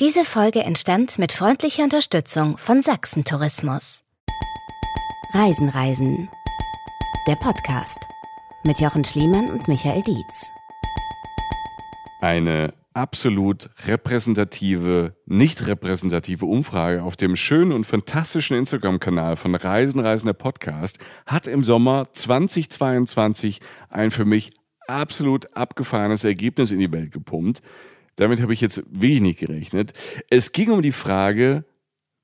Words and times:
Diese 0.00 0.24
Folge 0.24 0.60
entstand 0.60 1.18
mit 1.18 1.32
freundlicher 1.32 1.82
Unterstützung 1.82 2.56
von 2.56 2.82
Sachsen 2.82 3.24
Tourismus. 3.24 4.04
Reisen, 5.34 5.68
Reisen. 5.70 6.28
Der 7.26 7.34
Podcast 7.34 7.98
mit 8.64 8.78
Jochen 8.78 9.04
Schliemann 9.04 9.50
und 9.50 9.66
Michael 9.66 10.04
Dietz. 10.04 10.52
Eine 12.20 12.74
absolut 12.92 13.70
repräsentative, 13.88 15.16
nicht 15.26 15.66
repräsentative 15.66 16.46
Umfrage 16.46 17.02
auf 17.02 17.16
dem 17.16 17.34
schönen 17.34 17.72
und 17.72 17.84
fantastischen 17.84 18.56
Instagram-Kanal 18.56 19.36
von 19.36 19.56
Reisen, 19.56 19.98
Reisender 19.98 20.32
Podcast 20.32 21.00
hat 21.26 21.48
im 21.48 21.64
Sommer 21.64 22.06
2022 22.12 23.58
ein 23.88 24.12
für 24.12 24.24
mich 24.24 24.52
absolut 24.86 25.56
abgefahrenes 25.56 26.22
Ergebnis 26.22 26.70
in 26.70 26.78
die 26.78 26.92
Welt 26.92 27.10
gepumpt. 27.10 27.62
Damit 28.18 28.42
habe 28.42 28.52
ich 28.52 28.60
jetzt 28.60 28.82
wenig 28.90 29.36
gerechnet. 29.36 29.92
Es 30.28 30.50
ging 30.50 30.70
um 30.70 30.82
die 30.82 30.92
Frage, 30.92 31.64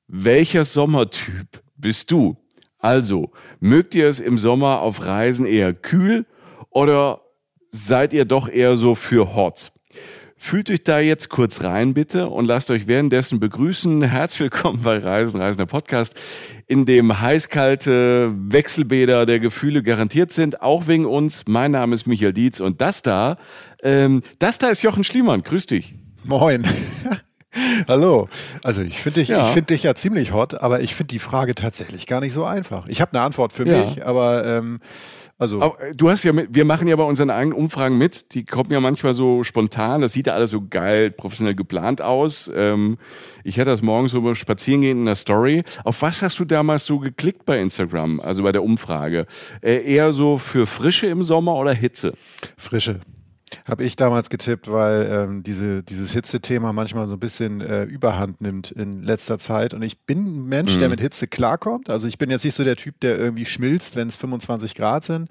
welcher 0.08 0.64
Sommertyp 0.64 1.62
bist 1.76 2.10
du? 2.10 2.36
Also, 2.78 3.30
mögt 3.60 3.94
ihr 3.94 4.08
es 4.08 4.18
im 4.18 4.36
Sommer 4.36 4.80
auf 4.80 5.06
Reisen 5.06 5.46
eher 5.46 5.72
kühl 5.72 6.26
oder 6.68 7.22
seid 7.70 8.12
ihr 8.12 8.24
doch 8.24 8.48
eher 8.48 8.76
so 8.76 8.96
für 8.96 9.36
hot? 9.36 9.72
Fühlt 10.46 10.70
euch 10.70 10.82
da 10.84 11.00
jetzt 11.00 11.30
kurz 11.30 11.64
rein, 11.64 11.94
bitte, 11.94 12.28
und 12.28 12.44
lasst 12.44 12.70
euch 12.70 12.86
währenddessen 12.86 13.40
begrüßen. 13.40 14.02
Herzlich 14.02 14.40
willkommen 14.40 14.82
bei 14.82 14.98
Reisen, 14.98 15.40
Reisender 15.40 15.64
Podcast, 15.64 16.14
in 16.66 16.84
dem 16.84 17.18
heißkalte 17.18 18.30
Wechselbäder 18.50 19.24
der 19.24 19.40
Gefühle 19.40 19.82
garantiert 19.82 20.32
sind, 20.32 20.60
auch 20.60 20.86
wegen 20.86 21.06
uns. 21.06 21.44
Mein 21.46 21.70
Name 21.70 21.94
ist 21.94 22.06
Michael 22.06 22.34
Dietz 22.34 22.60
und 22.60 22.82
das 22.82 23.00
da, 23.00 23.38
ähm, 23.82 24.20
das 24.38 24.58
da 24.58 24.68
ist 24.68 24.82
Jochen 24.82 25.02
Schliemann. 25.02 25.42
Grüß 25.44 25.64
dich. 25.64 25.94
Moin. 26.26 26.66
Hallo. 27.88 28.28
Also 28.62 28.82
ich 28.82 28.98
finde 28.98 29.20
dich, 29.20 29.30
ja. 29.30 29.46
ich 29.46 29.54
finde 29.54 29.72
dich 29.72 29.82
ja 29.82 29.94
ziemlich 29.94 30.34
hot, 30.34 30.60
aber 30.60 30.80
ich 30.80 30.94
finde 30.94 31.12
die 31.12 31.20
Frage 31.20 31.54
tatsächlich 31.54 32.06
gar 32.06 32.20
nicht 32.20 32.34
so 32.34 32.44
einfach. 32.44 32.86
Ich 32.88 33.00
habe 33.00 33.12
eine 33.14 33.22
Antwort 33.22 33.54
für 33.54 33.66
ja. 33.66 33.82
mich, 33.82 34.04
aber 34.04 34.44
ähm, 34.44 34.80
also 35.38 35.60
Aber 35.60 35.80
äh, 35.80 35.92
du 35.92 36.10
hast 36.10 36.24
ja, 36.24 36.32
mit, 36.32 36.54
wir 36.54 36.64
machen 36.64 36.86
ja 36.86 36.96
bei 36.96 37.02
unseren 37.02 37.30
eigenen 37.30 37.58
Umfragen 37.58 37.98
mit. 37.98 38.34
Die 38.34 38.44
kommen 38.44 38.70
ja 38.70 38.80
manchmal 38.80 39.14
so 39.14 39.42
spontan. 39.42 40.00
Das 40.00 40.12
sieht 40.12 40.26
ja 40.26 40.34
alles 40.34 40.50
so 40.50 40.62
geil, 40.68 41.10
professionell 41.10 41.54
geplant 41.54 42.00
aus. 42.00 42.50
Ähm, 42.54 42.98
ich 43.42 43.58
hatte 43.58 43.70
das 43.70 43.82
morgens 43.82 44.12
so 44.12 44.34
spazieren 44.34 44.82
gehen 44.82 45.00
in 45.00 45.06
der 45.06 45.16
Story. 45.16 45.64
Auf 45.84 46.02
was 46.02 46.22
hast 46.22 46.38
du 46.38 46.44
damals 46.44 46.86
so 46.86 46.98
geklickt 46.98 47.44
bei 47.44 47.60
Instagram? 47.60 48.20
Also 48.20 48.42
bei 48.42 48.52
der 48.52 48.62
Umfrage? 48.62 49.26
Äh, 49.60 49.82
eher 49.84 50.12
so 50.12 50.38
für 50.38 50.66
Frische 50.66 51.08
im 51.08 51.22
Sommer 51.22 51.56
oder 51.56 51.72
Hitze? 51.72 52.14
Frische. 52.56 53.00
Habe 53.66 53.84
ich 53.84 53.96
damals 53.96 54.30
getippt, 54.30 54.70
weil 54.70 55.08
ähm, 55.10 55.42
diese, 55.42 55.82
dieses 55.82 56.12
Hitzethema 56.12 56.72
manchmal 56.72 57.06
so 57.06 57.14
ein 57.14 57.20
bisschen 57.20 57.60
äh, 57.60 57.84
Überhand 57.84 58.40
nimmt 58.40 58.70
in 58.70 59.02
letzter 59.02 59.38
Zeit. 59.38 59.74
Und 59.74 59.82
ich 59.82 60.00
bin 60.00 60.24
ein 60.24 60.48
Mensch, 60.48 60.76
mhm. 60.76 60.80
der 60.80 60.88
mit 60.88 61.00
Hitze 61.00 61.26
klarkommt. 61.26 61.90
Also 61.90 62.08
ich 62.08 62.18
bin 62.18 62.30
jetzt 62.30 62.44
nicht 62.44 62.54
so 62.54 62.64
der 62.64 62.76
Typ, 62.76 63.00
der 63.00 63.18
irgendwie 63.18 63.46
schmilzt, 63.46 63.96
wenn 63.96 64.08
es 64.08 64.16
25 64.16 64.74
Grad 64.74 65.04
sind. 65.04 65.28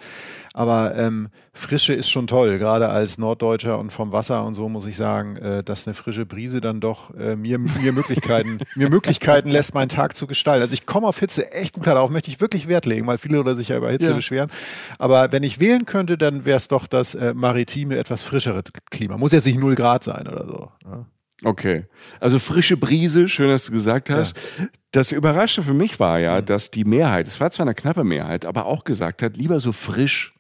Aber 0.54 0.96
ähm, 0.96 1.30
Frische 1.52 1.94
ist 1.94 2.12
schon 2.12 2.28
toll, 2.28 2.60
gerade 2.60 2.90
als 2.90 3.18
Norddeutscher 3.18 3.80
und 3.80 3.92
vom 3.92 4.12
Wasser 4.12 4.46
und 4.46 4.54
so 4.54 4.70
muss 4.70 4.86
ich 4.86 4.96
sagen, 4.96 5.36
äh, 5.38 5.64
dass 5.64 5.88
eine 5.88 5.96
frische 5.96 6.28
Brise 6.28 6.62
dann 6.62 6.80
doch 6.80 7.14
äh, 7.16 7.36
mir, 7.36 7.58
mir 7.58 7.92
Möglichkeiten, 7.92 8.60
mir 8.76 8.90
Möglichkeiten 8.90 9.50
lässt, 9.50 9.74
meinen 9.74 9.90
Tag 9.90 10.16
zu 10.16 10.28
gestalten. 10.28 10.62
Also 10.62 10.76
ich 10.76 10.86
komme 10.86 11.08
auf 11.08 11.20
Hitze 11.20 11.52
echt 11.54 11.82
klar, 11.82 11.96
darauf 11.96 12.12
möchte 12.12 12.30
ich 12.30 12.40
wirklich 12.40 12.68
Wert 12.68 12.86
legen, 12.86 13.08
weil 13.08 13.18
viele 13.18 13.40
oder 13.40 13.56
sich 13.56 13.70
ja 13.70 13.78
über 13.78 13.90
Hitze 13.90 14.10
ja. 14.10 14.16
beschweren. 14.16 14.52
Aber 15.00 15.32
wenn 15.32 15.42
ich 15.42 15.60
wählen 15.60 15.86
könnte, 15.86 16.20
dann 16.20 16.46
wäre 16.46 16.58
es 16.58 16.68
doch 16.68 16.86
das 16.86 17.16
äh, 17.16 17.34
maritime, 17.34 17.98
etwas 17.98 18.22
frischere 18.22 18.62
Klima. 18.92 19.18
Muss 19.18 19.32
jetzt 19.32 19.46
nicht 19.46 19.60
0 19.60 19.74
Grad 19.74 20.04
sein 20.04 20.28
oder 20.28 20.46
so. 20.48 20.72
Ja. 20.86 20.98
Ne? 20.98 21.06
Okay. 21.44 21.86
Also 22.20 22.40
frische 22.40 22.78
Brise, 22.78 23.28
schön, 23.28 23.50
dass 23.50 23.66
du 23.66 23.74
gesagt 23.74 24.10
hast. 24.10 24.38
Ja. 24.60 24.66
Das 24.92 25.12
Überraschte 25.12 25.64
für 25.64 25.74
mich 25.74 26.00
war 26.00 26.20
ja, 26.20 26.40
mhm. 26.40 26.46
dass 26.46 26.72
die 26.72 26.86
Mehrheit, 26.86 27.28
es 27.28 27.40
war 27.40 27.52
zwar 27.52 27.66
eine 27.66 27.76
knappe 27.76 28.04
Mehrheit, 28.04 28.46
aber 28.46 28.66
auch 28.66 28.84
gesagt 28.84 29.22
hat, 29.22 29.36
lieber 29.36 29.60
so 29.60 29.72
frisch 29.72 30.33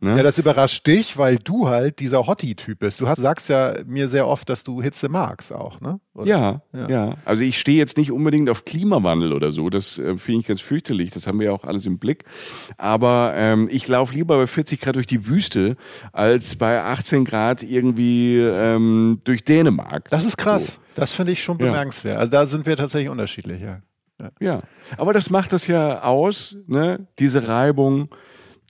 Ne? 0.00 0.16
Ja, 0.16 0.22
das 0.22 0.38
überrascht 0.38 0.86
dich, 0.86 1.18
weil 1.18 1.38
du 1.38 1.68
halt 1.68 1.98
dieser 1.98 2.26
Hottie-Typ 2.26 2.78
bist. 2.78 3.00
Du 3.00 3.08
hast, 3.08 3.20
sagst 3.20 3.48
ja 3.48 3.74
mir 3.84 4.08
sehr 4.08 4.28
oft, 4.28 4.48
dass 4.48 4.62
du 4.62 4.80
Hitze 4.80 5.08
magst 5.08 5.52
auch, 5.52 5.80
ne? 5.80 5.98
Ja, 6.24 6.62
ja, 6.72 6.88
ja, 6.88 7.14
Also 7.24 7.42
ich 7.42 7.58
stehe 7.58 7.78
jetzt 7.78 7.96
nicht 7.96 8.12
unbedingt 8.12 8.48
auf 8.48 8.64
Klimawandel 8.64 9.32
oder 9.32 9.50
so. 9.50 9.70
Das 9.70 9.98
äh, 9.98 10.16
finde 10.16 10.40
ich 10.40 10.46
ganz 10.46 10.60
fürchterlich. 10.60 11.10
Das 11.10 11.26
haben 11.26 11.40
wir 11.40 11.46
ja 11.46 11.52
auch 11.52 11.64
alles 11.64 11.86
im 11.86 11.98
Blick. 11.98 12.24
Aber 12.76 13.32
ähm, 13.36 13.68
ich 13.70 13.88
laufe 13.88 14.14
lieber 14.14 14.36
bei 14.36 14.46
40 14.46 14.80
Grad 14.80 14.96
durch 14.96 15.06
die 15.06 15.28
Wüste 15.28 15.76
als 16.12 16.56
bei 16.56 16.80
18 16.80 17.24
Grad 17.24 17.62
irgendwie 17.62 18.38
ähm, 18.38 19.20
durch 19.24 19.44
Dänemark. 19.44 20.08
Das 20.10 20.24
ist 20.24 20.36
krass. 20.36 20.74
So. 20.74 20.80
Das 20.94 21.12
finde 21.12 21.32
ich 21.32 21.42
schon 21.42 21.58
bemerkenswert. 21.58 22.14
Ja. 22.14 22.20
Also 22.20 22.30
da 22.30 22.46
sind 22.46 22.66
wir 22.66 22.76
tatsächlich 22.76 23.10
unterschiedlich, 23.10 23.62
ja. 23.62 23.80
ja. 24.20 24.30
Ja, 24.40 24.62
aber 24.96 25.12
das 25.12 25.30
macht 25.30 25.52
das 25.52 25.66
ja 25.66 26.02
aus, 26.02 26.56
ne? 26.66 27.06
Diese 27.18 27.46
Reibung 27.48 28.10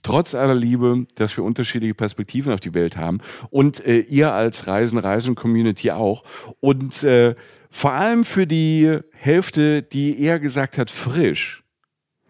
trotz 0.03 0.35
aller 0.35 0.55
Liebe, 0.55 1.05
dass 1.15 1.35
wir 1.35 1.43
unterschiedliche 1.43 1.93
Perspektiven 1.93 2.53
auf 2.53 2.59
die 2.59 2.73
Welt 2.73 2.97
haben 2.97 3.19
und 3.49 3.85
äh, 3.85 3.99
ihr 3.99 4.33
als 4.33 4.67
Reisen, 4.67 4.97
Reisen 4.97 5.35
Community 5.35 5.91
auch 5.91 6.23
und 6.59 7.03
äh, 7.03 7.35
vor 7.69 7.91
allem 7.91 8.25
für 8.25 8.47
die 8.47 8.99
Hälfte, 9.11 9.83
die 9.83 10.21
eher 10.21 10.39
gesagt 10.39 10.77
hat 10.77 10.89
frisch, 10.89 11.63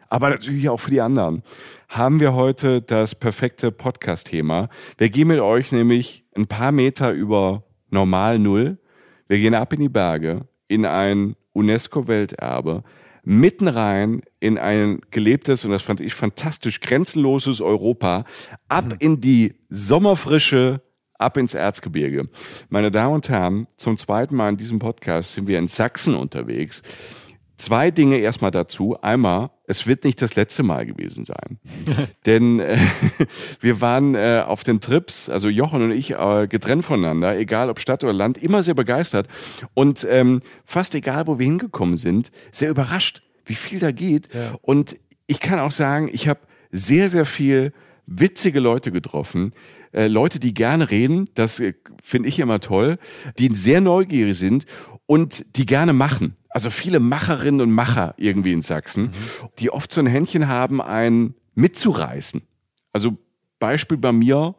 aber 0.10 0.30
natürlich 0.30 0.68
auch 0.70 0.80
für 0.80 0.92
die 0.92 1.02
anderen, 1.02 1.44
haben 1.88 2.20
wir 2.20 2.34
heute 2.34 2.82
das 2.82 3.16
perfekte 3.16 3.72
Podcast-Thema. 3.72 4.70
Wir 4.98 5.10
gehen 5.10 5.28
mit 5.28 5.40
euch 5.40 5.72
nämlich 5.72 6.26
ein 6.36 6.48
paar 6.48 6.72
Meter 6.72 7.12
über 7.12 7.64
Normal 7.90 8.40
Null. 8.40 8.78
Wir 9.28 9.38
gehen 9.38 9.54
ab 9.54 9.72
in 9.74 9.80
die 9.80 9.90
Berge, 9.90 10.48
in 10.68 10.86
ein 10.86 11.36
UNESCO-Welterbe, 11.54 12.84
mitten 13.30 13.68
rein 13.68 14.24
in 14.40 14.58
ein 14.58 15.02
gelebtes, 15.12 15.64
und 15.64 15.70
das 15.70 15.84
fand 15.84 16.02
ich 16.02 16.16
fantastisch, 16.16 16.82
grenzenloses 16.82 17.62
Europa, 17.62 18.26
ab 18.68 18.86
mhm. 18.86 18.96
in 18.98 19.22
die 19.22 19.54
Sommerfrische, 19.70 20.82
ab 21.20 21.38
ins 21.38 21.54
Erzgebirge. 21.54 22.28
Meine 22.70 22.90
Damen 22.90 23.14
und 23.14 23.30
Herren, 23.30 23.68
zum 23.78 23.98
zweiten 23.98 24.36
Mal 24.36 24.50
in 24.50 24.58
diesem 24.58 24.80
Podcast 24.80 25.34
sind 25.34 25.48
wir 25.48 25.60
in 25.60 25.68
Sachsen 25.68 26.16
unterwegs. 26.16 26.82
Zwei 27.60 27.92
Dinge 27.92 28.20
erstmal 28.20 28.52
dazu. 28.52 28.98
Einmal, 29.02 29.52
es 29.68 29.86
wird 29.86 30.06
nicht 30.06 30.22
das 30.22 30.36
letzte 30.36 30.64
Mal 30.64 30.86
gewesen 30.86 31.26
sein. 31.26 31.60
Denn 32.26 32.62
äh, 32.62 32.80
wir 33.60 33.82
waren 33.82 34.16
äh, 34.16 34.46
auf 34.48 34.64
den 34.64 34.80
Trips, 34.80 35.28
also 35.28 35.50
Jochen 35.50 35.82
und 35.84 35.92
ich, 35.92 36.12
äh, 36.12 36.48
getrennt 36.48 36.86
voneinander, 36.86 37.38
egal 37.38 37.70
ob 37.70 37.82
Stadt 37.82 38.02
oder 38.02 38.14
Land, 38.14 38.38
immer 38.38 38.64
sehr 38.64 38.76
begeistert. 38.76 39.28
Und 39.74 40.08
ähm, 40.10 40.40
fast 40.64 40.96
egal, 40.96 41.28
wo 41.28 41.38
wir 41.38 41.46
hingekommen 41.46 41.98
sind, 41.98 42.32
sehr 42.54 42.70
überrascht, 42.70 43.24
wie 43.46 43.56
viel 43.56 43.80
da 43.80 43.92
geht. 43.92 44.30
Ja. 44.34 44.56
Und 44.62 44.98
ich 45.28 45.42
kann 45.42 45.60
auch 45.60 45.72
sagen, 45.72 46.10
ich 46.14 46.30
habe 46.30 46.40
sehr, 46.72 47.10
sehr 47.10 47.26
viel 47.26 47.74
witzige 48.06 48.62
Leute 48.62 48.90
getroffen, 48.94 49.54
äh, 49.92 50.08
Leute, 50.08 50.40
die 50.40 50.54
gerne 50.54 50.90
reden, 50.90 51.26
das 51.34 51.60
äh, 51.60 51.74
finde 52.02 52.30
ich 52.30 52.40
immer 52.40 52.62
toll, 52.62 53.00
die 53.38 53.54
sehr 53.54 53.82
neugierig 53.82 54.38
sind 54.38 54.66
und 55.08 55.58
die 55.58 55.66
gerne 55.66 55.92
machen. 55.92 56.38
Also 56.60 56.72
viele 56.72 57.00
Macherinnen 57.00 57.62
und 57.62 57.72
Macher 57.72 58.16
irgendwie 58.18 58.52
in 58.52 58.62
Sachsen, 58.62 59.04
mhm. 59.04 59.12
die 59.60 59.72
oft 59.72 59.94
so 59.94 60.02
ein 60.02 60.08
Händchen 60.08 60.50
haben, 60.50 60.82
einen 60.82 61.36
mitzureißen. 61.56 62.42
Also 62.92 63.18
Beispiel 63.60 63.98
bei 63.98 64.12
mir, 64.12 64.56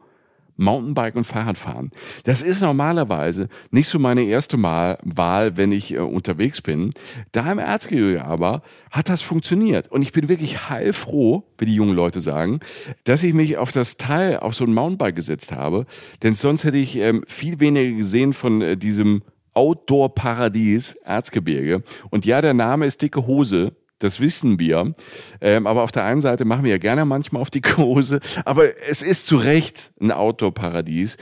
Mountainbike 0.57 1.17
und 1.17 1.27
Fahrradfahren. 1.27 1.91
Das 2.25 2.41
ist 2.41 2.63
normalerweise 2.63 3.51
nicht 3.71 3.87
so 3.87 3.99
meine 3.99 4.23
erste 4.23 4.57
Mal 4.57 4.99
Wahl, 5.03 5.59
wenn 5.59 5.73
ich 5.73 5.93
äh, 5.93 5.99
unterwegs 5.99 6.63
bin. 6.63 6.95
Da 7.33 7.53
im 7.53 7.59
Erzgebirge 7.59 8.25
aber 8.25 8.63
hat 8.91 9.11
das 9.11 9.21
funktioniert. 9.21 9.89
Und 9.89 10.01
ich 10.01 10.13
bin 10.13 10.31
wirklich 10.31 10.71
heilfroh, 10.71 11.45
wie 11.59 11.67
die 11.67 11.75
jungen 11.75 11.95
Leute 11.95 12.23
sagen, 12.23 12.61
dass 13.05 13.23
ich 13.23 13.35
mich 13.35 13.59
auf 13.59 13.73
das 13.73 13.99
Teil, 13.99 14.39
auf 14.39 14.55
so 14.55 14.65
ein 14.65 14.73
Mountainbike 14.73 15.17
gesetzt 15.17 15.53
habe. 15.53 15.85
Denn 16.23 16.33
sonst 16.33 16.65
hätte 16.65 16.79
ich 16.79 16.97
ähm, 16.97 17.25
viel 17.27 17.61
weniger 17.61 17.95
gesehen 17.95 18.33
von 18.33 18.63
äh, 18.63 18.79
diesem 18.79 19.21
Outdoor-Paradies 19.55 20.95
Erzgebirge. 21.05 21.83
Und 22.11 22.25
ja, 22.25 22.41
der 22.41 22.55
Name 22.55 22.87
ist 22.87 23.03
dicke 23.03 23.27
Hose. 23.27 23.73
Das 23.99 24.19
wissen 24.21 24.59
wir. 24.59 24.95
Ähm, 25.41 25.67
aber 25.67 25.83
auf 25.83 25.93
der 25.93 26.05
einen 26.05 26.21
Seite 26.21 26.45
machen 26.45 26.65
wir 26.65 26.71
ja 26.71 26.79
gerne 26.79 27.05
manchmal 27.05 27.43
auf 27.43 27.51
die 27.51 27.63
Hose. 27.77 28.21
Aber 28.45 28.65
es 28.89 29.03
ist 29.03 29.27
zu 29.27 29.37
Recht 29.37 29.93
ein 30.01 30.11
Outdoor-Paradies. 30.11 31.17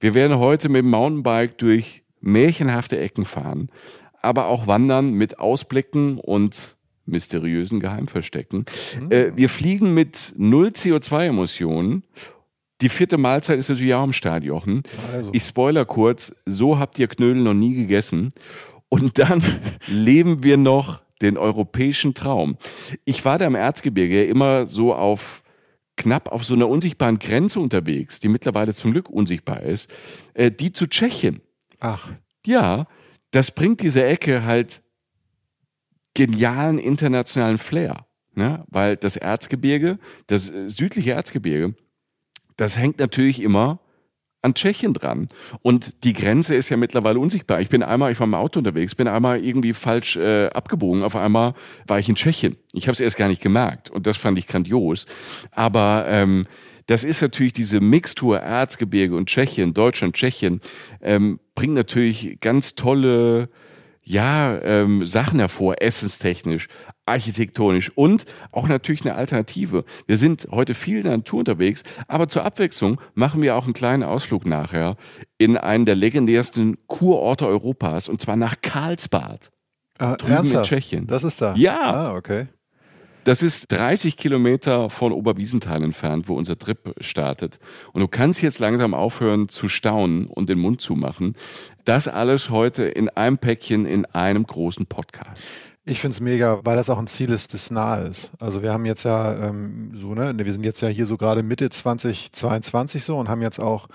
Wir 0.00 0.14
werden 0.14 0.38
heute 0.38 0.68
mit 0.68 0.82
dem 0.82 0.90
Mountainbike 0.90 1.58
durch 1.58 2.02
märchenhafte 2.20 2.98
Ecken 2.98 3.24
fahren, 3.24 3.68
aber 4.20 4.46
auch 4.46 4.66
wandern 4.66 5.12
mit 5.12 5.38
Ausblicken 5.38 6.18
und 6.18 6.76
mysteriösen 7.04 7.80
Geheimverstecken. 7.80 8.64
Mhm. 9.00 9.10
Äh, 9.10 9.36
wir 9.36 9.48
fliegen 9.48 9.92
mit 9.94 10.34
null 10.36 10.68
CO2-Emissionen 10.68 12.04
die 12.82 12.88
vierte 12.88 13.16
Mahlzeit 13.16 13.58
ist 13.58 13.68
natürlich 13.68 13.94
auch 13.94 14.04
im 14.04 14.12
Stadion. 14.12 14.82
Also. 15.12 15.30
Ich 15.32 15.44
spoiler 15.44 15.84
kurz, 15.84 16.34
so 16.44 16.78
habt 16.78 16.98
ihr 16.98 17.08
Knödel 17.08 17.42
noch 17.42 17.54
nie 17.54 17.74
gegessen. 17.74 18.30
Und 18.88 19.18
dann 19.18 19.42
leben 19.86 20.42
wir 20.42 20.56
noch 20.56 21.00
den 21.22 21.38
europäischen 21.38 22.14
Traum. 22.14 22.58
Ich 23.04 23.24
war 23.24 23.38
da 23.38 23.46
im 23.46 23.54
Erzgebirge 23.54 24.24
immer 24.24 24.66
so 24.66 24.94
auf 24.94 25.42
knapp 25.96 26.32
auf 26.32 26.44
so 26.44 26.54
einer 26.54 26.68
unsichtbaren 26.68 27.18
Grenze 27.18 27.60
unterwegs, 27.60 28.18
die 28.18 28.28
mittlerweile 28.28 28.74
zum 28.74 28.92
Glück 28.92 29.08
unsichtbar 29.08 29.62
ist, 29.62 29.88
äh, 30.34 30.50
die 30.50 30.72
zu 30.72 30.88
Tschechien. 30.88 31.40
Ach. 31.78 32.12
Ja, 32.44 32.86
das 33.30 33.52
bringt 33.52 33.80
diese 33.82 34.04
Ecke 34.04 34.44
halt 34.44 34.82
genialen 36.14 36.78
internationalen 36.78 37.58
Flair. 37.58 38.06
Ne? 38.34 38.64
Weil 38.68 38.96
das 38.96 39.16
Erzgebirge, 39.16 39.98
das 40.26 40.50
äh, 40.50 40.68
südliche 40.68 41.12
Erzgebirge, 41.12 41.74
das 42.62 42.78
hängt 42.78 43.00
natürlich 43.00 43.42
immer 43.42 43.80
an 44.40 44.54
Tschechien 44.54 44.94
dran. 44.94 45.28
Und 45.62 46.04
die 46.04 46.12
Grenze 46.12 46.54
ist 46.54 46.68
ja 46.68 46.76
mittlerweile 46.76 47.18
unsichtbar. 47.18 47.60
Ich 47.60 47.68
bin 47.68 47.82
einmal, 47.82 48.12
ich 48.12 48.20
war 48.20 48.26
im 48.26 48.34
Auto 48.34 48.60
unterwegs, 48.60 48.94
bin 48.94 49.08
einmal 49.08 49.38
irgendwie 49.38 49.72
falsch 49.72 50.16
äh, 50.16 50.46
abgebogen. 50.46 51.02
Auf 51.02 51.16
einmal 51.16 51.54
war 51.86 51.98
ich 51.98 52.08
in 52.08 52.14
Tschechien. 52.14 52.56
Ich 52.72 52.86
habe 52.86 52.92
es 52.92 53.00
erst 53.00 53.16
gar 53.16 53.28
nicht 53.28 53.42
gemerkt. 53.42 53.90
Und 53.90 54.06
das 54.06 54.16
fand 54.16 54.38
ich 54.38 54.46
grandios. 54.46 55.06
Aber 55.50 56.06
ähm, 56.08 56.46
das 56.86 57.04
ist 57.04 57.20
natürlich 57.20 57.52
diese 57.52 57.80
Mixtur 57.80 58.38
Erzgebirge 58.38 59.16
und 59.16 59.28
Tschechien, 59.28 59.74
Deutschland, 59.74 60.14
Tschechien, 60.14 60.60
ähm, 61.00 61.40
bringt 61.54 61.74
natürlich 61.74 62.38
ganz 62.40 62.74
tolle 62.74 63.48
ja, 64.04 64.60
ähm, 64.62 65.06
Sachen 65.06 65.38
hervor, 65.38 65.80
essenstechnisch, 65.80 66.68
architektonisch 67.06 67.90
und 67.96 68.24
auch 68.52 68.68
natürlich 68.68 69.02
eine 69.02 69.14
Alternative. 69.14 69.84
Wir 70.06 70.16
sind 70.16 70.48
heute 70.50 70.74
viel 70.74 70.98
in 70.98 71.04
der 71.04 71.16
Natur 71.18 71.40
unterwegs, 71.40 71.82
aber 72.08 72.28
zur 72.28 72.44
Abwechslung 72.44 73.00
machen 73.14 73.42
wir 73.42 73.56
auch 73.56 73.64
einen 73.64 73.74
kleinen 73.74 74.02
Ausflug 74.02 74.46
nachher 74.46 74.96
in 75.38 75.56
einen 75.56 75.86
der 75.86 75.96
legendärsten 75.96 76.78
Kurorte 76.86 77.46
Europas 77.46 78.08
und 78.08 78.20
zwar 78.20 78.36
nach 78.36 78.56
Karlsbad. 78.62 79.50
Ah, 79.98 80.16
drüben 80.16 80.32
ernsthaft? 80.32 80.72
in 80.72 80.78
Tschechien. 80.78 81.06
Das 81.06 81.24
ist 81.24 81.40
da. 81.40 81.54
Ja. 81.56 81.80
Ah, 81.80 82.14
okay. 82.14 82.46
Das 83.24 83.40
ist 83.40 83.70
30 83.70 84.16
Kilometer 84.16 84.90
von 84.90 85.12
Oberwiesenthal 85.12 85.84
entfernt, 85.84 86.28
wo 86.28 86.34
unser 86.34 86.58
Trip 86.58 86.92
startet. 86.98 87.60
Und 87.92 88.00
du 88.00 88.08
kannst 88.08 88.42
jetzt 88.42 88.58
langsam 88.58 88.94
aufhören 88.94 89.48
zu 89.48 89.68
staunen 89.68 90.26
und 90.26 90.48
den 90.48 90.58
Mund 90.58 90.80
zumachen. 90.80 91.36
Das 91.84 92.08
alles 92.08 92.50
heute 92.50 92.82
in 92.82 93.08
einem 93.10 93.38
Päckchen 93.38 93.86
in 93.86 94.06
einem 94.06 94.44
großen 94.44 94.86
Podcast. 94.86 95.40
Ich 95.84 96.00
finde 96.00 96.14
es 96.14 96.20
mega, 96.20 96.60
weil 96.62 96.76
das 96.76 96.90
auch 96.90 96.98
ein 96.98 97.08
Ziel 97.08 97.32
ist, 97.32 97.54
das 97.54 97.72
nahe 97.72 98.02
ist. 98.02 98.30
Also 98.38 98.62
wir 98.62 98.72
haben 98.72 98.86
jetzt 98.86 99.02
ja 99.02 99.48
ähm, 99.48 99.90
so, 99.94 100.14
ne, 100.14 100.32
wir 100.36 100.52
sind 100.52 100.64
jetzt 100.64 100.80
ja 100.80 100.86
hier 100.86 101.06
so 101.06 101.16
gerade 101.16 101.42
Mitte 101.42 101.70
2022 101.70 103.02
so 103.02 103.18
und 103.18 103.28
haben 103.28 103.42
jetzt 103.42 103.58
auch 103.58 103.88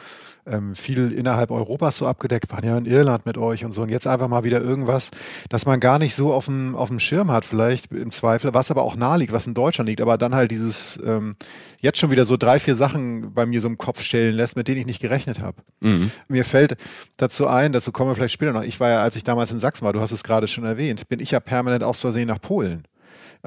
ähm, 0.49 0.75
viel 0.75 1.11
innerhalb 1.11 1.51
Europas 1.51 1.97
so 1.97 2.07
abgedeckt, 2.07 2.51
waren 2.51 2.65
ja 2.65 2.77
in 2.77 2.85
Irland 2.85 3.25
mit 3.25 3.37
euch 3.37 3.65
und 3.65 3.73
so. 3.73 3.81
Und 3.81 3.89
jetzt 3.89 4.07
einfach 4.07 4.27
mal 4.27 4.43
wieder 4.43 4.61
irgendwas, 4.61 5.11
das 5.49 5.65
man 5.65 5.79
gar 5.79 5.99
nicht 5.99 6.15
so 6.15 6.33
auf 6.33 6.45
dem, 6.45 6.75
auf 6.75 6.89
dem 6.89 6.99
Schirm 6.99 7.31
hat, 7.31 7.45
vielleicht 7.45 7.91
im 7.91 8.11
Zweifel, 8.11 8.53
was 8.53 8.71
aber 8.71 8.83
auch 8.83 8.95
nahe 8.95 9.19
liegt, 9.19 9.33
was 9.33 9.47
in 9.47 9.53
Deutschland 9.53 9.89
liegt, 9.89 10.01
aber 10.01 10.17
dann 10.17 10.35
halt 10.35 10.51
dieses 10.51 10.99
ähm, 11.05 11.33
jetzt 11.79 11.99
schon 11.99 12.11
wieder 12.11 12.25
so 12.25 12.37
drei, 12.37 12.59
vier 12.59 12.75
Sachen 12.75 13.33
bei 13.33 13.45
mir 13.45 13.61
so 13.61 13.67
im 13.67 13.77
Kopf 13.77 14.01
stellen 14.01 14.35
lässt, 14.35 14.55
mit 14.55 14.67
denen 14.67 14.79
ich 14.79 14.85
nicht 14.85 15.01
gerechnet 15.01 15.39
habe. 15.39 15.61
Mhm. 15.79 16.11
Mir 16.27 16.45
fällt 16.45 16.77
dazu 17.17 17.47
ein, 17.47 17.71
dazu 17.71 17.91
kommen 17.91 18.11
wir 18.11 18.15
vielleicht 18.15 18.33
später 18.33 18.53
noch. 18.53 18.63
Ich 18.63 18.79
war 18.79 18.89
ja, 18.89 19.01
als 19.01 19.15
ich 19.15 19.23
damals 19.23 19.51
in 19.51 19.59
Sachsen 19.59 19.85
war, 19.85 19.93
du 19.93 20.01
hast 20.01 20.11
es 20.11 20.23
gerade 20.23 20.47
schon 20.47 20.63
erwähnt, 20.63 21.07
bin 21.09 21.19
ich 21.19 21.31
ja 21.31 21.39
permanent 21.39 21.83
aus 21.83 22.01
Versehen 22.01 22.27
nach 22.27 22.41
Polen. 22.41 22.83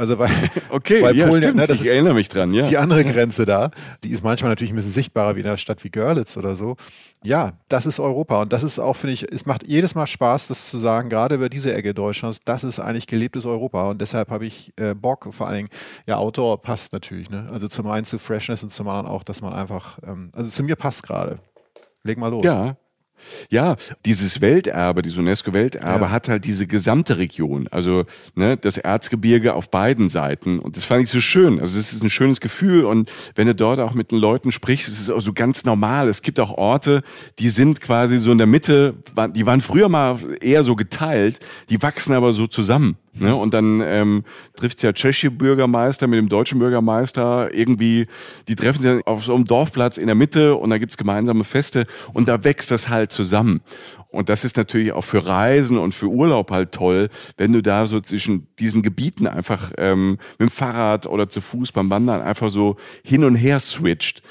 Also 0.01 0.19
weil, 0.19 0.31
okay, 0.71 1.03
weil 1.03 1.15
ja, 1.15 1.27
Polen, 1.27 1.43
stimmt, 1.43 1.59
ne, 1.59 1.67
das 1.67 1.81
ich 1.81 1.87
ist 1.87 1.93
erinnere 1.93 2.15
mich 2.15 2.31
dran, 2.31 2.53
ja. 2.53 2.63
Die 2.63 2.79
andere 2.79 3.05
Grenze 3.05 3.45
da, 3.45 3.71
die 4.03 4.09
ist 4.09 4.25
manchmal 4.25 4.51
natürlich 4.51 4.73
ein 4.73 4.77
bisschen 4.77 4.93
sichtbarer 4.93 5.37
wie 5.37 5.41
in 5.41 5.47
einer 5.47 5.59
Stadt 5.59 5.85
wie 5.85 5.91
Görlitz 5.91 6.39
oder 6.39 6.57
so. 6.57 6.77
Ja, 7.23 7.53
das 7.69 7.85
ist 7.85 8.01
Europa 8.01 8.41
und 8.41 8.51
das 8.51 8.63
ist 8.63 8.79
auch, 8.79 8.97
finde 8.97 9.13
ich, 9.13 9.31
es 9.31 9.45
macht 9.45 9.67
jedes 9.67 9.95
Mal 9.95 10.07
Spaß, 10.07 10.49
das 10.49 10.71
zu 10.71 10.79
sagen, 10.79 11.11
gerade 11.11 11.35
über 11.35 11.51
diese 11.51 11.75
Ecke 11.75 11.93
Deutschlands, 11.93 12.41
das 12.47 12.65
ist 12.65 12.81
eigentlich 12.81 13.09
gelebtes 13.09 13.45
Europa 13.45 13.91
und 13.91 14.01
deshalb 14.01 14.31
habe 14.31 14.47
ich 14.47 14.73
äh, 14.81 14.95
Bock, 14.95 15.29
vor 15.35 15.49
allen 15.49 15.57
Dingen, 15.57 15.69
ja, 16.07 16.17
Outdoor 16.17 16.63
passt 16.63 16.95
natürlich, 16.95 17.29
ne? 17.29 17.51
Also 17.53 17.69
zum 17.69 17.87
einen 17.87 18.07
zu 18.07 18.19
Freshness 18.19 18.63
und 18.63 18.71
zum 18.71 18.89
anderen 18.89 19.07
auch, 19.07 19.23
dass 19.23 19.43
man 19.43 19.53
einfach, 19.53 19.99
ähm, 20.07 20.31
also 20.33 20.49
zu 20.49 20.63
mir 20.63 20.77
passt 20.77 21.03
gerade. 21.03 21.41
Leg 22.05 22.17
mal 22.17 22.29
los. 22.29 22.43
Ja, 22.43 22.79
ja, 23.51 23.77
dieses 24.05 24.41
Welterbe, 24.41 25.03
dieses 25.03 25.19
UNESCO-Welterbe 25.19 26.05
ja. 26.07 26.11
hat 26.11 26.29
halt 26.29 26.45
diese 26.45 26.67
gesamte 26.67 27.19
Region, 27.19 27.69
also 27.71 28.05
ne, 28.35 28.57
das 28.57 28.77
Erzgebirge 28.77 29.55
auf 29.55 29.71
beiden 29.71 30.09
Seiten. 30.09 30.59
Und 30.59 30.77
das 30.77 30.85
fand 30.85 31.03
ich 31.03 31.11
so 31.11 31.21
schön. 31.21 31.61
Also 31.61 31.79
es 31.79 31.93
ist 31.93 32.03
ein 32.03 32.11
schönes 32.11 32.41
Gefühl. 32.41 32.85
Und 32.85 33.11
wenn 33.35 33.47
du 33.47 33.55
dort 33.55 33.81
auch 33.81 33.95
mit 33.95 34.11
den 34.11 34.19
Leuten 34.19 34.53
sprichst, 34.53 34.89
ist 34.89 35.01
es 35.01 35.11
auch 35.11 35.21
so 35.21 35.33
ganz 35.33 35.65
normal. 35.65 36.09
Es 36.09 36.23
gibt 36.23 36.41
auch 36.41 36.53
Orte, 36.53 37.03
die 37.39 37.51
sind 37.51 37.81
quasi 37.81 38.19
so 38.19 38.33
in 38.33 38.39
der 38.39 38.47
Mitte, 38.47 38.95
die 39.35 39.47
waren 39.47 39.61
früher 39.61 39.89
mal 39.89 40.19
eher 40.41 40.65
so 40.65 40.77
geteilt, 40.77 41.41
die 41.69 41.83
wachsen 41.83 42.15
aber 42.15 42.33
so 42.33 42.47
zusammen. 42.47 42.97
Ne? 43.15 43.35
Und 43.35 43.55
dann 43.55 43.81
ähm, 43.85 44.25
trifft 44.57 44.83
ja 44.83 44.93
tschechische 44.93 45.31
Bürgermeister 45.31 46.07
mit 46.07 46.19
dem 46.19 46.29
deutschen 46.29 46.59
Bürgermeister 46.59 47.53
irgendwie, 47.53 48.07
die 48.47 48.55
treffen 48.55 48.81
sich 48.81 49.07
auf 49.07 49.25
so 49.25 49.35
einem 49.35 49.45
Dorfplatz 49.45 49.97
in 49.99 50.07
der 50.07 50.15
Mitte 50.15 50.55
und 50.55 50.71
da 50.71 50.79
gibt's 50.79 50.97
gemeinsame 50.97 51.45
Feste 51.45 51.87
und 52.13 52.29
da 52.29 52.45
wächst 52.45 52.71
das 52.71 52.89
halt 52.89 53.11
zusammen. 53.11 53.63
Und 54.11 54.29
das 54.29 54.45
ist 54.45 54.57
natürlich 54.57 54.93
auch 54.93 55.05
für 55.05 55.25
Reisen 55.25 55.79
und 55.79 55.95
für 55.95 56.09
Urlaub 56.09 56.51
halt 56.51 56.73
toll, 56.73 57.09
wenn 57.37 57.53
du 57.53 57.63
da 57.63 57.87
so 57.87 58.01
zwischen 58.01 58.49
diesen 58.59 58.83
Gebieten 58.83 59.27
einfach 59.27 59.73
ähm, 59.79 60.19
mit 60.39 60.49
dem 60.49 60.51
Fahrrad 60.51 61.07
oder 61.07 61.29
zu 61.29 61.41
Fuß 61.41 61.73
beim 61.73 61.91
Wandern 61.91 62.21
einfach 62.21 62.51
so 62.51 62.77
hin 63.05 63.25
und 63.25 63.37
her 63.37 63.61
switcht. 63.61 64.23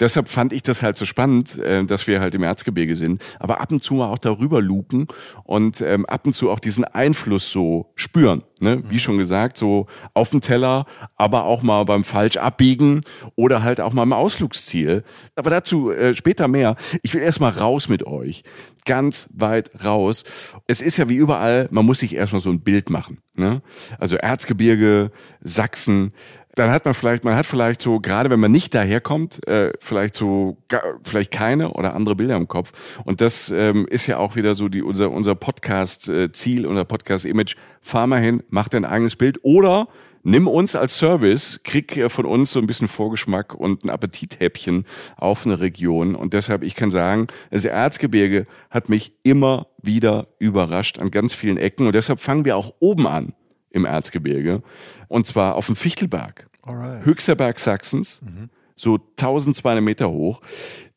Deshalb 0.00 0.28
fand 0.28 0.52
ich 0.52 0.62
das 0.62 0.82
halt 0.82 0.96
so 0.96 1.04
spannend, 1.04 1.58
äh, 1.58 1.84
dass 1.84 2.06
wir 2.06 2.20
halt 2.20 2.34
im 2.34 2.42
Erzgebirge 2.42 2.96
sind, 2.96 3.22
aber 3.38 3.60
ab 3.60 3.70
und 3.72 3.82
zu 3.82 3.94
mal 3.94 4.10
auch 4.10 4.18
darüber 4.18 4.60
lupen 4.60 5.06
und 5.44 5.80
ähm, 5.80 6.06
ab 6.06 6.26
und 6.26 6.34
zu 6.34 6.50
auch 6.50 6.60
diesen 6.60 6.84
Einfluss 6.84 7.50
so 7.50 7.92
spüren. 7.94 8.42
Ne? 8.60 8.82
Wie 8.88 8.98
schon 8.98 9.18
gesagt, 9.18 9.56
so 9.56 9.86
auf 10.14 10.30
dem 10.30 10.40
Teller, 10.40 10.86
aber 11.16 11.44
auch 11.44 11.62
mal 11.62 11.84
beim 11.84 12.04
falsch 12.04 12.36
abbiegen 12.36 13.00
oder 13.36 13.62
halt 13.62 13.80
auch 13.80 13.92
mal 13.92 14.02
im 14.02 14.12
Ausflugsziel. 14.12 15.04
Aber 15.36 15.50
dazu 15.50 15.90
äh, 15.90 16.14
später 16.14 16.48
mehr. 16.48 16.76
Ich 17.02 17.14
will 17.14 17.20
erstmal 17.20 17.52
raus 17.52 17.88
mit 17.88 18.04
euch. 18.06 18.42
Ganz 18.84 19.27
weit 19.32 19.70
raus. 19.84 20.24
Es 20.66 20.80
ist 20.80 20.96
ja 20.96 21.08
wie 21.08 21.16
überall, 21.16 21.68
man 21.70 21.86
muss 21.86 22.00
sich 22.00 22.14
erstmal 22.14 22.40
so 22.40 22.50
ein 22.50 22.60
Bild 22.60 22.90
machen. 22.90 23.18
Ne? 23.36 23.62
Also 23.98 24.16
Erzgebirge, 24.16 25.10
Sachsen, 25.40 26.12
dann 26.58 26.70
hat 26.70 26.84
man 26.84 26.94
vielleicht, 26.94 27.24
man 27.24 27.36
hat 27.36 27.46
vielleicht 27.46 27.80
so, 27.80 28.00
gerade 28.00 28.30
wenn 28.30 28.40
man 28.40 28.50
nicht 28.50 28.74
daherkommt, 28.74 29.46
äh, 29.46 29.72
vielleicht 29.80 30.14
so, 30.14 30.58
vielleicht 31.04 31.30
keine 31.30 31.72
oder 31.72 31.94
andere 31.94 32.16
Bilder 32.16 32.36
im 32.36 32.48
Kopf. 32.48 32.72
Und 33.04 33.20
das 33.20 33.50
ähm, 33.50 33.86
ist 33.88 34.06
ja 34.06 34.18
auch 34.18 34.34
wieder 34.34 34.54
so 34.54 34.68
die, 34.68 34.82
unser, 34.82 35.10
unser 35.10 35.34
Podcast-Ziel, 35.34 36.66
unser 36.66 36.84
Podcast-Image. 36.84 37.56
Fahr 37.80 38.06
mal 38.06 38.20
hin, 38.20 38.42
mach 38.50 38.68
dein 38.68 38.84
eigenes 38.84 39.14
Bild 39.14 39.38
oder 39.42 39.88
nimm 40.22 40.46
uns 40.46 40.76
als 40.76 40.98
Service, 40.98 41.60
krieg 41.64 41.96
äh, 41.96 42.08
von 42.08 42.26
uns 42.26 42.52
so 42.52 42.60
ein 42.60 42.66
bisschen 42.66 42.88
Vorgeschmack 42.88 43.54
und 43.54 43.84
ein 43.84 43.90
Appetithäppchen 43.90 44.84
auf 45.16 45.46
eine 45.46 45.60
Region. 45.60 46.14
Und 46.14 46.34
deshalb, 46.34 46.62
ich 46.62 46.74
kann 46.74 46.90
sagen, 46.90 47.28
das 47.50 47.64
Erzgebirge 47.64 48.46
hat 48.70 48.88
mich 48.88 49.12
immer 49.22 49.68
wieder 49.82 50.28
überrascht 50.38 50.98
an 50.98 51.10
ganz 51.10 51.34
vielen 51.34 51.56
Ecken. 51.56 51.86
Und 51.86 51.94
deshalb 51.94 52.20
fangen 52.20 52.44
wir 52.44 52.56
auch 52.56 52.74
oben 52.80 53.06
an 53.06 53.34
im 53.70 53.84
Erzgebirge. 53.84 54.62
Und 55.08 55.26
zwar 55.26 55.56
auf 55.56 55.66
dem 55.66 55.76
Fichtelberg. 55.76 56.48
Alright. 56.62 57.04
Höchster 57.04 57.34
Berg 57.34 57.58
Sachsens. 57.58 58.20
Mhm. 58.22 58.50
So 58.76 58.98
1200 59.18 59.82
Meter 59.82 60.10
hoch. 60.10 60.40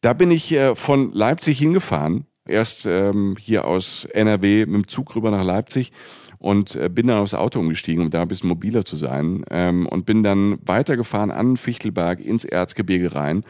Da 0.01 0.13
bin 0.13 0.31
ich 0.31 0.51
äh, 0.51 0.75
von 0.75 1.11
Leipzig 1.13 1.59
hingefahren. 1.59 2.25
Erst 2.45 2.85
ähm, 2.85 3.35
hier 3.39 3.65
aus 3.65 4.05
NRW 4.05 4.65
mit 4.65 4.75
dem 4.75 4.87
Zug 4.87 5.15
rüber 5.15 5.31
nach 5.31 5.43
Leipzig 5.43 5.91
und 6.41 6.75
äh, 6.75 6.89
bin 6.89 7.07
dann 7.07 7.19
aufs 7.19 7.35
Auto 7.35 7.59
umgestiegen, 7.59 8.03
um 8.03 8.09
da 8.09 8.23
ein 8.23 8.27
bisschen 8.27 8.49
mobiler 8.49 8.83
zu 8.83 8.95
sein. 8.95 9.45
Ähm, 9.51 9.85
und 9.85 10.05
bin 10.05 10.23
dann 10.23 10.57
weitergefahren 10.65 11.31
an 11.31 11.55
Fichtelberg 11.55 12.19
ins 12.19 12.45
Erzgebirge 12.45 13.15
rein. 13.15 13.43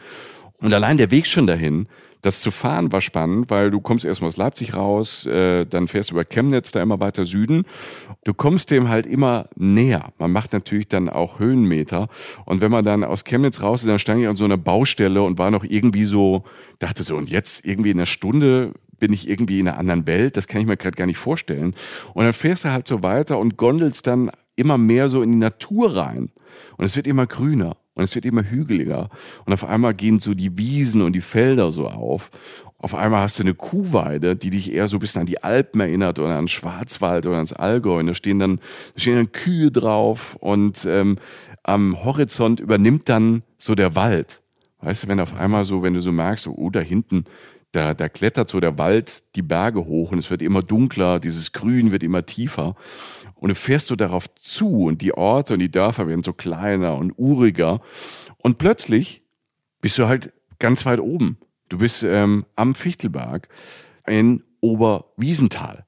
Und 0.58 0.72
allein 0.72 0.98
der 0.98 1.10
Weg 1.10 1.26
schon 1.26 1.46
dahin, 1.46 1.88
das 2.20 2.40
zu 2.40 2.52
fahren 2.52 2.92
war 2.92 3.00
spannend, 3.00 3.50
weil 3.50 3.72
du 3.72 3.80
kommst 3.80 4.04
erstmal 4.04 4.28
aus 4.28 4.36
Leipzig 4.36 4.74
raus, 4.74 5.26
äh, 5.26 5.64
dann 5.66 5.88
fährst 5.88 6.10
du 6.10 6.14
über 6.14 6.24
Chemnitz 6.24 6.70
da 6.70 6.80
immer 6.80 7.00
weiter 7.00 7.24
Süden. 7.24 7.64
Du 8.24 8.32
kommst 8.32 8.70
dem 8.70 8.88
halt 8.88 9.06
immer 9.06 9.46
näher. 9.56 10.12
Man 10.18 10.30
macht 10.30 10.52
natürlich 10.52 10.86
dann 10.86 11.08
auch 11.08 11.40
Höhenmeter. 11.40 12.08
Und 12.44 12.60
wenn 12.60 12.70
man 12.70 12.84
dann 12.84 13.02
aus 13.02 13.24
Chemnitz 13.24 13.60
raus 13.60 13.82
ist, 13.82 13.88
dann 13.88 13.98
stand 13.98 14.20
ich 14.20 14.28
an 14.28 14.36
so 14.36 14.44
einer 14.44 14.56
Baustelle 14.56 15.22
und 15.22 15.38
war 15.38 15.50
noch 15.50 15.64
irgendwie 15.64 16.04
so, 16.04 16.44
dachte 16.78 17.02
so, 17.02 17.16
und 17.16 17.28
jetzt 17.28 17.66
irgendwie 17.66 17.90
in 17.90 17.98
einer 17.98 18.06
Stunde 18.06 18.72
bin 19.02 19.12
ich 19.12 19.28
irgendwie 19.28 19.58
in 19.58 19.66
einer 19.66 19.78
anderen 19.78 20.06
Welt, 20.06 20.36
das 20.36 20.46
kann 20.46 20.60
ich 20.60 20.66
mir 20.68 20.76
gerade 20.76 20.96
gar 20.96 21.06
nicht 21.06 21.18
vorstellen. 21.18 21.74
Und 22.14 22.22
dann 22.22 22.32
fährst 22.32 22.64
du 22.64 22.70
halt 22.70 22.86
so 22.86 23.02
weiter 23.02 23.36
und 23.36 23.56
gondelst 23.56 24.06
dann 24.06 24.30
immer 24.54 24.78
mehr 24.78 25.08
so 25.08 25.22
in 25.22 25.32
die 25.32 25.38
Natur 25.38 25.96
rein. 25.96 26.30
Und 26.76 26.84
es 26.84 26.94
wird 26.94 27.08
immer 27.08 27.26
grüner 27.26 27.76
und 27.94 28.04
es 28.04 28.14
wird 28.14 28.24
immer 28.24 28.44
hügeliger. 28.44 29.10
Und 29.44 29.52
auf 29.54 29.64
einmal 29.64 29.92
gehen 29.92 30.20
so 30.20 30.34
die 30.34 30.56
Wiesen 30.56 31.02
und 31.02 31.14
die 31.14 31.20
Felder 31.20 31.72
so 31.72 31.88
auf. 31.88 32.30
Auf 32.78 32.94
einmal 32.94 33.22
hast 33.22 33.40
du 33.40 33.42
eine 33.42 33.54
Kuhweide, 33.54 34.36
die 34.36 34.50
dich 34.50 34.72
eher 34.72 34.86
so 34.86 34.98
ein 34.98 35.00
bisschen 35.00 35.22
an 35.22 35.26
die 35.26 35.42
Alpen 35.42 35.80
erinnert 35.80 36.20
oder 36.20 36.38
an 36.38 36.46
Schwarzwald 36.46 37.26
oder 37.26 37.34
ans 37.36 37.52
Allgäu. 37.52 37.98
Und 37.98 38.06
da 38.06 38.14
stehen 38.14 38.38
dann, 38.38 38.60
da 38.94 39.00
stehen 39.00 39.16
dann 39.16 39.32
Kühe 39.32 39.72
drauf 39.72 40.36
und 40.36 40.84
ähm, 40.84 41.18
am 41.64 42.04
Horizont 42.04 42.60
übernimmt 42.60 43.08
dann 43.08 43.42
so 43.58 43.74
der 43.74 43.96
Wald. 43.96 44.42
Weißt 44.82 45.04
du, 45.04 45.08
wenn 45.08 45.20
auf 45.20 45.34
einmal 45.34 45.64
so, 45.64 45.82
wenn 45.82 45.94
du 45.94 46.00
so 46.00 46.10
merkst, 46.10 46.44
so, 46.44 46.54
oh, 46.56 46.70
da 46.70 46.80
hinten, 46.80 47.24
da, 47.72 47.94
da 47.94 48.08
klettert 48.08 48.50
so 48.50 48.60
der 48.60 48.78
Wald 48.78 49.34
die 49.34 49.42
Berge 49.42 49.86
hoch 49.86 50.12
und 50.12 50.18
es 50.18 50.30
wird 50.30 50.42
immer 50.42 50.62
dunkler, 50.62 51.18
dieses 51.18 51.52
Grün 51.52 51.90
wird 51.90 52.02
immer 52.02 52.24
tiefer. 52.24 52.76
Und 53.34 53.48
du 53.48 53.54
fährst 53.54 53.88
so 53.88 53.96
darauf 53.96 54.32
zu 54.34 54.84
und 54.84 55.00
die 55.00 55.14
Orte 55.14 55.54
und 55.54 55.60
die 55.60 55.70
Dörfer 55.70 56.06
werden 56.06 56.22
so 56.22 56.32
kleiner 56.32 56.96
und 56.96 57.12
uriger. 57.16 57.80
Und 58.38 58.58
plötzlich 58.58 59.22
bist 59.80 59.98
du 59.98 60.06
halt 60.06 60.32
ganz 60.58 60.86
weit 60.86 61.00
oben. 61.00 61.38
Du 61.68 61.78
bist 61.78 62.02
ähm, 62.02 62.44
am 62.54 62.74
Fichtelberg 62.74 63.48
in 64.06 64.44
Oberwiesenthal. 64.60 65.86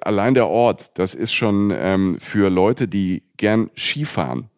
allein 0.00 0.34
der 0.34 0.46
Ort, 0.46 0.98
das 0.98 1.14
ist 1.14 1.34
schon 1.34 1.72
ähm, 1.74 2.18
für 2.20 2.48
Leute, 2.48 2.88
die 2.88 3.24
gern 3.36 3.70
Skifahren 3.76 4.48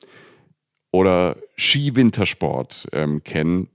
oder 0.93 1.37
Skiwintersport 1.57 2.89
ähm, 2.93 3.25
kennen, 3.25 3.69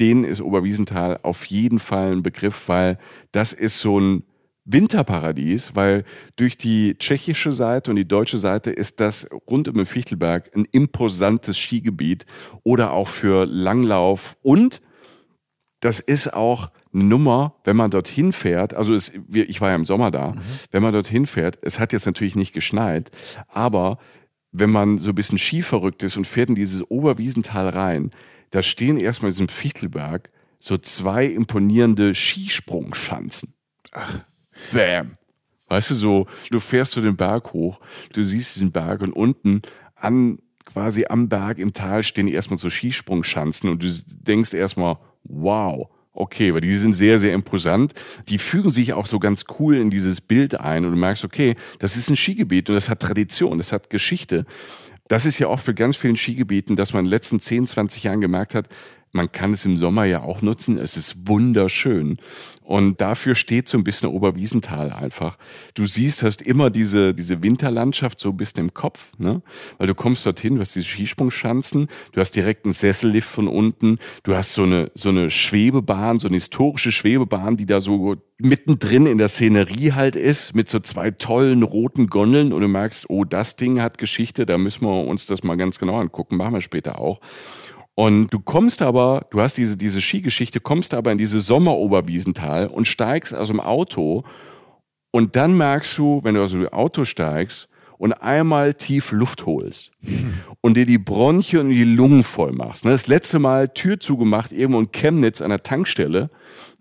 denen 0.00 0.24
ist 0.24 0.40
Oberwiesenthal 0.40 1.18
auf 1.22 1.44
jeden 1.44 1.78
Fall 1.78 2.12
ein 2.12 2.22
Begriff, 2.22 2.68
weil 2.68 2.98
das 3.30 3.52
ist 3.52 3.80
so 3.80 4.00
ein 4.00 4.24
Winterparadies, 4.64 5.74
weil 5.74 6.04
durch 6.36 6.56
die 6.56 6.96
tschechische 6.96 7.52
Seite 7.52 7.90
und 7.90 7.96
die 7.96 8.06
deutsche 8.06 8.38
Seite 8.38 8.70
ist 8.70 9.00
das 9.00 9.28
rund 9.50 9.68
um 9.68 9.74
den 9.74 9.86
Fichtelberg 9.86 10.54
ein 10.54 10.66
imposantes 10.70 11.58
Skigebiet 11.58 12.26
oder 12.62 12.92
auch 12.92 13.08
für 13.08 13.44
Langlauf. 13.44 14.36
Und 14.42 14.80
das 15.80 15.98
ist 15.98 16.32
auch 16.32 16.70
eine 16.94 17.04
Nummer, 17.04 17.56
wenn 17.64 17.76
man 17.76 17.90
dorthin 17.90 18.32
fährt, 18.32 18.74
also 18.74 18.94
es, 18.94 19.12
ich 19.32 19.60
war 19.60 19.70
ja 19.70 19.74
im 19.74 19.84
Sommer 19.84 20.10
da, 20.10 20.32
mhm. 20.32 20.40
wenn 20.70 20.82
man 20.82 20.92
dorthin 20.92 21.26
fährt, 21.26 21.58
es 21.62 21.80
hat 21.80 21.92
jetzt 21.92 22.06
natürlich 22.06 22.36
nicht 22.36 22.52
geschneit, 22.52 23.10
aber 23.48 23.98
wenn 24.52 24.70
man 24.70 24.98
so 24.98 25.08
ein 25.08 25.14
bisschen 25.14 25.38
skiverrückt 25.38 26.02
ist 26.02 26.16
und 26.16 26.26
fährt 26.26 26.50
in 26.50 26.54
dieses 26.54 26.88
Oberwiesental 26.88 27.70
rein, 27.70 28.12
da 28.52 28.62
stehen 28.62 28.98
erstmal 28.98 29.30
in 29.30 29.34
diesem 29.34 29.48
Fichtelberg 29.48 30.30
so 30.60 30.78
zwei 30.78 31.26
imponierende 31.26 32.14
Skisprungschanzen. 32.14 33.54
Ach. 33.90 34.20
Bam. 34.72 35.16
Weißt 35.68 35.90
du, 35.90 35.94
so, 35.94 36.26
du 36.50 36.60
fährst 36.60 36.92
so 36.92 37.00
den 37.00 37.16
Berg 37.16 37.52
hoch, 37.54 37.80
du 38.12 38.22
siehst 38.22 38.54
diesen 38.54 38.70
Berg 38.70 39.00
und 39.00 39.12
unten 39.12 39.62
an, 39.96 40.38
quasi 40.66 41.06
am 41.08 41.28
Berg 41.28 41.58
im 41.58 41.72
Tal 41.72 42.02
stehen 42.02 42.28
erstmal 42.28 42.58
so 42.58 42.68
Skisprungschanzen 42.68 43.70
und 43.70 43.82
du 43.82 43.88
denkst 44.20 44.52
erstmal, 44.52 44.98
wow, 45.24 45.88
okay, 46.12 46.52
weil 46.52 46.60
die 46.60 46.76
sind 46.76 46.92
sehr, 46.92 47.18
sehr 47.18 47.32
imposant. 47.32 47.94
Die 48.28 48.38
fügen 48.38 48.70
sich 48.70 48.92
auch 48.92 49.06
so 49.06 49.18
ganz 49.18 49.46
cool 49.58 49.76
in 49.76 49.90
dieses 49.90 50.20
Bild 50.20 50.60
ein 50.60 50.84
und 50.84 50.92
du 50.92 50.98
merkst, 50.98 51.24
okay, 51.24 51.56
das 51.78 51.96
ist 51.96 52.10
ein 52.10 52.16
Skigebiet 52.16 52.68
und 52.68 52.76
das 52.76 52.90
hat 52.90 53.00
Tradition, 53.00 53.56
das 53.56 53.72
hat 53.72 53.88
Geschichte. 53.88 54.44
Das 55.12 55.26
ist 55.26 55.38
ja 55.38 55.48
oft 55.48 55.66
für 55.66 55.74
ganz 55.74 55.94
vielen 55.94 56.16
Skigebieten, 56.16 56.74
dass 56.74 56.94
man 56.94 57.00
in 57.00 57.04
den 57.04 57.10
letzten 57.10 57.38
10, 57.38 57.66
20 57.66 58.04
Jahren 58.04 58.22
gemerkt 58.22 58.54
hat, 58.54 58.70
man 59.12 59.30
kann 59.30 59.52
es 59.52 59.64
im 59.64 59.76
Sommer 59.76 60.04
ja 60.04 60.22
auch 60.22 60.42
nutzen. 60.42 60.78
Es 60.78 60.96
ist 60.96 61.28
wunderschön. 61.28 62.18
Und 62.62 63.00
dafür 63.00 63.34
steht 63.34 63.68
so 63.68 63.76
ein 63.76 63.84
bisschen 63.84 64.08
Oberwiesenthal 64.08 64.90
einfach. 64.90 65.36
Du 65.74 65.84
siehst, 65.84 66.22
hast 66.22 66.40
immer 66.40 66.70
diese, 66.70 67.12
diese 67.12 67.42
Winterlandschaft 67.42 68.18
so 68.18 68.30
ein 68.30 68.36
bisschen 68.36 68.60
im 68.60 68.74
Kopf, 68.74 69.12
ne? 69.18 69.42
Weil 69.76 69.88
du 69.88 69.94
kommst 69.94 70.24
dorthin, 70.24 70.54
du 70.54 70.60
hast 70.60 70.74
diese 70.74 70.86
Skisprungschanzen, 70.86 71.88
du 72.12 72.20
hast 72.20 72.30
direkt 72.32 72.64
einen 72.64 72.72
Sessellift 72.72 73.28
von 73.28 73.48
unten, 73.48 73.98
du 74.22 74.34
hast 74.34 74.54
so 74.54 74.62
eine, 74.62 74.90
so 74.94 75.10
eine 75.10 75.28
Schwebebahn, 75.28 76.18
so 76.18 76.28
eine 76.28 76.36
historische 76.36 76.92
Schwebebahn, 76.92 77.56
die 77.56 77.66
da 77.66 77.80
so 77.80 78.16
mittendrin 78.38 79.06
in 79.06 79.18
der 79.18 79.28
Szenerie 79.28 79.92
halt 79.92 80.16
ist, 80.16 80.54
mit 80.54 80.68
so 80.68 80.80
zwei 80.80 81.10
tollen 81.10 81.62
roten 81.62 82.06
Gondeln 82.06 82.52
und 82.52 82.60
du 82.62 82.68
merkst, 82.68 83.10
oh, 83.10 83.24
das 83.24 83.56
Ding 83.56 83.82
hat 83.82 83.98
Geschichte, 83.98 84.46
da 84.46 84.56
müssen 84.56 84.86
wir 84.86 85.06
uns 85.06 85.26
das 85.26 85.42
mal 85.42 85.56
ganz 85.56 85.78
genau 85.78 85.98
angucken, 85.98 86.36
machen 86.36 86.54
wir 86.54 86.60
später 86.60 86.98
auch. 86.98 87.20
Und 87.94 88.28
du 88.32 88.40
kommst 88.40 88.80
aber, 88.80 89.26
du 89.30 89.40
hast 89.40 89.58
diese, 89.58 89.76
diese 89.76 90.00
Skigeschichte, 90.00 90.60
kommst 90.60 90.94
aber 90.94 91.12
in 91.12 91.18
diese 91.18 91.40
Sommeroberwiesental 91.40 92.66
und 92.68 92.88
steigst 92.88 93.34
aus 93.34 93.48
dem 93.48 93.60
Auto. 93.60 94.24
Und 95.10 95.36
dann 95.36 95.56
merkst 95.56 95.98
du, 95.98 96.20
wenn 96.24 96.34
du 96.34 96.42
aus 96.42 96.52
dem 96.52 96.68
Auto 96.68 97.04
steigst 97.04 97.68
und 98.02 98.12
einmal 98.14 98.74
tief 98.74 99.12
Luft 99.12 99.46
holst 99.46 99.92
und 100.60 100.76
dir 100.76 100.86
die 100.86 100.98
Bronchien 100.98 101.60
und 101.60 101.70
die 101.70 101.84
Lungen 101.84 102.24
voll 102.24 102.50
machst. 102.50 102.84
Ne? 102.84 102.90
Das 102.90 103.06
letzte 103.06 103.38
Mal 103.38 103.68
Tür 103.68 104.00
zugemacht, 104.00 104.50
irgendwo 104.50 104.80
in 104.80 104.90
Chemnitz 104.90 105.40
an 105.40 105.50
der 105.50 105.62
Tankstelle 105.62 106.28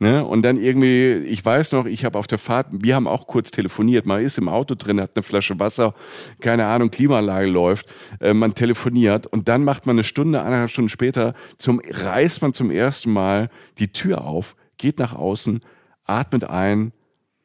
Ne? 0.01 0.25
Und 0.25 0.41
dann 0.41 0.57
irgendwie, 0.57 1.13
ich 1.27 1.45
weiß 1.45 1.73
noch, 1.73 1.85
ich 1.85 2.05
habe 2.05 2.17
auf 2.17 2.25
der 2.25 2.39
Fahrt, 2.39 2.69
wir 2.71 2.95
haben 2.95 3.05
auch 3.05 3.27
kurz 3.27 3.51
telefoniert, 3.51 4.07
man 4.07 4.19
ist 4.19 4.39
im 4.39 4.49
Auto 4.49 4.73
drin, 4.73 4.99
hat 4.99 5.11
eine 5.13 5.21
Flasche 5.21 5.59
Wasser, 5.59 5.93
keine 6.39 6.65
Ahnung, 6.65 6.89
Klimaanlage 6.89 7.47
läuft, 7.47 7.85
äh, 8.19 8.33
man 8.33 8.55
telefoniert 8.55 9.27
und 9.27 9.47
dann 9.47 9.63
macht 9.63 9.85
man 9.85 9.97
eine 9.97 10.03
Stunde, 10.03 10.41
eineinhalb 10.41 10.71
Stunden 10.71 10.89
später, 10.89 11.35
zum, 11.59 11.79
reißt 11.87 12.41
man 12.41 12.53
zum 12.53 12.71
ersten 12.71 13.13
Mal 13.13 13.51
die 13.77 13.91
Tür 13.91 14.23
auf, 14.23 14.55
geht 14.77 14.97
nach 14.97 15.13
außen, 15.13 15.61
atmet 16.05 16.45
ein, 16.45 16.93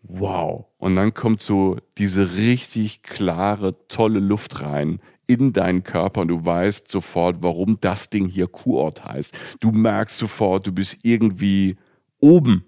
wow. 0.08 0.66
Und 0.78 0.96
dann 0.96 1.14
kommt 1.14 1.40
so 1.40 1.76
diese 1.98 2.34
richtig 2.34 3.02
klare, 3.02 3.74
tolle 3.88 4.20
Luft 4.20 4.62
rein 4.62 5.00
in 5.26 5.52
deinen 5.52 5.82
Körper 5.82 6.20
und 6.20 6.28
du 6.28 6.44
weißt 6.44 6.90
sofort, 6.90 7.38
warum 7.40 7.78
das 7.80 8.10
Ding 8.10 8.28
hier 8.28 8.46
Kurort 8.46 9.04
heißt. 9.04 9.34
Du 9.60 9.72
merkst 9.72 10.18
sofort, 10.18 10.66
du 10.66 10.72
bist 10.72 10.98
irgendwie 11.02 11.76
oben. 12.20 12.64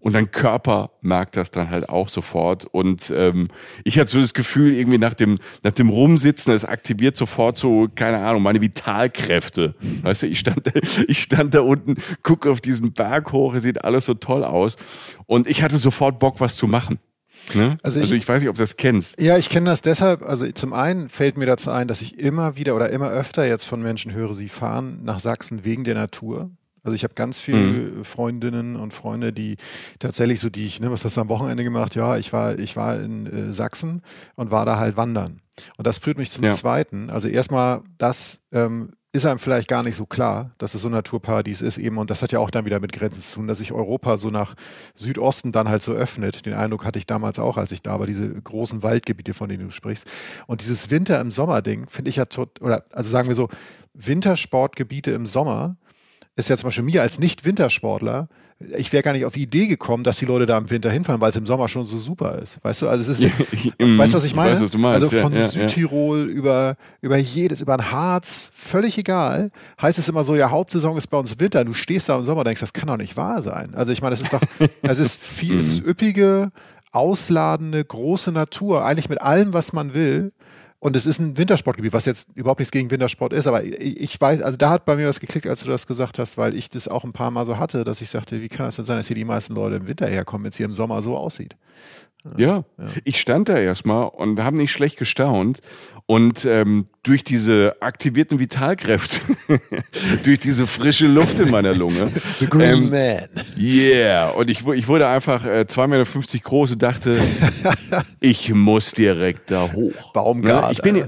Und 0.00 0.12
dein 0.12 0.30
Körper 0.30 0.90
merkt 1.00 1.36
das 1.36 1.50
dann 1.50 1.70
halt 1.70 1.88
auch 1.88 2.08
sofort. 2.08 2.64
Und 2.64 3.12
ähm, 3.14 3.46
ich 3.84 3.98
hatte 3.98 4.10
so 4.10 4.20
das 4.20 4.34
Gefühl, 4.34 4.72
irgendwie 4.72 4.98
nach 4.98 5.14
dem, 5.14 5.38
nach 5.62 5.72
dem 5.72 5.88
Rumsitzen, 5.88 6.52
es 6.52 6.64
aktiviert 6.64 7.16
sofort 7.16 7.58
so, 7.58 7.88
keine 7.94 8.18
Ahnung, 8.24 8.42
meine 8.42 8.60
Vitalkräfte. 8.60 9.74
Weißt 10.02 10.22
du, 10.22 10.26
ich 10.26 10.38
stand, 10.38 10.70
ich 11.08 11.18
stand 11.18 11.54
da 11.54 11.60
unten, 11.60 11.96
gucke 12.22 12.50
auf 12.50 12.60
diesen 12.60 12.92
Berg 12.92 13.32
hoch, 13.32 13.54
es 13.54 13.64
sieht 13.64 13.84
alles 13.84 14.06
so 14.06 14.14
toll 14.14 14.44
aus. 14.44 14.76
Und 15.26 15.46
ich 15.46 15.62
hatte 15.62 15.78
sofort 15.78 16.18
Bock, 16.18 16.40
was 16.40 16.56
zu 16.56 16.66
machen. 16.66 16.98
Ne? 17.54 17.76
Also, 17.82 17.98
ich, 17.98 18.04
also 18.04 18.14
ich 18.16 18.28
weiß 18.28 18.40
nicht, 18.40 18.48
ob 18.48 18.56
du 18.56 18.62
das 18.62 18.76
kennst. 18.76 19.20
Ja, 19.20 19.36
ich 19.38 19.50
kenne 19.50 19.66
das 19.70 19.82
deshalb. 19.82 20.22
Also 20.22 20.50
zum 20.50 20.72
einen 20.72 21.08
fällt 21.08 21.36
mir 21.36 21.46
dazu 21.46 21.70
ein, 21.70 21.88
dass 21.88 22.02
ich 22.02 22.18
immer 22.18 22.56
wieder 22.56 22.74
oder 22.74 22.90
immer 22.90 23.10
öfter 23.10 23.46
jetzt 23.46 23.66
von 23.66 23.82
Menschen 23.82 24.12
höre, 24.12 24.34
sie 24.34 24.48
fahren 24.48 25.00
nach 25.04 25.20
Sachsen 25.20 25.64
wegen 25.64 25.84
der 25.84 25.94
Natur. 25.94 26.50
Also 26.86 26.94
ich 26.94 27.02
habe 27.02 27.14
ganz 27.14 27.40
viele 27.40 27.58
mhm. 27.58 28.04
Freundinnen 28.04 28.76
und 28.76 28.94
Freunde, 28.94 29.32
die 29.32 29.56
tatsächlich 29.98 30.38
so, 30.38 30.50
die 30.50 30.66
ich, 30.66 30.80
ne, 30.80 30.88
was 30.92 31.04
hast 31.04 31.16
du 31.16 31.20
am 31.20 31.28
Wochenende 31.28 31.64
gemacht? 31.64 31.96
Ja, 31.96 32.16
ich 32.16 32.32
war, 32.32 32.56
ich 32.60 32.76
war 32.76 33.00
in 33.00 33.26
äh, 33.26 33.52
Sachsen 33.52 34.02
und 34.36 34.52
war 34.52 34.64
da 34.64 34.78
halt 34.78 34.96
wandern. 34.96 35.40
Und 35.78 35.84
das 35.84 35.98
führt 35.98 36.16
mich 36.16 36.30
zum 36.30 36.44
ja. 36.44 36.54
zweiten. 36.54 37.10
Also 37.10 37.26
erstmal, 37.26 37.80
das 37.98 38.40
ähm, 38.52 38.90
ist 39.12 39.26
einem 39.26 39.40
vielleicht 39.40 39.66
gar 39.66 39.82
nicht 39.82 39.96
so 39.96 40.06
klar, 40.06 40.52
dass 40.58 40.74
es 40.74 40.82
so 40.82 40.88
ein 40.88 40.92
Naturparadies 40.92 41.60
ist 41.60 41.76
eben. 41.76 41.98
Und 41.98 42.08
das 42.08 42.22
hat 42.22 42.30
ja 42.30 42.38
auch 42.38 42.52
dann 42.52 42.66
wieder 42.66 42.78
mit 42.78 42.92
Grenzen 42.92 43.20
zu 43.20 43.34
tun, 43.34 43.48
dass 43.48 43.58
sich 43.58 43.72
Europa 43.72 44.16
so 44.16 44.30
nach 44.30 44.54
Südosten 44.94 45.50
dann 45.50 45.68
halt 45.68 45.82
so 45.82 45.90
öffnet. 45.90 46.46
Den 46.46 46.54
Eindruck 46.54 46.84
hatte 46.84 47.00
ich 47.00 47.06
damals 47.06 47.40
auch, 47.40 47.56
als 47.56 47.72
ich 47.72 47.82
da 47.82 47.98
war, 47.98 48.06
diese 48.06 48.32
großen 48.32 48.84
Waldgebiete, 48.84 49.34
von 49.34 49.48
denen 49.48 49.64
du 49.64 49.70
sprichst. 49.72 50.06
Und 50.46 50.60
dieses 50.60 50.88
Winter 50.92 51.20
im 51.20 51.32
Sommer-Ding 51.32 51.88
finde 51.88 52.10
ich 52.10 52.16
ja 52.16 52.26
tot, 52.26 52.62
oder 52.62 52.84
also 52.92 53.10
sagen 53.10 53.26
wir 53.26 53.34
so, 53.34 53.48
Wintersportgebiete 53.94 55.10
im 55.10 55.26
Sommer 55.26 55.78
ist 56.36 56.48
ja 56.48 56.56
zum 56.56 56.68
Beispiel 56.68 56.84
mir 56.84 57.02
als 57.02 57.18
Nicht-Wintersportler, 57.18 58.28
ich 58.58 58.90
wäre 58.92 59.02
gar 59.02 59.12
nicht 59.12 59.26
auf 59.26 59.34
die 59.34 59.42
Idee 59.42 59.66
gekommen, 59.66 60.02
dass 60.02 60.16
die 60.16 60.24
Leute 60.24 60.46
da 60.46 60.56
im 60.56 60.70
Winter 60.70 60.90
hinfahren, 60.90 61.20
weil 61.20 61.28
es 61.28 61.36
im 61.36 61.44
Sommer 61.44 61.68
schon 61.68 61.84
so 61.84 61.98
super 61.98 62.38
ist. 62.38 62.58
Weißt 62.62 62.82
du, 62.82 62.88
also 62.88 63.02
es 63.02 63.20
ist, 63.20 63.22
ja, 63.22 63.30
ich, 63.52 63.66
weißt 63.78 64.12
du, 64.12 64.16
was 64.16 64.24
ich 64.24 64.34
meine? 64.34 64.50
Ich 64.50 64.56
weiß, 64.56 64.62
was 64.62 64.70
du 64.70 64.78
meinst. 64.78 65.04
Also 65.04 65.20
von 65.20 65.32
ja, 65.34 65.40
ja, 65.40 65.48
Südtirol 65.48 66.24
über, 66.24 66.76
über 67.02 67.18
jedes, 67.18 67.60
über 67.60 67.74
ein 67.74 67.90
Harz, 67.90 68.50
völlig 68.54 68.96
egal. 68.96 69.50
Heißt 69.80 69.98
es 69.98 70.08
immer 70.08 70.24
so, 70.24 70.34
ja, 70.36 70.50
Hauptsaison 70.50 70.96
ist 70.96 71.08
bei 71.08 71.18
uns 71.18 71.38
Winter. 71.38 71.66
Du 71.66 71.74
stehst 71.74 72.08
da 72.08 72.16
im 72.16 72.24
Sommer 72.24 72.40
und 72.40 72.46
denkst, 72.46 72.60
das 72.60 72.72
kann 72.72 72.86
doch 72.86 72.96
nicht 72.96 73.18
wahr 73.18 73.42
sein. 73.42 73.74
Also 73.74 73.92
ich 73.92 74.00
meine, 74.00 74.14
es 74.14 74.22
ist 74.22 74.32
doch, 74.32 74.40
es 74.82 74.98
ist 74.98 75.20
viel, 75.20 75.58
es 75.58 75.68
ist 75.68 75.82
mhm. 75.82 75.90
üppige, 75.90 76.50
ausladende, 76.92 77.84
große 77.84 78.32
Natur, 78.32 78.86
eigentlich 78.86 79.10
mit 79.10 79.20
allem, 79.20 79.52
was 79.52 79.74
man 79.74 79.92
will. 79.92 80.32
Und 80.78 80.94
es 80.94 81.06
ist 81.06 81.18
ein 81.18 81.38
Wintersportgebiet, 81.38 81.92
was 81.92 82.04
jetzt 82.04 82.28
überhaupt 82.34 82.60
nichts 82.60 82.70
gegen 82.70 82.90
Wintersport 82.90 83.32
ist, 83.32 83.46
aber 83.46 83.64
ich 83.64 84.20
weiß, 84.20 84.42
also 84.42 84.58
da 84.58 84.70
hat 84.70 84.84
bei 84.84 84.96
mir 84.96 85.08
was 85.08 85.20
geklickt, 85.20 85.46
als 85.46 85.62
du 85.62 85.70
das 85.70 85.86
gesagt 85.86 86.18
hast, 86.18 86.36
weil 86.36 86.54
ich 86.54 86.68
das 86.68 86.86
auch 86.86 87.02
ein 87.04 87.12
paar 87.12 87.30
Mal 87.30 87.46
so 87.46 87.58
hatte, 87.58 87.82
dass 87.82 88.02
ich 88.02 88.10
sagte, 88.10 88.42
wie 88.42 88.48
kann 88.48 88.66
das 88.66 88.76
denn 88.76 88.84
sein, 88.84 88.98
dass 88.98 89.06
hier 89.06 89.16
die 89.16 89.24
meisten 89.24 89.54
Leute 89.54 89.76
im 89.76 89.86
Winter 89.86 90.06
herkommen, 90.06 90.44
wenn 90.44 90.50
es 90.50 90.56
hier 90.58 90.66
im 90.66 90.74
Sommer 90.74 91.00
so 91.00 91.16
aussieht? 91.16 91.56
Ja, 92.36 92.46
ja. 92.46 92.64
ich 93.04 93.20
stand 93.20 93.48
da 93.48 93.56
erstmal 93.56 94.08
und 94.08 94.40
habe 94.42 94.56
nicht 94.56 94.72
schlecht 94.72 94.96
gestaunt. 94.98 95.60
Und 96.08 96.44
ähm, 96.44 96.86
durch 97.02 97.24
diese 97.24 97.76
aktivierten 97.80 98.38
Vitalkräfte, 98.38 99.20
durch 100.22 100.38
diese 100.38 100.68
frische 100.68 101.08
Luft 101.08 101.40
in 101.40 101.50
meiner 101.50 101.74
Lunge. 101.74 102.08
The 102.38 102.46
Green 102.46 102.84
ähm, 102.84 102.90
Man. 102.90 103.44
Yeah. 103.58 104.30
Und 104.30 104.48
ich, 104.48 104.64
ich 104.64 104.86
wurde 104.86 105.08
einfach 105.08 105.44
äh, 105.44 105.66
2,50 105.68 105.86
Meter 105.88 106.44
groß 106.44 106.72
und 106.72 106.82
dachte, 106.82 107.18
ich 108.20 108.54
muss 108.54 108.92
direkt 108.92 109.50
da 109.50 109.72
hoch. 109.72 110.12
Baumgart. 110.12 110.66
Ne? 110.66 110.72
Ich, 110.72 110.82
bin, 110.82 111.04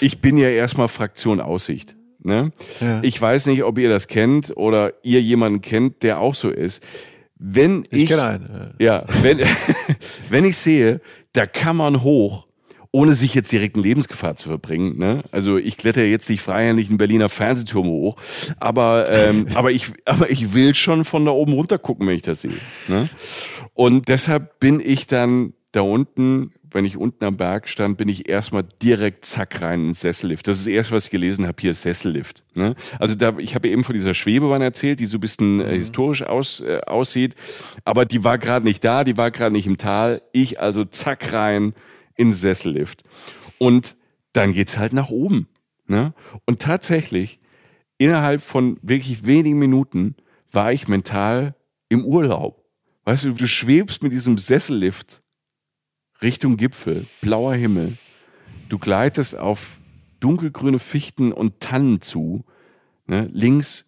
ich 0.00 0.20
bin 0.20 0.36
ja 0.36 0.48
erstmal 0.48 0.88
Fraktion 0.88 1.40
Aussicht. 1.40 1.96
Ne? 2.22 2.52
Ja. 2.80 3.00
Ich 3.02 3.18
weiß 3.18 3.46
nicht, 3.46 3.64
ob 3.64 3.78
ihr 3.78 3.88
das 3.88 4.06
kennt 4.06 4.54
oder 4.54 4.92
ihr 5.02 5.22
jemanden 5.22 5.62
kennt, 5.62 6.02
der 6.02 6.20
auch 6.20 6.34
so 6.34 6.50
ist 6.50 6.82
wenn 7.38 7.84
ich, 7.90 8.10
ich 8.10 8.18
einen. 8.18 8.74
Ja, 8.78 9.04
wenn, 9.22 9.40
wenn 10.30 10.44
ich 10.44 10.56
sehe, 10.56 11.00
da 11.32 11.46
kann 11.46 11.76
man 11.76 12.02
hoch, 12.02 12.46
ohne 12.92 13.14
sich 13.14 13.34
jetzt 13.34 13.52
direkt 13.52 13.76
in 13.76 13.82
Lebensgefahr 13.82 14.36
zu 14.36 14.48
verbringen. 14.48 14.98
Ne? 14.98 15.22
Also 15.30 15.58
ich 15.58 15.76
kletter 15.76 16.04
jetzt 16.04 16.30
nicht 16.30 16.40
freihändig 16.40 16.88
einen 16.88 16.96
Berliner 16.96 17.28
Fernsehturm 17.28 17.88
hoch, 17.88 18.16
aber, 18.58 19.10
ähm, 19.10 19.48
aber, 19.54 19.70
ich, 19.70 19.92
aber 20.06 20.30
ich 20.30 20.54
will 20.54 20.74
schon 20.74 21.04
von 21.04 21.26
da 21.26 21.32
oben 21.32 21.52
runter 21.52 21.78
gucken, 21.78 22.06
wenn 22.06 22.14
ich 22.14 22.22
das 22.22 22.40
sehe. 22.40 22.56
Ne? 22.88 23.08
Und 23.74 24.08
deshalb 24.08 24.60
bin 24.60 24.80
ich 24.80 25.06
dann 25.06 25.52
da 25.72 25.82
unten, 25.82 26.52
wenn 26.70 26.84
ich 26.84 26.96
unten 26.96 27.24
am 27.24 27.36
Berg 27.36 27.68
stand, 27.68 27.98
bin 27.98 28.08
ich 28.08 28.28
erstmal 28.28 28.64
direkt 28.82 29.24
zack 29.24 29.62
rein 29.62 29.88
ins 29.88 30.00
Sessellift. 30.00 30.46
Das 30.46 30.58
ist 30.58 30.66
das 30.66 30.72
erste, 30.72 30.94
was 30.94 31.04
ich 31.06 31.10
gelesen 31.10 31.46
habe, 31.46 31.56
hier 31.60 31.74
Sessellift. 31.74 32.44
Ne? 32.54 32.74
Also 32.98 33.14
da, 33.14 33.36
ich 33.38 33.54
habe 33.54 33.68
eben 33.68 33.84
von 33.84 33.94
dieser 33.94 34.14
Schwebebahn 34.14 34.62
erzählt, 34.62 35.00
die 35.00 35.06
so 35.06 35.18
ein 35.18 35.20
bisschen 35.20 35.60
äh, 35.60 35.74
historisch 35.74 36.22
aus, 36.22 36.60
äh, 36.60 36.80
aussieht, 36.86 37.34
aber 37.84 38.04
die 38.04 38.24
war 38.24 38.38
gerade 38.38 38.64
nicht 38.64 38.84
da, 38.84 39.04
die 39.04 39.16
war 39.16 39.30
gerade 39.30 39.52
nicht 39.52 39.66
im 39.66 39.78
Tal. 39.78 40.22
Ich 40.32 40.60
also 40.60 40.84
zack 40.84 41.32
rein 41.32 41.74
ins 42.16 42.40
Sessellift. 42.40 43.04
Und 43.58 43.96
dann 44.32 44.52
geht's 44.52 44.78
halt 44.78 44.92
nach 44.92 45.10
oben. 45.10 45.48
Ne? 45.86 46.14
Und 46.44 46.60
tatsächlich, 46.60 47.40
innerhalb 47.98 48.42
von 48.42 48.78
wirklich 48.82 49.24
wenigen 49.26 49.58
Minuten 49.58 50.16
war 50.50 50.72
ich 50.72 50.88
mental 50.88 51.54
im 51.88 52.04
Urlaub. 52.04 52.64
Weißt 53.04 53.24
du, 53.24 53.32
du 53.32 53.46
schwebst 53.46 54.02
mit 54.02 54.12
diesem 54.12 54.36
Sessellift 54.36 55.22
Richtung 56.22 56.56
Gipfel, 56.56 57.06
blauer 57.20 57.54
Himmel. 57.54 57.96
Du 58.68 58.78
gleitest 58.78 59.36
auf 59.36 59.78
dunkelgrüne 60.20 60.78
Fichten 60.78 61.32
und 61.32 61.60
Tannen 61.60 62.00
zu. 62.00 62.44
Ne? 63.06 63.28
Links 63.32 63.85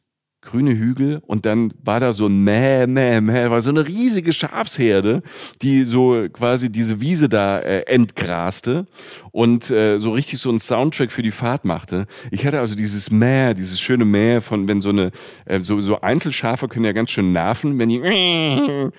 grüne 0.50 0.70
Hügel 0.72 1.20
und 1.26 1.44
dann 1.46 1.72
war 1.84 2.00
da 2.00 2.12
so 2.12 2.26
ein 2.26 2.42
Mäh, 2.42 2.86
Mäh, 2.86 3.20
Mäh, 3.20 3.50
war 3.50 3.60
so 3.62 3.70
eine 3.70 3.86
riesige 3.86 4.32
Schafsherde, 4.32 5.22
die 5.62 5.84
so 5.84 6.26
quasi 6.32 6.70
diese 6.70 7.00
Wiese 7.00 7.28
da 7.28 7.58
äh, 7.60 7.80
entgraste 7.86 8.86
und 9.32 9.70
äh, 9.70 9.98
so 9.98 10.12
richtig 10.12 10.38
so 10.40 10.50
ein 10.50 10.58
Soundtrack 10.58 11.12
für 11.12 11.22
die 11.22 11.30
Fahrt 11.30 11.64
machte. 11.64 12.06
Ich 12.30 12.46
hatte 12.46 12.60
also 12.60 12.74
dieses 12.74 13.10
Mäh, 13.10 13.54
dieses 13.54 13.80
schöne 13.80 14.04
Mäh 14.04 14.40
von, 14.40 14.66
wenn 14.68 14.80
so 14.80 14.88
eine, 14.88 15.10
äh, 15.44 15.60
so, 15.60 15.80
so 15.80 16.00
Einzelschafe 16.00 16.68
können 16.68 16.84
ja 16.84 16.92
ganz 16.92 17.10
schön 17.10 17.32
nerven, 17.32 17.78
wenn 17.78 17.88
die, 17.88 17.98
ne, 18.00 18.92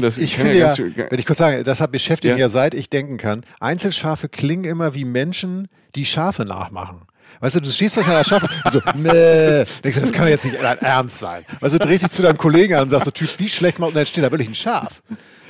das 0.00 0.18
Ich 0.18 0.36
finde 0.36 0.54
ja, 0.54 0.66
ganz 0.66 0.76
schön- 0.76 0.94
wenn 0.96 1.18
ich 1.18 1.26
kurz 1.26 1.38
sagen, 1.38 1.62
das 1.64 1.80
hat 1.80 1.92
beschäftigt 1.92 2.34
Ja. 2.34 2.38
ja 2.38 2.48
seit 2.48 2.74
ich 2.74 2.90
denken 2.90 3.16
kann. 3.16 3.42
Einzelschafe 3.60 4.28
klingen 4.28 4.64
immer 4.64 4.94
wie 4.94 5.04
Menschen, 5.04 5.68
die 5.94 6.04
Schafe 6.04 6.44
nachmachen. 6.44 7.02
Weißt 7.40 7.56
du, 7.56 7.60
du 7.60 7.70
stehst 7.70 7.96
doch 7.96 8.06
an 8.06 8.14
der 8.14 8.24
Schafe, 8.24 8.48
so, 8.70 8.80
meh, 8.94 9.64
denkst 9.82 9.96
du, 9.96 10.00
das 10.00 10.12
kann 10.12 10.24
doch 10.24 10.30
jetzt 10.30 10.44
nicht 10.44 10.56
dein 10.60 10.78
Ernst 10.78 11.18
sein. 11.18 11.44
Weißt 11.60 11.74
du, 11.74 11.78
drehst 11.78 12.04
dich 12.04 12.10
zu 12.10 12.22
deinem 12.22 12.38
Kollegen 12.38 12.74
an 12.74 12.82
und 12.82 12.88
sagst 12.88 13.04
so, 13.04 13.10
Typ, 13.10 13.28
wie 13.38 13.48
schlecht 13.48 13.78
macht, 13.78 13.88
und 13.88 13.96
dann 13.96 14.06
steht 14.06 14.24
da 14.24 14.30
wirklich 14.30 14.48
ein 14.48 14.54
Schaf. 14.54 15.02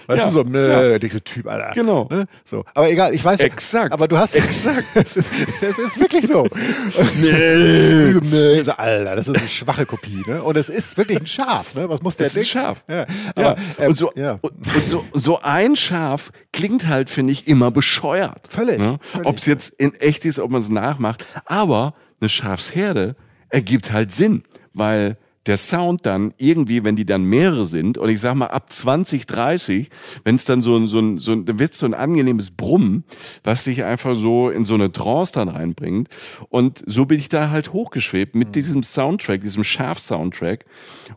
Weißt 0.06 0.20
Ja, 0.20 0.25
du, 0.26 0.30
so, 0.30 0.44
meh, 0.44 0.98
denkst 0.98 1.14
du, 1.16 1.25
Typ, 1.25 1.46
Alter. 1.48 1.72
Genau. 1.75 2.06
Ne? 2.10 2.26
So. 2.44 2.64
Aber 2.75 2.88
egal, 2.90 3.12
ich 3.14 3.25
weiß. 3.25 3.40
Exakt. 3.40 3.92
Aber 3.92 4.06
du 4.08 4.16
hast. 4.18 4.36
Exakt. 4.36 4.84
Es 4.94 5.14
ist, 5.16 5.28
es 5.60 5.78
ist 5.78 6.00
wirklich 6.00 6.26
so. 6.26 6.44
nee. 7.20 8.12
so, 8.12 8.20
nee. 8.22 8.62
So, 8.62 8.72
Alter, 8.72 9.16
das 9.16 9.28
ist 9.28 9.36
eine 9.36 9.48
schwache 9.48 9.86
Kopie, 9.86 10.22
ne? 10.26 10.42
Und 10.42 10.56
es 10.56 10.68
ist 10.68 10.96
wirklich 10.96 11.20
ein 11.20 11.26
Schaf, 11.26 11.75
ne? 11.75 11.88
Was 11.88 12.02
muss 12.02 12.16
der 12.16 12.26
Das 12.26 12.36
ist 12.36 12.52
denken? 12.54 12.66
Schaf. 12.66 12.84
Ja. 12.88 12.96
Ja. 12.96 13.06
Aber, 13.50 13.56
ähm, 13.78 13.88
und 13.90 13.96
so, 13.96 14.12
ja. 14.14 14.38
und, 14.40 14.52
und 14.75 14.86
so, 14.88 15.04
so 15.12 15.40
ein 15.40 15.76
Schaf 15.76 16.30
klingt 16.52 16.86
halt, 16.88 17.10
finde 17.10 17.32
ich, 17.32 17.48
immer 17.48 17.70
bescheuert. 17.70 18.48
Völlig, 18.48 18.78
Ne? 18.78 18.98
völlig. 19.02 19.26
Ob 19.26 19.38
es 19.38 19.46
jetzt 19.46 19.75
in 19.75 19.94
echt 19.94 20.25
ist, 20.25 20.38
ob 20.38 20.50
man 20.50 20.60
es 20.60 20.68
nachmacht. 20.68 21.25
Aber 21.44 21.94
eine 22.20 22.28
Schafsherde 22.28 23.16
ergibt 23.48 23.92
halt 23.92 24.12
Sinn, 24.12 24.42
weil 24.72 25.16
der 25.46 25.56
Sound 25.56 26.04
dann 26.06 26.34
irgendwie, 26.38 26.82
wenn 26.84 26.96
die 26.96 27.06
dann 27.06 27.22
mehrere 27.24 27.66
sind, 27.66 27.98
und 27.98 28.08
ich 28.08 28.20
sag 28.20 28.34
mal 28.34 28.46
ab 28.48 28.72
20, 28.72 29.26
30, 29.26 29.88
wenn 30.24 30.34
es 30.36 30.44
dann 30.44 30.60
so 30.62 30.76
ein, 30.76 30.88
so 30.88 30.98
ein, 30.98 31.18
so 31.18 31.32
ein, 31.32 31.44
dann 31.44 31.58
wird 31.58 31.74
so 31.74 31.86
ein 31.86 31.94
angenehmes 31.94 32.50
Brummen, 32.50 33.04
was 33.44 33.64
sich 33.64 33.84
einfach 33.84 34.14
so 34.16 34.50
in 34.50 34.64
so 34.64 34.74
eine 34.74 34.90
Trance 34.92 35.32
dann 35.32 35.48
reinbringt. 35.48 36.08
Und 36.48 36.82
so 36.86 37.06
bin 37.06 37.18
ich 37.18 37.28
da 37.28 37.50
halt 37.50 37.72
hochgeschwebt 37.72 38.34
Mhm. 38.34 38.38
mit 38.40 38.54
diesem 38.54 38.82
Soundtrack, 38.82 39.40
diesem 39.42 39.62
Schaf-Soundtrack 39.64 40.64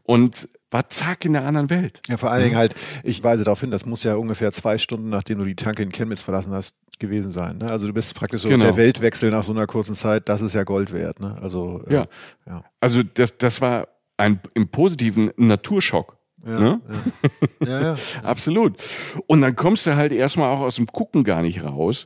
und 0.03 0.47
war 0.71 0.87
zack 0.89 1.25
in 1.25 1.33
der 1.33 1.45
anderen 1.45 1.71
Welt. 1.71 1.99
Ja, 2.07 2.17
vor 2.17 2.29
allen 2.31 2.43
Dingen 2.43 2.55
halt, 2.55 2.75
ich 3.03 3.23
weise 3.23 3.43
darauf 3.43 3.59
hin, 3.61 3.71
das 3.71 3.87
muss 3.87 4.03
ja 4.03 4.13
ungefähr 4.15 4.51
zwei 4.51 4.77
Stunden, 4.77 5.09
nachdem 5.09 5.39
du 5.39 5.45
die 5.45 5.55
Tanke 5.55 5.81
in 5.81 5.91
Chemnitz 5.91 6.21
verlassen 6.21 6.53
hast, 6.53 6.75
gewesen 6.99 7.31
sein. 7.31 7.57
Ne? 7.57 7.71
Also 7.71 7.87
du 7.87 7.93
bist 7.93 8.13
praktisch 8.13 8.41
so 8.41 8.49
Genau. 8.49 8.65
der 8.65 8.77
Weltwechsel 8.77 9.31
nach 9.31 9.43
so 9.43 9.51
einer 9.53 9.65
kurzen 9.65 9.95
Zeit, 9.95 10.29
das 10.29 10.41
ist 10.41 10.53
ja 10.53 10.63
Gold 10.63 10.93
wert. 10.93 11.19
Ne? 11.19 11.35
Also 11.41 11.81
äh, 11.87 11.93
Ja. 11.95 12.07
ja. 12.45 12.63
Also 12.79 13.01
das, 13.01 13.37
das 13.39 13.61
war 13.61 13.87
ein 14.19 14.39
im 14.53 14.67
positiven 14.67 15.31
Naturschock. 15.37 16.17
ne? 16.43 16.81
Ja, 17.65 17.81
ja. 17.81 17.95
Absolut. 18.23 18.77
Und 19.27 19.41
dann 19.41 19.55
kommst 19.55 19.85
du 19.85 19.95
halt 19.95 20.11
erstmal 20.11 20.53
auch 20.53 20.61
aus 20.61 20.75
dem 20.75 20.87
Gucken 20.87 21.23
gar 21.23 21.41
nicht 21.41 21.63
raus. 21.63 22.05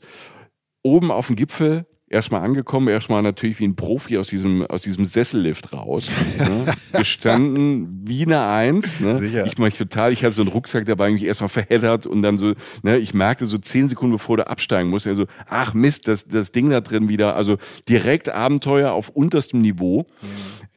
Oben 0.83 1.11
auf 1.11 1.27
dem 1.27 1.35
Gipfel 1.35 1.85
erstmal 2.13 2.41
angekommen, 2.41 2.87
erstmal 2.87 3.21
natürlich 3.21 3.59
wie 3.59 3.65
ein 3.65 3.75
Profi 3.75 4.17
aus 4.17 4.27
diesem, 4.27 4.65
aus 4.65 4.83
diesem 4.83 5.05
Sessellift 5.05 5.73
raus. 5.73 6.09
Ne? 6.37 6.65
Gestanden 6.93 8.01
wie 8.05 8.25
eine 8.25 8.45
Eins. 8.45 8.99
Ne? 8.99 9.17
Sicher. 9.17 9.45
Ich 9.45 9.57
mich 9.57 9.77
total, 9.77 10.13
ich 10.13 10.23
hatte 10.23 10.33
so 10.33 10.43
einen 10.43 10.51
Rucksack 10.51 10.85
dabei, 10.85 11.09
mich 11.09 11.23
erstmal 11.23 11.49
verheddert 11.49 12.05
und 12.05 12.21
dann 12.21 12.37
so, 12.37 12.53
ne, 12.83 12.97
ich 12.97 13.13
merkte 13.13 13.47
so 13.47 13.57
zehn 13.57 13.87
Sekunden 13.87 14.13
bevor 14.13 14.37
du 14.37 14.47
absteigen 14.47 14.89
musst, 14.89 15.07
also, 15.07 15.25
ach 15.47 15.73
Mist, 15.73 16.07
das, 16.07 16.27
das 16.27 16.51
Ding 16.51 16.69
da 16.69 16.81
drin 16.81 17.09
wieder, 17.09 17.35
also 17.35 17.57
direkt 17.89 18.29
Abenteuer 18.29 18.91
auf 18.91 19.09
unterstem 19.09 19.61
Niveau. 19.61 20.05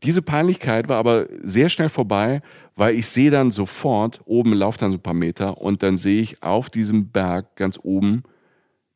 Diese 0.02 0.22
Peinlichkeit 0.22 0.88
war 0.88 0.98
aber 0.98 1.26
sehr 1.42 1.68
schnell 1.68 1.88
vorbei, 1.88 2.42
weil 2.74 2.94
ich 2.94 3.08
sehe 3.08 3.30
dann 3.30 3.50
sofort, 3.50 4.20
oben 4.26 4.52
lauft 4.52 4.82
dann 4.82 4.92
so 4.92 4.98
ein 4.98 5.02
paar 5.02 5.14
Meter 5.14 5.58
und 5.58 5.82
dann 5.82 5.96
sehe 5.96 6.20
ich 6.20 6.42
auf 6.42 6.68
diesem 6.70 7.10
Berg 7.10 7.56
ganz 7.56 7.78
oben, 7.82 8.22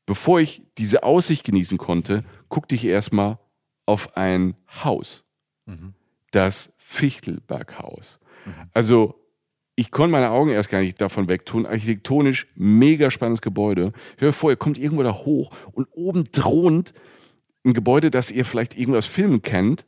bevor 0.06 0.40
ich 0.40 0.62
diese 0.76 1.02
Aussicht 1.02 1.44
genießen 1.44 1.78
konnte, 1.78 2.24
guckte 2.48 2.74
ich 2.74 2.84
erstmal 2.84 3.38
auf 3.86 4.16
ein 4.16 4.54
Haus. 4.84 5.24
Das 6.32 6.74
Fichtelberghaus. 6.78 8.20
Also 8.72 9.14
ich 9.76 9.90
konnte 9.90 10.12
meine 10.12 10.30
Augen 10.30 10.50
erst 10.50 10.68
gar 10.68 10.80
nicht 10.80 11.00
davon 11.00 11.28
wegtun. 11.28 11.64
Architektonisch 11.64 12.48
mega 12.54 13.10
spannendes 13.10 13.40
Gebäude. 13.40 13.92
Hör 14.18 14.28
dir 14.28 14.32
vor, 14.32 14.50
ihr 14.50 14.56
kommt 14.56 14.78
irgendwo 14.78 15.02
da 15.02 15.14
hoch 15.14 15.50
und 15.72 15.88
oben 15.92 16.30
thront 16.30 16.92
ein 17.64 17.72
Gebäude, 17.72 18.10
das 18.10 18.30
ihr 18.30 18.44
vielleicht 18.44 18.76
irgendwo 18.76 18.98
aus 18.98 19.06
Filmen 19.06 19.42
kennt. 19.42 19.86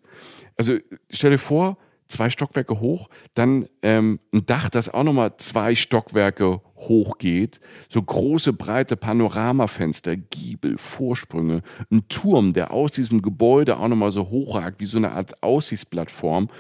Also 0.57 0.77
stell 1.11 1.31
dir 1.31 1.39
vor, 1.39 1.77
zwei 2.13 2.31
Stockwerke 2.31 2.79
hoch, 2.81 3.09
dann 3.35 3.67
ähm, 3.83 4.21
ein 4.33 4.47
Dach, 4.47 4.69
das 4.69 4.93
auch 4.93 5.03
nochmal 5.03 5.37
zwei 5.39 5.75
Stockwerke 5.75 6.61
hoch 6.77 7.19
geht, 7.19 7.61
so 7.89 8.03
große, 8.03 8.53
breite 8.53 8.97
Panoramafenster, 8.97 10.17
Giebel, 10.17 10.77
Vorsprünge, 10.79 11.63
ein 11.91 12.07
Turm, 12.09 12.53
der 12.53 12.73
aus 12.73 12.93
diesem 12.93 13.23
Gebäude 13.23 13.79
auch 13.79 13.89
nochmal 13.89 14.13
so 14.13 14.29
hochragt, 14.29 14.81
wie 14.81 14.87
so 14.87 14.99
eine 14.99 15.13
Art 15.13 15.43
Aussichtsplattform. 15.43 16.51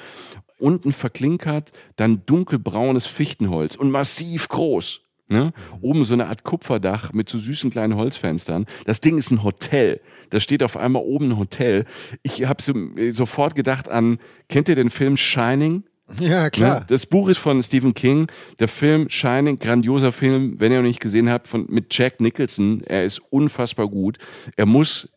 Unten 0.58 0.92
verklinkert, 0.92 1.72
dann 1.96 2.24
dunkelbraunes 2.24 3.06
Fichtenholz 3.06 3.74
und 3.74 3.90
massiv 3.90 4.48
groß. 4.48 5.01
Ne? 5.32 5.52
Oben 5.80 6.04
so 6.04 6.12
eine 6.12 6.26
Art 6.26 6.44
Kupferdach 6.44 7.12
mit 7.12 7.28
so 7.28 7.38
süßen 7.38 7.70
kleinen 7.70 7.96
Holzfenstern. 7.96 8.66
Das 8.84 9.00
Ding 9.00 9.16
ist 9.16 9.30
ein 9.30 9.42
Hotel. 9.42 10.00
Da 10.28 10.40
steht 10.40 10.62
auf 10.62 10.76
einmal 10.76 11.02
oben 11.02 11.30
ein 11.30 11.38
Hotel. 11.38 11.86
Ich 12.22 12.44
habe 12.44 12.62
so, 12.62 12.74
sofort 13.10 13.54
gedacht 13.54 13.88
an, 13.88 14.18
kennt 14.48 14.68
ihr 14.68 14.74
den 14.74 14.90
Film 14.90 15.16
Shining? 15.16 15.84
ja, 16.20 16.50
klar. 16.50 16.80
Ne? 16.80 16.86
Das 16.88 17.06
Buch 17.06 17.28
ist 17.28 17.38
von 17.38 17.62
Stephen 17.62 17.94
King. 17.94 18.26
Der 18.60 18.68
Film 18.68 19.08
Shining, 19.08 19.58
grandioser 19.58 20.12
Film, 20.12 20.60
wenn 20.60 20.70
ihr 20.70 20.78
noch 20.78 20.86
nicht 20.86 21.00
gesehen 21.00 21.30
habt, 21.30 21.48
von, 21.48 21.66
mit 21.70 21.96
Jack 21.96 22.20
Nicholson. 22.20 22.82
Er 22.84 23.04
ist 23.04 23.20
unfassbar 23.30 23.88
gut. 23.88 24.18
Er 24.56 24.66
muss 24.66 25.08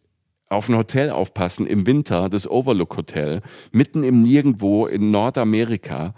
auf 0.47 0.69
ein 0.69 0.77
Hotel 0.77 1.09
aufpassen 1.09 1.67
im 1.67 1.85
Winter, 1.85 2.29
das 2.29 2.49
Overlook 2.49 2.95
Hotel, 2.95 3.41
mitten 3.73 4.03
im 4.03 4.21
Nirgendwo 4.21 4.85
in 4.85 5.11
Nordamerika. 5.11 6.13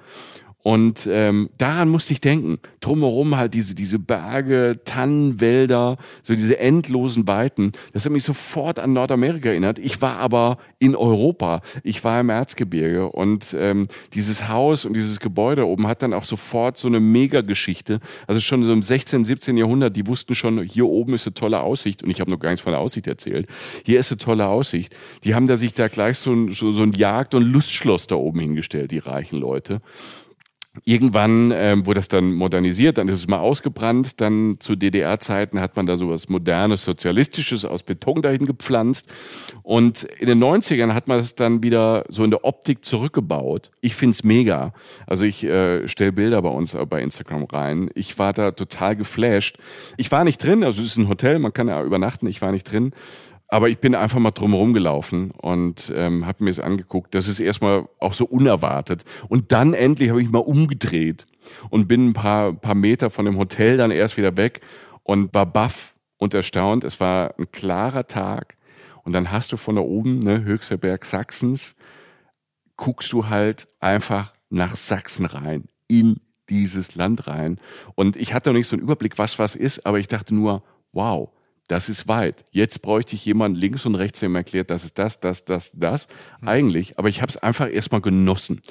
Und 0.63 1.08
ähm, 1.10 1.50
daran 1.58 1.88
musste 1.88 2.12
ich 2.12 2.20
denken. 2.20 2.60
Drumherum 2.82 3.38
halt 3.38 3.54
diese, 3.54 3.74
diese 3.74 4.00
Berge, 4.00 4.82
Tannenwälder, 4.84 5.98
so 6.24 6.36
diese 6.36 6.60
endlosen 6.60 7.26
Weiten. 7.26 7.72
Das 7.93 8.04
hat 8.04 8.12
mich 8.12 8.26
sofort 8.26 8.78
an 8.78 8.91
Nordamerika 8.91 9.48
erinnert. 9.48 9.80
Ich 9.80 10.02
war 10.02 10.17
aber 10.17 10.58
in 10.78 10.93
Europa. 10.96 11.62
Ich 11.84 12.04
war 12.04 12.20
im 12.20 12.30
Erzgebirge. 12.30 13.10
Und 13.10 13.56
ähm, 13.58 13.86
dieses 14.13 14.50
Haus 14.50 14.84
und 14.84 14.93
dieses 14.93 15.22
Gebäude 15.22 15.65
oben 15.65 15.88
hat 15.88 16.02
dann 16.02 16.13
auch 16.13 16.26
sofort 16.26 16.78
so 16.78 16.89
eine 16.89 17.00
Mega-Geschichte. 17.00 18.02
Also 18.28 18.41
schon 18.41 18.63
so 18.63 18.74
im 18.74 18.82
16., 18.82 19.24
17. 19.24 19.56
Jahrhundert, 19.56 19.96
die 19.96 20.06
wussten 20.06 20.36
schon, 20.36 20.62
hier 20.63 20.88
oben 20.88 21.13
ist 21.13 21.26
eine 21.28 21.34
tolle 21.34 21.62
Aussicht. 21.62 22.04
Und 22.04 22.10
ich 22.10 22.20
habe 22.20 22.30
noch 22.30 22.39
gar 22.39 22.50
nichts 22.50 22.63
von 22.63 22.74
der 22.74 22.82
Aussicht 22.82 23.08
erzählt. 23.08 23.48
Hier 23.86 24.02
ist 24.02 24.12
eine 24.12 24.17
tolle 24.17 24.48
Aussicht. 24.48 24.93
Die 25.24 25.34
haben 25.34 25.48
da 25.48 25.56
sich 25.56 25.74
da 25.74 25.88
gleich 25.88 26.17
so 26.17 26.34
ein, 26.34 26.50
so, 26.50 26.74
so 26.74 26.84
ein 26.84 26.91
Jagd- 26.91 27.36
und 27.36 27.43
Lustschloss 27.43 28.08
da 28.08 28.15
oben 28.15 28.41
hingestellt, 28.41 28.91
die 28.91 29.00
reichen 29.00 29.39
Leute. 29.39 29.80
Irgendwann 30.84 31.52
ähm, 31.56 31.86
wurde 31.86 32.00
das 32.00 32.08
dann 32.08 32.34
modernisiert, 32.34 32.98
dann 32.98 33.08
ist 33.08 33.20
es 33.20 33.28
mal 33.28 33.40
ausgebrannt, 33.40 34.22
dann 34.22 34.58
zu 34.60 34.76
DDR-Zeiten 34.76 35.60
hat 35.60 35.76
man 35.76 35.86
da 35.86 35.98
sowas 35.98 36.30
modernes, 36.30 36.84
sozialistisches 36.84 37.66
aus 37.66 37.84
Beton 37.84 38.22
dahin 38.22 38.46
gepflanzt 38.46 39.12
und 39.63 40.04
in 40.04 40.28
den 40.28 40.44
90ern 40.44 40.94
hat 40.94 41.08
man 41.08 41.18
das 41.20 41.36
dann 41.36 41.63
wieder 41.63 42.06
so 42.10 42.24
in 42.24 42.32
der 42.32 42.46
Optik 42.46 42.86
zurückgebaut. 42.86 43.72
Ich 43.82 43.96
find's 43.96 44.24
mega. 44.24 44.74
Also 45.06 45.26
ich 45.26 45.44
äh, 45.44 45.88
stelle 45.88 46.12
Bilder 46.12 46.42
bei 46.42 46.50
uns 46.50 46.78
bei 46.90 47.02
Instagram 47.02 47.46
rein. 47.46 47.90
Ich 47.96 48.20
war 48.20 48.34
da 48.34 48.52
total 48.52 48.96
geflasht. 48.96 49.58
Ich 49.98 50.12
war 50.12 50.24
nicht 50.24 50.44
drin, 50.44 50.63
also 50.63 50.82
es 50.82 50.90
ist 50.90 50.98
ein 50.98 51.10
Hotel, 51.10 51.40
man 51.40 51.54
kann 51.54 51.68
ja 51.68 51.84
übernachten, 51.84 52.28
ich 52.28 52.42
war 52.42 52.52
nicht 52.52 52.72
drin. 52.72 52.92
Aber 53.49 53.69
ich 53.69 53.79
bin 53.79 53.95
einfach 53.95 54.19
mal 54.19 54.31
drumherum 54.31 54.73
gelaufen 54.73 55.31
und 55.31 55.91
ähm, 55.95 56.25
habe 56.25 56.43
mir 56.43 56.49
es 56.49 56.60
angeguckt. 56.60 57.15
Das 57.15 57.29
ist 57.29 57.39
erstmal 57.39 57.88
auch 57.99 58.13
so 58.13 58.25
unerwartet. 58.25 59.05
Und 59.29 59.51
dann 59.53 59.73
endlich 59.73 60.10
habe 60.10 60.21
ich 60.21 60.29
mal 60.29 60.39
umgedreht 60.39 61.25
und 61.69 61.88
bin 61.88 62.10
ein 62.10 62.13
paar, 62.13 62.53
paar 62.53 62.75
Meter 62.75 63.10
von 63.10 63.25
dem 63.25 63.38
Hotel 63.38 63.77
dann 63.77 63.91
erst 63.91 64.17
wieder 64.17 64.36
weg 64.36 64.62
und 65.03 65.33
war 65.33 65.45
baff 65.45 65.95
und 66.17 66.33
erstaunt. 66.33 66.83
Es 66.83 66.99
war 66.99 67.36
ein 67.38 67.49
klarer 67.51 68.07
Tag. 68.07 68.57
Und 69.03 69.13
dann 69.13 69.31
hast 69.31 69.53
du 69.53 69.57
von 69.57 69.75
da 69.75 69.81
oben, 69.81 70.19
ne, 70.19 70.43
höchster 70.43 70.75
Berg 70.75 71.05
Sachsens, 71.05 71.77
guckst 72.75 73.13
du 73.13 73.29
halt 73.29 73.69
einfach 73.79 74.33
nach 74.49 74.75
Sachsen 74.75 75.25
rein, 75.25 75.69
in 75.88 76.19
dieses 76.49 76.95
Land 76.95 77.27
rein. 77.27 77.60
Und 77.95 78.17
ich 78.17 78.33
hatte 78.33 78.49
noch 78.49 78.57
nicht 78.57 78.67
so 78.67 78.75
einen 78.75 78.83
Überblick, 78.83 79.17
was 79.17 79.39
was 79.39 79.55
ist, 79.55 79.86
aber 79.86 79.99
ich 79.99 80.07
dachte 80.07 80.36
nur, 80.36 80.63
wow, 80.91 81.29
das 81.67 81.89
ist 81.89 82.08
weit. 82.08 82.45
Jetzt 82.51 82.82
bräuchte 82.82 83.15
ich 83.15 83.25
jemanden 83.25 83.58
links 83.58 83.86
und 83.86 83.95
rechts, 83.95 84.19
der 84.19 84.30
mir 84.30 84.39
erklärt, 84.39 84.69
das 84.69 84.86
ist 84.86 84.97
das, 84.97 85.19
das, 85.19 85.45
das, 85.45 85.71
das. 85.73 86.08
Mhm. 86.41 86.47
Eigentlich, 86.47 86.99
aber 86.99 87.10
ich 87.10 87.21
habe 87.21 87.30
es 87.30 87.38
einfach 87.38 87.71
erstmal 87.71 88.01
genossen. 88.01 88.62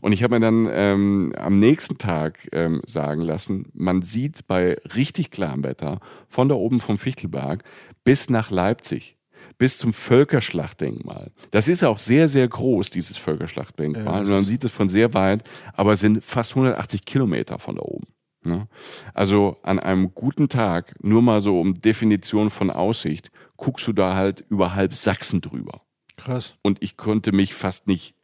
Und 0.00 0.12
ich 0.12 0.22
habe 0.22 0.34
mir 0.34 0.40
dann 0.40 0.68
ähm, 0.70 1.32
am 1.36 1.58
nächsten 1.58 1.98
Tag 1.98 2.48
ähm, 2.52 2.82
sagen 2.86 3.22
lassen, 3.22 3.70
man 3.72 4.02
sieht 4.02 4.46
bei 4.46 4.76
richtig 4.94 5.30
klarem 5.30 5.64
Wetter 5.64 6.00
von 6.28 6.48
da 6.48 6.54
oben 6.54 6.80
vom 6.80 6.98
Fichtelberg 6.98 7.64
bis 8.04 8.28
nach 8.30 8.50
Leipzig 8.50 9.16
bis 9.58 9.78
zum 9.78 9.92
Völkerschlachtdenkmal. 9.92 11.30
Das 11.50 11.68
ist 11.68 11.84
auch 11.84 11.98
sehr, 11.98 12.28
sehr 12.28 12.48
groß, 12.48 12.90
dieses 12.90 13.16
Völkerschlachtdenkmal. 13.16 14.04
Ja, 14.04 14.20
und 14.20 14.28
man 14.28 14.44
sieht 14.44 14.64
es 14.64 14.72
von 14.72 14.88
sehr 14.88 15.14
weit, 15.14 15.44
aber 15.74 15.92
es 15.92 16.00
sind 16.00 16.24
fast 16.24 16.52
180 16.52 17.04
Kilometer 17.04 17.58
von 17.58 17.76
da 17.76 17.82
oben. 17.82 18.06
Ne? 18.44 18.68
Also 19.14 19.56
an 19.62 19.78
einem 19.78 20.14
guten 20.14 20.48
Tag, 20.48 20.94
nur 21.02 21.22
mal 21.22 21.40
so 21.40 21.60
um 21.60 21.80
Definition 21.80 22.50
von 22.50 22.70
Aussicht, 22.70 23.30
guckst 23.56 23.86
du 23.86 23.92
da 23.92 24.14
halt 24.14 24.44
über 24.48 24.74
halb 24.74 24.94
Sachsen 24.94 25.40
drüber. 25.40 25.82
Krass. 26.16 26.56
Und 26.62 26.82
ich 26.82 26.96
konnte 26.96 27.32
mich 27.32 27.54
fast 27.54 27.86
nicht 27.86 28.14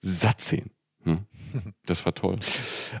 satt 0.00 0.40
sehen. 0.40 0.70
Ne? 1.04 1.24
Das 1.86 2.04
war 2.04 2.14
toll. 2.14 2.40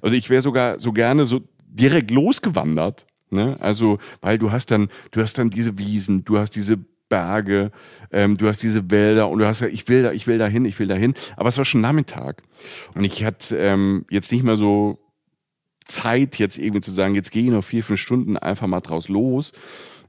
Also 0.00 0.14
ich 0.14 0.30
wäre 0.30 0.40
sogar 0.40 0.78
so 0.78 0.92
gerne 0.92 1.26
so 1.26 1.40
direkt 1.66 2.12
losgewandert. 2.12 3.04
Ne? 3.30 3.56
Also, 3.60 3.98
weil 4.20 4.38
du 4.38 4.52
hast 4.52 4.70
dann, 4.70 4.88
du 5.10 5.20
hast 5.20 5.38
dann 5.38 5.50
diese 5.50 5.76
Wiesen, 5.76 6.24
du 6.24 6.38
hast 6.38 6.52
diese 6.52 6.78
Berge, 7.08 7.72
ähm, 8.12 8.36
du 8.36 8.46
hast 8.46 8.62
diese 8.62 8.90
Wälder 8.90 9.28
und 9.28 9.40
du 9.40 9.46
hast 9.46 9.60
ja, 9.60 9.66
ich 9.66 9.88
will 9.88 10.04
da, 10.04 10.12
ich 10.12 10.26
will 10.28 10.38
da 10.38 10.46
hin, 10.46 10.64
ich 10.64 10.78
will 10.78 10.86
da 10.86 10.94
hin. 10.94 11.14
Aber 11.36 11.48
es 11.48 11.58
war 11.58 11.64
schon 11.64 11.80
Nachmittag. 11.80 12.42
Und 12.94 13.04
ich 13.04 13.24
hatte 13.24 13.56
ähm, 13.56 14.06
jetzt 14.08 14.30
nicht 14.30 14.44
mehr 14.44 14.56
so 14.56 15.03
Zeit, 15.84 16.38
jetzt 16.38 16.58
irgendwie 16.58 16.80
zu 16.80 16.90
sagen, 16.90 17.14
jetzt 17.14 17.30
gehe 17.30 17.44
ich 17.44 17.50
noch 17.50 17.64
vier, 17.64 17.84
fünf 17.84 18.00
Stunden 18.00 18.36
einfach 18.36 18.66
mal 18.66 18.80
draus 18.80 19.08
los. 19.08 19.52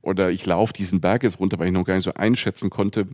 Oder 0.02 0.30
ich 0.30 0.46
laufe 0.46 0.74
diesen 0.74 1.02
Berg 1.02 1.24
jetzt 1.24 1.40
runter, 1.40 1.58
weil 1.60 1.68
ich 1.68 1.74
noch 1.74 1.86
gar 1.86 1.96
nicht 1.96 2.04
so 2.04 2.14
einschätzen 2.14 2.70
konnte, 2.70 3.08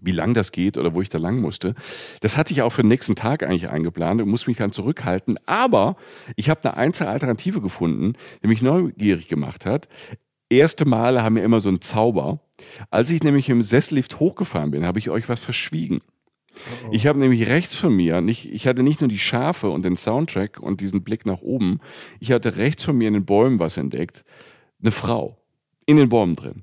wie 0.00 0.12
lang 0.12 0.34
das 0.34 0.52
geht 0.52 0.76
oder 0.78 0.94
wo 0.94 1.02
ich 1.02 1.08
da 1.08 1.18
lang 1.18 1.40
musste. 1.40 1.74
Das 2.20 2.36
hatte 2.36 2.52
ich 2.52 2.62
auch 2.62 2.70
für 2.70 2.82
den 2.82 2.88
nächsten 2.88 3.16
Tag 3.16 3.42
eigentlich 3.42 3.68
eingeplant 3.68 4.20
und 4.20 4.28
muss 4.28 4.46
mich 4.46 4.56
dann 4.56 4.72
zurückhalten. 4.72 5.38
Aber 5.46 5.96
ich 6.36 6.50
habe 6.50 6.62
eine 6.64 6.76
einzelne 6.76 7.10
Alternative 7.10 7.60
gefunden, 7.60 8.14
die 8.42 8.48
mich 8.48 8.62
neugierig 8.62 9.28
gemacht 9.28 9.66
hat. 9.66 9.88
Erste 10.50 10.86
Male 10.86 11.22
haben 11.22 11.36
ja 11.36 11.44
immer 11.44 11.60
so 11.60 11.68
einen 11.68 11.82
Zauber. 11.82 12.40
Als 12.90 13.10
ich 13.10 13.22
nämlich 13.22 13.48
im 13.48 13.62
Sesslift 13.62 14.18
hochgefahren 14.18 14.70
bin, 14.70 14.86
habe 14.86 14.98
ich 14.98 15.10
euch 15.10 15.28
was 15.28 15.40
verschwiegen. 15.40 16.00
Oh. 16.86 16.88
Ich 16.92 17.06
habe 17.06 17.18
nämlich 17.18 17.48
rechts 17.48 17.74
von 17.74 17.94
mir, 17.94 18.20
nicht, 18.20 18.50
ich 18.52 18.66
hatte 18.66 18.82
nicht 18.82 19.00
nur 19.00 19.08
die 19.08 19.18
Schafe 19.18 19.70
und 19.70 19.84
den 19.84 19.96
Soundtrack 19.96 20.60
und 20.60 20.80
diesen 20.80 21.02
Blick 21.02 21.26
nach 21.26 21.40
oben, 21.40 21.80
ich 22.20 22.32
hatte 22.32 22.56
rechts 22.56 22.84
von 22.84 22.96
mir 22.96 23.08
in 23.08 23.14
den 23.14 23.24
Bäumen 23.24 23.58
was 23.58 23.76
entdeckt. 23.76 24.24
Eine 24.80 24.92
Frau. 24.92 25.38
In 25.86 25.96
den 25.96 26.08
Bäumen 26.08 26.34
drin. 26.34 26.62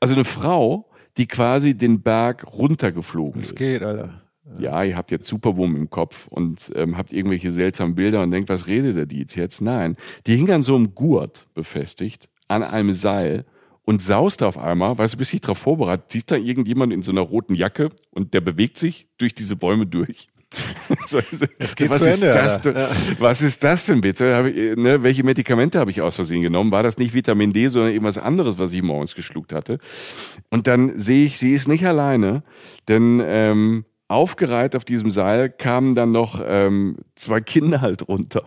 Also 0.00 0.14
eine 0.14 0.24
Frau, 0.24 0.88
die 1.16 1.26
quasi 1.26 1.76
den 1.76 2.02
Berg 2.02 2.46
runtergeflogen 2.52 3.40
das 3.40 3.52
ist. 3.52 3.60
Das 3.60 3.66
geht, 3.66 3.82
Alter. 3.82 4.22
Ja, 4.58 4.82
ihr 4.82 4.96
habt 4.96 5.10
jetzt 5.10 5.28
Superwurm 5.28 5.76
im 5.76 5.90
Kopf 5.90 6.26
und 6.28 6.72
ähm, 6.74 6.96
habt 6.96 7.12
irgendwelche 7.12 7.52
seltsamen 7.52 7.94
Bilder 7.94 8.22
und 8.22 8.30
denkt, 8.30 8.48
was 8.48 8.66
redet 8.66 8.96
der 8.96 9.06
die 9.06 9.26
jetzt? 9.28 9.60
Nein, 9.60 9.96
die 10.26 10.36
hing 10.36 10.50
an 10.50 10.62
so 10.62 10.74
einem 10.74 10.94
Gurt 10.94 11.46
befestigt, 11.54 12.28
an 12.48 12.62
einem 12.62 12.94
Seil 12.94 13.44
und 13.88 14.02
saust 14.02 14.42
auf 14.42 14.58
einmal, 14.58 14.98
weißt 14.98 15.14
du, 15.14 15.16
bis 15.16 15.32
ich 15.32 15.40
darauf 15.40 15.56
vorbereitet, 15.56 16.10
siehst 16.10 16.30
da 16.30 16.36
irgendjemand 16.36 16.92
in 16.92 17.00
so 17.00 17.10
einer 17.10 17.22
roten 17.22 17.54
Jacke 17.54 17.88
und 18.10 18.34
der 18.34 18.42
bewegt 18.42 18.76
sich 18.76 19.08
durch 19.16 19.34
diese 19.34 19.56
Bäume 19.56 19.86
durch. 19.86 20.28
so, 21.06 21.20
geht 21.74 21.88
was, 21.88 22.02
ist 22.02 22.22
Ende, 22.22 22.34
das 22.34 22.60
denn, 22.60 22.76
ja. 22.76 22.90
was 23.18 23.40
ist 23.40 23.64
das 23.64 23.86
denn 23.86 24.02
bitte? 24.02 24.52
Ich, 24.54 24.76
ne, 24.76 25.02
welche 25.02 25.24
Medikamente 25.24 25.78
habe 25.78 25.90
ich 25.90 26.02
aus 26.02 26.16
Versehen 26.16 26.42
genommen? 26.42 26.70
War 26.70 26.82
das 26.82 26.98
nicht 26.98 27.14
Vitamin 27.14 27.54
D, 27.54 27.68
sondern 27.68 27.92
irgendwas 27.92 28.18
anderes, 28.18 28.58
was 28.58 28.74
ich 28.74 28.82
morgens 28.82 29.14
geschluckt 29.14 29.54
hatte? 29.54 29.78
Und 30.50 30.66
dann 30.66 30.98
sehe 30.98 31.24
ich, 31.24 31.38
sie 31.38 31.54
ist 31.54 31.66
nicht 31.66 31.86
alleine, 31.86 32.42
denn 32.88 33.22
ähm, 33.24 33.86
aufgereiht 34.08 34.76
auf 34.76 34.84
diesem 34.84 35.10
Seil 35.10 35.48
kamen 35.48 35.94
dann 35.94 36.12
noch 36.12 36.42
ähm, 36.46 36.96
zwei 37.14 37.40
Kinder 37.40 37.80
halt 37.80 38.06
runter, 38.06 38.42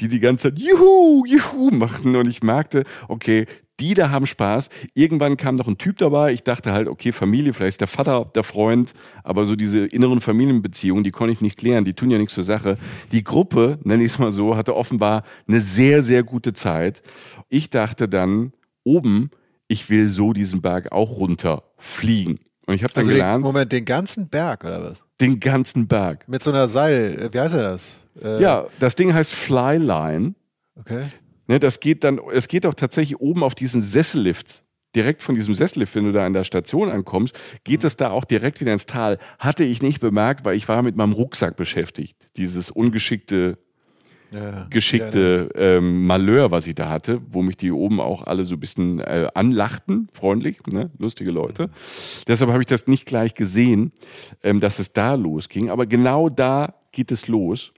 die 0.00 0.08
die 0.08 0.20
ganze 0.20 0.48
Zeit 0.48 0.58
Juhu, 0.58 1.24
Juhu 1.26 1.70
machten 1.70 2.16
und 2.16 2.28
ich 2.28 2.42
merkte, 2.42 2.84
okay, 3.08 3.46
die 3.80 3.94
da 3.94 4.10
haben 4.10 4.26
Spaß. 4.26 4.68
Irgendwann 4.94 5.36
kam 5.36 5.54
noch 5.54 5.68
ein 5.68 5.78
Typ 5.78 5.98
dabei. 5.98 6.32
Ich 6.32 6.42
dachte 6.42 6.72
halt, 6.72 6.88
okay, 6.88 7.12
Familie, 7.12 7.52
vielleicht 7.52 7.74
ist 7.74 7.80
der 7.80 7.88
Vater 7.88 8.30
der 8.34 8.42
Freund, 8.42 8.94
aber 9.22 9.46
so 9.46 9.56
diese 9.56 9.86
inneren 9.86 10.20
Familienbeziehungen, 10.20 11.04
die 11.04 11.10
konnte 11.10 11.32
ich 11.32 11.40
nicht 11.40 11.58
klären, 11.58 11.84
die 11.84 11.94
tun 11.94 12.10
ja 12.10 12.18
nichts 12.18 12.34
zur 12.34 12.44
Sache. 12.44 12.78
Die 13.12 13.24
Gruppe, 13.24 13.78
nenne 13.84 14.02
ich 14.04 14.12
es 14.12 14.18
mal 14.18 14.32
so, 14.32 14.56
hatte 14.56 14.74
offenbar 14.76 15.24
eine 15.46 15.60
sehr, 15.60 16.02
sehr 16.02 16.22
gute 16.22 16.52
Zeit. 16.52 17.02
Ich 17.48 17.70
dachte 17.70 18.08
dann, 18.08 18.52
oben, 18.84 19.30
ich 19.68 19.90
will 19.90 20.08
so 20.08 20.32
diesen 20.32 20.62
Berg 20.62 20.92
auch 20.92 21.18
runterfliegen. 21.18 22.38
Und 22.66 22.74
ich 22.74 22.82
habe 22.82 22.92
dann 22.92 23.02
also 23.02 23.12
gelernt. 23.12 23.44
Den, 23.44 23.46
Moment, 23.46 23.72
den 23.72 23.84
ganzen 23.84 24.28
Berg 24.28 24.64
oder 24.64 24.82
was? 24.82 25.04
Den 25.20 25.38
ganzen 25.38 25.86
Berg. 25.86 26.28
Mit 26.28 26.42
so 26.42 26.50
einer 26.50 26.66
Seil, 26.68 27.16
äh, 27.20 27.32
wie 27.32 27.40
heißt 27.40 27.54
er 27.54 27.62
das? 27.62 28.02
Äh 28.20 28.42
ja, 28.42 28.66
das 28.80 28.96
Ding 28.96 29.14
heißt 29.14 29.32
Flyline. 29.32 30.34
Okay. 30.78 31.04
Ne, 31.46 31.58
das 31.58 31.80
geht 31.80 32.04
dann, 32.04 32.20
es 32.32 32.48
geht 32.48 32.66
auch 32.66 32.74
tatsächlich 32.74 33.20
oben 33.20 33.42
auf 33.42 33.54
diesen 33.54 33.82
Sessellift. 33.82 34.64
Direkt 34.94 35.22
von 35.22 35.34
diesem 35.34 35.54
Sessellift, 35.54 35.94
wenn 35.94 36.04
du 36.04 36.12
da 36.12 36.24
an 36.24 36.32
der 36.32 36.44
Station 36.44 36.90
ankommst, 36.90 37.38
geht 37.64 37.84
es 37.84 37.96
da 37.96 38.10
auch 38.10 38.24
direkt 38.24 38.60
wieder 38.60 38.72
ins 38.72 38.86
Tal. 38.86 39.18
Hatte 39.38 39.62
ich 39.62 39.82
nicht 39.82 40.00
bemerkt, 40.00 40.44
weil 40.44 40.56
ich 40.56 40.68
war 40.68 40.82
mit 40.82 40.96
meinem 40.96 41.12
Rucksack 41.12 41.56
beschäftigt. 41.56 42.16
Dieses 42.36 42.70
ungeschickte 42.70 43.58
ja, 44.32 44.66
geschickte 44.70 45.50
ähm, 45.54 46.06
Malheur, 46.06 46.50
was 46.50 46.66
ich 46.66 46.74
da 46.74 46.88
hatte, 46.88 47.20
wo 47.28 47.42
mich 47.42 47.56
die 47.56 47.70
oben 47.70 48.00
auch 48.00 48.22
alle 48.22 48.44
so 48.44 48.56
ein 48.56 48.60
bisschen 48.60 48.98
äh, 48.98 49.28
anlachten, 49.34 50.08
freundlich, 50.12 50.58
ne? 50.66 50.90
lustige 50.98 51.30
Leute. 51.30 51.70
Deshalb 52.26 52.50
habe 52.50 52.62
ich 52.62 52.66
das 52.66 52.86
nicht 52.86 53.06
gleich 53.06 53.34
gesehen, 53.34 53.92
ähm, 54.42 54.60
dass 54.60 54.78
es 54.78 54.92
da 54.92 55.14
losging. 55.14 55.70
Aber 55.70 55.86
genau 55.86 56.28
da 56.28 56.74
geht 56.92 57.12
es 57.12 57.28
los. 57.28 57.72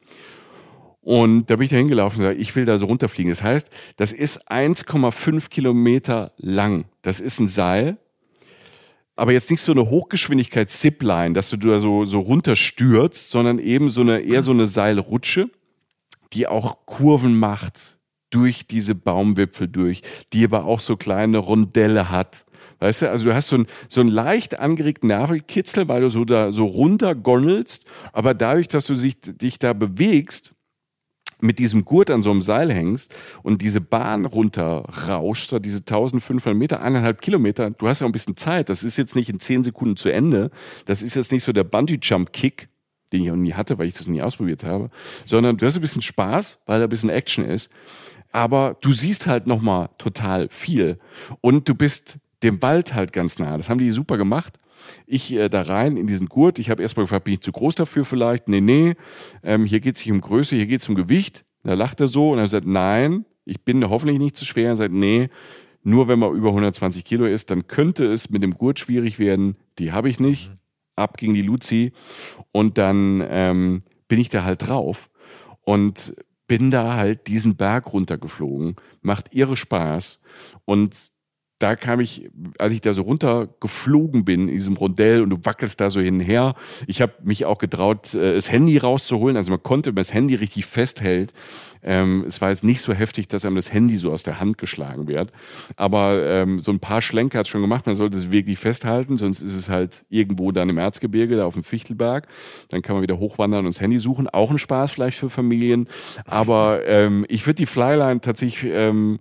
Und 1.00 1.48
da 1.48 1.56
bin 1.56 1.64
ich 1.64 1.70
da 1.70 1.76
hingelaufen 1.76 2.20
und 2.20 2.26
sage, 2.26 2.38
ich 2.38 2.54
will 2.56 2.66
da 2.66 2.78
so 2.78 2.86
runterfliegen. 2.86 3.30
Das 3.30 3.42
heißt, 3.42 3.70
das 3.96 4.12
ist 4.12 4.50
1,5 4.50 5.48
Kilometer 5.48 6.32
lang. 6.36 6.86
Das 7.02 7.20
ist 7.20 7.38
ein 7.38 7.48
Seil, 7.48 7.98
aber 9.18 9.32
jetzt 9.32 9.50
nicht 9.50 9.62
so 9.62 9.72
eine 9.72 9.90
Hochgeschwindigkeits-Zipline, 9.90 11.34
dass 11.34 11.50
du 11.50 11.56
da 11.56 11.80
so, 11.80 12.04
so 12.04 12.20
runterstürzt, 12.20 13.30
sondern 13.30 13.58
eben 13.58 13.90
so 13.90 14.02
eine, 14.02 14.20
eher 14.20 14.44
so 14.44 14.52
eine 14.52 14.68
Seilrutsche, 14.68 15.50
die 16.32 16.46
auch 16.46 16.86
Kurven 16.86 17.36
macht 17.36 17.98
durch 18.30 18.68
diese 18.68 18.94
Baumwipfel 18.94 19.66
durch, 19.66 20.02
die 20.32 20.44
aber 20.44 20.66
auch 20.66 20.78
so 20.78 20.96
kleine 20.96 21.38
Rondelle 21.38 22.10
hat. 22.10 22.44
Weißt 22.78 23.02
du, 23.02 23.10
also 23.10 23.24
du 23.24 23.34
hast 23.34 23.48
so 23.48 23.56
einen, 23.56 23.66
so 23.88 24.00
einen 24.00 24.10
leicht 24.10 24.60
angeregten 24.60 25.08
Nervenkitzel, 25.08 25.88
weil 25.88 26.02
du 26.02 26.10
so 26.10 26.24
da 26.24 26.52
so 26.52 26.66
runtergonnelst, 26.66 27.86
aber 28.12 28.34
dadurch, 28.34 28.68
dass 28.68 28.86
du 28.86 28.94
sich, 28.94 29.16
dich 29.20 29.58
da 29.58 29.72
bewegst, 29.72 30.52
mit 31.40 31.58
diesem 31.58 31.84
Gurt 31.84 32.10
an 32.10 32.22
so 32.22 32.30
einem 32.30 32.42
Seil 32.42 32.72
hängst 32.72 33.14
und 33.42 33.62
diese 33.62 33.80
Bahn 33.80 34.24
runterrauscht, 34.24 35.52
diese 35.64 35.78
1500 35.78 36.54
Meter, 36.54 36.82
eineinhalb 36.82 37.20
Kilometer, 37.20 37.70
du 37.70 37.88
hast 37.88 38.00
ja 38.00 38.06
ein 38.06 38.12
bisschen 38.12 38.36
Zeit. 38.36 38.68
Das 38.68 38.82
ist 38.82 38.96
jetzt 38.96 39.16
nicht 39.16 39.28
in 39.28 39.40
zehn 39.40 39.62
Sekunden 39.64 39.96
zu 39.96 40.08
Ende. 40.08 40.50
Das 40.84 41.02
ist 41.02 41.14
jetzt 41.14 41.32
nicht 41.32 41.44
so 41.44 41.52
der 41.52 41.64
Bungee-Jump-Kick, 41.64 42.68
den 43.12 43.22
ich 43.22 43.30
auch 43.30 43.36
nie 43.36 43.54
hatte, 43.54 43.78
weil 43.78 43.86
ich 43.86 43.94
das 43.94 44.06
nie 44.06 44.22
ausprobiert 44.22 44.64
habe, 44.64 44.90
sondern 45.24 45.56
du 45.56 45.66
hast 45.66 45.76
ein 45.76 45.80
bisschen 45.80 46.02
Spaß, 46.02 46.58
weil 46.66 46.80
da 46.80 46.86
ein 46.86 46.90
bisschen 46.90 47.10
Action 47.10 47.44
ist. 47.44 47.70
Aber 48.30 48.76
du 48.80 48.92
siehst 48.92 49.26
halt 49.26 49.46
nochmal 49.46 49.88
total 49.98 50.48
viel. 50.50 50.98
Und 51.40 51.68
du 51.68 51.74
bist 51.74 52.18
dem 52.42 52.60
Wald 52.62 52.94
halt 52.94 53.12
ganz 53.12 53.38
nah. 53.38 53.56
Das 53.56 53.70
haben 53.70 53.78
die 53.78 53.90
super 53.90 54.16
gemacht. 54.16 54.58
Ich 55.06 55.32
äh, 55.32 55.48
da 55.48 55.62
rein 55.62 55.96
in 55.96 56.06
diesen 56.06 56.26
Gurt. 56.26 56.58
Ich 56.58 56.70
habe 56.70 56.82
erstmal 56.82 57.04
gefragt, 57.04 57.24
bin 57.24 57.34
ich 57.34 57.40
zu 57.40 57.52
groß 57.52 57.74
dafür 57.74 58.04
vielleicht? 58.04 58.48
Nee, 58.48 58.60
nee. 58.60 58.94
Ähm, 59.42 59.64
hier 59.64 59.80
geht 59.80 59.96
es 59.96 60.04
nicht 60.04 60.12
um 60.12 60.20
Größe, 60.20 60.56
hier 60.56 60.66
geht 60.66 60.80
es 60.80 60.88
um 60.88 60.94
Gewicht. 60.94 61.44
Da 61.64 61.74
lacht 61.74 62.00
er 62.00 62.08
so 62.08 62.32
und 62.32 62.38
er 62.38 62.48
sagt, 62.48 62.66
nein, 62.66 63.24
ich 63.44 63.62
bin 63.64 63.88
hoffentlich 63.88 64.18
nicht 64.18 64.36
zu 64.36 64.44
schwer. 64.44 64.68
Er 64.68 64.76
sagt, 64.76 64.94
nee, 64.94 65.28
nur 65.82 66.08
wenn 66.08 66.18
man 66.18 66.34
über 66.34 66.48
120 66.48 67.04
Kilo 67.04 67.26
ist, 67.26 67.50
dann 67.50 67.66
könnte 67.66 68.04
es 68.12 68.30
mit 68.30 68.42
dem 68.42 68.54
Gurt 68.54 68.78
schwierig 68.78 69.18
werden. 69.18 69.56
Die 69.78 69.92
habe 69.92 70.08
ich 70.08 70.20
nicht. 70.20 70.50
Mhm. 70.50 70.58
Ab 70.96 71.16
ging 71.16 71.34
die 71.34 71.42
Luzi. 71.42 71.92
Und 72.52 72.76
dann 72.76 73.24
ähm, 73.28 73.82
bin 74.08 74.18
ich 74.18 74.28
da 74.28 74.44
halt 74.44 74.66
drauf 74.66 75.08
und 75.62 76.14
bin 76.46 76.70
da 76.70 76.94
halt 76.94 77.26
diesen 77.26 77.56
Berg 77.56 77.92
runtergeflogen. 77.92 78.76
Macht 79.00 79.32
ihre 79.32 79.56
Spaß. 79.56 80.20
Und 80.64 81.10
da 81.58 81.74
kam 81.74 81.98
ich, 81.98 82.30
als 82.58 82.72
ich 82.72 82.80
da 82.80 82.94
so 82.94 83.02
runtergeflogen 83.02 84.24
bin 84.24 84.42
in 84.42 84.54
diesem 84.54 84.76
Rondell 84.76 85.22
und 85.22 85.30
du 85.30 85.38
wackelst 85.42 85.80
da 85.80 85.90
so 85.90 86.00
hin 86.00 86.14
und 86.14 86.20
her. 86.20 86.54
Ich 86.86 87.02
habe 87.02 87.14
mich 87.22 87.46
auch 87.46 87.58
getraut, 87.58 88.14
äh, 88.14 88.34
das 88.34 88.50
Handy 88.52 88.78
rauszuholen. 88.78 89.36
Also 89.36 89.50
man 89.50 89.62
konnte, 89.62 89.90
wenn 89.90 89.94
man 89.94 90.02
das 90.02 90.14
Handy 90.14 90.36
richtig 90.36 90.66
festhält. 90.66 91.32
Ähm, 91.82 92.24
es 92.26 92.40
war 92.40 92.50
jetzt 92.50 92.62
nicht 92.62 92.80
so 92.80 92.92
heftig, 92.92 93.26
dass 93.28 93.44
einem 93.44 93.56
das 93.56 93.72
Handy 93.72 93.98
so 93.98 94.12
aus 94.12 94.22
der 94.22 94.38
Hand 94.40 94.58
geschlagen 94.58 95.08
wird. 95.08 95.32
Aber 95.76 96.24
ähm, 96.24 96.60
so 96.60 96.70
ein 96.70 96.80
paar 96.80 97.02
Schlenker 97.02 97.40
hat 97.40 97.48
schon 97.48 97.60
gemacht. 97.60 97.86
Man 97.86 97.96
sollte 97.96 98.18
es 98.18 98.30
wirklich 98.30 98.58
festhalten, 98.58 99.16
sonst 99.16 99.40
ist 99.40 99.56
es 99.56 99.68
halt 99.68 100.04
irgendwo 100.08 100.52
dann 100.52 100.68
im 100.68 100.78
Erzgebirge, 100.78 101.36
da 101.36 101.46
auf 101.46 101.54
dem 101.54 101.64
Fichtelberg. 101.64 102.28
Dann 102.68 102.82
kann 102.82 102.94
man 102.94 103.02
wieder 103.02 103.18
hochwandern 103.18 103.66
und 103.66 103.74
das 103.74 103.80
Handy 103.80 103.98
suchen. 103.98 104.28
Auch 104.28 104.50
ein 104.52 104.58
Spaß 104.58 104.92
vielleicht 104.92 105.18
für 105.18 105.30
Familien. 105.30 105.88
Aber 106.24 106.86
ähm, 106.86 107.26
ich 107.28 107.46
würde 107.46 107.56
die 107.56 107.66
Flyline 107.66 108.20
tatsächlich 108.20 108.70
ähm, 108.72 109.18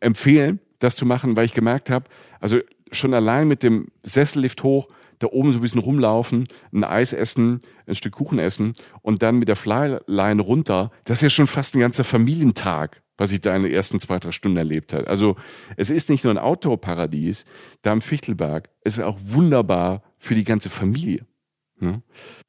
empfehlen 0.00 0.60
das 0.84 0.96
zu 0.96 1.06
machen, 1.06 1.36
weil 1.36 1.46
ich 1.46 1.54
gemerkt 1.54 1.90
habe, 1.90 2.06
also 2.40 2.58
schon 2.92 3.14
allein 3.14 3.48
mit 3.48 3.62
dem 3.62 3.88
Sessellift 4.02 4.62
hoch, 4.62 4.88
da 5.18 5.28
oben 5.28 5.52
so 5.52 5.58
ein 5.58 5.62
bisschen 5.62 5.80
rumlaufen, 5.80 6.46
ein 6.72 6.84
Eis 6.84 7.12
essen, 7.12 7.60
ein 7.86 7.94
Stück 7.94 8.14
Kuchen 8.14 8.38
essen 8.38 8.74
und 9.02 9.22
dann 9.22 9.38
mit 9.38 9.48
der 9.48 9.56
Flyline 9.56 10.42
runter, 10.42 10.90
das 11.04 11.18
ist 11.18 11.22
ja 11.22 11.30
schon 11.30 11.46
fast 11.46 11.74
ein 11.74 11.80
ganzer 11.80 12.04
Familientag, 12.04 13.02
was 13.16 13.32
ich 13.32 13.40
da 13.40 13.54
in 13.54 13.62
den 13.62 13.72
ersten 13.72 14.00
zwei, 14.00 14.18
drei 14.18 14.32
Stunden 14.32 14.58
erlebt 14.58 14.92
habe. 14.92 15.06
Also 15.06 15.36
es 15.76 15.90
ist 15.90 16.10
nicht 16.10 16.24
nur 16.24 16.32
ein 16.32 16.38
Outdoor-Paradies, 16.38 17.44
da 17.82 17.92
am 17.92 18.00
Fichtelberg, 18.00 18.68
es 18.82 18.98
ist 18.98 19.04
auch 19.04 19.18
wunderbar 19.20 20.02
für 20.18 20.34
die 20.34 20.44
ganze 20.44 20.70
Familie. 20.70 21.26
Ja. 21.82 22.00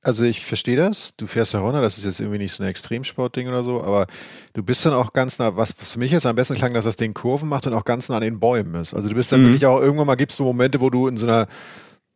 Also 0.02 0.24
ich 0.24 0.46
verstehe 0.46 0.78
das. 0.78 1.16
Du 1.18 1.28
fährst 1.28 1.54
da 1.54 1.60
runter, 1.60 1.82
das 1.82 1.98
ist 1.98 2.06
jetzt 2.06 2.20
irgendwie 2.20 2.38
nicht 2.38 2.54
so 2.54 2.64
ein 2.64 2.70
Extremsportding 2.70 3.48
oder 3.48 3.64
so, 3.64 3.84
aber 3.84 4.08
du 4.54 4.64
bist 4.64 4.86
dann 4.86 4.94
auch 4.94 5.14
ganz 5.14 5.40
nah, 5.40 5.56
was 5.56 5.72
für 5.72 6.00
mich 6.00 6.12
jetzt 6.12 6.26
am 6.26 6.36
besten 6.36 6.56
klang, 6.56 6.74
dass 6.74 6.86
das 6.86 6.96
Ding 6.96 7.14
Kurven 7.14 7.50
macht 7.50 7.66
und 7.68 7.74
auch 7.74 7.86
ganz 7.86 8.10
nah 8.10 8.16
an 8.16 8.22
den 8.22 8.40
Bäumen 8.40 8.76
ist. 8.76 8.94
Also 8.94 9.10
du 9.10 9.16
bist 9.16 9.32
dann 9.32 9.42
mhm. 9.42 9.46
wirklich 9.48 9.66
auch, 9.66 9.82
irgendwann 9.82 10.08
mal 10.08 10.16
gibst 10.16 10.40
du 10.40 10.44
Momente, 10.44 10.80
wo 10.80 10.90
du 10.90 11.08
in 11.08 11.18
so 11.18 11.26
einer, 11.26 11.48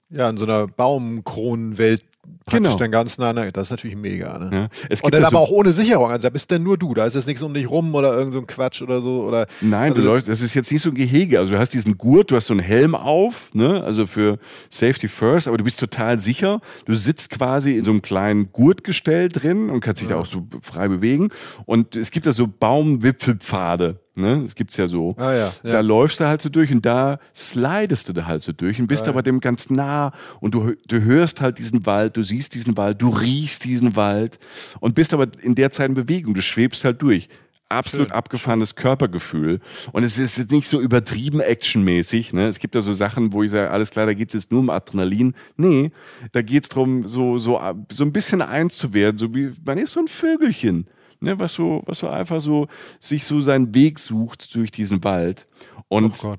ja, 0.09 0.29
in 0.29 0.37
so 0.37 0.45
einer 0.45 0.67
Baumkronenwelt 0.67 2.03
praktisch 2.45 2.63
genau. 2.63 2.77
dann 2.77 2.91
ganz 2.91 3.17
nah. 3.17 3.33
Das 3.33 3.67
ist 3.67 3.71
natürlich 3.71 3.95
mega. 3.95 4.37
Ne? 4.39 4.49
Ja. 4.51 4.69
Es 4.89 5.01
gibt 5.01 5.13
und 5.13 5.13
dann 5.13 5.25
aber 5.25 5.39
auch 5.39 5.51
ohne 5.51 5.71
Sicherung. 5.71 6.09
Also 6.09 6.23
da 6.23 6.29
bist 6.29 6.51
dann 6.51 6.63
nur 6.63 6.77
du. 6.77 6.93
Da 6.93 7.05
ist 7.05 7.15
jetzt 7.15 7.27
nichts 7.27 7.41
um 7.41 7.53
dich 7.53 7.69
rum 7.69 7.93
oder 7.93 8.13
irgend 8.13 8.33
so 8.33 8.39
ein 8.39 8.47
Quatsch 8.47 8.81
oder 8.81 9.01
so. 9.01 9.23
Oder, 9.23 9.47
Nein, 9.61 9.91
also, 9.91 10.01
du 10.01 10.07
läufst, 10.07 10.27
das 10.27 10.41
ist 10.41 10.53
jetzt 10.53 10.71
nicht 10.71 10.81
so 10.81 10.89
ein 10.89 10.95
Gehege. 10.95 11.39
Also 11.39 11.53
du 11.53 11.59
hast 11.59 11.73
diesen 11.73 11.97
Gurt, 11.97 12.31
du 12.31 12.35
hast 12.35 12.47
so 12.47 12.53
einen 12.53 12.61
Helm 12.61 12.95
auf, 12.95 13.53
ne? 13.53 13.83
also 13.83 14.07
für 14.07 14.39
Safety 14.69 15.07
First, 15.07 15.47
aber 15.47 15.57
du 15.57 15.63
bist 15.63 15.79
total 15.79 16.17
sicher. 16.17 16.61
Du 16.85 16.93
sitzt 16.93 17.29
quasi 17.29 17.77
in 17.77 17.83
so 17.83 17.91
einem 17.91 18.01
kleinen 18.01 18.51
Gurtgestell 18.51 19.29
drin 19.29 19.69
und 19.69 19.81
kannst 19.81 20.01
dich 20.01 20.09
ja. 20.09 20.15
da 20.15 20.21
auch 20.21 20.25
so 20.25 20.47
frei 20.61 20.87
bewegen. 20.87 21.29
Und 21.65 21.95
es 21.95 22.11
gibt 22.11 22.25
da 22.25 22.33
so 22.33 22.47
Baumwipfelpfade. 22.47 23.99
Ne? 24.15 24.41
Das 24.43 24.55
gibt's 24.55 24.77
ja 24.77 24.87
so. 24.87 25.15
Ah, 25.17 25.31
ja, 25.31 25.37
ja. 25.37 25.53
Da 25.63 25.79
läufst 25.81 26.19
du 26.19 26.27
halt 26.27 26.41
so 26.41 26.49
durch 26.49 26.71
und 26.71 26.85
da 26.85 27.19
slidest 27.35 28.09
du 28.09 28.13
da 28.13 28.25
halt 28.25 28.41
so 28.41 28.51
durch 28.51 28.79
und 28.79 28.87
bist 28.87 29.07
ah, 29.07 29.11
aber 29.11 29.23
dem 29.23 29.39
ganz 29.39 29.69
nah 29.69 30.11
und 30.41 30.53
du, 30.53 30.73
du 30.87 31.01
hörst 31.01 31.41
halt 31.41 31.57
diesen 31.57 31.85
Wald, 31.85 32.17
du 32.17 32.23
siehst 32.23 32.53
diesen 32.55 32.75
Wald, 32.75 33.01
du 33.01 33.09
riechst 33.09 33.65
diesen 33.65 33.95
Wald 33.95 34.39
und 34.79 34.95
bist 34.95 35.13
aber 35.13 35.27
in 35.41 35.55
der 35.55 35.71
Zeit 35.71 35.89
in 35.89 35.95
Bewegung. 35.95 36.33
Du 36.33 36.41
schwebst 36.41 36.83
halt 36.83 37.01
durch 37.01 37.29
absolut 37.69 38.07
Schön. 38.07 38.15
abgefahrenes 38.15 38.75
Körpergefühl. 38.75 39.59
Und 39.91 40.03
es 40.03 40.17
ist 40.17 40.37
jetzt 40.37 40.51
nicht 40.51 40.67
so 40.67 40.81
übertrieben 40.81 41.39
actionmäßig. 41.39 42.33
Ne? 42.33 42.47
Es 42.47 42.59
gibt 42.59 42.75
ja 42.75 42.81
so 42.81 42.91
Sachen, 42.91 43.31
wo 43.31 43.43
ich 43.43 43.51
sage, 43.51 43.69
alles 43.69 43.91
klar, 43.91 44.07
da 44.07 44.13
geht's 44.13 44.33
jetzt 44.33 44.51
nur 44.51 44.61
um 44.61 44.69
Adrenalin. 44.69 45.35
Nee, 45.55 45.91
da 46.31 46.41
geht's 46.41 46.69
drum, 46.69 47.07
so, 47.07 47.37
so, 47.37 47.61
so 47.91 48.03
ein 48.03 48.11
bisschen 48.11 48.41
eins 48.41 48.77
zu 48.77 48.93
werden. 48.93 49.17
So 49.17 49.33
wie, 49.35 49.51
man 49.63 49.77
ist 49.77 49.93
so 49.93 49.99
ein 49.99 50.07
Vögelchen 50.07 50.87
ne, 51.19 51.39
was 51.39 51.53
so, 51.53 51.81
was 51.85 51.99
so 51.99 52.07
einfach 52.07 52.41
so 52.41 52.67
sich 52.99 53.25
so 53.25 53.41
seinen 53.41 53.73
Weg 53.73 53.99
sucht 53.99 54.53
durch 54.55 54.71
diesen 54.71 55.03
Wald 55.03 55.47
und, 55.87 56.23
oh 56.23 56.35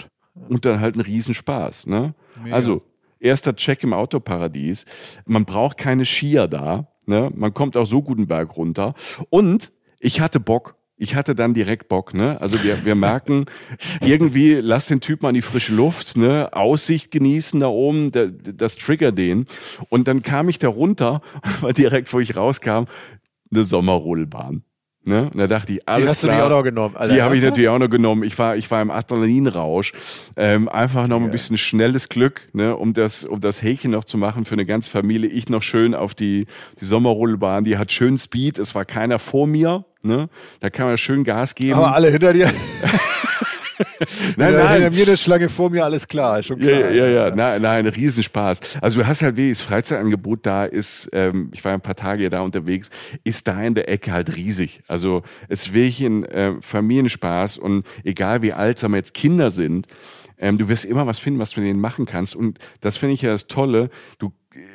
und 0.49 0.65
dann 0.65 0.81
halt 0.81 0.97
ein 0.97 1.01
Riesenspaß. 1.01 1.87
Ne? 1.87 2.15
Also, 2.51 2.83
erster 3.19 3.55
Check 3.55 3.83
im 3.85 3.93
Autoparadies. 3.93 4.87
Man 5.27 5.45
braucht 5.45 5.77
keine 5.77 6.05
Skier 6.05 6.49
da. 6.49 6.89
Ne? 7.07 7.31
Man 7.35 7.55
kommt 7.55 7.77
auch 7.77 7.87
so 7.87 8.03
guten 8.03 8.27
Berg 8.27 8.57
runter. 8.57 8.95
Und 9.29 9.73
ich 10.01 10.21
hatte 10.21 10.41
Bock. 10.41 10.77
Ich 11.03 11.15
hatte 11.15 11.35
dann 11.35 11.55
direkt 11.55 11.89
Bock, 11.89 12.13
ne? 12.13 12.39
Also 12.43 12.63
wir, 12.63 12.85
wir 12.85 12.95
merken, 12.95 13.47
irgendwie 14.03 14.57
lass 14.57 14.89
den 14.89 15.01
Typ 15.01 15.23
mal 15.23 15.31
in 15.31 15.35
die 15.35 15.41
frische 15.41 15.75
Luft, 15.75 16.19
ne? 16.19 16.51
Aussicht 16.53 17.11
genießen 17.11 17.59
da 17.59 17.69
oben, 17.69 18.11
das, 18.11 18.29
das 18.55 18.77
trigger 18.77 19.11
den. 19.11 19.47
Und 19.89 20.09
dann 20.09 20.21
kam 20.21 20.51
ich 20.51 20.59
da 20.59 20.69
runter, 20.69 21.23
war 21.63 21.73
direkt, 21.73 22.13
wo 22.13 22.21
ich 22.21 22.37
rauskam, 22.37 22.85
eine 23.51 23.65
Sommerrodelbahn. 23.65 24.63
Ne? 25.11 25.25
Und 25.25 25.39
da 25.39 25.49
dachte 25.49 25.73
ich, 25.73 25.89
alles 25.89 26.05
Die 26.05 26.09
hast 26.09 26.21
klar, 26.21 26.33
du 26.33 26.39
die 26.39 26.45
auch 26.45 26.57
noch 26.57 26.63
genommen. 26.63 26.97
Alter, 26.97 27.15
die 27.15 27.21
habe 27.21 27.37
ich 27.37 27.43
natürlich 27.43 27.69
auch 27.69 27.81
noch 27.81 27.91
genommen. 27.91 28.23
Ich 28.23 28.39
war, 28.39 28.55
ich 28.55 28.71
war 28.71 28.81
im 28.81 28.93
Adrenalinrausch. 28.93 29.93
Ähm, 30.37 30.69
einfach 30.69 31.09
noch 31.09 31.21
ein 31.21 31.33
bisschen 31.33 31.59
schnelles 31.59 32.09
Glück, 32.09 32.43
ne? 32.53 32.77
um, 32.77 32.93
das, 32.93 33.25
um 33.25 33.41
das 33.41 33.61
Häkchen 33.61 33.91
noch 33.91 34.05
zu 34.05 34.19
machen 34.19 34.45
für 34.45 34.53
eine 34.53 34.65
ganze 34.65 34.89
Familie. 34.89 35.29
Ich 35.29 35.49
noch 35.49 35.63
schön 35.63 35.97
auf 35.97 36.15
die, 36.15 36.47
die 36.81 36.85
Sommerrodelbahn. 36.85 37.65
Die 37.65 37.77
hat 37.77 37.91
schön 37.91 38.19
Speed. 38.19 38.59
Es 38.59 38.77
war 38.77 38.85
keiner 38.85 39.19
vor 39.19 39.49
mir. 39.49 39.85
Ne? 40.05 40.29
Da 40.61 40.71
kann 40.71 40.87
man 40.87 40.97
schön 40.97 41.25
Gas 41.25 41.57
geben. 41.57 41.75
Aber 41.75 41.93
alle 41.93 42.09
hinter 42.09 42.33
dir. 42.33 42.49
nein, 44.37 44.55
nein. 44.55 44.83
Hinter 44.83 44.91
mir 44.91 45.07
eine 45.07 45.17
Schlange 45.17 45.49
vor 45.49 45.71
mir, 45.71 45.85
alles 45.85 46.07
klar, 46.07 46.43
schon 46.43 46.59
klar. 46.59 46.73
Ja, 46.73 46.91
ja, 46.91 47.07
ja, 47.07 47.29
ja. 47.29 47.35
Nein, 47.35 47.63
nein, 47.63 47.87
Riesenspaß. 47.87 48.61
Also 48.81 49.01
du 49.01 49.07
hast 49.07 49.23
halt 49.23 49.37
wirklich 49.37 49.59
das 49.59 49.67
Freizeitangebot 49.67 50.47
da 50.47 50.65
ist, 50.65 51.11
ähm, 51.13 51.51
ich 51.53 51.65
war 51.65 51.73
ein 51.73 51.81
paar 51.81 51.97
Tage 51.97 52.29
da 52.31 52.41
unterwegs, 52.41 52.91
ist 53.25 53.47
da 53.49 53.63
in 53.63 53.75
der 53.75 53.89
Ecke 53.89 54.13
halt 54.13 54.37
riesig. 54.37 54.83
Also 54.89 55.23
es 55.49 55.67
ist 55.67 55.75
wirklich 55.75 56.01
ein 56.01 56.25
äh, 56.25 56.55
Familienspaß 56.61 57.59
und 57.59 57.87
egal 58.05 58.43
wie 58.43 58.53
alt, 58.53 58.79
sagen 58.79 58.93
wir 58.95 58.99
jetzt 58.99 59.15
Kinder 59.15 59.51
sind, 59.51 59.87
ähm, 60.41 60.59
du 60.59 60.69
wirst 60.69 60.85
immer 60.85 61.07
was 61.07 61.19
finden, 61.19 61.39
was 61.39 61.53
du 61.53 61.61
mit 61.61 61.69
denen 61.69 61.81
machen 61.81 62.07
kannst. 62.07 62.35
Und 62.35 62.59
das 62.81 62.97
finde 62.97 63.15
ich 63.15 63.23
ja 63.23 63.31
das 63.31 63.47
Tolle. 63.47 63.91
Du 64.19 64.33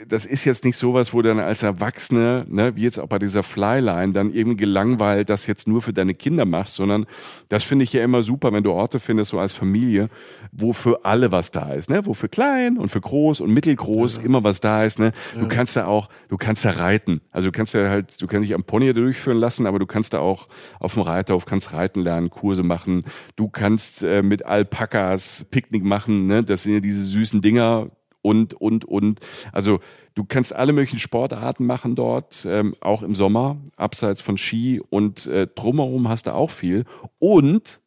das 0.07 0.25
ist 0.25 0.45
jetzt 0.45 0.63
nicht 0.63 0.77
sowas, 0.77 1.13
wo 1.13 1.21
dann 1.21 1.39
als 1.39 1.61
Erwachsene, 1.61 2.45
ne, 2.47 2.75
wie 2.77 2.83
jetzt 2.83 2.97
auch 2.97 3.07
bei 3.07 3.19
dieser 3.19 3.43
Flyline, 3.43 4.13
dann 4.13 4.31
irgendwie 4.31 4.55
gelangweilt 4.55 5.29
das 5.29 5.47
jetzt 5.47 5.67
nur 5.67 5.81
für 5.81 5.91
deine 5.91 6.13
Kinder 6.13 6.45
machst, 6.45 6.75
sondern 6.75 7.05
das 7.49 7.63
finde 7.63 7.83
ich 7.83 7.91
ja 7.91 8.01
immer 8.01 8.23
super, 8.23 8.53
wenn 8.53 8.63
du 8.63 8.71
Orte 8.71 8.99
findest, 8.99 9.31
so 9.31 9.39
als 9.39 9.51
Familie, 9.51 10.07
wo 10.53 10.71
für 10.71 11.03
alle 11.03 11.33
was 11.33 11.51
da 11.51 11.73
ist, 11.73 11.89
ne, 11.89 12.05
wo 12.05 12.13
für 12.13 12.29
klein 12.29 12.77
und 12.77 12.89
für 12.89 13.01
groß 13.01 13.41
und 13.41 13.53
mittelgroß 13.53 14.17
ja. 14.17 14.23
immer 14.23 14.45
was 14.45 14.61
da 14.61 14.85
ist, 14.85 14.97
ne. 14.97 15.11
Du 15.33 15.41
ja. 15.41 15.47
kannst 15.47 15.75
da 15.75 15.88
auch, 15.88 16.07
du 16.29 16.38
kannst 16.38 16.63
da 16.63 16.71
reiten. 16.71 17.19
Also 17.31 17.49
du 17.49 17.51
kannst 17.51 17.73
ja 17.73 17.89
halt, 17.89 18.21
du 18.21 18.27
kannst 18.27 18.47
dich 18.47 18.55
am 18.55 18.63
Pony 18.63 18.93
durchführen 18.93 19.39
lassen, 19.39 19.67
aber 19.67 19.79
du 19.79 19.85
kannst 19.85 20.13
da 20.13 20.19
auch 20.19 20.47
auf 20.79 20.93
dem 20.93 21.03
Reiterhof 21.03 21.45
kannst 21.45 21.73
reiten 21.73 21.99
lernen, 21.99 22.29
Kurse 22.29 22.63
machen. 22.63 23.01
Du 23.35 23.49
kannst 23.49 24.03
äh, 24.03 24.23
mit 24.23 24.45
Alpakas 24.45 25.45
Picknick 25.51 25.83
machen, 25.83 26.27
ne. 26.27 26.43
Das 26.43 26.63
sind 26.63 26.73
ja 26.75 26.79
diese 26.79 27.03
süßen 27.03 27.41
Dinger, 27.41 27.89
und, 28.25 28.55
und, 28.55 28.85
und. 28.85 29.19
Also 29.51 29.79
du 30.15 30.25
kannst 30.25 30.55
alle 30.55 30.73
möglichen 30.73 30.97
Sportarten 30.97 31.65
machen 31.65 31.95
dort, 31.95 32.43
ähm, 32.49 32.75
auch 32.81 33.03
im 33.03 33.13
Sommer, 33.13 33.57
abseits 33.77 34.21
von 34.21 34.38
Ski 34.39 34.81
und 34.89 35.27
äh, 35.27 35.47
drumherum 35.53 36.09
hast 36.09 36.25
du 36.25 36.33
auch 36.33 36.49
viel. 36.49 36.85
Und, 37.19 37.81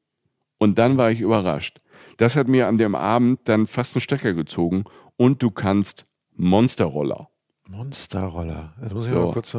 und 0.59 0.79
dann 0.79 0.97
war 0.97 1.11
ich 1.11 1.21
überrascht. 1.21 1.81
Das 2.19 2.37
hat 2.37 2.47
mir 2.47 2.69
an 2.69 2.79
dem 2.79 2.95
Abend 2.95 3.41
dann 3.45 3.67
fast 3.67 3.97
einen 3.97 4.01
Stecker 4.01 4.33
gezogen 4.33 4.85
und 5.17 5.43
du 5.43 5.51
kannst 5.51 6.07
Monsterroller. 6.37 7.29
Monsterroller. 7.69 8.73
Das 8.81 8.93
muss 8.93 9.07
ich 9.07 9.13
so. 9.13 9.27
mal 9.27 9.33
kurz. 9.33 9.55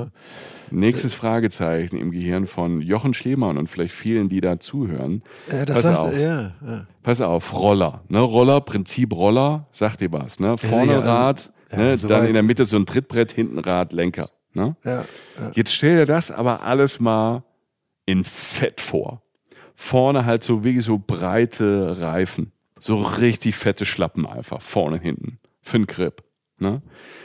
Nächstes 0.71 1.13
Fragezeichen 1.13 1.97
im 1.97 2.09
Gehirn 2.09 2.47
von 2.47 2.81
Jochen 2.81 3.13
Schliemann 3.13 3.57
und 3.57 3.67
vielleicht 3.67 3.93
vielen, 3.93 4.29
die 4.29 4.41
da 4.41 4.59
zuhören. 4.59 5.21
Äh, 5.47 5.65
das 5.65 5.75
Pass 5.75 5.83
sagt, 5.83 5.99
auf. 5.99 6.13
Ja, 6.13 6.51
ja. 6.65 6.87
Pass 7.03 7.21
auf, 7.21 7.53
Roller. 7.53 8.03
Ne? 8.09 8.19
Roller, 8.19 8.61
Prinzip 8.61 9.13
Roller, 9.13 9.67
sagt 9.71 10.01
dir 10.01 10.11
was. 10.11 10.39
Ne? 10.39 10.57
Vorne 10.57 10.93
ja, 10.93 10.99
Rad, 10.99 11.51
ne? 11.71 11.97
So 11.99 12.07
dann 12.07 12.25
in 12.25 12.33
der 12.33 12.41
Mitte 12.41 12.65
so 12.65 12.77
ein 12.77 12.87
Trittbrett, 12.87 13.31
hinten 13.31 13.59
Rad, 13.59 13.93
Lenker. 13.93 14.31
Ne? 14.53 14.75
Jetzt 15.53 15.73
stell 15.73 15.97
dir 15.97 16.05
das 16.07 16.31
aber 16.31 16.63
alles 16.63 16.99
mal 16.99 17.43
in 18.07 18.23
Fett 18.23 18.81
vor. 18.81 19.21
Vorne 19.75 20.25
halt 20.25 20.43
so 20.43 20.63
wie 20.63 20.81
so 20.81 20.97
breite 20.97 22.01
Reifen. 22.01 22.51
So 22.79 22.95
richtig 22.97 23.55
fette 23.55 23.85
Schlappen 23.85 24.25
einfach. 24.25 24.61
Vorne, 24.61 24.99
hinten. 24.99 25.39
Für 25.61 25.77
den 25.77 25.85
Grip. 25.85 26.23
Ne? 26.57 26.81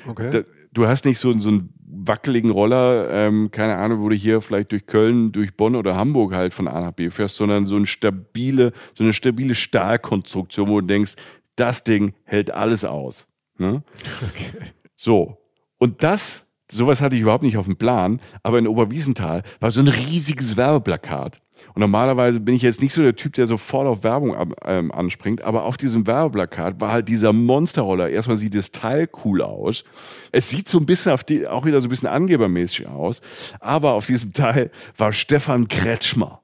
Okay. 0.06 0.30
Da, 0.30 0.40
du 0.74 0.86
hast 0.86 1.04
nicht 1.04 1.18
so, 1.18 1.36
so 1.38 1.48
einen 1.48 1.72
wackeligen 1.86 2.50
Roller, 2.50 3.08
ähm, 3.10 3.50
keine 3.50 3.76
Ahnung, 3.76 4.00
wo 4.00 4.08
du 4.08 4.16
hier 4.16 4.40
vielleicht 4.40 4.72
durch 4.72 4.86
Köln, 4.86 5.32
durch 5.32 5.56
Bonn 5.56 5.76
oder 5.76 5.96
Hamburg 5.96 6.34
halt 6.34 6.52
von 6.52 6.68
A 6.68 6.80
nach 6.80 6.92
B 6.92 7.10
fährst, 7.10 7.36
sondern 7.36 7.66
so 7.66 7.76
eine 7.76 7.86
stabile, 7.86 8.72
so 8.94 9.04
eine 9.04 9.12
stabile 9.12 9.54
Stahlkonstruktion, 9.54 10.68
wo 10.68 10.80
du 10.80 10.86
denkst, 10.86 11.14
das 11.56 11.84
Ding 11.84 12.14
hält 12.24 12.50
alles 12.50 12.84
aus. 12.84 13.28
Ne? 13.58 13.82
Okay. 14.28 14.52
So. 14.96 15.38
Und 15.78 16.02
das, 16.02 16.46
sowas 16.70 17.00
hatte 17.00 17.16
ich 17.16 17.22
überhaupt 17.22 17.44
nicht 17.44 17.56
auf 17.56 17.66
dem 17.66 17.76
Plan, 17.76 18.20
aber 18.42 18.58
in 18.58 18.68
Oberwiesenthal 18.68 19.42
war 19.60 19.70
so 19.70 19.80
ein 19.80 19.88
riesiges 19.88 20.56
Werbeplakat. 20.56 21.40
Und 21.74 21.80
normalerweise 21.80 22.40
bin 22.40 22.54
ich 22.54 22.62
jetzt 22.62 22.82
nicht 22.82 22.92
so 22.92 23.02
der 23.02 23.16
Typ, 23.16 23.32
der 23.34 23.46
sofort 23.46 23.86
auf 23.86 24.04
Werbung 24.04 24.54
ähm, 24.64 24.92
anspringt, 24.92 25.42
aber 25.42 25.64
auf 25.64 25.76
diesem 25.76 26.06
Werbeplakat 26.06 26.80
war 26.80 26.92
halt 26.92 27.08
dieser 27.08 27.32
Monsterroller. 27.32 28.10
Erstmal 28.10 28.36
sieht 28.36 28.54
das 28.54 28.70
Teil 28.70 29.08
cool 29.24 29.42
aus. 29.42 29.84
Es 30.32 30.50
sieht 30.50 30.68
so 30.68 30.78
ein 30.78 30.86
bisschen 30.86 31.12
auf 31.12 31.24
die, 31.24 31.46
auch 31.46 31.64
wieder 31.64 31.80
so 31.80 31.88
ein 31.88 31.90
bisschen 31.90 32.08
angebermäßig 32.08 32.86
aus. 32.86 33.20
Aber 33.60 33.94
auf 33.94 34.06
diesem 34.06 34.32
Teil 34.32 34.70
war 34.96 35.12
Stefan 35.12 35.68
Kretschmer. 35.68 36.43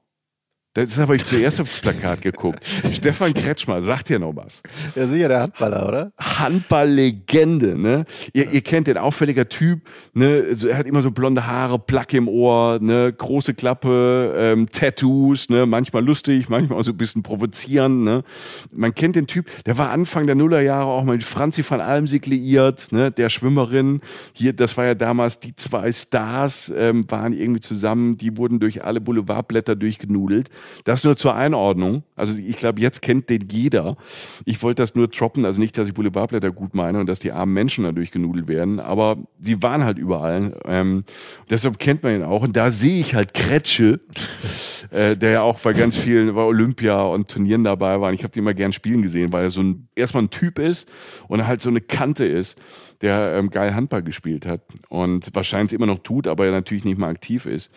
Das 0.73 0.91
ist 0.91 0.99
aber 0.99 1.15
ich 1.15 1.25
zuerst 1.25 1.59
aufs 1.59 1.79
Plakat 1.79 2.21
geguckt. 2.21 2.63
Stefan 2.93 3.33
Kretschmer, 3.33 3.81
sagt 3.81 4.07
dir 4.07 4.19
noch 4.19 4.33
was? 4.37 4.63
Ja, 4.95 5.05
sicher, 5.05 5.27
der 5.27 5.41
Handballer, 5.41 5.85
oder? 5.85 6.11
Handballlegende, 6.17 7.77
ne? 7.77 8.05
Ihr, 8.31 8.49
ihr 8.53 8.61
kennt 8.61 8.87
den 8.87 8.97
auffälliger 8.97 9.49
Typ, 9.49 9.81
ne? 10.13 10.45
Er 10.69 10.77
hat 10.77 10.87
immer 10.87 11.01
so 11.01 11.11
blonde 11.11 11.45
Haare, 11.45 11.77
Plack 11.77 12.13
im 12.13 12.29
Ohr, 12.29 12.79
ne? 12.79 13.11
Große 13.11 13.53
Klappe, 13.53 14.33
ähm, 14.37 14.69
Tattoos, 14.69 15.49
ne? 15.49 15.65
Manchmal 15.65 16.05
lustig, 16.05 16.47
manchmal 16.47 16.79
auch 16.79 16.83
so 16.83 16.91
ein 16.91 16.97
bisschen 16.97 17.21
provozierend, 17.21 18.05
ne? 18.05 18.23
Man 18.71 18.95
kennt 18.95 19.17
den 19.17 19.27
Typ, 19.27 19.47
der 19.65 19.77
war 19.77 19.89
Anfang 19.89 20.25
der 20.25 20.35
Nullerjahre 20.35 20.85
auch 20.85 21.03
mal 21.03 21.17
mit 21.17 21.25
Franzi 21.25 21.65
van 21.69 21.81
Almsig 21.81 22.25
liiert, 22.27 22.93
ne? 22.93 23.11
Der 23.11 23.27
Schwimmerin. 23.27 23.99
Hier, 24.31 24.53
das 24.53 24.77
war 24.77 24.85
ja 24.85 24.95
damals 24.95 25.41
die 25.41 25.53
zwei 25.53 25.91
Stars, 25.91 26.71
ähm, 26.73 27.03
waren 27.11 27.33
irgendwie 27.33 27.59
zusammen, 27.59 28.15
die 28.15 28.37
wurden 28.37 28.61
durch 28.61 28.85
alle 28.85 29.01
Boulevardblätter 29.01 29.75
durchgenudelt. 29.75 30.49
Das 30.83 31.03
nur 31.03 31.15
zur 31.17 31.35
Einordnung. 31.35 32.03
Also 32.15 32.37
ich 32.37 32.57
glaube, 32.57 32.81
jetzt 32.81 33.01
kennt 33.01 33.29
den 33.29 33.47
jeder. 33.49 33.97
Ich 34.45 34.61
wollte 34.63 34.81
das 34.81 34.95
nur 34.95 35.07
droppen, 35.07 35.45
also 35.45 35.61
nicht, 35.61 35.77
dass 35.77 35.87
ich 35.87 35.93
Boulevardblätter 35.93 36.51
gut 36.51 36.75
meine 36.75 36.99
und 36.99 37.07
dass 37.07 37.19
die 37.19 37.31
armen 37.31 37.53
Menschen 37.53 37.83
dadurch 37.83 38.11
genudelt 38.11 38.47
werden, 38.47 38.79
aber 38.79 39.17
sie 39.39 39.61
waren 39.61 39.83
halt 39.83 39.97
überall. 39.97 40.59
Ähm, 40.65 41.03
deshalb 41.49 41.77
kennt 41.79 42.03
man 42.03 42.15
ihn 42.15 42.23
auch. 42.23 42.43
Und 42.43 42.55
da 42.55 42.69
sehe 42.69 42.99
ich 42.99 43.15
halt 43.15 43.33
Kretsche, 43.33 43.99
äh, 44.91 45.15
der 45.15 45.31
ja 45.31 45.41
auch 45.41 45.59
bei 45.59 45.73
ganz 45.73 45.95
vielen, 45.95 46.33
bei 46.33 46.41
Olympia 46.41 47.01
und 47.01 47.29
Turnieren 47.29 47.63
dabei 47.63 47.99
war. 48.01 48.09
Und 48.09 48.15
ich 48.15 48.23
habe 48.23 48.33
den 48.33 48.43
immer 48.43 48.53
gern 48.53 48.73
spielen 48.73 49.01
gesehen, 49.01 49.31
weil 49.33 49.43
er 49.43 49.49
so 49.49 49.61
ein 49.61 49.87
erstmal 49.95 50.23
ein 50.23 50.29
Typ 50.29 50.59
ist 50.59 50.89
und 51.27 51.45
halt 51.45 51.61
so 51.61 51.69
eine 51.69 51.81
Kante 51.81 52.25
ist 52.25 52.57
der 53.01 53.33
ähm, 53.35 53.49
geil 53.49 53.73
Handball 53.73 54.03
gespielt 54.03 54.45
hat 54.45 54.61
und 54.89 55.33
wahrscheinlich 55.33 55.73
immer 55.73 55.87
noch 55.87 55.99
tut, 55.99 56.27
aber 56.27 56.45
er 56.45 56.51
natürlich 56.51 56.85
nicht 56.85 56.99
mehr 56.99 57.09
aktiv 57.09 57.45
ist. 57.45 57.71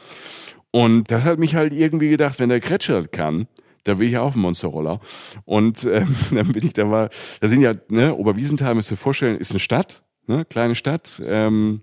Und 0.74 1.12
das 1.12 1.22
hat 1.22 1.38
mich 1.38 1.54
halt 1.54 1.72
irgendwie 1.72 2.08
gedacht, 2.08 2.40
wenn 2.40 2.48
der 2.48 2.58
Kretscher 2.58 3.00
das 3.00 3.12
kann, 3.12 3.46
da 3.84 4.00
will 4.00 4.08
ich 4.08 4.18
auch 4.18 4.32
einen 4.32 4.42
Monsterroller. 4.42 4.98
Und 5.44 5.84
ähm, 5.84 6.16
dann 6.32 6.48
bin 6.48 6.66
ich 6.66 6.72
da 6.72 6.84
mal, 6.84 7.10
da 7.40 7.46
sind 7.46 7.62
ja, 7.62 7.74
ne, 7.90 8.12
Oberwiesenthal, 8.12 8.74
müsst 8.74 8.90
ihr 8.90 8.96
vorstellen, 8.96 9.38
ist 9.38 9.52
eine 9.52 9.60
Stadt, 9.60 10.02
ne, 10.26 10.44
kleine 10.44 10.74
Stadt, 10.74 11.22
ähm, 11.24 11.82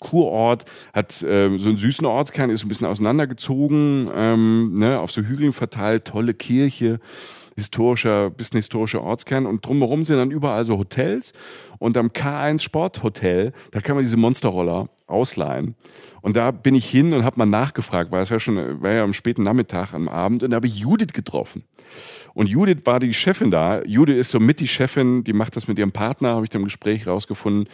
Kurort, 0.00 0.64
hat 0.94 1.22
äh, 1.22 1.54
so 1.58 1.68
einen 1.68 1.76
süßen 1.76 2.06
Ortskern, 2.06 2.48
ist 2.48 2.64
ein 2.64 2.68
bisschen 2.68 2.86
auseinandergezogen, 2.86 4.08
ähm, 4.14 4.72
ne, 4.72 5.00
auf 5.00 5.12
so 5.12 5.20
Hügeln 5.20 5.52
verteilt, 5.52 6.06
tolle 6.06 6.32
Kirche, 6.32 7.00
historischer, 7.56 8.30
bisschen 8.30 8.56
historischer 8.56 9.02
Ortskern 9.02 9.44
und 9.44 9.66
drumherum 9.66 10.06
sind 10.06 10.16
dann 10.16 10.30
überall 10.30 10.64
so 10.64 10.78
Hotels 10.78 11.34
und 11.78 11.98
am 11.98 12.08
K1 12.08 12.60
Sporthotel, 12.62 13.52
da 13.70 13.82
kann 13.82 13.96
man 13.96 14.02
diese 14.02 14.16
Monsterroller 14.16 14.88
ausleihen. 15.06 15.74
Und 16.22 16.36
da 16.36 16.50
bin 16.50 16.74
ich 16.74 16.88
hin 16.88 17.12
und 17.12 17.24
habe 17.24 17.38
mal 17.38 17.46
nachgefragt, 17.46 18.10
weil 18.10 18.22
es 18.22 18.30
war 18.30 18.40
schon, 18.40 18.82
war 18.82 18.90
ja 18.90 19.04
am 19.04 19.12
späten 19.12 19.42
Nachmittag, 19.42 19.92
am 19.92 20.08
Abend 20.08 20.42
und 20.42 20.50
da 20.50 20.56
habe 20.56 20.66
ich 20.66 20.78
Judith 20.78 21.12
getroffen. 21.12 21.64
Und 22.32 22.48
Judith 22.48 22.82
war 22.84 22.98
die 22.98 23.14
Chefin 23.14 23.50
da. 23.50 23.82
Judith 23.84 24.16
ist 24.16 24.30
so 24.30 24.40
mit 24.40 24.60
die 24.60 24.68
Chefin, 24.68 25.22
die 25.22 25.32
macht 25.32 25.56
das 25.56 25.68
mit 25.68 25.78
ihrem 25.78 25.92
Partner, 25.92 26.30
habe 26.30 26.44
ich 26.44 26.50
da 26.50 26.58
im 26.58 26.64
Gespräch 26.64 27.06
rausgefunden. 27.06 27.68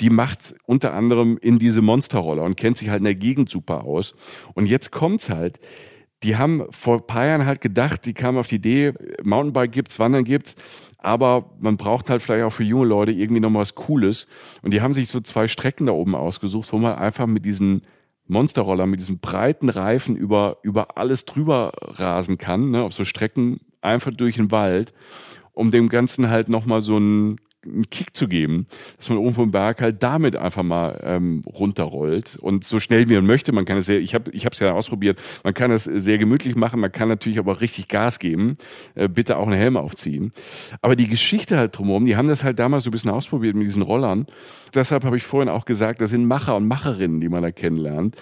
Die 0.00 0.10
macht 0.10 0.54
unter 0.64 0.94
anderem 0.94 1.38
in 1.40 1.58
diese 1.58 1.82
Monsterroller 1.82 2.42
und 2.42 2.56
kennt 2.56 2.78
sich 2.78 2.88
halt 2.88 2.98
in 2.98 3.04
der 3.04 3.14
Gegend 3.14 3.50
super 3.50 3.84
aus. 3.84 4.14
Und 4.54 4.66
jetzt 4.66 4.90
kommt's 4.90 5.28
halt 5.28 5.60
die 6.22 6.36
haben 6.36 6.66
vor 6.70 6.98
ein 6.98 7.06
paar 7.06 7.26
Jahren 7.26 7.46
halt 7.46 7.60
gedacht, 7.60 8.04
die 8.04 8.12
kamen 8.12 8.38
auf 8.38 8.46
die 8.46 8.56
Idee, 8.56 8.92
Mountainbike 9.22 9.72
gibt's, 9.72 9.98
Wandern 9.98 10.24
gibt's, 10.24 10.56
aber 11.02 11.50
man 11.58 11.76
braucht 11.76 12.10
halt 12.10 12.22
vielleicht 12.22 12.44
auch 12.44 12.52
für 12.52 12.64
junge 12.64 12.86
Leute 12.86 13.12
irgendwie 13.12 13.40
noch 13.40 13.52
was 13.54 13.74
Cooles. 13.74 14.26
Und 14.62 14.72
die 14.72 14.80
haben 14.80 14.92
sich 14.92 15.08
so 15.08 15.20
zwei 15.20 15.48
Strecken 15.48 15.86
da 15.86 15.92
oben 15.92 16.14
ausgesucht, 16.14 16.72
wo 16.72 16.78
man 16.78 16.94
einfach 16.94 17.26
mit 17.26 17.44
diesen 17.44 17.82
Monsterroller, 18.26 18.86
mit 18.86 19.00
diesen 19.00 19.18
breiten 19.18 19.68
Reifen 19.68 20.14
über, 20.16 20.58
über 20.62 20.96
alles 20.96 21.24
drüber 21.24 21.72
rasen 21.80 22.38
kann, 22.38 22.70
ne, 22.70 22.82
auf 22.82 22.92
so 22.92 23.04
Strecken 23.04 23.60
einfach 23.80 24.12
durch 24.12 24.36
den 24.36 24.50
Wald, 24.50 24.94
um 25.52 25.70
dem 25.70 25.88
Ganzen 25.88 26.30
halt 26.30 26.48
nochmal 26.48 26.80
so 26.80 26.98
ein 26.98 27.40
einen 27.64 27.88
Kick 27.90 28.16
zu 28.16 28.26
geben, 28.28 28.66
dass 28.96 29.08
man 29.10 29.18
oben 29.18 29.34
vom 29.34 29.50
Berg 29.50 29.80
halt 29.80 30.02
damit 30.02 30.36
einfach 30.36 30.62
mal 30.62 30.98
ähm, 31.02 31.42
runterrollt 31.46 32.36
und 32.36 32.64
so 32.64 32.80
schnell 32.80 33.08
wie 33.08 33.14
man 33.14 33.26
möchte. 33.26 33.52
Man 33.52 33.64
kann 33.64 33.78
es 33.78 33.86
sehr, 33.86 34.00
ich 34.00 34.14
habe 34.14 34.30
ich 34.30 34.44
habe 34.44 34.54
es 34.54 34.58
ja 34.60 34.72
ausprobiert. 34.72 35.18
Man 35.44 35.54
kann 35.54 35.70
es 35.70 35.84
sehr 35.84 36.18
gemütlich 36.18 36.56
machen. 36.56 36.80
Man 36.80 36.92
kann 36.92 37.08
natürlich 37.08 37.38
aber 37.38 37.60
richtig 37.60 37.88
Gas 37.88 38.18
geben. 38.18 38.56
Äh, 38.94 39.08
bitte 39.08 39.36
auch 39.36 39.46
einen 39.46 39.58
Helm 39.58 39.76
aufziehen. 39.76 40.32
Aber 40.80 40.96
die 40.96 41.08
Geschichte 41.08 41.58
halt 41.58 41.76
drumherum, 41.76 42.06
die 42.06 42.16
haben 42.16 42.28
das 42.28 42.44
halt 42.44 42.58
damals 42.58 42.84
so 42.84 42.90
ein 42.90 42.92
bisschen 42.92 43.10
ausprobiert 43.10 43.54
mit 43.54 43.66
diesen 43.66 43.82
Rollern. 43.82 44.26
Deshalb 44.74 45.04
habe 45.04 45.16
ich 45.16 45.22
vorhin 45.24 45.48
auch 45.48 45.64
gesagt, 45.64 46.00
das 46.00 46.10
sind 46.10 46.26
Macher 46.26 46.56
und 46.56 46.66
Macherinnen, 46.66 47.20
die 47.20 47.28
man 47.28 47.42
da 47.42 47.50
kennenlernt. 47.50 48.16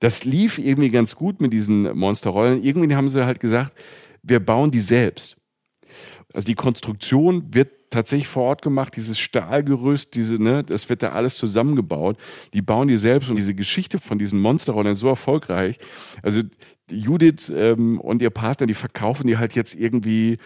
Das 0.00 0.24
lief 0.24 0.58
irgendwie 0.58 0.90
ganz 0.90 1.14
gut 1.14 1.40
mit 1.40 1.52
diesen 1.52 1.96
Monsterrollen. 1.96 2.62
Irgendwie 2.62 2.94
haben 2.94 3.08
sie 3.08 3.24
halt 3.24 3.40
gesagt, 3.40 3.76
wir 4.22 4.40
bauen 4.40 4.70
die 4.70 4.80
selbst. 4.80 5.36
Also 6.32 6.46
die 6.46 6.54
Konstruktion 6.54 7.54
wird 7.54 7.70
tatsächlich 7.90 8.28
vor 8.28 8.44
Ort 8.44 8.62
gemacht, 8.62 8.96
dieses 8.96 9.18
Stahlgerüst, 9.18 10.14
diese, 10.14 10.42
ne, 10.42 10.64
das 10.64 10.88
wird 10.88 11.02
da 11.02 11.12
alles 11.12 11.36
zusammengebaut. 11.36 12.16
Die 12.52 12.62
bauen 12.62 12.88
die 12.88 12.96
selbst 12.96 13.30
und 13.30 13.36
diese 13.36 13.54
Geschichte 13.54 13.98
von 13.98 14.18
diesen 14.18 14.40
Monsterrollern 14.40 14.92
ist 14.92 15.00
so 15.00 15.08
erfolgreich. 15.08 15.78
Also 16.22 16.40
Judith 16.90 17.52
ähm, 17.54 18.00
und 18.00 18.22
ihr 18.22 18.30
Partner, 18.30 18.66
die 18.66 18.74
verkaufen 18.74 19.26
die 19.26 19.36
halt 19.36 19.54
jetzt 19.54 19.74
irgendwie 19.74 20.38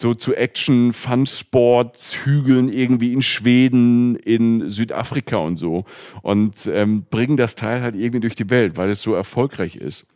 so 0.00 0.14
zu 0.14 0.34
Action, 0.34 0.92
Fun 0.92 1.26
Sports, 1.26 2.24
Hügeln 2.24 2.68
irgendwie 2.68 3.12
in 3.12 3.22
Schweden, 3.22 4.16
in 4.16 4.68
Südafrika 4.68 5.36
und 5.36 5.56
so 5.56 5.84
und 6.22 6.66
ähm, 6.66 7.04
bringen 7.08 7.36
das 7.36 7.54
Teil 7.54 7.82
halt 7.82 7.94
irgendwie 7.94 8.20
durch 8.20 8.34
die 8.34 8.50
Welt, 8.50 8.76
weil 8.76 8.90
es 8.90 9.02
so 9.02 9.14
erfolgreich 9.14 9.76
ist. 9.76 10.06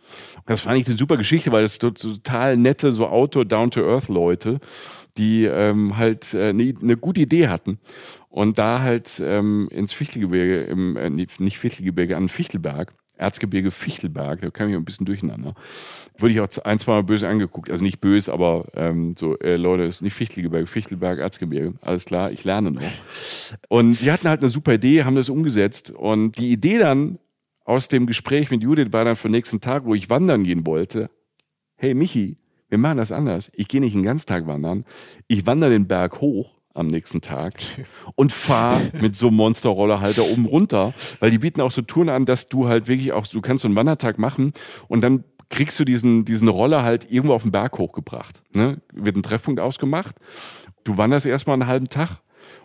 Das 0.47 0.61
fand 0.61 0.79
ich 0.79 0.87
eine 0.89 0.97
super 0.97 1.17
Geschichte, 1.17 1.53
weil 1.53 1.65
es 1.65 1.79
total 1.79 2.57
nette, 2.57 2.93
so 2.93 3.07
Outdoor, 3.07 3.45
Down-to-Earth-Leute 3.45 4.61
die 5.17 5.45
ähm, 5.45 5.97
halt 5.97 6.35
äh, 6.35 6.51
eine 6.51 6.75
ne 6.81 6.97
gute 6.97 7.23
Idee 7.23 7.49
hatten 7.49 7.79
und 8.29 8.59
da 8.59 8.81
halt 8.83 9.21
ähm, 9.25 9.69
ins 9.71 9.93
Fichtelgebirge, 9.93 10.65
im, 10.65 10.97
äh, 10.97 11.11
nicht 11.11 11.59
Fichtelgebirge, 11.59 12.17
an 12.17 12.29
Fichtelberg, 12.29 12.93
Erzgebirge 13.17 13.71
Fichtelberg, 13.71 14.41
da 14.41 14.51
kam 14.51 14.69
ich 14.69 14.77
ein 14.77 14.85
bisschen 14.85 15.07
durcheinander. 15.07 15.55
Wurde 16.19 16.35
ich 16.35 16.41
auch 16.41 16.49
ein, 16.65 16.79
zwei 16.79 16.93
Mal 16.93 17.03
böse 17.03 17.29
angeguckt. 17.29 17.71
Also 17.71 17.85
nicht 17.85 18.01
böse, 18.01 18.33
aber 18.33 18.67
ähm, 18.75 19.15
so, 19.17 19.39
äh, 19.39 19.57
Leute, 19.57 19.85
ist 19.85 20.03
nicht 20.03 20.15
Fichtelgebirge, 20.15 20.67
Fichtelberg, 20.67 21.19
Erzgebirge. 21.19 21.75
Alles 21.81 22.05
klar, 22.05 22.31
ich 22.31 22.45
lerne 22.45 22.71
noch. 22.71 22.83
Und 23.69 24.01
die 24.01 24.13
hatten 24.13 24.29
halt 24.29 24.41
eine 24.41 24.49
super 24.49 24.75
Idee, 24.75 25.05
haben 25.05 25.17
das 25.17 25.29
umgesetzt. 25.29 25.91
Und 25.91 26.39
die 26.39 26.53
Idee 26.53 26.79
dann 26.79 27.19
aus 27.65 27.89
dem 27.89 28.07
Gespräch 28.07 28.51
mit 28.51 28.63
Judith 28.63 28.93
war 28.93 29.05
dann 29.05 29.17
für 29.17 29.29
den 29.29 29.33
nächsten 29.33 29.61
Tag, 29.61 29.85
wo 29.85 29.95
ich 29.95 30.09
wandern 30.09 30.45
gehen 30.45 30.67
wollte. 30.67 31.11
Hey 31.77 31.95
Michi, 31.95 32.39
wir 32.69 32.79
machen 32.79 32.99
das 32.99 33.13
anders. 33.13 33.51
Ich 33.55 33.69
gehe 33.69 33.81
nicht 33.81 33.95
einen 33.95 34.03
Ganztag 34.03 34.47
wandern. 34.47 34.85
Ich 35.27 35.47
wandere 35.47 35.71
den 35.71 35.87
Berg 35.87 36.21
hoch 36.21 36.56
am 36.77 36.87
nächsten 36.87 37.21
Tag 37.21 37.55
und 38.15 38.33
fahre 38.33 38.91
mit 39.01 39.17
so 39.17 39.29
einem 39.29 39.37
Monsterroller 39.37 40.01
halt 40.01 40.19
da 40.19 40.23
oben 40.23 40.47
runter, 40.47 40.95
weil 41.21 41.31
die 41.31 41.39
bieten 41.39 41.61
auch 41.61 41.71
so 41.71 41.83
Touren 41.83 42.09
an, 42.09 42.25
dass 42.25 42.49
du 42.49 42.69
halt 42.69 42.89
wirklich 42.89 43.13
auch, 43.13 43.27
du 43.27 43.41
kannst 43.41 43.63
so 43.63 43.69
einen 43.69 43.77
Wandertag 43.77 44.19
machen 44.19 44.53
und 44.89 45.01
dann 45.01 45.25
kriegst 45.49 45.79
du 45.79 45.85
diesen, 45.85 46.25
diesen 46.25 46.49
Roller 46.49 46.83
halt 46.83 47.11
irgendwo 47.11 47.35
auf 47.35 47.43
den 47.43 47.53
Berg 47.53 47.79
hochgebracht. 47.79 48.43
Ne? 48.55 48.81
Wird 48.93 49.17
ein 49.17 49.23
Treffpunkt 49.23 49.61
ausgemacht. 49.61 50.17
Du 50.85 50.97
wanderst 50.97 51.27
erstmal 51.27 51.55
einen 51.55 51.67
halben 51.67 51.89
Tag 51.89 52.21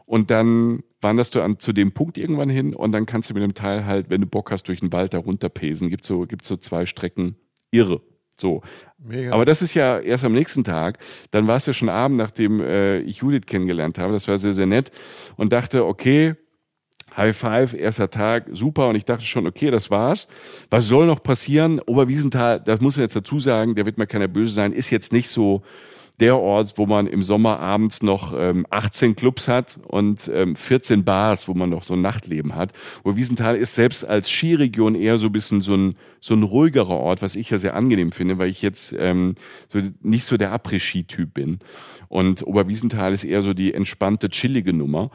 und 0.05 0.31
dann 0.31 0.83
wanderst 1.01 1.35
du 1.35 1.41
an, 1.41 1.59
zu 1.59 1.73
dem 1.73 1.91
Punkt 1.91 2.17
irgendwann 2.17 2.49
hin 2.49 2.75
und 2.75 2.91
dann 2.91 3.05
kannst 3.05 3.29
du 3.29 3.33
mit 3.33 3.43
dem 3.43 3.53
Teil 3.53 3.85
halt, 3.85 4.09
wenn 4.09 4.21
du 4.21 4.27
Bock 4.27 4.51
hast, 4.51 4.67
durch 4.67 4.79
den 4.79 4.93
Wald 4.93 5.13
da 5.13 5.19
runterpesen. 5.19 5.89
Gibt 5.89 6.05
so, 6.05 6.21
gibt's 6.21 6.47
so 6.47 6.57
zwei 6.57 6.85
Strecken. 6.85 7.35
Irre. 7.71 8.01
So. 8.37 8.61
Mega. 8.97 9.33
Aber 9.33 9.45
das 9.45 9.61
ist 9.61 9.73
ja 9.73 9.99
erst 9.99 10.23
am 10.23 10.33
nächsten 10.33 10.63
Tag. 10.63 10.99
Dann 11.31 11.47
war 11.47 11.57
es 11.57 11.65
ja 11.65 11.73
schon 11.73 11.89
Abend, 11.89 12.17
nachdem 12.17 12.61
äh, 12.61 12.99
ich 12.99 13.17
Judith 13.17 13.45
kennengelernt 13.47 13.97
habe. 13.97 14.13
Das 14.13 14.27
war 14.27 14.37
sehr, 14.37 14.53
sehr 14.53 14.67
nett. 14.67 14.91
Und 15.37 15.53
dachte, 15.53 15.85
okay, 15.85 16.35
High 17.17 17.35
Five, 17.35 17.73
erster 17.73 18.09
Tag, 18.09 18.45
super. 18.51 18.87
Und 18.87 18.95
ich 18.95 19.05
dachte 19.05 19.25
schon, 19.25 19.47
okay, 19.47 19.69
das 19.69 19.91
war's. 19.91 20.27
Was 20.69 20.87
soll 20.87 21.07
noch 21.07 21.21
passieren? 21.21 21.79
Oberwiesenthal, 21.81 22.61
das 22.61 22.79
muss 22.79 22.95
man 22.95 23.03
jetzt 23.03 23.15
dazu 23.15 23.39
sagen, 23.39 23.75
der 23.75 23.85
wird 23.85 23.97
mir 23.97 24.07
keiner 24.07 24.27
böse 24.27 24.53
sein, 24.53 24.71
ist 24.71 24.89
jetzt 24.91 25.11
nicht 25.11 25.29
so 25.29 25.61
der 26.19 26.37
Ort, 26.37 26.73
wo 26.77 26.85
man 26.85 27.07
im 27.07 27.23
Sommer 27.23 27.59
abends 27.59 28.03
noch 28.03 28.33
ähm, 28.37 28.65
18 28.69 29.15
Clubs 29.15 29.47
hat 29.47 29.79
und 29.87 30.29
ähm, 30.33 30.55
14 30.55 31.03
Bars, 31.03 31.47
wo 31.47 31.53
man 31.53 31.69
noch 31.69 31.83
so 31.83 31.95
ein 31.95 32.01
Nachtleben 32.01 32.55
hat. 32.55 32.73
Wo 33.03 33.15
Wiesenthal 33.15 33.55
ist 33.55 33.75
selbst 33.75 34.05
als 34.05 34.29
Skiregion 34.29 34.95
eher 34.95 35.17
so 35.17 35.27
ein 35.27 35.31
bisschen 35.31 35.61
so 35.61 35.75
ein, 35.75 35.95
so 36.19 36.35
ein 36.35 36.43
ruhigerer 36.43 36.89
Ort, 36.89 37.21
was 37.21 37.35
ich 37.35 37.49
ja 37.49 37.57
sehr 37.57 37.75
angenehm 37.75 38.11
finde, 38.11 38.37
weil 38.37 38.49
ich 38.49 38.61
jetzt 38.61 38.93
ähm, 38.97 39.35
so 39.67 39.79
nicht 40.01 40.25
so 40.25 40.37
der 40.37 40.53
Après-Ski-Typ 40.53 41.33
bin. 41.33 41.59
Und 42.07 42.45
Oberwiesenthal 42.45 43.13
ist 43.13 43.23
eher 43.23 43.41
so 43.41 43.53
die 43.53 43.73
entspannte, 43.73 44.29
chillige 44.29 44.73
Nummer. 44.73 45.11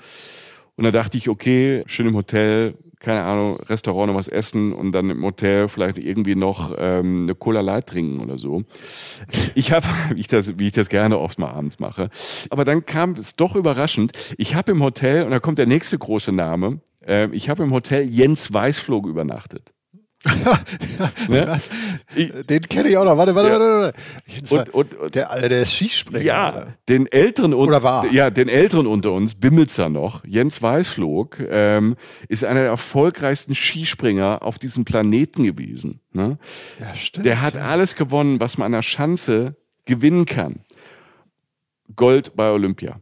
Und 0.76 0.84
da 0.84 0.90
dachte 0.90 1.16
ich, 1.16 1.28
okay, 1.28 1.82
schön 1.86 2.08
im 2.08 2.16
Hotel, 2.16 2.74
keine 3.06 3.22
Ahnung, 3.22 3.60
Restaurant 3.60 4.08
noch 4.08 4.18
was 4.18 4.26
essen 4.26 4.72
und 4.72 4.90
dann 4.90 5.10
im 5.10 5.22
Hotel 5.22 5.68
vielleicht 5.68 5.96
irgendwie 5.96 6.34
noch 6.34 6.74
ähm, 6.76 7.22
eine 7.22 7.36
Cola 7.36 7.60
Light 7.60 7.86
trinken 7.86 8.18
oder 8.18 8.36
so. 8.36 8.64
Ich 9.54 9.70
habe, 9.70 9.86
wie 10.14 10.18
ich 10.18 10.26
das, 10.26 10.58
wie 10.58 10.66
ich 10.66 10.72
das 10.72 10.88
gerne 10.88 11.20
oft 11.20 11.38
mal 11.38 11.50
abends 11.50 11.78
mache. 11.78 12.10
Aber 12.50 12.64
dann 12.64 12.84
kam 12.84 13.12
es 13.12 13.36
doch 13.36 13.54
überraschend. 13.54 14.10
Ich 14.38 14.56
habe 14.56 14.72
im 14.72 14.82
Hotel 14.82 15.22
und 15.22 15.30
da 15.30 15.38
kommt 15.38 15.58
der 15.58 15.66
nächste 15.66 15.96
große 15.96 16.32
Name. 16.32 16.80
Äh, 17.06 17.28
ich 17.30 17.48
habe 17.48 17.62
im 17.62 17.70
Hotel 17.70 18.02
Jens 18.02 18.52
Weißflog 18.52 19.06
übernachtet. 19.06 19.72
ne? 21.28 21.58
Den 22.48 22.62
kenne 22.62 22.88
ich 22.88 22.96
auch 22.96 23.04
noch. 23.04 23.16
Warte, 23.16 23.34
warte, 23.34 23.50
ja. 23.50 23.60
warte, 23.60 23.94
warte. 24.46 24.54
Und, 24.54 24.74
und, 24.74 24.94
und, 24.94 25.14
der, 25.14 25.48
der 25.48 25.62
ist 25.62 25.72
Skispringer. 25.74 26.24
Ja, 26.24 26.52
oder? 26.52 26.74
den 26.88 27.06
älteren 27.06 27.54
oder 27.54 27.82
war. 27.82 28.06
Ja, 28.12 28.30
den 28.30 28.48
älteren 28.48 28.86
unter 28.86 29.12
uns 29.12 29.34
Bimmelzer 29.34 29.88
noch. 29.88 30.24
Jens 30.24 30.62
Weißflog 30.62 31.40
ähm, 31.48 31.96
ist 32.28 32.44
einer 32.44 32.60
der 32.60 32.70
erfolgreichsten 32.70 33.54
Skispringer 33.54 34.42
auf 34.42 34.58
diesem 34.58 34.84
Planeten 34.84 35.44
gewesen. 35.44 36.00
Ne? 36.12 36.38
Ja, 36.80 36.94
stimmt. 36.94 37.26
Der 37.26 37.42
hat 37.42 37.54
ja. 37.54 37.66
alles 37.66 37.94
gewonnen, 37.94 38.40
was 38.40 38.58
man 38.58 38.66
an 38.66 38.72
der 38.72 38.82
Schanze 38.82 39.56
gewinnen 39.84 40.24
kann. 40.24 40.60
Gold 41.94 42.34
bei 42.34 42.50
Olympia. 42.50 43.00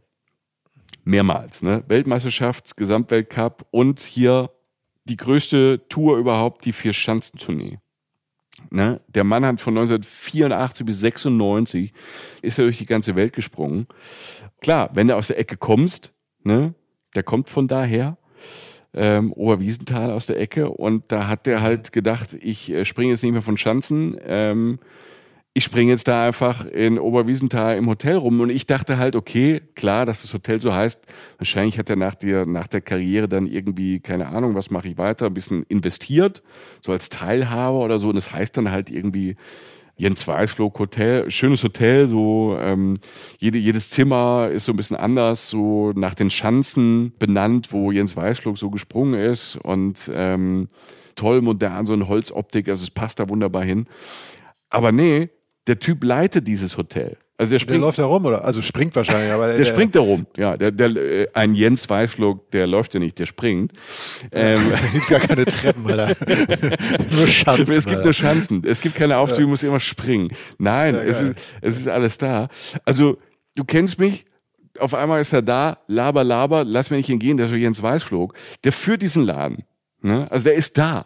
Mehrmals, 1.03 1.61
ne? 1.61 1.83
Weltmeisterschaft, 1.87 2.77
Gesamtweltcup 2.77 3.67
und 3.69 3.99
hier 3.99 4.49
die 5.05 5.17
größte 5.17 5.87
Tour 5.87 6.17
überhaupt, 6.17 6.65
die 6.65 6.73
Vier-Schanzentournee. 6.73 7.79
Ne? 8.69 9.01
Der 9.07 9.23
Mann 9.23 9.45
hat 9.45 9.61
von 9.61 9.77
1984 9.77 10.85
bis 10.85 10.99
96 10.99 11.93
ist 12.41 12.57
er 12.57 12.65
durch 12.65 12.77
die 12.77 12.85
ganze 12.85 13.15
Welt 13.15 13.33
gesprungen. 13.33 13.87
Klar, 14.61 14.89
wenn 14.93 15.07
du 15.07 15.15
aus 15.15 15.27
der 15.27 15.39
Ecke 15.39 15.57
kommst, 15.57 16.13
ne, 16.43 16.73
der 17.15 17.23
kommt 17.23 17.49
von 17.49 17.67
daher, 17.67 18.17
ähm, 18.93 19.33
Oberwiesenthal 19.33 20.09
aus 20.09 20.27
der 20.27 20.39
Ecke 20.39 20.69
und 20.69 21.11
da 21.11 21.27
hat 21.27 21.45
der 21.45 21.61
halt 21.61 21.91
gedacht, 21.91 22.35
ich 22.39 22.71
äh, 22.71 22.85
springe 22.85 23.11
jetzt 23.11 23.23
nicht 23.23 23.33
mehr 23.33 23.41
von 23.41 23.57
Schanzen, 23.57 24.17
ähm, 24.25 24.79
ich 25.57 25.63
springe 25.63 25.93
jetzt 25.93 26.09
da 26.09 26.27
einfach 26.27 26.65
in 26.65 26.99
Oberwiesenthal 26.99 27.77
im 27.77 27.87
Hotel 27.87 28.17
rum. 28.17 28.41
Und 28.41 28.49
ich 28.49 28.65
dachte 28.65 28.97
halt, 28.97 29.15
okay, 29.15 29.61
klar, 29.73 30.05
dass 30.05 30.21
das 30.21 30.33
Hotel 30.33 30.59
so 30.59 30.73
heißt, 30.73 31.05
wahrscheinlich 31.37 31.79
hat 31.79 31.89
er 31.89 31.95
nach 31.95 32.13
der, 32.13 32.45
nach 32.45 32.67
der 32.67 32.81
Karriere 32.81 33.29
dann 33.29 33.47
irgendwie, 33.47 34.01
keine 34.01 34.27
Ahnung, 34.27 34.53
was 34.53 34.69
mache 34.69 34.89
ich 34.89 34.97
weiter, 34.97 35.27
ein 35.27 35.33
bisschen 35.33 35.63
investiert, 35.69 36.43
so 36.81 36.91
als 36.91 37.07
Teilhaber 37.07 37.79
oder 37.79 37.99
so. 37.99 38.09
Und 38.09 38.15
das 38.15 38.33
heißt 38.33 38.57
dann 38.57 38.69
halt 38.69 38.89
irgendwie 38.89 39.37
Jens 39.95 40.27
Weißflog 40.27 40.77
Hotel, 40.77 41.31
schönes 41.31 41.63
Hotel, 41.63 42.07
so 42.07 42.57
ähm, 42.59 42.95
jede, 43.39 43.57
jedes 43.57 43.91
Zimmer 43.91 44.49
ist 44.51 44.65
so 44.65 44.73
ein 44.73 44.75
bisschen 44.75 44.97
anders, 44.97 45.49
so 45.49 45.93
nach 45.95 46.15
den 46.15 46.31
Schanzen 46.31 47.13
benannt, 47.17 47.71
wo 47.71 47.93
Jens 47.93 48.17
Weißflog 48.17 48.57
so 48.57 48.69
gesprungen 48.71 49.13
ist. 49.13 49.55
Und 49.55 50.11
ähm, 50.13 50.67
toll 51.15 51.41
modern, 51.41 51.85
so 51.85 51.93
eine 51.93 52.09
Holzoptik, 52.09 52.67
also 52.67 52.83
es 52.83 52.91
passt 52.91 53.21
da 53.21 53.29
wunderbar 53.29 53.63
hin. 53.63 53.87
Aber 54.69 54.91
nee, 54.91 55.29
der 55.67 55.79
Typ 55.79 56.03
leitet 56.03 56.47
dieses 56.47 56.77
Hotel. 56.77 57.17
Also 57.37 57.51
der, 57.51 57.59
springt, 57.59 57.81
der 57.81 57.87
läuft 57.87 57.99
da 57.99 58.05
rum, 58.05 58.25
oder? 58.25 58.45
Also 58.45 58.61
springt 58.61 58.95
wahrscheinlich, 58.95 59.31
aber 59.31 59.47
der, 59.47 59.57
der 59.57 59.65
springt 59.65 59.93
da 59.93 59.99
rum. 59.99 60.25
Ja, 60.37 60.55
der, 60.55 60.71
der, 60.71 60.95
äh, 60.95 61.27
ein 61.33 61.53
Jens 61.53 61.89
Weißflog, 61.89 62.49
der 62.51 62.65
läuft 62.65 62.93
ja 62.93 63.01
nicht, 63.01 63.19
der 63.19 63.25
springt. 63.25 63.73
Ähm, 64.31 64.61
da 64.71 64.79
gibt's 64.93 65.09
gar 65.09 65.19
keine 65.19 65.45
Treppen, 65.45 65.85
Alter. 65.85 66.15
nur 67.15 67.27
Schanzen. 67.27 67.75
Es 67.75 67.85
gibt 67.85 67.97
Alter. 67.97 68.03
nur 68.05 68.13
Schanzen. 68.13 68.63
Es 68.65 68.79
gibt 68.79 68.95
keine 68.95 69.17
Aufzüge, 69.17 69.43
ja. 69.43 69.49
muss 69.49 69.63
immer 69.63 69.81
springen. 69.81 70.29
Nein, 70.59 70.95
ja, 70.95 71.01
es, 71.01 71.19
ist, 71.19 71.35
es 71.61 71.79
ist 71.81 71.87
alles 71.89 72.17
da. 72.17 72.47
Also, 72.85 73.17
du 73.57 73.65
kennst 73.65 73.99
mich, 73.99 74.25
auf 74.79 74.93
einmal 74.93 75.19
ist 75.19 75.33
er 75.33 75.41
da, 75.41 75.79
laber, 75.87 76.23
laber, 76.23 76.63
lass 76.63 76.89
mir 76.89 76.97
nicht 76.97 77.07
hingehen, 77.07 77.35
der 77.35 77.47
ist 77.47 77.53
Jens 77.53 77.81
Weißflog. 77.81 78.33
Der 78.63 78.71
führt 78.71 79.01
diesen 79.01 79.25
Laden. 79.25 79.63
Ne? 80.01 80.29
Also 80.31 80.45
der 80.45 80.53
ist 80.53 80.77
da 80.77 81.05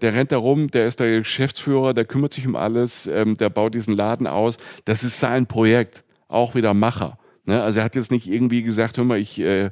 der 0.00 0.14
rennt 0.14 0.32
da 0.32 0.38
rum, 0.38 0.70
der 0.70 0.86
ist 0.86 1.00
der 1.00 1.18
Geschäftsführer, 1.18 1.94
der 1.94 2.04
kümmert 2.04 2.32
sich 2.32 2.46
um 2.46 2.56
alles, 2.56 3.06
ähm, 3.06 3.36
der 3.36 3.50
baut 3.50 3.74
diesen 3.74 3.96
Laden 3.96 4.26
aus. 4.26 4.56
Das 4.84 5.04
ist 5.04 5.18
sein 5.18 5.46
Projekt, 5.46 6.04
auch 6.28 6.54
wieder 6.54 6.74
Macher. 6.74 7.18
Ne? 7.46 7.62
Also 7.62 7.80
er 7.80 7.84
hat 7.84 7.96
jetzt 7.96 8.10
nicht 8.10 8.28
irgendwie 8.28 8.62
gesagt, 8.62 8.96
hör 8.96 9.04
mal, 9.04 9.18
ich 9.18 9.40
äh, 9.40 9.70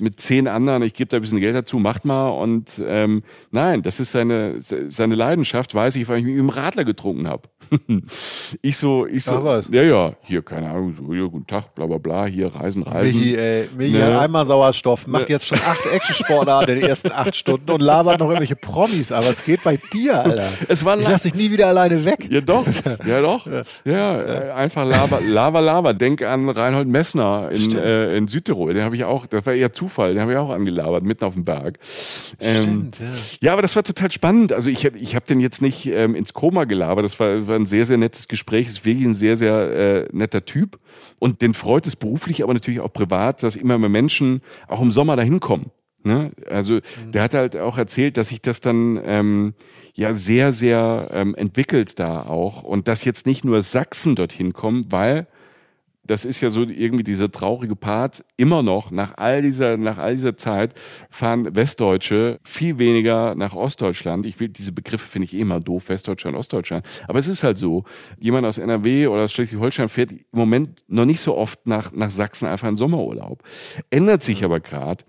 mit 0.00 0.20
zehn 0.20 0.46
anderen, 0.46 0.82
ich 0.82 0.94
gebe 0.94 1.08
da 1.08 1.16
ein 1.16 1.22
bisschen 1.22 1.40
Geld 1.40 1.56
dazu, 1.56 1.78
macht 1.78 2.04
mal. 2.04 2.28
Und 2.28 2.80
ähm, 2.86 3.22
nein, 3.50 3.82
das 3.82 3.98
ist 3.98 4.12
seine, 4.12 4.56
seine 4.60 5.14
Leidenschaft, 5.14 5.74
weiß 5.74 5.96
ich, 5.96 6.08
weil 6.08 6.18
ich 6.18 6.24
mit 6.24 6.36
ihm 6.36 6.48
Radler 6.48 6.84
getrunken 6.84 7.28
habe. 7.28 7.48
ich 8.62 8.76
so, 8.76 9.06
ich 9.06 9.24
so, 9.24 9.44
was. 9.44 9.68
ja, 9.70 9.82
ja, 9.82 10.12
hier, 10.22 10.42
keine 10.42 10.70
Ahnung, 10.70 10.94
so, 10.98 11.12
hier, 11.12 11.28
guten 11.28 11.46
Tag, 11.46 11.74
bla 11.74 11.86
bla 11.86 11.98
bla, 11.98 12.26
hier 12.26 12.54
Reisen, 12.54 12.82
Reisen. 12.82 13.18
Michi, 13.18 13.36
ey, 13.36 13.68
Michi 13.76 13.98
ne? 13.98 14.04
hat 14.04 14.22
einmal 14.22 14.46
Sauerstoff, 14.46 15.06
macht 15.06 15.28
ne? 15.28 15.34
jetzt 15.34 15.46
schon 15.46 15.58
acht 15.58 15.84
Action-Sportarten 15.86 16.74
in 16.74 16.80
den 16.80 16.88
ersten 16.88 17.12
acht 17.12 17.34
Stunden 17.34 17.70
und 17.70 17.80
labert 17.80 18.20
noch 18.20 18.28
irgendwelche 18.28 18.56
Promis, 18.56 19.12
aber 19.12 19.28
es 19.28 19.44
geht 19.44 19.62
bei 19.64 19.78
dir, 19.92 20.22
Alter. 20.22 20.48
Es 20.68 20.84
war 20.84 20.98
ich 20.98 21.08
lass 21.08 21.24
dich 21.24 21.34
nie 21.34 21.50
wieder 21.50 21.66
alleine 21.66 22.04
weg. 22.04 22.26
Ja 22.30 22.40
doch, 22.40 22.64
ja 23.06 23.20
doch. 23.20 23.46
Ja, 23.46 23.62
ja, 23.84 24.22
äh, 24.22 24.50
einfach 24.52 24.86
Lava, 24.86 25.18
Lava, 25.26 25.60
Lava. 25.60 25.92
Denk 25.92 26.22
an 26.22 26.48
Reinhold 26.48 26.88
Messner 26.88 27.50
in, 27.50 27.76
äh, 27.76 28.16
in 28.16 28.28
Südtirol, 28.28 28.74
den 28.74 28.84
habe 28.84 28.96
ich 28.96 29.04
auch, 29.04 29.26
das 29.26 29.44
war 29.44 29.54
eher 29.54 29.72
Zufall, 29.88 30.12
den 30.12 30.20
habe 30.20 30.32
ich 30.32 30.38
auch 30.38 30.50
angelabert, 30.50 31.02
mitten 31.02 31.24
auf 31.24 31.34
dem 31.34 31.44
Berg. 31.44 31.78
Ähm, 32.40 32.62
Stimmt, 32.62 33.00
ja. 33.00 33.06
ja, 33.40 33.52
aber 33.52 33.62
das 33.62 33.74
war 33.74 33.82
total 33.82 34.10
spannend. 34.10 34.52
Also 34.52 34.68
ich, 34.68 34.84
ich 34.84 35.14
habe 35.14 35.26
den 35.26 35.40
jetzt 35.40 35.62
nicht 35.62 35.86
ähm, 35.86 36.14
ins 36.14 36.34
Koma 36.34 36.64
gelabert, 36.64 37.04
das 37.04 37.18
war, 37.18 37.46
war 37.46 37.56
ein 37.56 37.66
sehr, 37.66 37.86
sehr 37.86 37.96
nettes 37.96 38.28
Gespräch, 38.28 38.66
ist 38.66 38.84
wirklich 38.84 39.06
ein 39.06 39.14
sehr, 39.14 39.36
sehr 39.36 39.54
äh, 39.54 40.08
netter 40.12 40.44
Typ. 40.44 40.78
Und 41.18 41.40
den 41.40 41.54
freut 41.54 41.86
es 41.86 41.96
beruflich, 41.96 42.42
aber 42.42 42.52
natürlich 42.52 42.80
auch 42.80 42.92
privat, 42.92 43.42
dass 43.42 43.56
immer 43.56 43.78
mehr 43.78 43.88
Menschen 43.88 44.42
auch 44.66 44.82
im 44.82 44.92
Sommer 44.92 45.16
dahin 45.16 45.40
kommen. 45.40 45.70
Ne? 46.04 46.32
Also 46.48 46.74
mhm. 46.74 47.12
der 47.12 47.22
hat 47.22 47.34
halt 47.34 47.56
auch 47.56 47.78
erzählt, 47.78 48.16
dass 48.16 48.28
sich 48.28 48.40
das 48.40 48.60
dann 48.60 49.00
ähm, 49.04 49.54
ja 49.94 50.14
sehr, 50.14 50.52
sehr 50.52 51.08
ähm, 51.12 51.34
entwickelt 51.34 51.98
da 51.98 52.22
auch 52.22 52.62
und 52.62 52.88
dass 52.88 53.04
jetzt 53.04 53.26
nicht 53.26 53.44
nur 53.44 53.62
Sachsen 53.62 54.14
dorthin 54.14 54.52
kommen, 54.52 54.84
weil 54.90 55.26
das 56.08 56.24
ist 56.24 56.40
ja 56.40 56.50
so 56.50 56.62
irgendwie 56.62 57.04
dieser 57.04 57.30
traurige 57.30 57.76
Part. 57.76 58.24
Immer 58.36 58.62
noch, 58.62 58.90
nach 58.90 59.16
all 59.16 59.42
dieser, 59.42 59.76
nach 59.76 59.98
all 59.98 60.14
dieser 60.14 60.36
Zeit, 60.36 60.74
fahren 61.10 61.54
Westdeutsche 61.54 62.40
viel 62.42 62.78
weniger 62.78 63.34
nach 63.34 63.54
Ostdeutschland. 63.54 64.26
Ich 64.26 64.40
will, 64.40 64.48
diese 64.48 64.72
Begriffe 64.72 65.06
finde 65.06 65.26
ich 65.26 65.34
eh 65.34 65.40
immer 65.40 65.60
doof, 65.60 65.90
Westdeutschland, 65.90 66.36
Ostdeutschland. 66.36 66.84
Aber 67.06 67.18
es 67.18 67.28
ist 67.28 67.44
halt 67.44 67.58
so. 67.58 67.84
Jemand 68.18 68.46
aus 68.46 68.58
NRW 68.58 69.06
oder 69.06 69.22
aus 69.22 69.32
Schleswig-Holstein 69.32 69.88
fährt 69.88 70.12
im 70.12 70.24
Moment 70.32 70.80
noch 70.88 71.04
nicht 71.04 71.20
so 71.20 71.36
oft 71.36 71.66
nach, 71.66 71.92
nach 71.92 72.10
Sachsen 72.10 72.48
einfach 72.48 72.68
in 72.68 72.78
Sommerurlaub. 72.78 73.42
Ändert 73.90 74.22
sich 74.22 74.44
aber 74.44 74.60
gerade 74.60 75.04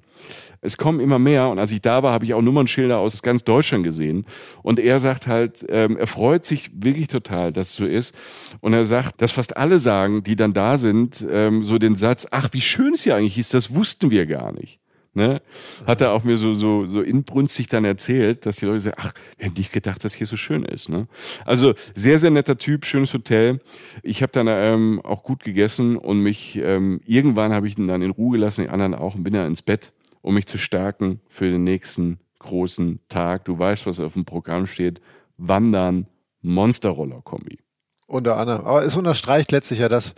es 0.61 0.77
kommen 0.77 0.99
immer 0.99 1.19
mehr 1.19 1.47
und 1.49 1.59
als 1.59 1.71
ich 1.71 1.81
da 1.81 2.03
war, 2.03 2.13
habe 2.13 2.25
ich 2.25 2.33
auch 2.33 2.41
Nummernschilder 2.41 2.97
aus 2.97 3.21
ganz 3.21 3.43
Deutschland 3.43 3.83
gesehen 3.83 4.25
und 4.61 4.79
er 4.79 4.99
sagt 4.99 5.27
halt, 5.27 5.65
ähm, 5.69 5.97
er 5.97 6.07
freut 6.07 6.45
sich 6.45 6.71
wirklich 6.73 7.07
total, 7.07 7.51
dass 7.53 7.69
es 7.69 7.75
so 7.75 7.85
ist 7.85 8.13
und 8.61 8.73
er 8.73 8.85
sagt, 8.85 9.21
dass 9.21 9.31
fast 9.31 9.57
alle 9.57 9.79
sagen, 9.79 10.23
die 10.23 10.35
dann 10.35 10.53
da 10.53 10.77
sind, 10.77 11.25
ähm, 11.29 11.63
so 11.63 11.77
den 11.77 11.95
Satz, 11.95 12.27
ach, 12.31 12.49
wie 12.51 12.61
schön 12.61 12.93
es 12.93 13.03
hier 13.03 13.15
eigentlich 13.15 13.37
ist, 13.37 13.53
das 13.53 13.73
wussten 13.73 14.11
wir 14.11 14.25
gar 14.25 14.51
nicht. 14.51 14.79
Ne? 15.15 15.41
Hat 15.87 16.01
er 16.01 16.11
auch 16.11 16.23
mir 16.23 16.37
so, 16.37 16.53
so, 16.53 16.85
so 16.85 17.01
inbrünstig 17.01 17.67
dann 17.67 17.83
erzählt, 17.83 18.45
dass 18.45 18.57
die 18.57 18.65
Leute 18.65 18.79
sagen, 18.81 18.97
ach, 18.99 19.13
wir 19.37 19.47
hätten 19.47 19.57
nicht 19.57 19.73
gedacht, 19.73 20.03
dass 20.05 20.13
hier 20.13 20.27
so 20.27 20.37
schön 20.37 20.63
ist. 20.63 20.87
Ne? 20.87 21.07
Also 21.45 21.73
sehr, 21.95 22.19
sehr 22.19 22.29
netter 22.29 22.57
Typ, 22.57 22.85
schönes 22.85 23.13
Hotel. 23.13 23.59
Ich 24.03 24.21
habe 24.21 24.31
dann 24.31 24.47
ähm, 24.47 25.01
auch 25.03 25.23
gut 25.23 25.43
gegessen 25.43 25.97
und 25.97 26.21
mich, 26.21 26.59
ähm, 26.63 27.01
irgendwann 27.05 27.53
habe 27.53 27.67
ich 27.67 27.77
ihn 27.77 27.87
dann 27.87 28.03
in 28.03 28.11
Ruhe 28.11 28.33
gelassen, 28.37 28.63
die 28.63 28.69
anderen 28.69 28.93
auch, 28.93 29.15
und 29.15 29.23
bin 29.23 29.33
dann 29.33 29.47
ins 29.47 29.63
Bett 29.63 29.93
um 30.21 30.33
mich 30.33 30.47
zu 30.47 30.57
stärken 30.57 31.21
für 31.29 31.49
den 31.49 31.63
nächsten 31.63 32.19
großen 32.39 32.99
Tag. 33.09 33.45
Du 33.45 33.57
weißt, 33.57 33.85
was 33.85 33.99
auf 33.99 34.13
dem 34.13 34.25
Programm 34.25 34.65
steht. 34.65 35.01
Wandern, 35.37 36.07
Monsterroller-Kombi. 36.41 37.59
Unter 38.07 38.37
anderem. 38.37 38.65
Aber 38.65 38.83
es 38.83 38.95
unterstreicht 38.95 39.51
letztlich 39.51 39.79
ja 39.79 39.89
das, 39.89 40.15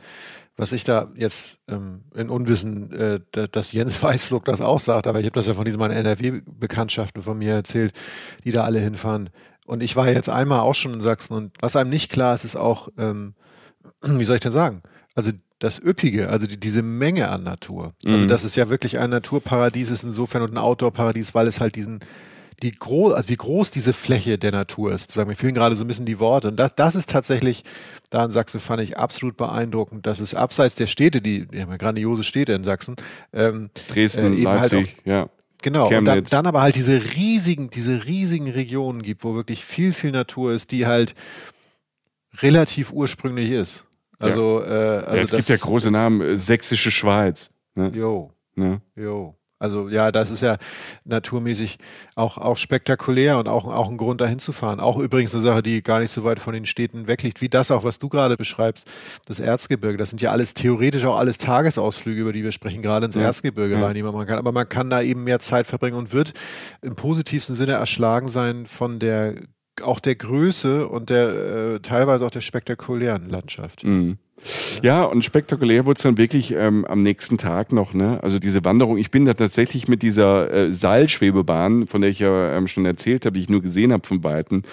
was 0.55 0.71
ich 0.71 0.83
da 0.83 1.11
jetzt 1.15 1.59
ähm, 1.67 2.03
in 2.15 2.29
Unwissen, 2.29 2.91
äh, 2.91 3.19
dass 3.51 3.71
Jens 3.71 4.01
Weißflug 4.03 4.45
das 4.45 4.61
auch 4.61 4.79
sagt, 4.79 5.07
aber 5.07 5.19
ich 5.19 5.25
habe 5.25 5.33
das 5.33 5.47
ja 5.47 5.53
von 5.53 5.65
diesen 5.65 5.79
meinen 5.79 5.97
NRW-Bekanntschaften 5.97 7.21
von 7.21 7.37
mir 7.37 7.53
erzählt, 7.53 7.93
die 8.43 8.51
da 8.51 8.63
alle 8.63 8.79
hinfahren. 8.79 9.29
Und 9.65 9.83
ich 9.83 9.95
war 9.95 10.09
jetzt 10.09 10.29
einmal 10.29 10.61
auch 10.61 10.75
schon 10.75 10.93
in 10.93 11.01
Sachsen 11.01 11.33
und 11.33 11.53
was 11.61 11.75
einem 11.75 11.89
nicht 11.89 12.11
klar 12.11 12.33
ist, 12.33 12.45
ist 12.45 12.55
auch, 12.55 12.89
ähm, 12.97 13.35
wie 14.01 14.23
soll 14.23 14.35
ich 14.35 14.41
denn 14.41 14.51
sagen? 14.51 14.81
Also 15.15 15.31
das 15.61 15.79
Üppige, 15.79 16.29
also 16.29 16.47
die, 16.47 16.59
diese 16.59 16.81
Menge 16.81 17.29
an 17.29 17.43
Natur. 17.43 17.93
Also 18.03 18.23
mhm. 18.23 18.27
das 18.27 18.43
ist 18.43 18.55
ja 18.55 18.69
wirklich 18.69 18.97
ein 18.97 19.11
Naturparadies 19.11 19.91
ist 19.91 20.03
insofern 20.03 20.41
und 20.41 20.53
ein 20.53 20.57
Outdoor-Paradies, 20.57 21.35
weil 21.35 21.47
es 21.47 21.61
halt 21.61 21.75
diesen, 21.75 21.99
die 22.63 22.71
groß, 22.71 23.13
also 23.13 23.29
wie 23.29 23.35
groß 23.35 23.69
diese 23.69 23.93
Fläche 23.93 24.39
der 24.39 24.51
Natur 24.51 24.91
ist. 24.91 25.11
Sagen, 25.11 25.29
mir 25.29 25.35
fehlen 25.35 25.53
gerade 25.53 25.75
so 25.75 25.85
ein 25.85 25.87
bisschen 25.87 26.07
die 26.07 26.17
Worte. 26.17 26.47
Und 26.47 26.57
das, 26.57 26.73
das 26.73 26.95
ist 26.95 27.11
tatsächlich, 27.11 27.63
da 28.09 28.25
in 28.25 28.31
Sachsen 28.31 28.59
fand 28.59 28.81
ich 28.81 28.97
absolut 28.97 29.37
beeindruckend, 29.37 30.07
dass 30.07 30.19
es 30.19 30.33
abseits 30.33 30.73
der 30.73 30.87
Städte, 30.87 31.21
die, 31.21 31.45
die 31.45 31.61
haben 31.61 31.69
ja 31.69 31.77
grandiose 31.77 32.23
Städte 32.23 32.53
in 32.53 32.63
Sachsen, 32.63 32.95
ähm, 33.31 33.69
Dresden, 33.87 34.33
äh, 34.33 34.41
Leipzig, 34.41 34.71
halt 34.71 34.87
auch, 34.87 35.05
ja. 35.05 35.29
Genau, 35.61 35.95
und 35.95 36.05
dann, 36.05 36.23
dann, 36.23 36.47
aber 36.47 36.63
halt 36.63 36.73
diese 36.73 37.13
riesigen, 37.15 37.69
diese 37.69 38.05
riesigen 38.05 38.49
Regionen 38.49 39.03
gibt, 39.03 39.23
wo 39.23 39.35
wirklich 39.35 39.63
viel, 39.63 39.93
viel 39.93 40.09
Natur 40.09 40.53
ist, 40.53 40.71
die 40.71 40.87
halt 40.87 41.13
relativ 42.41 42.91
ursprünglich 42.91 43.51
ist. 43.51 43.85
Also, 44.21 44.61
ja. 44.61 44.67
äh, 44.67 45.03
also 45.03 45.15
ja, 45.15 45.21
es 45.21 45.31
gibt 45.31 45.49
ja 45.49 45.57
große 45.57 45.91
Namen, 45.91 46.21
äh, 46.21 46.37
Sächsische 46.37 46.91
Schweiz. 46.91 47.49
Ne? 47.75 47.91
Jo. 47.93 48.31
Ne? 48.55 48.81
Jo. 48.95 49.35
Also 49.61 49.89
ja, 49.89 50.11
das 50.11 50.31
ist 50.31 50.41
ja 50.41 50.57
naturmäßig 51.05 51.77
auch, 52.15 52.39
auch 52.39 52.57
spektakulär 52.57 53.37
und 53.37 53.47
auch, 53.47 53.65
auch 53.65 53.89
ein 53.91 53.97
Grund, 53.97 54.19
dahin 54.19 54.39
zu 54.39 54.53
fahren. 54.53 54.79
Auch 54.79 54.97
übrigens 54.97 55.35
eine 55.35 55.43
Sache, 55.43 55.61
die 55.61 55.83
gar 55.83 55.99
nicht 55.99 56.11
so 56.11 56.23
weit 56.23 56.39
von 56.39 56.55
den 56.55 56.65
Städten 56.65 57.05
wegliegt, 57.05 57.41
wie 57.41 57.49
das 57.49 57.69
auch, 57.69 57.83
was 57.83 57.99
du 57.99 58.09
gerade 58.09 58.37
beschreibst, 58.37 58.89
das 59.27 59.39
Erzgebirge. 59.39 59.99
Das 59.99 60.09
sind 60.09 60.19
ja 60.19 60.31
alles 60.31 60.55
theoretisch 60.55 61.05
auch 61.05 61.15
alles 61.15 61.37
Tagesausflüge, 61.37 62.21
über 62.21 62.33
die 62.33 62.43
wir 62.43 62.51
sprechen, 62.51 62.81
gerade 62.81 63.05
ins 63.05 63.13
ja. 63.13 63.21
Erzgebirge 63.21 63.75
ja. 63.75 63.85
rein, 63.85 63.93
die 63.93 64.01
man 64.01 64.25
kann. 64.25 64.39
Aber 64.39 64.51
man 64.51 64.67
kann 64.67 64.89
da 64.89 65.03
eben 65.03 65.23
mehr 65.23 65.37
Zeit 65.37 65.67
verbringen 65.67 65.95
und 65.95 66.11
wird 66.11 66.33
im 66.81 66.95
positivsten 66.95 67.55
Sinne 67.55 67.73
erschlagen 67.73 68.29
sein 68.29 68.65
von 68.65 68.97
der 68.97 69.35
auch 69.83 69.99
der 69.99 70.15
Größe 70.15 70.87
und 70.87 71.09
der 71.09 71.29
äh, 71.29 71.79
teilweise 71.79 72.25
auch 72.25 72.31
der 72.31 72.41
spektakulären 72.41 73.29
Landschaft. 73.29 73.83
Mhm. 73.83 74.17
Ja, 74.81 75.03
und 75.03 75.23
spektakulär 75.23 75.85
wurde 75.85 75.97
es 75.97 76.03
dann 76.03 76.17
wirklich 76.17 76.51
ähm, 76.51 76.85
am 76.85 77.03
nächsten 77.03 77.37
Tag 77.37 77.71
noch, 77.71 77.93
ne? 77.93 78.19
Also 78.23 78.39
diese 78.39 78.65
Wanderung, 78.65 78.97
ich 78.97 79.11
bin 79.11 79.25
da 79.25 79.33
tatsächlich 79.33 79.87
mit 79.87 80.01
dieser 80.01 80.51
äh, 80.51 80.73
Seilschwebebahn, 80.73 81.87
von 81.87 82.01
der 82.01 82.09
ich 82.09 82.19
ja 82.19 82.57
ähm, 82.57 82.67
schon 82.67 82.85
erzählt 82.85 83.25
habe, 83.25 83.33
die 83.33 83.41
ich 83.41 83.49
nur 83.49 83.61
gesehen 83.61 83.93
habe 83.93 84.07
von 84.07 84.23
Weitem, 84.23 84.63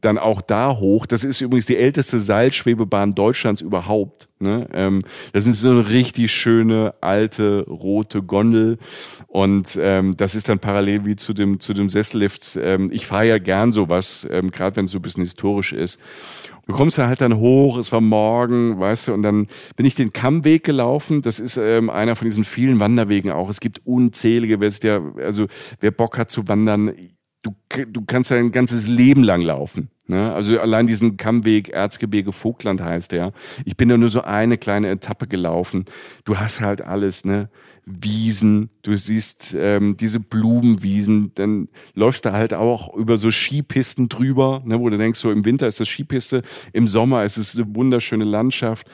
dann 0.00 0.18
auch 0.18 0.40
da 0.40 0.76
hoch. 0.76 1.06
Das 1.06 1.24
ist 1.24 1.40
übrigens 1.40 1.66
die 1.66 1.76
älteste 1.76 2.18
Seilschwebebahn 2.18 3.12
Deutschlands 3.12 3.60
überhaupt. 3.60 4.28
Ne? 4.38 4.68
Ähm, 4.72 5.02
das 5.32 5.46
ist 5.46 5.60
so 5.60 5.70
eine 5.70 5.88
richtig 5.88 6.30
schöne 6.30 6.94
alte 7.00 7.64
rote 7.68 8.22
Gondel 8.22 8.78
und 9.28 9.78
ähm, 9.80 10.16
das 10.16 10.34
ist 10.34 10.48
dann 10.48 10.58
parallel 10.58 11.06
wie 11.06 11.16
zu 11.16 11.32
dem 11.32 11.58
zu 11.58 11.72
dem 11.72 11.88
Sessellift. 11.88 12.58
Ähm, 12.62 12.90
ich 12.92 13.06
fahre 13.06 13.26
ja 13.26 13.38
gern 13.38 13.72
sowas, 13.72 14.26
ähm, 14.30 14.50
gerade 14.50 14.76
wenn 14.76 14.84
es 14.84 14.90
so 14.92 14.98
ein 14.98 15.02
bisschen 15.02 15.24
historisch 15.24 15.72
ist. 15.72 15.98
Du 16.66 16.72
kommst 16.72 16.98
da 16.98 17.06
halt 17.06 17.20
dann 17.20 17.36
hoch, 17.38 17.78
es 17.78 17.92
war 17.92 18.00
morgen, 18.00 18.80
weißt 18.80 19.08
du, 19.08 19.14
und 19.14 19.22
dann 19.22 19.46
bin 19.76 19.86
ich 19.86 19.94
den 19.94 20.12
Kammweg 20.12 20.64
gelaufen. 20.64 21.22
Das 21.22 21.38
ist 21.38 21.56
ähm, 21.56 21.90
einer 21.90 22.16
von 22.16 22.26
diesen 22.26 22.42
vielen 22.42 22.80
Wanderwegen 22.80 23.30
auch. 23.30 23.48
Es 23.48 23.60
gibt 23.60 23.86
unzählige, 23.86 24.58
wer 24.58 24.66
ist 24.66 24.82
der, 24.82 25.00
also 25.16 25.46
wer 25.78 25.92
Bock 25.92 26.18
hat 26.18 26.28
zu 26.28 26.48
wandern, 26.48 26.92
du, 27.46 27.84
du 27.86 28.02
kannst 28.04 28.30
dein 28.30 28.52
ganzes 28.52 28.88
Leben 28.88 29.22
lang 29.22 29.42
laufen. 29.42 29.88
Ne? 30.08 30.32
Also 30.32 30.60
allein 30.60 30.86
diesen 30.86 31.16
Kammweg 31.16 31.68
Erzgebirge 31.68 32.32
Vogtland 32.32 32.80
heißt 32.80 33.12
der. 33.12 33.32
Ich 33.64 33.76
bin 33.76 33.88
da 33.88 33.96
nur 33.96 34.08
so 34.08 34.22
eine 34.22 34.58
kleine 34.58 34.88
Etappe 34.88 35.26
gelaufen. 35.26 35.84
Du 36.24 36.38
hast 36.38 36.60
halt 36.60 36.82
alles, 36.82 37.24
ne? 37.24 37.48
Wiesen, 37.88 38.70
du 38.82 38.96
siehst 38.96 39.54
ähm, 39.56 39.96
diese 39.96 40.18
Blumenwiesen, 40.18 41.30
dann 41.36 41.68
läufst 41.94 42.24
du 42.24 42.32
halt 42.32 42.52
auch 42.52 42.92
über 42.96 43.16
so 43.16 43.30
Skipisten 43.30 44.08
drüber, 44.08 44.60
ne, 44.64 44.80
wo 44.80 44.90
du 44.90 44.98
denkst, 44.98 45.20
so 45.20 45.30
im 45.30 45.44
Winter 45.44 45.68
ist 45.68 45.78
das 45.78 45.88
Skipiste, 45.88 46.42
im 46.72 46.88
Sommer 46.88 47.22
ist 47.22 47.36
es 47.36 47.56
eine 47.56 47.76
wunderschöne 47.76 48.24
Landschaft. 48.24 48.88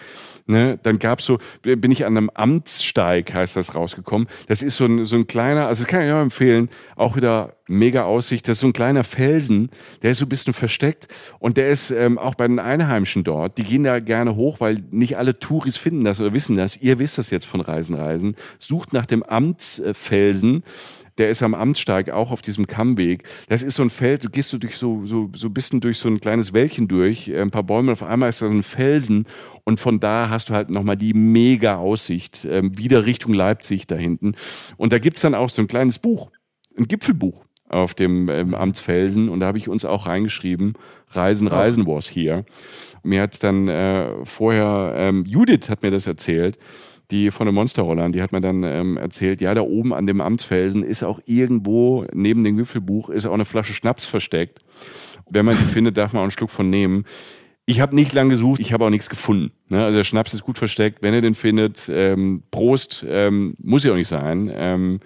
Ne? 0.46 0.78
Dann 0.82 0.98
gab's 0.98 1.24
so, 1.24 1.38
bin 1.62 1.90
ich 1.90 2.04
an 2.04 2.16
einem 2.16 2.30
Amtssteig, 2.30 3.32
heißt 3.32 3.56
das, 3.56 3.74
rausgekommen. 3.74 4.28
Das 4.48 4.62
ist 4.62 4.76
so 4.76 4.86
ein, 4.86 5.04
so 5.04 5.16
ein 5.16 5.26
kleiner, 5.26 5.68
also 5.68 5.82
das 5.82 5.90
kann 5.90 6.06
ich 6.06 6.12
auch 6.12 6.20
empfehlen, 6.20 6.68
auch 6.96 7.16
wieder 7.16 7.54
mega 7.68 8.04
Aussicht. 8.04 8.48
Das 8.48 8.56
ist 8.56 8.60
so 8.60 8.66
ein 8.66 8.72
kleiner 8.72 9.04
Felsen, 9.04 9.70
der 10.02 10.12
ist 10.12 10.18
so 10.18 10.26
ein 10.26 10.28
bisschen 10.28 10.52
versteckt 10.52 11.08
und 11.38 11.56
der 11.56 11.68
ist 11.68 11.90
ähm, 11.90 12.18
auch 12.18 12.34
bei 12.34 12.46
den 12.46 12.58
Einheimischen 12.58 13.24
dort. 13.24 13.58
Die 13.58 13.64
gehen 13.64 13.84
da 13.84 14.00
gerne 14.00 14.36
hoch, 14.36 14.60
weil 14.60 14.82
nicht 14.90 15.16
alle 15.16 15.38
Touris 15.38 15.76
finden 15.76 16.04
das 16.04 16.20
oder 16.20 16.34
wissen 16.34 16.56
das. 16.56 16.76
Ihr 16.76 16.98
wisst 16.98 17.18
das 17.18 17.30
jetzt 17.30 17.46
von 17.46 17.60
Reisen, 17.60 17.94
Reisen. 17.94 18.36
Sucht 18.58 18.92
nach 18.92 19.06
dem 19.06 19.22
Amtsfelsen 19.22 20.64
der 21.18 21.30
ist 21.30 21.42
am 21.42 21.54
Amtssteig 21.54 22.10
auch 22.10 22.30
auf 22.30 22.42
diesem 22.42 22.66
Kammweg. 22.66 23.24
Das 23.48 23.62
ist 23.62 23.76
so 23.76 23.82
ein 23.82 23.90
Feld, 23.90 24.24
du 24.24 24.30
gehst 24.30 24.52
du 24.52 24.58
durch 24.58 24.76
so, 24.76 25.04
so, 25.04 25.30
so 25.34 25.48
ein 25.48 25.54
bisschen 25.54 25.80
durch 25.80 25.98
so 25.98 26.08
ein 26.08 26.20
kleines 26.20 26.52
Wäldchen 26.52 26.88
durch, 26.88 27.28
äh, 27.28 27.40
ein 27.40 27.50
paar 27.50 27.62
Bäume, 27.62 27.92
auf 27.92 28.02
einmal 28.02 28.28
ist 28.28 28.42
da 28.42 28.46
so 28.46 28.52
ein 28.52 28.62
Felsen 28.62 29.26
und 29.64 29.80
von 29.80 30.00
da 30.00 30.30
hast 30.30 30.50
du 30.50 30.54
halt 30.54 30.70
nochmal 30.70 30.96
die 30.96 31.14
mega 31.14 31.76
Aussicht, 31.76 32.46
ähm, 32.50 32.76
wieder 32.76 33.04
Richtung 33.06 33.34
Leipzig 33.34 33.86
da 33.86 33.96
hinten. 33.96 34.34
Und 34.76 34.92
da 34.92 34.98
gibt's 34.98 35.20
dann 35.20 35.34
auch 35.34 35.50
so 35.50 35.62
ein 35.62 35.68
kleines 35.68 35.98
Buch, 35.98 36.30
ein 36.76 36.88
Gipfelbuch 36.88 37.44
auf 37.68 37.94
dem 37.94 38.28
ähm, 38.28 38.54
Amtsfelsen 38.54 39.28
und 39.28 39.40
da 39.40 39.46
habe 39.46 39.58
ich 39.58 39.68
uns 39.68 39.84
auch 39.84 40.06
reingeschrieben, 40.06 40.74
Reisen, 41.08 41.48
Reisen 41.48 41.86
was 41.86 42.06
hier. 42.06 42.44
Mir 43.02 43.22
hat 43.22 43.42
dann 43.42 43.68
äh, 43.68 44.24
vorher, 44.24 44.94
ähm, 44.96 45.24
Judith 45.26 45.68
hat 45.68 45.82
mir 45.82 45.90
das 45.90 46.06
erzählt, 46.06 46.58
die 47.12 47.30
von 47.30 47.46
den 47.46 47.54
Monsterrollern, 47.54 48.12
die 48.12 48.22
hat 48.22 48.32
mir 48.32 48.40
dann 48.40 48.64
ähm, 48.64 48.96
erzählt, 48.96 49.40
ja, 49.40 49.54
da 49.54 49.60
oben 49.60 49.92
an 49.94 50.06
dem 50.06 50.20
Amtsfelsen 50.20 50.82
ist 50.82 51.02
auch 51.02 51.20
irgendwo 51.26 52.06
neben 52.12 52.42
dem 52.42 52.56
Gipfelbuch 52.56 53.10
ist 53.10 53.26
auch 53.26 53.34
eine 53.34 53.44
Flasche 53.44 53.74
Schnaps 53.74 54.04
versteckt. 54.06 54.60
Wenn 55.30 55.44
man 55.44 55.56
die 55.56 55.64
findet, 55.64 55.96
darf 55.96 56.12
man 56.12 56.20
auch 56.20 56.24
einen 56.24 56.30
Schluck 56.32 56.50
von 56.50 56.68
nehmen. 56.68 57.04
Ich 57.64 57.80
habe 57.80 57.94
nicht 57.94 58.12
lange 58.12 58.30
gesucht, 58.30 58.60
ich 58.60 58.72
habe 58.72 58.84
auch 58.84 58.90
nichts 58.90 59.08
gefunden. 59.08 59.52
Ne? 59.70 59.84
Also 59.84 59.98
der 59.98 60.04
Schnaps 60.04 60.34
ist 60.34 60.42
gut 60.42 60.58
versteckt. 60.58 61.02
Wenn 61.02 61.14
ihr 61.14 61.22
den 61.22 61.36
findet, 61.36 61.88
ähm, 61.92 62.42
Prost, 62.50 63.06
ähm, 63.08 63.54
muss 63.62 63.84
ja 63.84 63.92
auch 63.92 63.96
nicht 63.96 64.08
sein. 64.08 64.50
Ähm, 64.52 65.00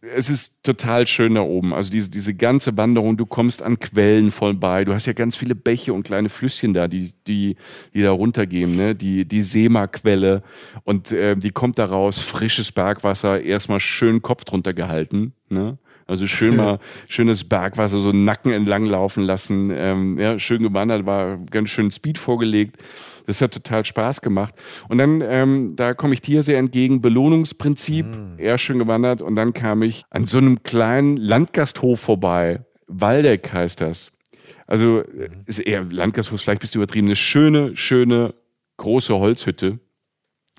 es 0.00 0.30
ist 0.30 0.62
total 0.62 1.06
schön 1.06 1.34
da 1.34 1.42
oben. 1.42 1.74
Also 1.74 1.90
diese, 1.90 2.10
diese 2.10 2.34
ganze 2.34 2.76
Wanderung, 2.76 3.16
du 3.16 3.26
kommst 3.26 3.62
an 3.62 3.78
Quellen 3.78 4.30
vorbei. 4.30 4.84
Du 4.84 4.94
hast 4.94 5.06
ja 5.06 5.12
ganz 5.12 5.36
viele 5.36 5.54
Bäche 5.54 5.92
und 5.92 6.04
kleine 6.04 6.28
Flüsschen 6.28 6.72
da, 6.72 6.88
die, 6.88 7.12
die, 7.26 7.56
die 7.94 8.02
da 8.02 8.12
runtergehen, 8.12 8.76
ne? 8.76 8.94
Die, 8.94 9.26
die 9.26 9.42
Seema-Quelle. 9.42 10.42
Und 10.84 11.12
äh, 11.12 11.36
die 11.36 11.50
kommt 11.50 11.78
da 11.78 11.86
raus, 11.86 12.18
frisches 12.18 12.72
Bergwasser, 12.72 13.42
erstmal 13.42 13.80
schön 13.80 14.22
Kopf 14.22 14.44
drunter 14.44 14.74
gehalten. 14.74 15.32
Ne? 15.48 15.78
Also 16.08 16.26
schön 16.26 16.56
mal 16.56 16.80
schönes 17.08 17.44
Bergwasser, 17.44 17.98
so 17.98 18.10
Nacken 18.10 18.50
entlang 18.52 18.84
laufen 18.84 19.22
lassen. 19.22 19.70
Ähm, 19.72 20.18
ja, 20.18 20.38
schön 20.38 20.62
gewandert, 20.62 21.06
war 21.06 21.38
ganz 21.50 21.70
schön 21.70 21.92
Speed 21.92 22.18
vorgelegt. 22.18 22.78
Das 23.26 23.42
hat 23.42 23.52
total 23.52 23.84
Spaß 23.84 24.22
gemacht. 24.22 24.54
Und 24.88 24.96
dann, 24.96 25.20
ähm, 25.20 25.76
da 25.76 25.92
komme 25.92 26.14
ich 26.14 26.22
dir 26.22 26.42
sehr 26.42 26.58
entgegen, 26.58 27.02
Belohnungsprinzip, 27.02 28.06
mhm. 28.06 28.38
eher 28.38 28.56
schön 28.56 28.78
gewandert. 28.78 29.20
Und 29.20 29.36
dann 29.36 29.52
kam 29.52 29.82
ich 29.82 30.04
an 30.08 30.24
so 30.24 30.38
einem 30.38 30.62
kleinen 30.62 31.18
Landgasthof 31.18 32.00
vorbei. 32.00 32.64
Waldeck 32.86 33.52
heißt 33.52 33.82
das. 33.82 34.12
Also 34.66 35.02
mhm. 35.12 35.44
ist 35.44 35.58
eher 35.58 35.84
Landgasthof, 35.84 36.40
vielleicht 36.40 36.62
bist 36.62 36.74
du 36.74 36.78
übertrieben. 36.78 37.06
Eine 37.06 37.16
schöne, 37.16 37.76
schöne, 37.76 38.34
große 38.78 39.14
Holzhütte 39.18 39.78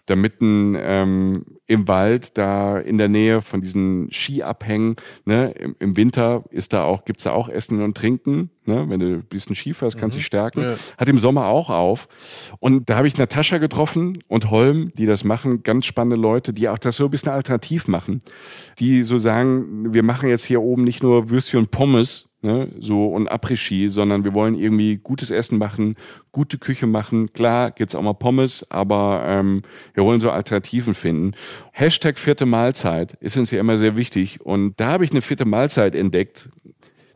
da 0.10 0.16
mitten 0.16 0.76
ähm, 0.80 1.45
im 1.68 1.88
Wald, 1.88 2.38
da 2.38 2.80
in 2.80 2.97
der 2.97 3.10
Nähe 3.10 3.41
von 3.41 3.62
diesen 3.62 4.10
Skiabhängen. 4.12 4.95
Ne? 5.26 5.51
Im, 5.51 5.76
Im, 5.78 5.97
Winter 5.97 6.43
ist 6.49 6.74
da 6.74 6.84
auch, 6.84 7.05
gibt's 7.05 7.24
da 7.24 7.32
auch 7.32 7.47
Essen 7.47 7.82
und 7.84 7.95
Trinken. 7.95 8.49
Ne? 8.66 8.89
Wenn 8.89 8.99
du 8.99 9.05
ein 9.18 9.24
bisschen 9.24 9.55
Ski 9.55 9.74
fährst, 9.76 9.97
kannst 9.97 10.16
du 10.16 10.18
mhm. 10.18 10.22
dich 10.22 10.26
stärken. 10.26 10.62
Ja. 10.62 10.76
Hat 10.97 11.07
im 11.10 11.20
Sommer 11.20 11.45
auch 11.45 11.70
auf. 11.70 12.07
Und 12.60 12.89
da 12.89 12.97
habe 12.97 13.07
ich 13.07 13.18
Natascha 13.18 13.60
getroffen 13.60 14.18
und 14.28 14.49
Holm, 14.49 14.91
die 14.97 15.05
das 15.05 15.24
machen. 15.24 15.62
Ganz 15.62 15.86
spannende 15.86 16.16
Leute, 16.16 16.53
die 16.53 16.70
auch 16.70 16.80
das 16.80 16.95
so 16.95 17.05
ein 17.05 17.12
bisschen 17.12 17.32
alternativ 17.32 17.88
machen. 17.88 18.22
Die 18.80 19.03
so 19.03 19.20
sagen, 19.20 19.93
wir 19.93 20.03
machen 20.03 20.30
jetzt 20.30 20.45
hier 20.45 20.62
oben 20.62 20.84
nicht 20.84 21.03
nur 21.03 21.30
Würstchen 21.30 21.60
und 21.60 21.72
Pommes, 21.72 22.28
ne, 22.42 22.70
so 22.80 23.08
und 23.08 23.30
Après-Ski, 23.30 23.90
sondern 23.90 24.24
wir 24.24 24.34
wollen 24.34 24.56
irgendwie 24.56 24.98
gutes 24.98 25.32
Essen 25.32 25.58
machen, 25.58 25.96
gute 26.32 26.58
Küche 26.58 26.88
machen. 26.88 27.32
Klar 27.34 27.72
gibt's 27.72 27.96
auch 27.96 28.02
mal 28.02 28.14
Pommes, 28.14 28.66
aber 28.70 29.24
ähm, 29.28 29.64
wir 29.94 30.04
wollen 30.04 30.22
so 30.22 30.32
Alternativen 30.32 30.94
finden. 30.94 31.34
Hashtag 31.72 32.18
vierte 32.18 32.46
Mahlzeit 32.46 33.14
ist 33.20 33.38
uns 33.38 33.52
ja 33.52 33.60
immer 33.60 33.78
sehr 33.78 33.96
wichtig 33.96 34.42
und 34.42 34.80
da 34.80 34.92
habe 34.92 35.04
ich 35.04 35.12
eine 35.12 35.22
vierte 35.22 35.46
Mahlzeit 35.46 35.96
entdeckt, 35.96 36.50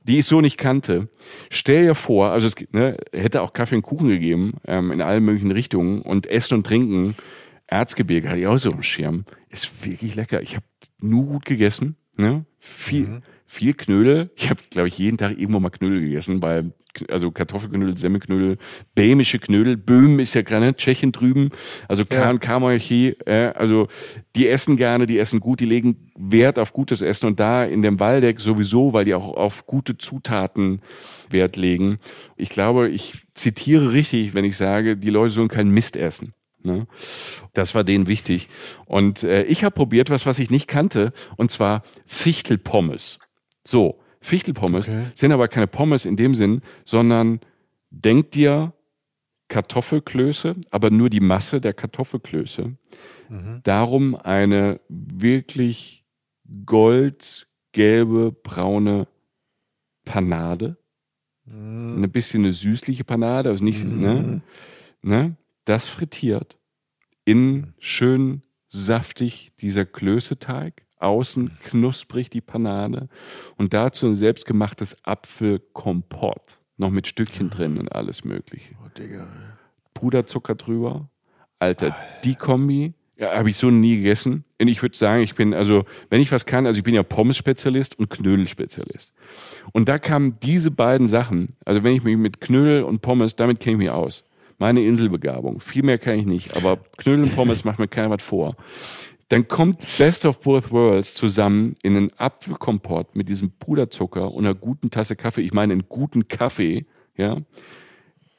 die 0.03 0.19
ich 0.19 0.25
so 0.25 0.41
nicht 0.41 0.57
kannte. 0.57 1.07
Stell 1.49 1.87
dir 1.87 1.95
vor, 1.95 2.31
also 2.31 2.47
es 2.47 2.55
ne, 2.71 2.97
hätte 3.13 3.41
auch 3.41 3.53
Kaffee 3.53 3.75
und 3.75 3.83
Kuchen 3.83 4.09
gegeben 4.09 4.55
ähm, 4.65 4.91
in 4.91 5.01
allen 5.01 5.23
möglichen 5.23 5.51
Richtungen 5.51 6.01
und 6.01 6.27
Essen 6.27 6.55
und 6.55 6.67
Trinken. 6.67 7.15
Erzgebirge 7.67 8.27
hatte 8.27 8.39
ich 8.39 8.47
auch 8.47 8.57
so 8.57 8.71
einen 8.71 8.83
Schirm. 8.83 9.23
Ist 9.49 9.85
wirklich 9.85 10.15
lecker. 10.15 10.41
Ich 10.41 10.55
habe 10.55 10.65
nur 10.99 11.25
gut 11.25 11.45
gegessen. 11.45 11.95
Ne? 12.17 12.45
Viel, 12.59 13.07
mhm 13.07 13.23
viel 13.53 13.73
Knödel. 13.73 14.31
Ich 14.35 14.49
habe, 14.49 14.59
glaube 14.69 14.87
ich, 14.87 14.97
jeden 14.97 15.17
Tag 15.17 15.37
irgendwo 15.37 15.59
mal 15.59 15.69
Knödel 15.69 16.01
gegessen, 16.01 16.41
weil 16.41 16.73
also 17.09 17.31
Kartoffelknödel, 17.31 17.97
Semmelknödel, 17.97 18.57
bämische 18.93 19.39
Knödel, 19.39 19.77
Böhmen 19.77 20.19
ist 20.19 20.35
ja 20.35 20.41
gerade 20.43 20.75
Tschechien 20.75 21.11
drüben, 21.11 21.49
also 21.87 22.05
K 22.05 22.29
und 22.29 22.39
K-Monarchie, 22.39 23.15
äh, 23.25 23.51
also 23.55 23.87
die 24.35 24.47
essen 24.47 24.77
gerne, 24.77 25.07
die 25.07 25.17
essen 25.17 25.39
gut, 25.39 25.59
die 25.59 25.65
legen 25.65 26.11
Wert 26.15 26.59
auf 26.59 26.73
gutes 26.73 27.01
Essen 27.01 27.25
und 27.25 27.39
da 27.39 27.63
in 27.63 27.81
dem 27.81 27.99
Waldeck 27.99 28.39
sowieso, 28.39 28.93
weil 28.93 29.05
die 29.05 29.15
auch 29.15 29.35
auf 29.35 29.65
gute 29.65 29.97
Zutaten 29.97 30.81
Wert 31.29 31.55
legen. 31.55 31.97
Ich 32.37 32.49
glaube, 32.49 32.89
ich 32.89 33.13
zitiere 33.33 33.91
richtig, 33.91 34.35
wenn 34.35 34.45
ich 34.45 34.55
sage, 34.55 34.95
die 34.95 35.09
Leute 35.09 35.33
sollen 35.33 35.47
keinen 35.47 35.71
Mist 35.71 35.95
essen. 35.95 36.33
Ne? 36.65 36.87
Das 37.53 37.75
war 37.75 37.83
denen 37.83 38.07
wichtig. 38.07 38.49
Und 38.85 39.23
äh, 39.23 39.43
ich 39.43 39.63
habe 39.63 39.75
probiert 39.75 40.09
was, 40.09 40.25
was 40.25 40.39
ich 40.39 40.49
nicht 40.49 40.67
kannte, 40.67 41.11
und 41.35 41.51
zwar 41.51 41.83
Fichtelpommes. 42.05 43.19
So, 43.65 43.99
Fichtelpommes 44.21 44.87
okay. 44.87 45.05
sind 45.15 45.31
aber 45.31 45.47
keine 45.47 45.67
Pommes 45.67 46.05
in 46.05 46.15
dem 46.15 46.33
Sinn, 46.33 46.61
sondern 46.85 47.39
denk 47.89 48.31
dir 48.31 48.73
Kartoffelklöße, 49.49 50.55
aber 50.71 50.89
nur 50.89 51.09
die 51.09 51.19
Masse 51.19 51.61
der 51.61 51.73
Kartoffelklöße. 51.73 52.75
Mhm. 53.29 53.59
Darum 53.63 54.15
eine 54.15 54.79
wirklich 54.87 56.05
goldgelbe, 56.65 58.31
braune 58.31 59.07
Panade. 60.05 60.77
Mhm. 61.45 62.03
Ein 62.03 62.11
bisschen 62.11 62.43
eine 62.45 62.53
süßliche 62.53 63.03
Panade, 63.03 63.49
also 63.49 63.63
nicht, 63.63 63.83
mhm. 63.83 64.01
ne, 64.01 64.41
ne, 65.01 65.37
das 65.65 65.87
frittiert 65.87 66.57
in 67.25 67.73
schön 67.79 68.41
saftig 68.69 69.51
dieser 69.59 69.85
Klößeteig 69.85 70.85
außen 71.03 71.51
knusprig 71.63 72.29
die 72.29 72.41
Panade 72.41 73.09
und 73.57 73.73
dazu 73.73 74.07
ein 74.07 74.15
selbstgemachtes 74.15 74.97
Apfelkompott. 75.03 76.59
Noch 76.77 76.89
mit 76.89 77.07
Stückchen 77.07 77.49
drin 77.49 77.77
und 77.77 77.91
alles 77.91 78.23
mögliche. 78.25 78.73
Oh, 78.83 78.89
Digga. 78.97 79.27
Puderzucker 79.93 80.55
drüber. 80.55 81.09
Alter, 81.59 81.95
die 82.23 82.35
Kombi, 82.35 82.93
Ja, 83.15 83.37
habe 83.37 83.49
ich 83.49 83.57
so 83.57 83.69
nie 83.69 83.97
gegessen. 83.97 84.43
Und 84.59 84.67
ich 84.67 84.81
würde 84.81 84.97
sagen, 84.97 85.21
ich 85.21 85.35
bin, 85.35 85.53
also, 85.53 85.85
wenn 86.09 86.19
ich 86.19 86.31
was 86.31 86.45
kann, 86.45 86.65
also 86.65 86.79
ich 86.79 86.83
bin 86.83 86.95
ja 86.95 87.03
Pommes-Spezialist 87.03 87.99
und 87.99 88.09
Knödel-Spezialist. 88.09 89.13
Und 89.71 89.87
da 89.87 89.99
kamen 89.99 90.37
diese 90.41 90.71
beiden 90.71 91.07
Sachen, 91.07 91.55
also 91.63 91.83
wenn 91.83 91.93
ich 91.93 92.03
mich 92.03 92.17
mit 92.17 92.41
Knödel 92.41 92.83
und 92.83 93.01
Pommes, 93.01 93.35
damit 93.35 93.59
kenne 93.59 93.73
ich 93.73 93.79
mich 93.79 93.89
aus. 93.91 94.23
Meine 94.57 94.83
Inselbegabung. 94.83 95.61
Viel 95.61 95.83
mehr 95.83 95.99
kann 95.99 96.17
ich 96.17 96.25
nicht, 96.25 96.57
aber 96.57 96.77
Knödel 96.97 97.25
und 97.25 97.35
Pommes 97.35 97.63
macht 97.65 97.79
mir 97.79 97.87
keiner 97.87 98.09
was 98.09 98.23
vor. 98.23 98.55
Dann 99.33 99.47
kommt 99.47 99.87
Best 99.97 100.25
of 100.25 100.41
Both 100.41 100.69
Worlds 100.69 101.15
zusammen 101.15 101.75
in 101.81 101.97
einen 101.97 102.11
Apfelkompott 102.17 103.15
mit 103.15 103.29
diesem 103.29 103.49
Puderzucker 103.49 104.31
und 104.31 104.45
einer 104.45 104.53
guten 104.53 104.91
Tasse 104.91 105.15
Kaffee. 105.15 105.41
Ich 105.41 105.53
meine, 105.53 105.73
einen 105.73 105.89
guten 105.89 106.27
Kaffee, 106.27 106.85
ja. 107.17 107.37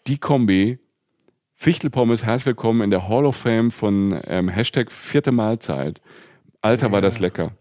Die 0.07 0.18
Kombi 0.18 0.78
Fichtelpommes, 1.57 2.24
herzlich 2.24 2.47
willkommen 2.47 2.82
in 2.82 2.90
der 2.92 3.09
Hall 3.09 3.26
of 3.26 3.34
Fame 3.34 3.72
von 3.72 4.22
ähm, 4.22 4.49
Hashtag 4.49 4.92
vierte 4.92 5.32
Mahlzeit. 5.32 6.01
Alter, 6.62 6.92
war 6.92 7.01
das 7.01 7.18
lecker. 7.18 7.57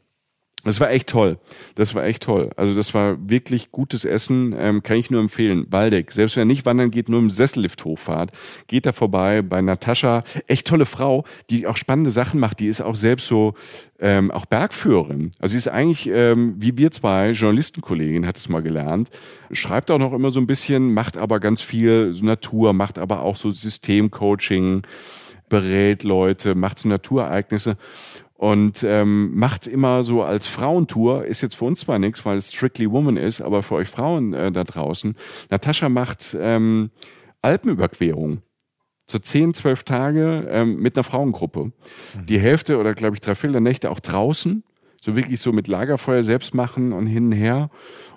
Das 0.64 0.80
war 0.80 0.90
echt 0.90 1.10
toll. 1.10 1.38
Das 1.76 1.94
war 1.94 2.06
echt 2.06 2.24
toll. 2.24 2.52
Also 2.56 2.74
das 2.74 2.94
war 2.94 3.18
wirklich 3.30 3.72
gutes 3.72 4.06
Essen, 4.06 4.56
ähm, 4.58 4.82
kann 4.82 4.98
ich 4.98 5.12
nur 5.12 5.20
empfehlen. 5.20 5.66
Waldeck, 5.70 6.12
selbst 6.12 6.36
wenn 6.36 6.44
er 6.44 6.46
nicht 6.46 6.66
wandern 6.66 6.90
geht, 6.90 7.10
nur 7.10 7.20
im 7.20 7.30
Sessellift 7.30 7.84
hochfahrt, 7.84 8.32
geht 8.68 8.86
da 8.86 8.94
vorbei 8.94 9.42
bei 9.42 9.62
Natascha. 9.62 10.24
Echt 10.48 10.68
tolle 10.68 10.86
Frau, 10.86 11.26
die 11.50 11.68
auch 11.68 11.76
spannende 11.76 12.12
Sachen 12.12 12.40
macht. 12.40 12.60
Die 12.60 12.68
ist 12.68 12.82
auch 12.82 12.96
selbst 12.96 13.28
so 13.28 13.56
ähm, 14.00 14.32
auch 14.32 14.46
Bergführerin. 14.46 15.32
Also 15.40 15.54
sie 15.54 15.58
ist 15.58 15.68
eigentlich 15.68 16.08
ähm, 16.08 16.56
wie 16.58 16.78
wir 16.78 16.92
zwei 16.92 17.32
Journalistenkollegin, 17.32 18.26
hat 18.26 18.38
es 18.38 18.50
mal 18.50 18.62
gelernt. 18.62 19.10
Schreibt 19.52 19.92
auch 19.92 20.00
noch 20.00 20.14
immer 20.14 20.32
so 20.32 20.40
ein 20.40 20.48
bisschen, 20.48 20.94
macht 20.94 21.18
aber 21.18 21.40
ganz 21.40 21.62
viel 21.62 22.16
Natur, 22.22 22.74
macht 22.74 23.00
aber 23.00 23.22
auch 23.22 23.36
so 23.36 23.52
Systemcoaching, 23.52 24.84
berät 25.50 26.04
Leute, 26.04 26.56
macht 26.56 26.80
so 26.80 26.90
Naturereignisse 26.90 27.78
und 28.44 28.84
ähm, 28.84 29.34
macht 29.34 29.68
immer 29.68 30.04
so 30.04 30.22
als 30.22 30.48
Frauentour, 30.48 31.24
ist 31.24 31.40
jetzt 31.40 31.56
für 31.56 31.64
uns 31.64 31.80
zwar 31.80 31.98
nichts, 31.98 32.26
weil 32.26 32.36
es 32.36 32.50
Strictly 32.50 32.92
Woman 32.92 33.16
ist, 33.16 33.40
aber 33.40 33.64
für 33.64 33.76
euch 33.76 33.88
Frauen 33.88 34.34
äh, 34.34 34.52
da 34.52 34.66
draußen. 34.66 35.16
Natascha 35.50 35.88
macht 35.88 36.36
ähm, 36.38 36.92
Alpenüberquerung. 37.42 38.42
So 39.10 39.18
zehn, 39.18 39.54
zwölf 39.54 39.84
Tage 39.84 40.46
ähm, 40.52 40.76
mit 40.76 40.98
einer 40.98 41.06
Frauengruppe. 41.06 41.68
Mhm. 41.68 42.26
Die 42.26 42.38
Hälfte 42.38 42.80
oder 42.80 42.94
glaube 42.94 43.16
ich 43.16 43.22
drei 43.22 43.34
Viertel 43.34 43.54
der 43.54 43.62
Nächte 43.62 43.90
auch 43.90 44.02
draußen. 44.02 44.66
So 45.02 45.16
wirklich 45.16 45.40
so 45.40 45.54
mit 45.54 45.70
Lagerfeuer 45.70 46.24
selbst 46.24 46.54
machen 46.54 46.92
und 46.92 47.08
hin 47.08 47.28
und 47.28 47.32
her. 47.32 47.70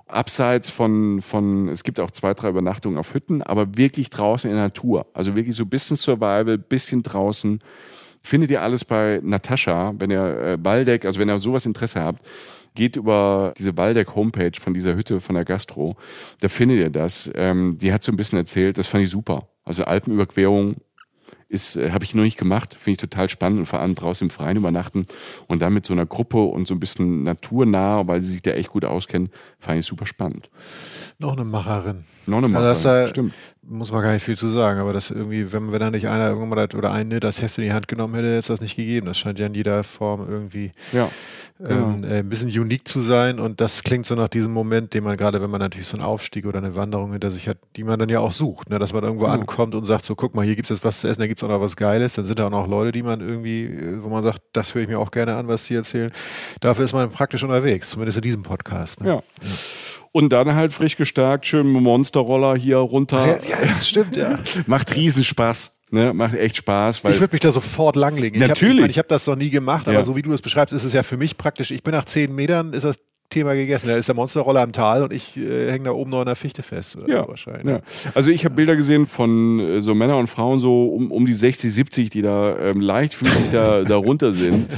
Abseits 0.08 0.70
von, 0.70 1.22
von, 1.22 1.68
es 1.68 1.84
gibt 1.84 2.00
auch 2.00 2.10
zwei, 2.10 2.34
drei 2.34 2.48
Übernachtungen 2.48 2.98
auf 2.98 3.14
Hütten, 3.14 3.42
aber 3.42 3.76
wirklich 3.76 4.10
draußen 4.10 4.50
in 4.50 4.56
der 4.56 4.66
Natur. 4.66 5.06
Also 5.14 5.36
wirklich 5.36 5.54
so 5.54 5.62
ein 5.62 5.68
bisschen 5.68 5.96
Survival, 5.96 6.58
bisschen 6.58 7.04
draußen 7.04 7.60
Findet 8.26 8.50
ihr 8.50 8.60
alles 8.60 8.84
bei 8.84 9.20
Natascha, 9.22 9.94
wenn 10.00 10.10
ihr 10.10 10.40
äh, 10.40 10.56
Baldeck, 10.56 11.04
also 11.04 11.20
wenn 11.20 11.30
ihr 11.30 11.38
sowas 11.38 11.64
Interesse 11.64 12.00
habt, 12.00 12.26
geht 12.74 12.96
über 12.96 13.54
diese 13.56 13.72
Baldeck 13.72 14.16
Homepage 14.16 14.60
von 14.60 14.74
dieser 14.74 14.96
Hütte 14.96 15.20
von 15.20 15.36
der 15.36 15.44
Gastro. 15.44 15.94
Da 16.40 16.48
findet 16.48 16.78
ihr 16.80 16.90
das. 16.90 17.30
Ähm, 17.36 17.78
die 17.80 17.92
hat 17.92 18.02
so 18.02 18.10
ein 18.10 18.16
bisschen 18.16 18.36
erzählt, 18.36 18.78
das 18.78 18.88
fand 18.88 19.04
ich 19.04 19.10
super. 19.10 19.46
Also 19.62 19.84
Alpenüberquerung 19.84 20.74
ist, 21.48 21.76
äh, 21.76 21.92
habe 21.92 22.04
ich 22.04 22.16
noch 22.16 22.24
nicht 22.24 22.36
gemacht, 22.36 22.74
finde 22.74 22.92
ich 22.92 22.98
total 22.98 23.28
spannend 23.28 23.60
und 23.60 23.66
vor 23.66 23.80
allem 23.80 23.94
draußen 23.94 24.26
im 24.26 24.30
Freien 24.30 24.56
übernachten 24.56 25.06
und 25.46 25.62
dann 25.62 25.72
mit 25.72 25.86
so 25.86 25.92
einer 25.92 26.06
Gruppe 26.06 26.42
und 26.42 26.66
so 26.66 26.74
ein 26.74 26.80
bisschen 26.80 27.22
naturnah, 27.22 28.08
weil 28.08 28.20
sie 28.22 28.32
sich 28.32 28.42
da 28.42 28.50
echt 28.50 28.70
gut 28.70 28.84
auskennen, 28.84 29.30
fand 29.60 29.78
ich 29.78 29.86
super 29.86 30.04
spannend. 30.04 30.50
Noch 31.18 31.34
eine 31.34 31.44
Macherin. 31.44 32.04
Noch 32.26 32.38
eine 32.38 32.48
Macherin, 32.48 32.66
also 32.66 32.88
das, 32.88 33.10
stimmt. 33.10 33.34
Muss 33.68 33.90
man 33.90 34.02
gar 34.02 34.12
nicht 34.12 34.22
viel 34.22 34.36
zu 34.36 34.48
sagen, 34.48 34.78
aber 34.78 34.92
das 34.92 35.10
irgendwie, 35.10 35.52
wenn, 35.52 35.72
wenn 35.72 35.80
da 35.80 35.90
nicht 35.90 36.08
einer 36.08 36.28
irgendwann 36.28 36.50
mal 36.50 36.66
das, 36.66 36.78
oder 36.78 36.92
eine 36.92 37.18
das 37.18 37.42
Heft 37.42 37.58
in 37.58 37.64
die 37.64 37.72
Hand 37.72 37.88
genommen 37.88 38.14
hätte, 38.14 38.28
hätte 38.28 38.38
es 38.38 38.46
das 38.46 38.60
nicht 38.60 38.76
gegeben. 38.76 39.06
Das 39.06 39.18
scheint 39.18 39.38
ja 39.38 39.46
in 39.46 39.54
jeder 39.54 39.82
Form 39.82 40.28
irgendwie 40.28 40.70
ja. 40.92 41.08
Ähm, 41.58 42.02
ja. 42.04 42.10
Äh, 42.10 42.18
ein 42.18 42.28
bisschen 42.28 42.48
unique 42.48 42.86
zu 42.86 43.00
sein 43.00 43.40
und 43.40 43.62
das 43.62 43.82
klingt 43.82 44.04
so 44.04 44.14
nach 44.14 44.28
diesem 44.28 44.52
Moment, 44.52 44.92
den 44.92 45.02
man 45.02 45.16
gerade, 45.16 45.40
wenn 45.40 45.48
man 45.48 45.60
natürlich 45.60 45.86
so 45.86 45.96
einen 45.96 46.04
Aufstieg 46.04 46.44
oder 46.44 46.58
eine 46.58 46.76
Wanderung 46.76 47.12
hinter 47.12 47.30
sich 47.30 47.48
hat, 47.48 47.56
die 47.76 47.82
man 47.82 47.98
dann 47.98 48.10
ja 48.10 48.20
auch 48.20 48.32
sucht, 48.32 48.68
ne? 48.68 48.78
dass 48.78 48.92
man 48.92 49.02
irgendwo 49.04 49.24
ja. 49.24 49.32
ankommt 49.32 49.74
und 49.74 49.86
sagt 49.86 50.04
so, 50.04 50.14
guck 50.14 50.34
mal, 50.34 50.44
hier 50.44 50.54
gibt 50.54 50.66
es 50.66 50.76
jetzt 50.76 50.84
was 50.84 51.00
zu 51.00 51.08
essen, 51.08 51.20
da 51.20 51.26
gibt 51.26 51.40
es 51.40 51.44
auch 51.44 51.50
noch 51.50 51.62
was 51.62 51.74
Geiles, 51.76 52.12
dann 52.12 52.26
sind 52.26 52.38
da 52.38 52.48
auch 52.48 52.50
noch 52.50 52.68
Leute, 52.68 52.92
die 52.92 53.02
man 53.02 53.20
irgendwie, 53.20 53.64
äh, 53.64 54.02
wo 54.02 54.10
man 54.10 54.22
sagt, 54.22 54.42
das 54.52 54.74
höre 54.74 54.82
ich 54.82 54.88
mir 54.88 54.98
auch 54.98 55.10
gerne 55.10 55.34
an, 55.34 55.48
was 55.48 55.64
sie 55.64 55.76
erzählen. 55.76 56.12
Dafür 56.60 56.84
ist 56.84 56.92
man 56.92 57.10
praktisch 57.10 57.42
unterwegs, 57.42 57.88
zumindest 57.88 58.18
in 58.18 58.22
diesem 58.22 58.42
Podcast. 58.42 59.00
Ne? 59.00 59.08
ja. 59.08 59.22
Und 60.12 60.30
dann 60.32 60.54
halt 60.54 60.72
frisch 60.72 60.96
gestärkt, 60.96 61.46
schön 61.46 61.68
Monsterroller 61.68 62.56
hier 62.56 62.78
runter. 62.78 63.26
Ja, 63.26 63.34
ja 63.48 63.66
das 63.66 63.88
stimmt, 63.88 64.16
ja. 64.16 64.38
Macht 64.66 64.94
Riesenspaß. 64.94 65.72
Ne, 65.92 66.12
macht 66.12 66.34
echt 66.34 66.56
Spaß. 66.56 67.04
Weil 67.04 67.12
ich 67.12 67.20
würde 67.20 67.34
mich 67.34 67.42
da 67.42 67.52
sofort 67.52 67.94
langlegen. 67.94 68.40
Natürlich. 68.40 68.90
Ich 68.90 68.98
habe 68.98 69.04
hab 69.04 69.08
das 69.08 69.26
noch 69.28 69.36
nie 69.36 69.50
gemacht, 69.50 69.86
aber 69.86 69.98
ja. 69.98 70.04
so 70.04 70.16
wie 70.16 70.22
du 70.22 70.32
es 70.32 70.42
beschreibst, 70.42 70.74
ist 70.74 70.82
es 70.82 70.92
ja 70.92 71.04
für 71.04 71.16
mich 71.16 71.36
praktisch. 71.36 71.70
Ich 71.70 71.84
bin 71.84 71.92
nach 71.92 72.06
zehn 72.06 72.34
Metern, 72.34 72.72
ist 72.72 72.84
das 72.84 72.96
Thema 73.30 73.54
gegessen. 73.54 73.88
Da 73.88 73.96
ist 73.96 74.08
der 74.08 74.14
Monsterroller 74.14 74.62
im 74.62 74.72
Tal 74.72 75.02
und 75.02 75.12
ich 75.12 75.36
äh, 75.36 75.70
hänge 75.70 75.86
da 75.86 75.90
oben 75.92 76.10
noch 76.10 76.20
in 76.20 76.26
der 76.26 76.36
Fichte 76.36 76.62
fest. 76.62 76.96
ja, 77.06 77.22
so 77.22 77.28
wahrscheinlich. 77.28 77.66
Ja. 77.66 77.80
Also 78.14 78.30
ich 78.30 78.44
habe 78.44 78.54
Bilder 78.54 78.76
gesehen 78.76 79.06
von 79.06 79.60
äh, 79.60 79.80
so 79.80 79.94
Männern 79.94 80.18
und 80.18 80.26
Frauen 80.28 80.60
so 80.60 80.86
um, 80.86 81.10
um 81.10 81.26
die 81.26 81.34
60, 81.34 81.72
70, 81.72 82.10
die 82.10 82.22
da 82.22 82.56
ähm, 82.58 82.80
leichtfüßig 82.80 83.50
da, 83.52 83.82
da 83.84 83.96
runter 83.96 84.32
sind. 84.32 84.68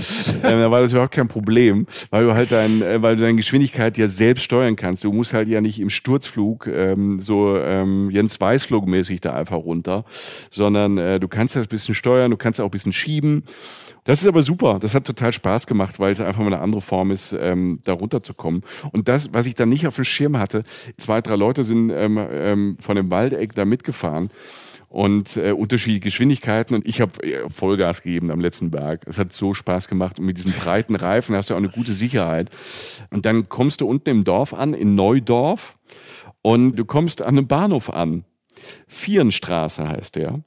Ähm, 0.44 0.61
da 0.61 0.70
war 0.70 0.80
das 0.80 0.92
überhaupt 0.92 1.12
kein 1.12 1.28
Problem, 1.28 1.86
weil 2.11 2.24
du 2.24 2.34
halt 2.34 2.53
dein, 2.53 2.82
äh, 2.82 3.03
weil 3.03 3.16
du 3.16 3.22
deine 3.22 3.36
Geschwindigkeit 3.36 3.99
ja 3.99 4.09
selbst 4.09 4.44
steuern 4.44 4.76
kannst. 4.76 5.05
Du 5.05 5.12
musst 5.12 5.32
halt 5.32 5.49
ja 5.49 5.61
nicht 5.61 5.80
im 5.80 5.90
Sturzflug 5.90 6.66
ähm, 6.66 7.20
so 7.20 7.57
ähm, 7.59 8.11
Jens 8.11 8.40
Weißflug 8.40 8.86
mäßig 8.86 9.20
da 9.20 9.34
einfach 9.34 9.57
runter, 9.57 10.05
sondern 10.51 10.99
äh, 10.99 11.20
du 11.20 11.28
kannst 11.28 11.57
das 11.57 11.66
ein 11.66 11.68
bisschen 11.68 11.94
steuern, 11.94 12.30
du 12.30 12.36
kannst 12.36 12.61
auch 12.61 12.66
ein 12.66 12.70
bisschen 12.70 12.92
schieben. 12.92 13.44
Das 14.09 14.22
ist 14.22 14.26
aber 14.26 14.42
super. 14.42 14.78
Das 14.78 14.94
hat 14.94 15.04
total 15.04 15.34
Spaß 15.34 15.66
gemacht, 15.66 16.00
weil 16.00 16.12
es 16.12 16.22
einfach 16.22 16.40
mal 16.40 16.46
eine 16.46 16.61
andere 16.61 16.80
Form 16.80 17.11
ist, 17.11 17.36
ähm, 17.38 17.80
da 17.84 17.92
runterzukommen. 17.92 18.62
Und 18.90 19.06
das, 19.06 19.34
was 19.34 19.44
ich 19.44 19.54
dann 19.54 19.68
nicht 19.68 19.86
auf 19.86 19.96
dem 19.96 20.04
Schirm 20.04 20.38
hatte, 20.38 20.64
zwei, 20.96 21.20
drei 21.20 21.36
Leute 21.36 21.62
sind 21.62 21.90
ähm, 21.90 22.16
ähm, 22.18 22.78
von 22.80 22.96
dem 22.96 23.11
Waldeck 23.11 23.54
da 23.54 23.66
mitgefahren 23.66 24.30
und 24.88 25.36
äh, 25.36 25.52
unterschiedliche 25.52 26.00
Geschwindigkeiten 26.00 26.74
und 26.74 26.86
ich 26.86 27.02
habe 27.02 27.22
äh, 27.22 27.50
Vollgas 27.50 28.00
gegeben 28.00 28.30
am 28.30 28.40
letzten 28.40 28.70
Berg. 28.70 29.02
Es 29.06 29.18
hat 29.18 29.34
so 29.34 29.52
Spaß 29.52 29.88
gemacht 29.88 30.18
und 30.18 30.24
mit 30.24 30.38
diesen 30.38 30.52
breiten 30.52 30.96
Reifen 30.96 31.36
hast 31.36 31.50
du 31.50 31.54
auch 31.54 31.59
eine 31.59 31.68
gute 31.68 31.92
Sicherheit. 31.92 32.48
Und 33.11 33.26
dann 33.26 33.50
kommst 33.50 33.82
du 33.82 33.86
unten 33.86 34.09
im 34.09 34.24
Dorf 34.24 34.54
an, 34.54 34.72
in 34.72 34.94
Neudorf 34.94 35.76
und 36.40 36.76
du 36.76 36.86
kommst 36.86 37.20
an 37.20 37.36
einem 37.36 37.46
Bahnhof 37.46 37.90
an. 37.90 38.24
Vierenstraße 38.86 39.86
heißt 39.86 40.16
der. 40.16 40.40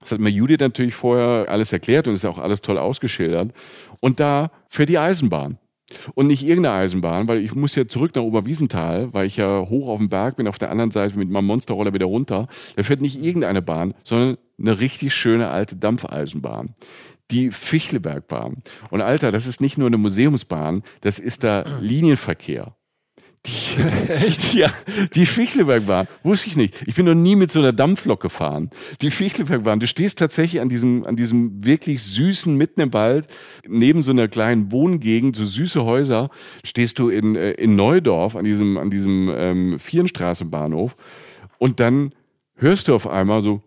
Das 0.00 0.12
hat 0.12 0.20
mir 0.20 0.30
Judith 0.30 0.60
natürlich 0.60 0.94
vorher 0.94 1.48
alles 1.48 1.72
erklärt 1.72 2.08
und 2.08 2.14
ist 2.14 2.24
auch 2.24 2.38
alles 2.38 2.60
toll 2.60 2.78
ausgeschildert. 2.78 3.52
Und 4.00 4.20
da 4.20 4.50
fährt 4.68 4.88
die 4.88 4.98
Eisenbahn. 4.98 5.58
Und 6.14 6.26
nicht 6.26 6.42
irgendeine 6.42 6.76
Eisenbahn, 6.76 7.28
weil 7.28 7.40
ich 7.40 7.54
muss 7.54 7.74
ja 7.74 7.86
zurück 7.86 8.14
nach 8.14 8.22
Oberwiesenthal, 8.22 9.12
weil 9.12 9.26
ich 9.26 9.36
ja 9.36 9.60
hoch 9.68 9.88
auf 9.88 9.98
dem 9.98 10.08
Berg 10.08 10.36
bin, 10.36 10.48
auf 10.48 10.58
der 10.58 10.70
anderen 10.70 10.90
Seite 10.90 11.18
mit 11.18 11.30
meinem 11.30 11.46
Monsterroller 11.46 11.92
wieder 11.92 12.06
runter. 12.06 12.48
Da 12.76 12.82
fährt 12.82 13.00
nicht 13.00 13.22
irgendeine 13.22 13.62
Bahn, 13.62 13.94
sondern 14.02 14.38
eine 14.58 14.80
richtig 14.80 15.14
schöne 15.14 15.48
alte 15.48 15.76
Dampfeisenbahn. 15.76 16.74
Die 17.30 17.50
Fichlebergbahn. 17.50 18.62
Und 18.90 19.00
Alter, 19.00 19.32
das 19.32 19.46
ist 19.46 19.60
nicht 19.60 19.78
nur 19.78 19.86
eine 19.86 19.98
Museumsbahn, 19.98 20.82
das 21.00 21.18
ist 21.18 21.42
der 21.42 21.64
Linienverkehr. 21.80 22.74
Die, 23.46 23.82
Echt? 24.08 24.54
Ja, 24.54 24.72
die 25.14 25.26
Fichtelbergbahn. 25.26 26.06
Wusste 26.22 26.48
ich 26.48 26.56
nicht. 26.56 26.82
Ich 26.86 26.94
bin 26.94 27.06
noch 27.06 27.14
nie 27.14 27.36
mit 27.36 27.50
so 27.50 27.58
einer 27.58 27.72
Dampflok 27.72 28.20
gefahren. 28.20 28.70
Die 29.00 29.10
Fichtelbergbahn. 29.10 29.80
Du 29.80 29.86
stehst 29.86 30.18
tatsächlich 30.18 30.60
an 30.60 30.68
diesem, 30.68 31.04
an 31.04 31.16
diesem 31.16 31.64
wirklich 31.64 32.02
süßen, 32.02 32.56
mitten 32.56 32.80
im 32.80 32.92
Wald, 32.92 33.26
neben 33.66 34.02
so 34.02 34.12
einer 34.12 34.28
kleinen 34.28 34.70
Wohngegend, 34.70 35.36
so 35.36 35.44
süße 35.44 35.84
Häuser, 35.84 36.30
stehst 36.64 36.98
du 36.98 37.08
in, 37.08 37.34
äh, 37.34 37.52
in 37.52 37.74
Neudorf 37.74 38.36
an 38.36 38.44
diesem, 38.44 38.78
an 38.78 38.90
diesem 38.90 39.32
ähm, 39.34 39.78
Vierenstraßenbahnhof. 39.78 40.96
Und 41.58 41.80
dann 41.80 42.12
hörst 42.56 42.88
du 42.88 42.94
auf 42.94 43.08
einmal 43.08 43.42
so 43.42 43.62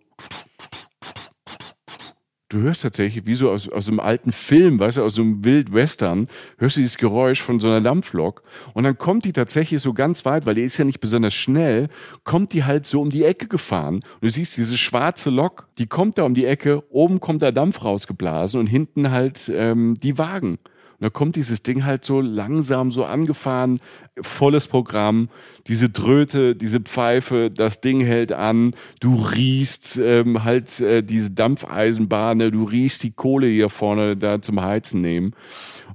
du 2.56 2.62
hörst 2.62 2.84
tatsächlich, 2.84 3.26
wie 3.26 3.36
so 3.36 3.51
aus, 3.51 3.70
aus 3.70 3.88
einem 3.88 3.99
alten 3.99 4.32
Film, 4.32 4.80
weißt 4.80 4.97
du, 4.97 5.03
aus 5.03 5.16
so 5.16 5.22
einem 5.22 5.43
Wildwestern, 5.43 6.28
hörst 6.58 6.78
du 6.78 6.82
dieses 6.82 6.97
Geräusch 6.97 7.41
von 7.41 7.60
so 7.60 7.68
einer 7.68 7.82
Dampflok 7.82 8.43
und 8.74 8.84
dann 8.86 8.97
kommt 8.97 9.26
die 9.26 9.34
tatsächlich 9.34 9.82
so 9.82 9.93
ganz 9.93 10.26
weit, 10.26 10.45
weil 10.45 10.56
die 10.56 10.62
ist 10.62 10.78
ja 10.78 10.86
nicht 10.86 10.99
besonders 10.99 11.34
schnell, 11.34 11.89
kommt 12.24 12.53
die 12.53 12.64
halt 12.64 12.86
so 12.86 13.01
um 13.01 13.10
die 13.10 13.26
Ecke 13.26 13.47
gefahren 13.47 13.95
und 13.95 14.22
du 14.22 14.30
siehst 14.30 14.58
diese 14.58 14.78
schwarze 14.78 15.30
Lok, 15.30 15.68
die 15.78 15.88
kommt 15.88 16.18
da 16.18 16.24
um 16.24 16.34
die 16.34 16.45
Ecke, 16.45 16.84
oben 16.89 17.20
kommt 17.20 17.41
der 17.41 17.51
Dampf 17.51 17.84
rausgeblasen 17.84 18.60
und 18.60 18.68
hinten 18.68 19.12
halt 19.12 19.51
ähm, 19.53 19.95
die 20.01 20.18
Wagen. 20.18 20.58
Und 20.99 21.03
da 21.03 21.09
kommt 21.09 21.35
dieses 21.35 21.61
Ding 21.61 21.85
halt 21.85 22.05
so 22.05 22.21
langsam 22.21 22.91
so 22.91 23.05
angefahren, 23.05 23.81
volles 24.21 24.67
Programm, 24.67 25.29
diese 25.67 25.89
Dröte, 25.89 26.55
diese 26.55 26.79
Pfeife, 26.79 27.49
das 27.49 27.81
Ding 27.81 27.99
hält 28.01 28.31
an, 28.31 28.73
du 29.01 29.15
riechst 29.15 29.97
ähm, 29.97 30.43
halt 30.43 30.79
äh, 30.79 31.03
diese 31.03 31.31
Dampfeisenbahn, 31.31 32.39
du 32.39 32.63
riechst 32.63 33.03
die 33.03 33.11
Kohle 33.11 33.47
hier 33.47 33.69
vorne 33.69 34.15
da 34.15 34.41
zum 34.41 34.61
Heizen 34.61 35.01
nehmen. 35.01 35.33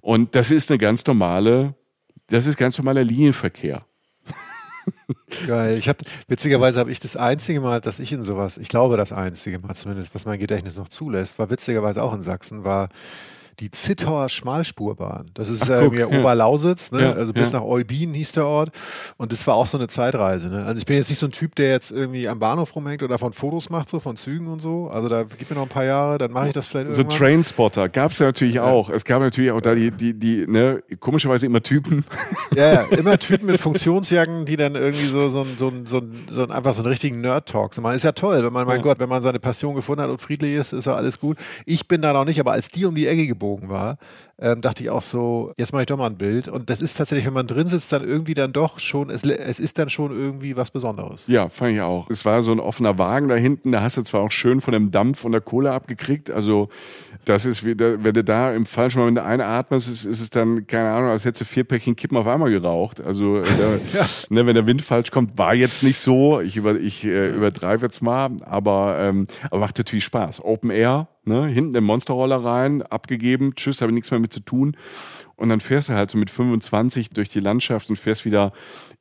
Und 0.02 0.34
das 0.34 0.50
ist 0.50 0.70
eine 0.70 0.78
ganz 0.78 1.06
normale, 1.06 1.74
das 2.28 2.46
ist 2.46 2.56
ganz 2.56 2.76
normaler 2.76 3.04
Linienverkehr. 3.04 3.84
Geil. 5.46 5.76
Ich 5.78 5.88
habe 5.88 5.98
witzigerweise 6.28 6.80
habe 6.80 6.90
ich 6.90 7.00
das 7.00 7.16
einzige 7.16 7.60
Mal, 7.60 7.80
dass 7.80 7.98
ich 8.00 8.12
in 8.12 8.22
sowas, 8.22 8.58
ich 8.58 8.68
glaube 8.68 8.96
das 8.96 9.12
einzige 9.12 9.58
Mal 9.58 9.74
zumindest, 9.74 10.14
was 10.14 10.26
mein 10.26 10.38
Gedächtnis 10.38 10.76
noch 10.76 10.88
zulässt, 10.88 11.38
war 11.38 11.50
witzigerweise 11.50 12.02
auch 12.02 12.14
in 12.14 12.22
Sachsen, 12.22 12.64
war 12.64 12.88
die 13.60 13.70
Zittauer 13.70 14.28
Schmalspurbahn. 14.28 15.30
Das 15.34 15.48
ist 15.48 15.70
Ach, 15.70 15.80
guck, 15.84 15.94
ja. 15.96 16.06
Oberlausitz, 16.06 16.92
ne? 16.92 17.02
Ja, 17.02 17.12
also 17.12 17.32
bis 17.32 17.52
ja. 17.52 17.58
nach 17.58 17.66
Eubin 17.66 18.14
hieß 18.14 18.32
der 18.32 18.46
Ort. 18.46 18.70
Und 19.16 19.32
das 19.32 19.46
war 19.46 19.54
auch 19.54 19.66
so 19.66 19.76
eine 19.78 19.86
Zeitreise. 19.88 20.48
Ne? 20.48 20.64
Also 20.64 20.78
ich 20.78 20.86
bin 20.86 20.96
jetzt 20.96 21.10
nicht 21.10 21.18
so 21.18 21.26
ein 21.26 21.32
Typ, 21.32 21.54
der 21.54 21.70
jetzt 21.70 21.90
irgendwie 21.92 22.28
am 22.28 22.38
Bahnhof 22.38 22.74
rumhängt 22.74 23.02
oder 23.02 23.18
von 23.18 23.32
Fotos 23.32 23.70
macht, 23.70 23.88
so 23.90 24.00
von 24.00 24.16
Zügen 24.16 24.46
und 24.48 24.60
so. 24.60 24.88
Also 24.88 25.08
da 25.08 25.24
gib 25.24 25.50
mir 25.50 25.56
noch 25.56 25.62
ein 25.64 25.68
paar 25.68 25.84
Jahre, 25.84 26.18
dann 26.18 26.32
mache 26.32 26.48
ich 26.48 26.52
das 26.54 26.66
vielleicht 26.66 26.92
So 26.92 27.00
irgendwann. 27.02 27.18
Trainspotter 27.18 27.88
gab 27.88 28.12
es 28.12 28.18
ja 28.18 28.26
natürlich 28.26 28.60
auch. 28.60 28.88
Es 28.90 29.04
gab 29.04 29.20
natürlich 29.20 29.50
auch 29.52 29.60
da 29.60 29.74
die, 29.74 29.90
die, 29.90 30.14
die, 30.18 30.46
ne, 30.46 30.82
komischerweise 30.98 31.46
immer 31.46 31.62
Typen. 31.62 32.04
Ja, 32.56 32.72
ja, 32.72 32.82
immer 32.96 33.16
Typen 33.16 33.46
mit 33.46 33.60
Funktionsjacken, 33.60 34.44
die 34.44 34.56
dann 34.56 34.74
irgendwie 34.74 35.06
so, 35.06 35.28
so, 35.28 35.42
ein- 35.42 35.56
so, 35.56 35.72
so, 35.84 36.02
so 36.28 36.42
ein- 36.42 36.50
einfach 36.50 36.72
so 36.72 36.82
einen 36.82 36.90
richtigen 36.90 37.20
Nerd-Talk 37.20 37.72
so 37.72 37.80
machen. 37.80 37.94
Ist 37.94 38.02
ja 38.02 38.10
toll, 38.10 38.42
wenn 38.44 38.52
man, 38.52 38.66
mein. 38.66 38.82
Gott, 38.82 38.98
wenn 38.98 39.08
man 39.08 39.22
seine 39.22 39.38
Passion 39.38 39.76
gefunden 39.76 40.02
hat 40.02 40.10
und 40.10 40.20
friedlich 40.20 40.54
ist, 40.54 40.72
ist 40.72 40.86
ja 40.86 40.94
alles 40.96 41.20
gut. 41.20 41.38
Ich 41.64 41.86
bin 41.86 42.02
da 42.02 42.12
noch 42.12 42.24
nicht, 42.24 42.40
aber 42.40 42.50
als 42.50 42.68
die 42.68 42.86
um 42.86 42.96
die 42.96 43.06
Ecke 43.06 43.24
gebogen 43.50 43.68
war, 43.68 43.98
ähm, 44.38 44.60
dachte 44.60 44.82
ich 44.82 44.90
auch 44.90 45.02
so, 45.02 45.52
jetzt 45.56 45.72
mache 45.72 45.82
ich 45.82 45.86
doch 45.86 45.98
mal 45.98 46.06
ein 46.06 46.16
Bild. 46.16 46.48
Und 46.48 46.70
das 46.70 46.80
ist 46.80 46.96
tatsächlich, 46.96 47.26
wenn 47.26 47.34
man 47.34 47.46
drin 47.46 47.66
sitzt, 47.66 47.92
dann 47.92 48.06
irgendwie 48.06 48.34
dann 48.34 48.52
doch 48.52 48.78
schon, 48.78 49.10
es, 49.10 49.24
es 49.24 49.60
ist 49.60 49.78
dann 49.78 49.88
schon 49.88 50.10
irgendwie 50.10 50.56
was 50.56 50.70
Besonderes. 50.70 51.26
Ja, 51.26 51.48
fand 51.48 51.72
ich 51.72 51.80
auch. 51.80 52.08
Es 52.08 52.24
war 52.24 52.42
so 52.42 52.52
ein 52.52 52.60
offener 52.60 52.98
Wagen 52.98 53.28
da 53.28 53.34
hinten, 53.34 53.72
da 53.72 53.82
hast 53.82 53.96
du 53.96 54.02
zwar 54.02 54.22
auch 54.22 54.30
schön 54.30 54.60
von 54.60 54.72
dem 54.72 54.90
Dampf 54.90 55.24
und 55.24 55.32
der 55.32 55.40
Kohle 55.40 55.72
abgekriegt, 55.72 56.30
also 56.30 56.68
das 57.24 57.44
ist 57.44 57.64
wieder, 57.64 58.02
wenn 58.02 58.14
du 58.14 58.24
da 58.24 58.52
im 58.52 58.66
falschen 58.66 59.00
Moment 59.00 59.18
einatmest, 59.18 59.88
ist, 59.88 60.04
ist 60.04 60.20
es 60.20 60.30
dann, 60.30 60.66
keine 60.66 60.90
Ahnung, 60.90 61.10
als 61.10 61.24
hättest 61.24 61.42
du 61.42 61.44
vier 61.44 61.64
Päckchen 61.64 61.96
Kippen 61.96 62.16
auf 62.16 62.26
einmal 62.26 62.50
geraucht. 62.50 63.00
Also 63.00 63.38
äh, 63.38 63.44
da, 63.92 64.06
ne, 64.30 64.46
wenn 64.46 64.54
der 64.54 64.66
Wind 64.66 64.82
falsch 64.82 65.10
kommt, 65.10 65.36
war 65.36 65.54
jetzt 65.54 65.82
nicht 65.82 65.98
so, 65.98 66.40
ich, 66.40 66.56
über, 66.56 66.78
ich 66.78 67.04
äh, 67.04 67.28
übertreibe 67.28 67.84
jetzt 67.84 68.00
mal, 68.00 68.30
aber, 68.42 68.98
ähm, 69.00 69.26
aber 69.50 69.60
macht 69.60 69.78
natürlich 69.78 70.04
Spaß. 70.04 70.42
Open 70.42 70.70
Air, 70.70 71.08
ne, 71.24 71.46
hinten 71.46 71.76
im 71.76 71.84
Monsterroller 71.84 72.42
rein, 72.42 72.82
abgegeben, 72.82 73.54
tschüss, 73.54 73.82
habe 73.82 73.90
ich 73.92 73.94
nichts 73.94 74.10
mehr 74.10 74.20
mit 74.20 74.32
zu 74.32 74.40
tun. 74.40 74.76
Und 75.36 75.48
dann 75.48 75.60
fährst 75.60 75.88
du 75.88 75.94
halt 75.94 76.10
so 76.10 76.18
mit 76.18 76.30
25 76.30 77.10
durch 77.10 77.30
die 77.30 77.40
Landschaft 77.40 77.88
und 77.88 77.96
fährst 77.96 78.26
wieder 78.26 78.52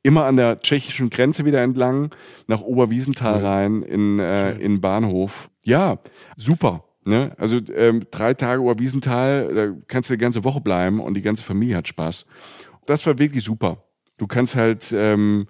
immer 0.02 0.24
an 0.24 0.36
der 0.36 0.58
tschechischen 0.60 1.10
Grenze 1.10 1.44
wieder 1.44 1.60
entlang 1.62 2.14
nach 2.46 2.62
Oberwiesenthal 2.62 3.44
rein 3.44 3.82
in, 3.82 4.18
äh, 4.18 4.52
in 4.52 4.80
Bahnhof. 4.80 5.50
Ja, 5.62 5.98
super. 6.38 6.84
Ne? 7.04 7.32
Also 7.38 7.58
ähm, 7.74 8.04
drei 8.10 8.34
Tage 8.34 8.62
Oberwiesenthal, 8.62 9.54
da 9.54 9.82
kannst 9.88 10.10
du 10.10 10.14
die 10.14 10.20
ganze 10.20 10.44
Woche 10.44 10.60
bleiben 10.60 11.00
und 11.00 11.14
die 11.14 11.22
ganze 11.22 11.42
Familie 11.42 11.76
hat 11.76 11.88
Spaß. 11.88 12.26
Das 12.86 13.06
war 13.06 13.18
wirklich 13.18 13.44
super. 13.44 13.84
Du 14.18 14.26
kannst 14.26 14.54
halt 14.54 14.92
ähm, 14.92 15.46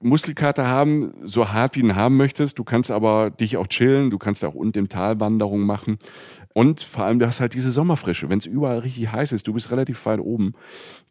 Muskelkater 0.00 0.68
haben, 0.68 1.14
so 1.22 1.52
hart 1.52 1.76
wie 1.76 1.80
du 1.80 1.86
ihn 1.86 1.96
haben 1.96 2.16
möchtest. 2.16 2.58
Du 2.58 2.64
kannst 2.64 2.90
aber 2.90 3.30
dich 3.30 3.56
auch 3.56 3.66
chillen. 3.66 4.10
Du 4.10 4.18
kannst 4.18 4.44
auch 4.44 4.54
unten 4.54 4.78
im 4.78 4.88
Tal 4.88 5.18
Wanderungen 5.18 5.66
machen. 5.66 5.98
Und 6.52 6.82
vor 6.82 7.04
allem, 7.04 7.18
du 7.18 7.26
hast 7.26 7.40
halt 7.40 7.54
diese 7.54 7.72
Sommerfrische. 7.72 8.28
Wenn 8.28 8.38
es 8.38 8.46
überall 8.46 8.80
richtig 8.80 9.10
heiß 9.10 9.32
ist, 9.32 9.46
du 9.46 9.54
bist 9.54 9.70
relativ 9.72 10.04
weit 10.06 10.20
oben, 10.20 10.52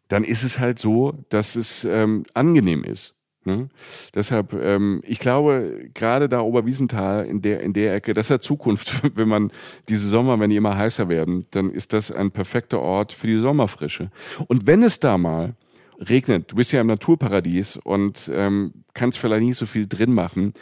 dann 0.08 0.24
ist 0.24 0.44
es 0.44 0.60
halt 0.60 0.78
so, 0.78 1.12
dass 1.28 1.56
es 1.56 1.84
ähm, 1.84 2.24
angenehm 2.34 2.84
ist. 2.84 3.16
Ne? 3.44 3.68
Deshalb, 4.14 4.52
ähm, 4.54 5.02
ich 5.06 5.18
glaube, 5.18 5.88
gerade 5.92 6.28
da 6.28 6.40
Oberwiesenthal 6.40 7.24
in 7.26 7.42
der, 7.42 7.60
in 7.60 7.72
der 7.72 7.94
Ecke, 7.94 8.14
das 8.14 8.30
hat 8.30 8.42
Zukunft, 8.42 9.02
wenn 9.16 9.28
man 9.28 9.52
diese 9.88 10.08
Sommer, 10.08 10.38
wenn 10.40 10.50
die 10.50 10.56
immer 10.56 10.76
heißer 10.76 11.08
werden, 11.08 11.46
dann 11.50 11.70
ist 11.70 11.92
das 11.92 12.10
ein 12.10 12.30
perfekter 12.30 12.80
Ort 12.80 13.12
für 13.12 13.26
die 13.26 13.38
Sommerfrische. 13.38 14.10
Und 14.48 14.66
wenn 14.66 14.82
es 14.82 15.00
da 15.00 15.18
mal 15.18 15.54
regnet, 15.98 16.50
du 16.50 16.56
bist 16.56 16.72
ja 16.72 16.80
im 16.80 16.86
Naturparadies 16.86 17.76
und 17.76 18.30
ähm, 18.32 18.84
kannst 18.94 19.18
vielleicht 19.18 19.44
nicht 19.44 19.58
so 19.58 19.66
viel 19.66 19.86
drin 19.86 20.12
machen. 20.12 20.52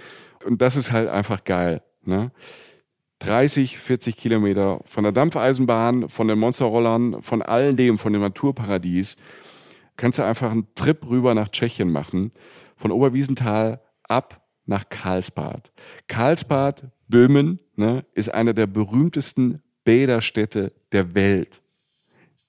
Und 0.45 0.61
das 0.61 0.77
ist 0.77 0.93
halt 0.93 1.09
einfach 1.09 1.45
geil. 1.45 1.83
Ne? 2.05 2.33
30, 3.21 3.79
40 3.79 4.17
Kilometer 4.17 4.81
von 4.85 5.05
der 5.05 5.13
Dampfeisenbahn, 5.13 6.09
von 6.09 6.27
den 6.27 6.39
Monsterrollern, 6.39 7.23
von 7.23 7.41
all 7.41 7.75
dem, 7.75 7.99
von 7.99 8.13
dem 8.13 8.23
Naturparadies, 8.23 9.17
kannst 9.97 10.19
du 10.19 10.25
einfach 10.25 10.51
einen 10.51 10.67
Trip 10.75 11.09
rüber 11.09 11.35
nach 11.35 11.49
Tschechien 11.49 11.91
machen. 11.91 12.33
Von 12.83 12.91
Oberwiesenthal 12.91 13.81
ab 14.09 14.45
nach 14.67 14.89
Karlsbad. 14.89 15.71
Karlsbad, 16.09 16.91
Böhmen, 17.07 17.61
ne, 17.77 18.05
ist 18.15 18.35
einer 18.35 18.55
der 18.55 18.67
berühmtesten 18.67 19.63
Bäderstädte 19.85 20.73
der 20.91 21.15
Welt. 21.15 21.63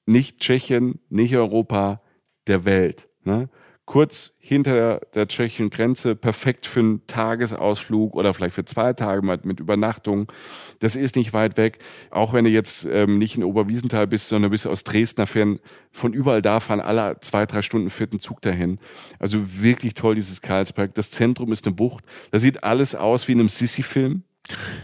Nicht 0.08 0.40
Tschechien, 0.40 1.00
nicht 1.10 1.36
Europa, 1.36 2.02
der 2.48 2.66
Welt. 2.66 3.10
Ne? 3.24 3.48
Kurz 3.86 4.34
hinter 4.40 5.02
der, 5.14 5.28
tschechischen 5.28 5.70
Grenze, 5.70 6.16
perfekt 6.16 6.66
für 6.66 6.80
einen 6.80 7.06
Tagesausflug 7.06 8.16
oder 8.16 8.34
vielleicht 8.34 8.56
für 8.56 8.64
zwei 8.64 8.94
Tage 8.94 9.22
mit, 9.26 9.60
Übernachtung. 9.60 10.32
Das 10.80 10.96
ist 10.96 11.18
nicht 11.18 11.34
weit 11.34 11.58
weg. 11.58 11.80
Auch 12.10 12.32
wenn 12.32 12.46
du 12.46 12.50
jetzt 12.50 12.86
ähm, 12.86 13.18
nicht 13.18 13.36
in 13.36 13.44
Oberwiesenthal 13.44 14.08
bist, 14.08 14.30
sondern 14.30 14.52
bist 14.52 14.68
aus 14.68 14.86
Dresdner 14.86 15.28
Fern, 15.28 15.60
von 15.92 16.14
überall 16.14 16.42
da 16.42 16.62
fahren 16.62 16.80
alle 16.80 17.18
zwei, 17.20 17.46
drei 17.46 17.62
Stunden 17.62 17.90
vierten 17.90 18.20
Zug 18.20 18.42
dahin. 18.42 18.80
Also 19.20 19.62
wirklich 19.62 19.96
toll, 19.96 20.16
dieses 20.16 20.42
Karlsberg. 20.42 20.94
Das 20.94 21.12
Zentrum 21.12 21.52
ist 21.52 21.66
eine 21.66 21.76
Bucht. 21.76 22.06
Da 22.32 22.40
sieht 22.40 22.64
alles 22.64 22.96
aus 22.96 23.28
wie 23.28 23.34
in 23.34 23.40
einem 23.42 23.50
Sissi-Film. 23.50 24.24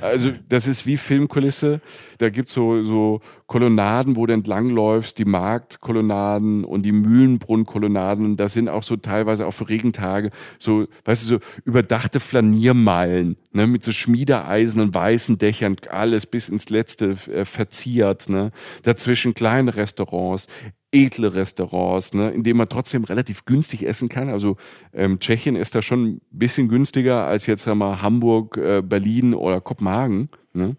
Also 0.01 0.31
das 0.47 0.67
ist 0.67 0.85
wie 0.85 0.97
Filmkulisse. 0.97 1.81
Da 2.17 2.29
gibt's 2.29 2.53
so, 2.53 2.83
so 2.83 3.21
Kolonnaden, 3.47 4.15
wo 4.15 4.25
du 4.25 4.33
entlangläufst, 4.33 5.17
die 5.17 5.25
Marktkolonnaden 5.25 6.63
und 6.63 6.83
die 6.83 6.91
Mühlenbrunnkolonnaden. 6.91 8.37
Das 8.37 8.53
sind 8.53 8.69
auch 8.69 8.83
so 8.83 8.95
teilweise 8.95 9.45
auch 9.45 9.53
für 9.53 9.69
Regentage 9.69 10.31
so, 10.57 10.87
weißt 11.05 11.23
du, 11.23 11.35
so 11.35 11.39
überdachte 11.65 12.19
Flaniermeilen 12.19 13.37
ne, 13.51 13.67
mit 13.67 13.83
so 13.83 13.91
schmiedeeisernen 13.91 14.93
weißen 14.93 15.37
Dächern, 15.37 15.75
alles 15.89 16.25
bis 16.25 16.49
ins 16.49 16.69
Letzte 16.69 17.15
äh, 17.31 17.45
verziert. 17.45 18.29
Ne. 18.29 18.51
Dazwischen 18.83 19.33
kleine 19.33 19.75
Restaurants, 19.75 20.47
edle 20.91 21.33
Restaurants, 21.33 22.13
ne, 22.13 22.31
in 22.31 22.43
denen 22.43 22.57
man 22.57 22.69
trotzdem 22.69 23.03
relativ 23.03 23.45
günstig 23.45 23.85
essen 23.85 24.09
kann. 24.09 24.29
Also 24.29 24.57
ähm, 24.93 25.19
Tschechien 25.19 25.55
ist 25.55 25.75
da 25.75 25.81
schon 25.81 26.05
ein 26.07 26.21
bisschen 26.31 26.67
günstiger 26.67 27.25
als 27.25 27.45
jetzt 27.45 27.63
sagen 27.63 27.79
wir, 27.79 28.01
Hamburg, 28.01 28.57
äh, 28.57 28.81
Berlin 28.81 29.33
oder 29.33 29.61
Kopenhagen. 29.61 30.29
Ne? 30.53 30.75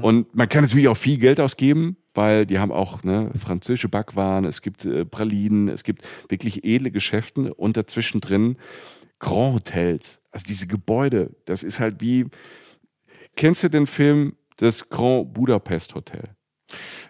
Und 0.00 0.34
man 0.34 0.48
kann 0.48 0.62
natürlich 0.62 0.88
auch 0.88 0.96
viel 0.96 1.18
Geld 1.18 1.40
ausgeben, 1.40 1.96
weil 2.14 2.46
die 2.46 2.58
haben 2.58 2.70
auch 2.70 3.02
ne, 3.02 3.30
französische 3.38 3.88
Backwaren, 3.88 4.44
es 4.44 4.62
gibt 4.62 4.84
äh, 4.84 5.04
Pralinen, 5.04 5.68
es 5.68 5.82
gibt 5.82 6.08
wirklich 6.28 6.64
edle 6.64 6.90
Geschäfte 6.90 7.52
und 7.54 7.76
dazwischen 7.76 8.20
drin 8.20 8.56
Grand 9.18 9.54
Hotels. 9.54 10.20
Also 10.30 10.46
diese 10.46 10.66
Gebäude, 10.66 11.30
das 11.44 11.62
ist 11.62 11.80
halt 11.80 12.00
wie. 12.00 12.26
Kennst 13.36 13.62
du 13.62 13.70
den 13.70 13.86
Film 13.86 14.36
Das 14.56 14.88
Grand 14.88 15.32
Budapest 15.32 15.94
Hotel? 15.94 16.24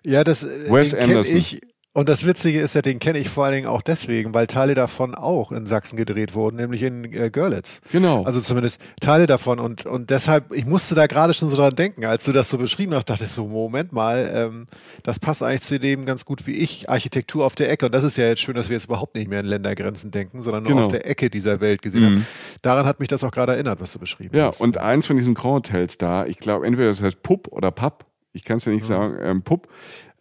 Ja, 0.04 0.24
das 0.24 0.44
äh, 0.44 0.70
Wes 0.70 0.90
den 0.90 0.98
kenn 0.98 1.10
Anderson. 1.10 1.36
ich. 1.36 1.60
Und 1.94 2.08
das 2.08 2.24
Witzige 2.24 2.58
ist 2.62 2.74
ja, 2.74 2.80
den 2.80 2.98
kenne 3.00 3.18
ich 3.18 3.28
vor 3.28 3.44
allen 3.44 3.54
Dingen 3.54 3.66
auch 3.66 3.82
deswegen, 3.82 4.32
weil 4.32 4.46
Teile 4.46 4.74
davon 4.74 5.14
auch 5.14 5.52
in 5.52 5.66
Sachsen 5.66 5.96
gedreht 5.96 6.34
wurden, 6.34 6.56
nämlich 6.56 6.82
in 6.82 7.04
äh, 7.12 7.28
Görlitz. 7.30 7.82
Genau. 7.92 8.22
Also 8.24 8.40
zumindest 8.40 8.80
Teile 9.02 9.26
davon. 9.26 9.60
Und, 9.60 9.84
und 9.84 10.08
deshalb, 10.08 10.54
ich 10.54 10.64
musste 10.64 10.94
da 10.94 11.06
gerade 11.06 11.34
schon 11.34 11.48
so 11.48 11.56
dran 11.56 11.74
denken, 11.76 12.06
als 12.06 12.24
du 12.24 12.32
das 12.32 12.48
so 12.48 12.56
beschrieben 12.56 12.94
hast, 12.94 13.10
dachte 13.10 13.24
ich 13.24 13.30
so, 13.30 13.46
Moment 13.46 13.92
mal, 13.92 14.30
ähm, 14.34 14.66
das 15.02 15.18
passt 15.20 15.42
eigentlich 15.42 15.60
zu 15.60 15.78
dem 15.78 16.06
ganz 16.06 16.24
gut 16.24 16.46
wie 16.46 16.52
ich, 16.56 16.88
Architektur 16.88 17.44
auf 17.44 17.56
der 17.56 17.70
Ecke. 17.70 17.84
Und 17.84 17.92
das 17.94 18.04
ist 18.04 18.16
ja 18.16 18.24
jetzt 18.26 18.40
schön, 18.40 18.54
dass 18.54 18.70
wir 18.70 18.76
jetzt 18.76 18.86
überhaupt 18.86 19.14
nicht 19.14 19.28
mehr 19.28 19.40
in 19.40 19.46
Ländergrenzen 19.46 20.10
denken, 20.10 20.40
sondern 20.40 20.62
nur 20.62 20.72
Genau. 20.72 20.84
auf 20.86 20.92
der 20.92 21.06
Ecke 21.06 21.28
dieser 21.28 21.60
Welt 21.60 21.82
gesehen 21.82 22.04
haben. 22.06 22.26
Daran 22.62 22.86
hat 22.86 23.00
mich 23.00 23.08
das 23.08 23.22
auch 23.22 23.30
gerade 23.32 23.52
erinnert, 23.52 23.82
was 23.82 23.92
du 23.92 23.98
beschrieben 23.98 24.34
Ja, 24.34 24.46
hast. 24.46 24.62
und 24.62 24.78
eins 24.78 25.06
von 25.06 25.18
diesen 25.18 25.34
Grand 25.34 25.68
Hotels 25.68 25.98
da, 25.98 26.24
ich 26.24 26.38
glaube, 26.38 26.66
entweder 26.66 26.88
das 26.88 27.02
heißt 27.02 27.22
Pup 27.22 27.48
oder 27.48 27.70
Pub, 27.70 28.06
ich 28.32 28.44
kann 28.44 28.56
es 28.56 28.64
ja 28.64 28.72
nicht 28.72 28.86
sagen, 28.86 29.18
ähm, 29.20 29.42
Pup, 29.42 29.68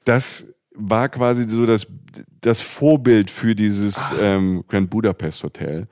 das 0.03 0.47
war 0.75 1.09
quasi 1.09 1.47
so 1.49 1.65
das, 1.65 1.87
das 2.41 2.61
Vorbild 2.61 3.29
für 3.29 3.55
dieses 3.55 4.11
ähm, 4.21 4.63
Grand 4.67 4.89
Budapest 4.89 5.43
Hotel. 5.43 5.87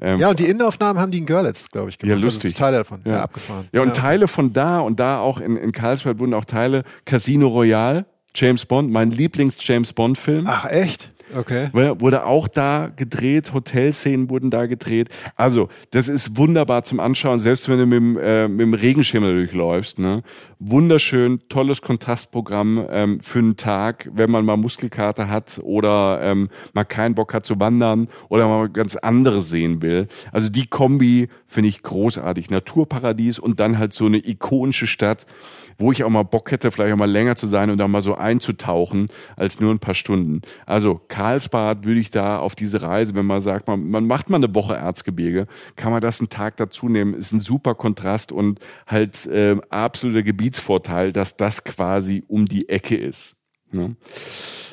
Ähm, 0.00 0.20
ja, 0.20 0.30
und 0.30 0.38
die 0.38 0.46
Innenaufnahmen 0.46 1.00
haben 1.02 1.10
die 1.10 1.18
in 1.18 1.26
Görlitz, 1.26 1.68
glaube 1.70 1.88
ich, 1.90 1.98
gemacht. 1.98 2.16
Ja, 2.18 2.22
lustig. 2.22 2.52
Also 2.52 2.58
Teile 2.58 2.76
davon. 2.78 3.00
Ja, 3.04 3.12
Ja. 3.14 3.22
abgefahren. 3.24 3.68
Ja, 3.72 3.82
und 3.82 3.96
Teile 3.96 4.28
von 4.28 4.52
da 4.52 4.78
und 4.80 5.00
da 5.00 5.18
auch 5.18 5.40
in, 5.40 5.56
in 5.56 5.72
Karlsbad 5.72 6.18
wurden 6.20 6.34
auch 6.34 6.44
Teile 6.44 6.84
Casino 7.04 7.48
Royale, 7.48 8.06
James 8.34 8.64
Bond, 8.64 8.92
mein 8.92 9.10
Lieblings-James 9.10 9.92
Bond-Film. 9.94 10.44
Ach, 10.46 10.66
echt? 10.66 11.10
Okay. 11.34 11.68
Wurde 11.72 12.24
auch 12.24 12.48
da 12.48 12.90
gedreht, 12.94 13.52
Hotelszenen 13.52 14.30
wurden 14.30 14.50
da 14.50 14.66
gedreht. 14.66 15.08
Also, 15.36 15.68
das 15.90 16.08
ist 16.08 16.36
wunderbar 16.36 16.84
zum 16.84 17.00
Anschauen, 17.00 17.38
selbst 17.38 17.68
wenn 17.68 17.78
du 17.78 17.86
mit 17.86 17.96
dem, 17.96 18.18
äh, 18.18 18.48
mit 18.48 18.60
dem 18.60 18.74
Regenschirm 18.74 19.24
durchläufst. 19.24 19.98
Ne? 19.98 20.22
Wunderschön, 20.58 21.40
tolles 21.48 21.82
Kontrastprogramm 21.82 22.86
ähm, 22.90 23.20
für 23.20 23.38
einen 23.38 23.56
Tag, 23.56 24.08
wenn 24.12 24.30
man 24.30 24.44
mal 24.44 24.56
Muskelkater 24.56 25.28
hat 25.28 25.60
oder 25.62 26.20
ähm, 26.22 26.48
mal 26.72 26.84
keinen 26.84 27.14
Bock 27.14 27.34
hat 27.34 27.46
zu 27.46 27.60
wandern 27.60 28.08
oder 28.28 28.48
mal 28.48 28.68
ganz 28.68 28.96
anderes 28.96 29.48
sehen 29.50 29.82
will. 29.82 30.08
Also 30.32 30.50
die 30.50 30.66
Kombi 30.66 31.28
finde 31.46 31.68
ich 31.68 31.82
großartig. 31.82 32.50
Naturparadies 32.50 33.38
und 33.38 33.60
dann 33.60 33.78
halt 33.78 33.92
so 33.92 34.06
eine 34.06 34.18
ikonische 34.18 34.86
Stadt, 34.86 35.26
wo 35.78 35.92
ich 35.92 36.02
auch 36.02 36.10
mal 36.10 36.24
Bock 36.24 36.50
hätte, 36.50 36.70
vielleicht 36.70 36.92
auch 36.92 36.98
mal 36.98 37.10
länger 37.10 37.36
zu 37.36 37.46
sein 37.46 37.70
und 37.70 37.78
da 37.78 37.86
mal 37.86 38.02
so 38.02 38.16
einzutauchen, 38.16 39.06
als 39.36 39.60
nur 39.60 39.72
ein 39.72 39.78
paar 39.78 39.94
Stunden. 39.94 40.42
Also 40.66 41.00
Karlsbad 41.18 41.84
würde 41.84 41.98
ich 41.98 42.12
da 42.12 42.38
auf 42.38 42.54
diese 42.54 42.80
Reise, 42.80 43.16
wenn 43.16 43.26
man 43.26 43.40
sagt, 43.40 43.66
man, 43.66 43.90
man 43.90 44.06
macht 44.06 44.30
mal 44.30 44.36
eine 44.36 44.54
Woche 44.54 44.76
Erzgebirge, 44.76 45.48
kann 45.74 45.90
man 45.90 46.00
das 46.00 46.20
einen 46.20 46.28
Tag 46.28 46.56
dazu 46.58 46.88
nehmen, 46.88 47.12
ist 47.12 47.32
ein 47.32 47.40
super 47.40 47.74
Kontrast 47.74 48.30
und 48.30 48.60
halt 48.86 49.26
äh, 49.26 49.56
absoluter 49.68 50.22
Gebietsvorteil, 50.22 51.10
dass 51.10 51.36
das 51.36 51.64
quasi 51.64 52.22
um 52.28 52.46
die 52.46 52.68
Ecke 52.68 52.96
ist. 52.96 53.34
Ne? 53.72 53.96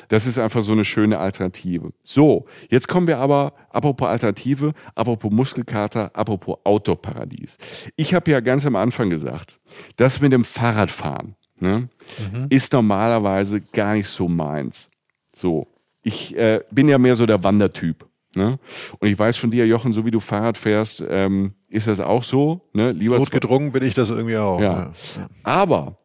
Das 0.06 0.24
ist 0.28 0.38
einfach 0.38 0.62
so 0.62 0.70
eine 0.70 0.84
schöne 0.84 1.18
Alternative. 1.18 1.90
So, 2.04 2.46
jetzt 2.70 2.86
kommen 2.86 3.08
wir 3.08 3.18
aber, 3.18 3.52
apropos 3.70 4.06
Alternative, 4.06 4.72
apropos 4.94 5.32
Muskelkater, 5.32 6.12
apropos 6.14 6.58
Outdoor-Paradies. 6.62 7.58
Ich 7.96 8.14
habe 8.14 8.30
ja 8.30 8.38
ganz 8.38 8.64
am 8.64 8.76
Anfang 8.76 9.10
gesagt, 9.10 9.58
das 9.96 10.20
mit 10.20 10.32
dem 10.32 10.44
Fahrradfahren 10.44 11.34
ne, 11.58 11.88
mhm. 12.32 12.46
ist 12.50 12.72
normalerweise 12.72 13.62
gar 13.62 13.94
nicht 13.94 14.08
so 14.08 14.28
meins. 14.28 14.90
So, 15.34 15.66
ich 16.06 16.36
äh, 16.36 16.60
bin 16.70 16.88
ja 16.88 16.98
mehr 16.98 17.16
so 17.16 17.26
der 17.26 17.42
Wandertyp. 17.42 18.06
Ne? 18.36 18.60
Und 19.00 19.08
ich 19.08 19.18
weiß 19.18 19.36
von 19.38 19.50
dir, 19.50 19.66
Jochen, 19.66 19.92
so 19.92 20.04
wie 20.04 20.12
du 20.12 20.20
Fahrrad 20.20 20.56
fährst, 20.56 21.02
ähm, 21.08 21.54
ist 21.68 21.88
das 21.88 21.98
auch 21.98 22.22
so. 22.22 22.68
Ne? 22.72 22.92
Lieber 22.92 23.18
Notgedrungen 23.18 23.72
bin 23.72 23.82
ich 23.82 23.94
das 23.94 24.10
irgendwie 24.10 24.36
auch. 24.36 24.60
Ja. 24.60 24.92
ja. 25.16 25.28
Aber 25.42 25.96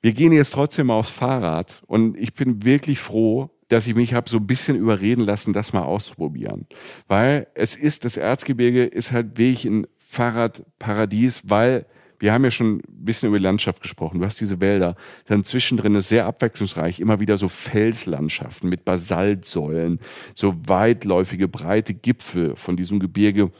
wir 0.00 0.12
gehen 0.14 0.32
jetzt 0.32 0.52
trotzdem 0.54 0.86
mal 0.86 0.94
aufs 0.94 1.10
Fahrrad 1.10 1.82
und 1.88 2.16
ich 2.16 2.32
bin 2.32 2.64
wirklich 2.64 3.00
froh, 3.00 3.50
dass 3.68 3.86
ich 3.86 3.94
mich 3.94 4.14
habe 4.14 4.30
so 4.30 4.38
ein 4.38 4.46
bisschen 4.46 4.76
überreden 4.76 5.26
lassen, 5.26 5.52
das 5.52 5.74
mal 5.74 5.82
auszuprobieren. 5.82 6.66
Weil 7.06 7.48
es 7.54 7.76
ist, 7.76 8.06
das 8.06 8.16
Erzgebirge 8.16 8.84
ist 8.86 9.12
halt 9.12 9.36
wirklich 9.36 9.66
ein 9.66 9.86
Fahrradparadies, 9.98 11.42
weil 11.50 11.84
wir 12.20 12.34
haben 12.34 12.44
ja 12.44 12.50
schon 12.50 12.76
ein 12.76 12.82
bisschen 12.86 13.28
über 13.28 13.38
die 13.38 13.44
Landschaft 13.44 13.82
gesprochen. 13.82 14.20
Du 14.20 14.26
hast 14.26 14.40
diese 14.40 14.60
Wälder. 14.60 14.94
Dann 15.26 15.42
zwischendrin 15.42 15.94
ist 15.94 16.10
sehr 16.10 16.26
abwechslungsreich 16.26 17.00
immer 17.00 17.18
wieder 17.18 17.36
so 17.38 17.48
Felslandschaften 17.48 18.68
mit 18.68 18.84
Basaltsäulen, 18.84 19.98
so 20.34 20.54
weitläufige, 20.66 21.48
breite 21.48 21.94
Gipfel 21.94 22.54
von 22.56 22.76
diesem 22.76 23.00
Gebirge, 23.00 23.50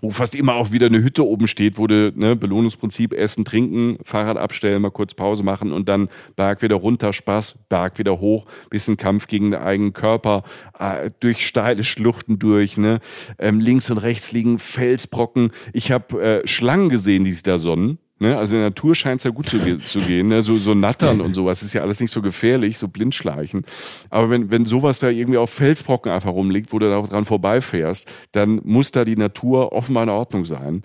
wo 0.00 0.10
fast 0.10 0.34
immer 0.34 0.54
auch 0.54 0.72
wieder 0.72 0.86
eine 0.86 1.02
Hütte 1.02 1.26
oben 1.26 1.46
steht, 1.46 1.78
wo 1.78 1.86
du, 1.86 2.12
ne, 2.14 2.36
Belohnungsprinzip, 2.36 3.14
essen, 3.14 3.44
trinken, 3.44 3.98
Fahrrad 4.04 4.36
abstellen, 4.36 4.82
mal 4.82 4.90
kurz 4.90 5.14
Pause 5.14 5.42
machen 5.42 5.72
und 5.72 5.88
dann 5.88 6.08
Berg 6.36 6.60
wieder 6.62 6.76
runter, 6.76 7.12
Spaß, 7.12 7.56
Berg 7.68 7.98
wieder 7.98 8.20
hoch, 8.20 8.46
bisschen 8.68 8.96
Kampf 8.96 9.26
gegen 9.26 9.52
den 9.52 9.60
eigenen 9.60 9.92
Körper, 9.94 10.42
äh, 10.78 11.10
durch 11.20 11.46
steile 11.46 11.82
Schluchten 11.82 12.38
durch, 12.38 12.76
ne, 12.76 13.00
ähm, 13.38 13.60
links 13.60 13.90
und 13.90 13.98
rechts 13.98 14.32
liegen 14.32 14.58
Felsbrocken. 14.58 15.50
Ich 15.72 15.90
habe 15.90 16.22
äh, 16.22 16.46
Schlangen 16.46 16.90
gesehen, 16.90 17.24
die 17.24 17.32
sich 17.32 17.42
da 17.42 17.58
sonnen, 17.58 17.98
Ne? 18.18 18.36
Also 18.36 18.54
in 18.54 18.62
der 18.62 18.70
Natur 18.70 18.94
scheint 18.94 19.20
es 19.20 19.24
ja 19.24 19.30
gut 19.30 19.48
zu, 19.48 19.58
zu 19.78 20.00
gehen. 20.00 20.28
Ne? 20.28 20.40
So, 20.40 20.56
so 20.56 20.74
Nattern 20.74 21.20
und 21.20 21.34
sowas 21.34 21.62
ist 21.62 21.74
ja 21.74 21.82
alles 21.82 22.00
nicht 22.00 22.10
so 22.10 22.22
gefährlich, 22.22 22.78
so 22.78 22.88
Blindschleichen. 22.88 23.64
Aber 24.08 24.30
wenn, 24.30 24.50
wenn 24.50 24.64
sowas 24.64 25.00
da 25.00 25.08
irgendwie 25.08 25.38
auf 25.38 25.50
Felsbrocken 25.50 26.10
einfach 26.10 26.32
rumliegt, 26.32 26.72
wo 26.72 26.78
du 26.78 26.88
da 26.88 27.02
dran 27.02 27.26
vorbeifährst, 27.26 28.08
dann 28.32 28.60
muss 28.64 28.90
da 28.90 29.04
die 29.04 29.16
Natur 29.16 29.72
offenbar 29.72 30.04
in 30.04 30.08
Ordnung 30.08 30.44
sein. 30.46 30.82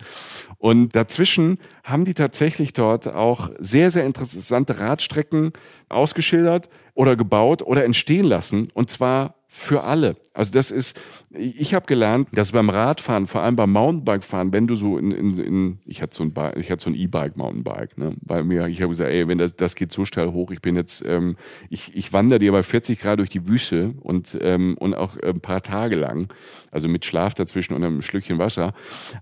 Und 0.58 0.94
dazwischen 0.96 1.58
haben 1.84 2.06
die 2.06 2.14
tatsächlich 2.14 2.74
dort 2.74 3.08
auch 3.08 3.50
sehr, 3.58 3.92
sehr 3.92 4.06
interessante 4.06 4.80
Radstrecken 4.80 5.54
ausgeschildert 5.90 6.70
oder 6.94 7.16
gebaut 7.16 7.62
oder 7.62 7.86
entstehen 7.86 8.26
lassen. 8.26 8.68
Und 8.74 8.90
zwar 8.90 9.41
für 9.54 9.84
alle. 9.84 10.16
Also 10.34 10.54
das 10.54 10.72
ist, 10.72 10.98
ich 11.30 11.74
habe 11.74 11.86
gelernt, 11.86 12.30
dass 12.32 12.54
beim 12.54 12.70
Radfahren, 12.70 13.28
vor 13.28 13.42
allem 13.42 13.58
beim 13.58 13.74
Mountainbikefahren, 13.74 14.54
wenn 14.54 14.66
du 14.66 14.76
so 14.76 14.98
in, 14.98 15.12
in, 15.12 15.38
in 15.38 15.80
ich 15.86 16.02
hatte 16.02 16.16
so 16.16 16.24
ein 16.24 16.34
ich 16.56 16.72
hatte 16.72 16.86
so 16.86 16.90
ein 16.90 16.96
E-Bike 16.96 17.36
Mountainbike, 17.36 17.98
ne, 17.98 18.16
bei 18.22 18.44
mir, 18.44 18.68
ich 18.68 18.82
habe 18.82 18.92
gesagt, 18.92 19.10
ey, 19.10 19.28
wenn 19.28 19.40
das 19.40 19.58
das 19.58 19.76
geht 19.76 19.92
so 19.92 20.06
steil 20.06 20.32
hoch, 20.32 20.52
ich 20.52 20.62
bin 20.62 20.78
jetzt, 20.78 21.04
ähm, 21.06 21.36
ich 21.70 21.94
ich 21.94 22.14
wandere 22.14 22.40
dir 22.40 22.54
bei 22.54 22.64
40 22.64 22.98
Grad 22.98 23.20
durch 23.20 23.30
die 23.30 23.46
Wüste 23.46 23.94
und 24.00 24.38
ähm, 24.40 24.78
und 24.80 24.94
auch 24.94 25.18
ein 25.18 25.42
paar 25.42 25.62
Tage 25.62 25.98
lang, 25.98 26.34
also 26.72 26.88
mit 26.88 27.04
Schlaf 27.04 27.34
dazwischen 27.34 27.74
und 27.74 27.84
einem 27.84 28.02
Schlückchen 28.02 28.40
Wasser, 28.40 28.74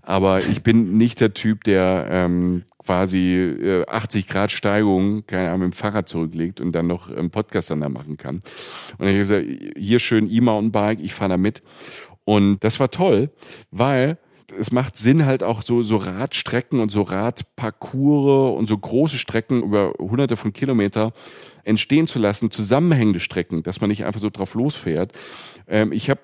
aber 0.02 0.46
ich 0.46 0.62
bin 0.62 0.96
nicht 0.96 1.20
der 1.20 1.34
Typ, 1.34 1.64
der 1.64 2.06
ähm, 2.08 2.62
quasi 2.84 3.34
äh, 3.34 3.86
80 3.86 4.26
Grad 4.26 4.50
Steigung, 4.50 5.26
keine 5.26 5.48
Ahnung, 5.48 5.68
mit 5.68 5.74
dem 5.74 5.76
Fahrrad 5.76 6.08
zurücklegt 6.08 6.60
und 6.60 6.72
dann 6.72 6.86
noch 6.86 7.10
einen 7.10 7.30
Podcast 7.30 7.70
dann 7.70 7.80
da 7.80 7.88
machen 7.88 8.16
kann. 8.16 8.40
Und 8.98 9.06
ich 9.06 9.12
habe 9.12 9.18
gesagt, 9.18 9.46
hier 9.76 9.98
schön 9.98 10.30
E-Mountainbike, 10.30 11.00
ich 11.00 11.14
fahre 11.14 11.30
da 11.30 11.36
mit. 11.36 11.62
Und 12.24 12.64
das 12.64 12.80
war 12.80 12.90
toll, 12.90 13.30
weil 13.70 14.18
es 14.58 14.72
macht 14.72 14.96
Sinn 14.96 15.26
halt 15.26 15.42
auch 15.42 15.62
so, 15.62 15.82
so 15.82 15.96
Radstrecken 15.96 16.80
und 16.80 16.90
so 16.90 17.02
Radparcours 17.02 18.58
und 18.58 18.68
so 18.68 18.76
große 18.76 19.18
Strecken 19.18 19.62
über 19.62 19.92
hunderte 19.98 20.36
von 20.36 20.52
Kilometer 20.52 21.12
entstehen 21.64 22.06
zu 22.06 22.18
lassen, 22.18 22.50
zusammenhängende 22.50 23.20
Strecken, 23.20 23.62
dass 23.62 23.80
man 23.80 23.90
nicht 23.90 24.04
einfach 24.04 24.20
so 24.20 24.30
drauf 24.30 24.54
losfährt. 24.54 25.12
Ähm, 25.68 25.92
ich 25.92 26.10
habe 26.10 26.22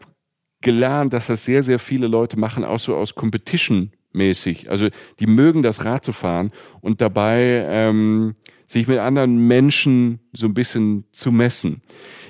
gelernt, 0.62 1.12
dass 1.12 1.28
das 1.28 1.44
sehr, 1.44 1.62
sehr 1.62 1.78
viele 1.78 2.08
Leute 2.08 2.38
machen, 2.38 2.64
auch 2.64 2.78
so 2.78 2.96
aus 2.96 3.14
Competition 3.14 3.92
mäßig. 4.16 4.70
Also 4.70 4.88
die 5.20 5.26
mögen 5.26 5.62
das 5.62 5.84
Rad 5.84 6.04
zu 6.04 6.12
fahren 6.12 6.50
und 6.80 7.00
dabei 7.00 7.64
ähm, 7.68 8.34
sich 8.66 8.88
mit 8.88 8.98
anderen 8.98 9.46
Menschen 9.46 10.20
so 10.32 10.46
ein 10.46 10.54
bisschen 10.54 11.04
zu 11.12 11.30
messen. 11.30 11.82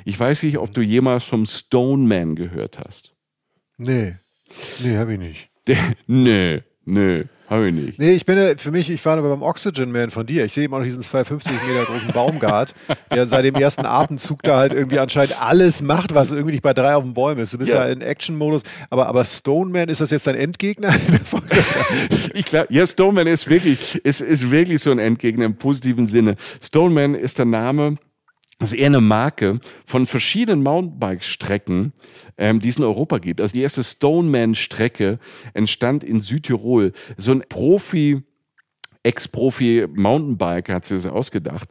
Ich 0.05 0.19
weiß 0.19 0.43
nicht, 0.43 0.59
ob 0.59 0.75
du 0.75 0.83
jemals 0.83 1.25
vom 1.25 1.47
Stoneman 1.47 2.37
gehört 2.37 2.79
hast. 2.79 3.15
Nee. 3.79 4.15
Nee, 4.83 4.97
habe 4.97 5.15
ich 5.15 5.19
nicht. 5.19 5.51
Der, 5.67 5.79
nee, 6.07 6.63
nee. 6.85 7.25
Habe 7.49 7.69
ich 7.69 7.75
nicht. 7.75 7.99
Nee, 7.99 8.13
ich 8.13 8.27
bin 8.27 8.59
für 8.59 8.73
mich, 8.73 8.91
ich 8.91 9.05
war 9.05 9.19
aber 9.19 9.29
beim 9.29 9.43
Oxygen 9.43 9.93
Man 9.93 10.11
von 10.11 10.27
dir. 10.27 10.45
Ich 10.45 10.53
sehe 10.53 10.65
immer 10.65 10.79
noch 10.79 10.85
diesen 10.85 11.03
250 11.03 11.53
Meter 11.69 11.85
großen 11.85 12.13
Baumgart, 12.13 12.75
der 13.15 13.27
seit 13.27 13.45
dem 13.45 13.55
ersten 13.55 13.87
Atemzug 13.87 14.43
da 14.43 14.57
halt 14.57 14.73
irgendwie 14.73 14.99
anscheinend 14.99 15.41
alles 15.41 15.81
macht, 15.81 16.15
was 16.15 16.33
irgendwie 16.33 16.53
nicht 16.53 16.63
bei 16.63 16.75
drei 16.75 16.97
auf 16.97 17.05
den 17.05 17.15
Bäumen 17.15 17.41
ist. 17.41 17.55
Du 17.55 17.59
bist 17.59 17.71
ja, 17.71 17.87
ja 17.87 17.93
in 17.93 18.01
Action-Modus. 18.01 18.63
Aber, 18.91 19.07
aber 19.07 19.25
Stoneman, 19.25 19.89
ist 19.89 20.01
das 20.01 20.11
jetzt 20.11 20.27
dein 20.27 20.35
Endgegner? 20.35 20.93
ich 22.35 22.47
glaube, 22.47 22.67
ja, 22.71 22.85
Stoneman 22.87 23.29
ist 23.29 23.49
wirklich, 23.49 23.95
ist, 24.05 24.21
ist 24.21 24.51
wirklich 24.51 24.83
so 24.83 24.91
ein 24.91 24.99
Endgegner 24.99 25.45
im 25.45 25.55
positiven 25.55 26.07
Sinne. 26.07 26.37
Stoneman 26.61 27.15
ist 27.15 27.39
der 27.39 27.47
Name, 27.47 27.97
das 28.59 28.73
ist 28.73 28.79
eher 28.79 28.87
eine 28.87 29.01
Marke 29.01 29.61
von 29.85 30.07
verschiedenen 30.07 30.63
Mountainbike-Strecken, 30.63 31.93
ähm, 32.39 32.61
die 32.61 32.71
es 32.71 32.79
in 32.79 32.85
Europa 32.85 33.19
gibt. 33.19 33.41
Also 33.41 33.53
die 33.53 33.63
erste 33.63 33.85
Stoneman-Strecke 33.85 35.19
entstand 35.53 36.03
in 36.03 36.23
Südtirol. 36.23 36.93
So 37.19 37.33
ein 37.33 37.43
Profi, 37.49 38.23
Ex-Profi-Mountainbiker 39.03 40.75
hat 40.75 40.85
sich 40.87 41.03
das 41.03 41.13
ausgedacht. 41.13 41.69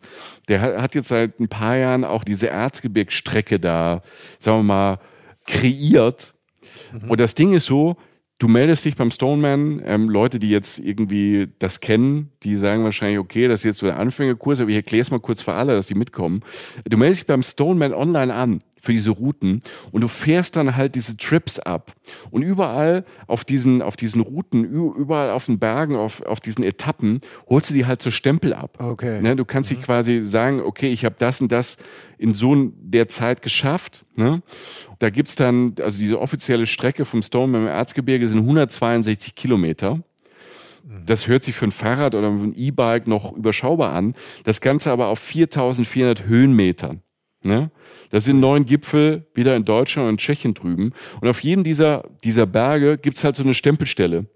Der 0.47 0.61
hat 0.61 0.95
jetzt 0.95 1.07
seit 1.07 1.39
ein 1.39 1.49
paar 1.49 1.75
Jahren 1.75 2.03
auch 2.03 2.23
diese 2.23 2.49
Erzgebirgsstrecke 2.49 3.59
da, 3.59 4.01
sagen 4.39 4.59
wir 4.59 4.63
mal, 4.63 4.99
kreiert. 5.47 6.35
Mhm. 6.93 7.09
Und 7.09 7.19
das 7.19 7.33
Ding 7.35 7.53
ist 7.53 7.65
so, 7.65 7.97
Du 8.37 8.49
meldest 8.49 8.83
dich 8.83 8.95
beim 8.95 9.11
Stoneman. 9.11 9.81
Ähm, 9.85 10.09
Leute, 10.09 10.39
die 10.39 10.49
jetzt 10.49 10.77
irgendwie 10.79 11.47
das 11.59 11.79
kennen, 11.79 12.31
die 12.43 12.57
sagen 12.57 12.83
wahrscheinlich, 12.83 13.19
okay, 13.19 13.47
das 13.47 13.61
ist 13.61 13.63
jetzt 13.63 13.77
so 13.77 13.85
der 13.85 13.97
Anfängerkurs, 13.97 14.59
aber 14.59 14.69
ich 14.69 14.75
erkläre 14.75 15.03
es 15.03 15.11
mal 15.11 15.21
kurz 15.21 15.41
für 15.41 15.53
alle, 15.53 15.73
dass 15.73 15.87
die 15.87 15.95
mitkommen. 15.95 16.41
Du 16.83 16.97
meldest 16.97 17.21
dich 17.21 17.27
beim 17.27 17.43
Stoneman 17.43 17.93
online 17.93 18.33
an 18.33 18.59
für 18.85 18.93
diese 18.93 19.09
Routen 19.09 19.61
und 19.91 20.01
du 20.01 20.07
fährst 20.07 20.55
dann 20.55 20.75
halt 20.75 20.95
diese 20.95 21.17
Trips 21.17 21.59
ab. 21.59 21.93
Und 22.29 22.43
überall 22.43 23.03
auf 23.27 23.43
diesen, 23.43 23.81
auf 23.81 23.95
diesen 23.95 24.21
Routen, 24.21 24.63
überall 24.63 25.31
auf 25.31 25.47
den 25.47 25.59
Bergen, 25.59 25.95
auf, 25.95 26.21
auf 26.21 26.39
diesen 26.39 26.63
Etappen, 26.63 27.19
holst 27.49 27.71
du 27.71 27.73
die 27.73 27.85
halt 27.85 28.01
so 28.01 28.11
Stempel 28.11 28.53
ab. 28.53 28.77
Okay. 28.79 29.21
Ne, 29.21 29.35
du 29.35 29.43
kannst 29.43 29.71
mhm. 29.71 29.75
dich 29.75 29.85
quasi 29.85 30.23
sagen, 30.23 30.61
okay, 30.61 30.89
ich 30.89 31.03
habe 31.03 31.15
das 31.17 31.41
und 31.41 31.51
das 31.51 31.77
in 32.17 32.33
so 32.33 32.55
der 32.77 33.07
Zeit 33.07 33.41
geschafft. 33.41 34.05
Ne? 34.15 34.41
Da 34.99 35.09
gibt's 35.09 35.35
dann, 35.35 35.73
also 35.81 35.99
diese 35.99 36.21
offizielle 36.21 36.67
Strecke 36.67 37.05
vom 37.05 37.23
Stone 37.23 37.57
im 37.57 37.67
Erzgebirge 37.67 38.27
sind 38.27 38.39
162 38.39 39.35
Kilometer. 39.35 39.95
Mhm. 39.95 41.05
Das 41.05 41.27
hört 41.27 41.43
sich 41.43 41.55
für 41.55 41.65
ein 41.65 41.71
Fahrrad 41.71 42.13
oder 42.13 42.29
ein 42.29 42.53
E-Bike 42.55 43.07
noch 43.07 43.33
überschaubar 43.33 43.93
an. 43.93 44.13
Das 44.43 44.61
Ganze 44.61 44.91
aber 44.91 45.07
auf 45.07 45.19
4400 45.19 46.25
Höhenmetern. 46.25 47.01
Ne? 47.43 47.71
Das 48.15 48.23
sind 48.23 48.39
neun 48.39 48.63
Gipfel 48.63 49.27
wieder 49.33 49.57
in 49.57 49.65
Deutschland 49.65 50.07
und 50.07 50.21
Tschechien 50.21 50.53
drüben. 50.53 50.93
Und 51.19 51.27
auf 51.27 51.43
jedem 51.43 51.65
dieser, 51.65 52.09
dieser 52.23 52.45
Berge 52.45 52.97
gibt's 52.97 53.25
halt 53.25 53.35
so 53.35 53.43
eine 53.43 53.53
Stempelstelle. 53.53 54.27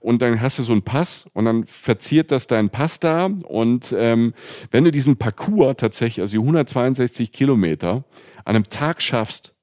Und 0.00 0.20
dann 0.20 0.40
hast 0.40 0.58
du 0.58 0.64
so 0.64 0.72
einen 0.72 0.82
Pass 0.82 1.30
und 1.32 1.44
dann 1.44 1.64
verziert 1.64 2.32
das 2.32 2.48
deinen 2.48 2.70
Pass 2.70 2.98
da. 2.98 3.26
Und 3.26 3.94
ähm, 3.96 4.34
wenn 4.72 4.82
du 4.82 4.90
diesen 4.90 5.16
Parcours 5.16 5.76
tatsächlich, 5.76 6.22
also 6.22 6.32
die 6.32 6.40
162 6.40 7.30
Kilometer, 7.30 8.04
an 8.44 8.56
einem 8.56 8.68
Tag 8.68 9.00
schaffst, 9.00 9.54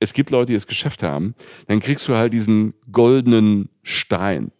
es 0.00 0.12
gibt 0.12 0.30
Leute, 0.30 0.46
die 0.46 0.56
es 0.56 0.66
geschafft 0.66 1.04
haben, 1.04 1.36
dann 1.68 1.78
kriegst 1.78 2.08
du 2.08 2.16
halt 2.16 2.32
diesen 2.32 2.74
goldenen 2.90 3.68
Stein. 3.84 4.50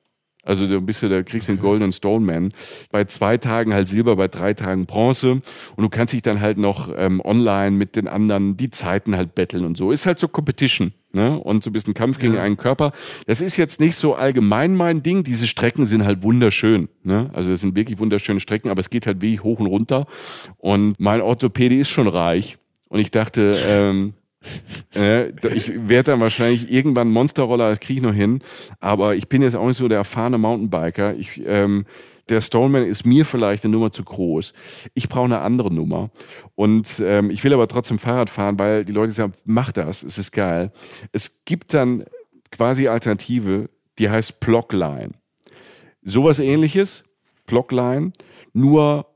Also 0.48 0.66
du 0.66 0.80
bist 0.80 1.02
ja, 1.02 1.10
da 1.10 1.22
kriegst 1.22 1.48
du 1.48 1.52
den 1.52 1.60
Golden 1.60 1.92
Stone 1.92 2.24
Man. 2.24 2.52
Bei 2.90 3.04
zwei 3.04 3.36
Tagen 3.36 3.74
halt 3.74 3.86
Silber, 3.86 4.16
bei 4.16 4.28
drei 4.28 4.54
Tagen 4.54 4.86
Bronze. 4.86 5.32
Und 5.32 5.42
du 5.76 5.90
kannst 5.90 6.14
dich 6.14 6.22
dann 6.22 6.40
halt 6.40 6.58
noch 6.58 6.88
ähm, 6.96 7.20
online 7.22 7.72
mit 7.72 7.96
den 7.96 8.08
anderen 8.08 8.56
die 8.56 8.70
Zeiten 8.70 9.14
halt 9.14 9.34
betteln 9.34 9.66
und 9.66 9.76
so. 9.76 9.92
Ist 9.92 10.06
halt 10.06 10.18
so 10.18 10.26
Competition. 10.26 10.94
Ne? 11.12 11.38
Und 11.38 11.62
so 11.62 11.68
ein 11.68 11.74
bisschen 11.74 11.92
Kampf 11.92 12.18
gegen 12.18 12.34
ja. 12.34 12.42
einen 12.42 12.56
Körper. 12.56 12.92
Das 13.26 13.42
ist 13.42 13.58
jetzt 13.58 13.78
nicht 13.78 13.96
so 13.96 14.14
allgemein 14.14 14.74
mein 14.74 15.02
Ding. 15.02 15.22
Diese 15.22 15.46
Strecken 15.46 15.84
sind 15.84 16.06
halt 16.06 16.22
wunderschön. 16.22 16.88
Ne? 17.02 17.28
Also 17.34 17.50
das 17.50 17.60
sind 17.60 17.76
wirklich 17.76 17.98
wunderschöne 17.98 18.40
Strecken, 18.40 18.70
aber 18.70 18.80
es 18.80 18.88
geht 18.88 19.06
halt 19.06 19.20
wie 19.20 19.40
hoch 19.40 19.60
und 19.60 19.66
runter. 19.66 20.06
Und 20.56 20.98
mein 20.98 21.20
Orthopäde 21.20 21.74
ist 21.74 21.90
schon 21.90 22.08
reich. 22.08 22.56
Und 22.88 23.00
ich 23.00 23.10
dachte, 23.10 23.54
ähm, 23.68 24.14
äh, 24.14 24.17
ich 24.94 25.88
werde 25.88 26.12
dann 26.12 26.20
wahrscheinlich 26.20 26.70
irgendwann 26.70 27.10
Monsterroller, 27.10 27.70
das 27.70 27.80
kriege 27.80 28.00
ich 28.00 28.06
noch 28.06 28.14
hin. 28.14 28.40
Aber 28.80 29.14
ich 29.14 29.28
bin 29.28 29.42
jetzt 29.42 29.56
auch 29.56 29.66
nicht 29.66 29.76
so 29.76 29.88
der 29.88 29.98
erfahrene 29.98 30.38
Mountainbiker. 30.38 31.14
Ich, 31.14 31.40
ähm, 31.44 31.86
der 32.28 32.40
Stoneman 32.40 32.84
ist 32.84 33.06
mir 33.06 33.24
vielleicht 33.24 33.64
eine 33.64 33.72
Nummer 33.72 33.90
zu 33.90 34.04
groß. 34.04 34.52
Ich 34.94 35.08
brauche 35.08 35.24
eine 35.24 35.40
andere 35.40 35.72
Nummer. 35.72 36.10
Und 36.54 37.00
ähm, 37.00 37.30
ich 37.30 37.42
will 37.44 37.52
aber 37.52 37.68
trotzdem 37.68 37.98
Fahrrad 37.98 38.30
fahren, 38.30 38.58
weil 38.58 38.84
die 38.84 38.92
Leute 38.92 39.12
sagen, 39.12 39.32
mach 39.44 39.72
das, 39.72 40.02
es 40.02 40.18
ist 40.18 40.32
geil. 40.32 40.72
Es 41.12 41.44
gibt 41.44 41.74
dann 41.74 42.04
quasi 42.50 42.88
Alternative, 42.88 43.70
die 43.98 44.10
heißt 44.10 44.40
Blockline. 44.40 45.10
Sowas 46.02 46.38
ähnliches, 46.38 47.04
Blockline, 47.46 48.12
nur 48.52 49.06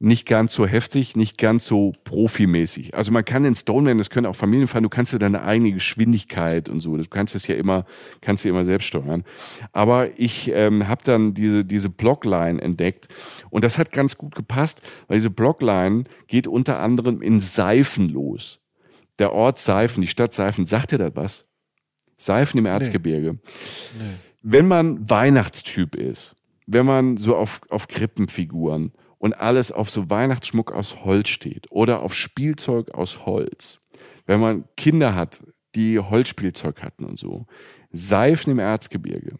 nicht 0.00 0.26
ganz 0.26 0.54
so 0.54 0.64
heftig, 0.66 1.16
nicht 1.16 1.38
ganz 1.38 1.66
so 1.66 1.92
profimäßig. 2.04 2.94
Also 2.94 3.10
man 3.10 3.24
kann 3.24 3.42
den 3.42 3.56
Stoneman, 3.56 3.98
das 3.98 4.10
können 4.10 4.26
auch 4.26 4.36
Familien 4.36 4.68
fahren, 4.68 4.84
du 4.84 4.88
kannst 4.88 5.12
ja 5.12 5.18
deine 5.18 5.42
eigene 5.42 5.72
Geschwindigkeit 5.72 6.68
und 6.68 6.80
so, 6.80 6.96
du 6.96 7.02
kannst 7.08 7.34
es 7.34 7.48
ja 7.48 7.56
immer, 7.56 7.84
kannst 8.20 8.44
du 8.44 8.48
immer 8.48 8.64
selbst 8.64 8.86
steuern. 8.86 9.24
Aber 9.72 10.16
ich 10.18 10.52
ähm, 10.54 10.86
habe 10.86 11.02
dann 11.04 11.34
diese, 11.34 11.64
diese 11.64 11.88
Blockline 11.88 12.62
entdeckt 12.62 13.08
und 13.50 13.64
das 13.64 13.76
hat 13.78 13.90
ganz 13.90 14.16
gut 14.16 14.36
gepasst, 14.36 14.82
weil 15.08 15.16
diese 15.16 15.30
Blockline 15.30 16.04
geht 16.28 16.46
unter 16.46 16.78
anderem 16.78 17.20
in 17.20 17.40
Seifen 17.40 18.08
los. 18.08 18.60
Der 19.18 19.32
Ort 19.32 19.58
Seifen, 19.58 20.00
die 20.00 20.06
Stadt 20.06 20.32
Seifen, 20.32 20.64
sagt 20.64 20.92
dir 20.92 20.98
das 20.98 21.16
was? 21.16 21.44
Seifen 22.16 22.58
im 22.58 22.66
Erzgebirge. 22.66 23.32
Nee. 23.32 23.38
Nee. 23.98 24.14
Wenn 24.42 24.68
man 24.68 25.10
Weihnachtstyp 25.10 25.96
ist, 25.96 26.36
wenn 26.66 26.86
man 26.86 27.16
so 27.16 27.34
auf, 27.34 27.62
auf 27.68 27.88
Krippenfiguren 27.88 28.92
und 29.18 29.34
alles 29.34 29.72
auf 29.72 29.90
so 29.90 30.08
Weihnachtsschmuck 30.10 30.72
aus 30.72 31.04
Holz 31.04 31.28
steht 31.28 31.66
oder 31.70 32.02
auf 32.02 32.14
Spielzeug 32.14 32.92
aus 32.92 33.26
Holz. 33.26 33.80
Wenn 34.26 34.40
man 34.40 34.64
Kinder 34.76 35.14
hat, 35.14 35.42
die 35.74 35.98
Holzspielzeug 35.98 36.82
hatten 36.82 37.04
und 37.04 37.18
so. 37.18 37.46
Seifen 37.90 38.52
im 38.52 38.58
Erzgebirge 38.58 39.38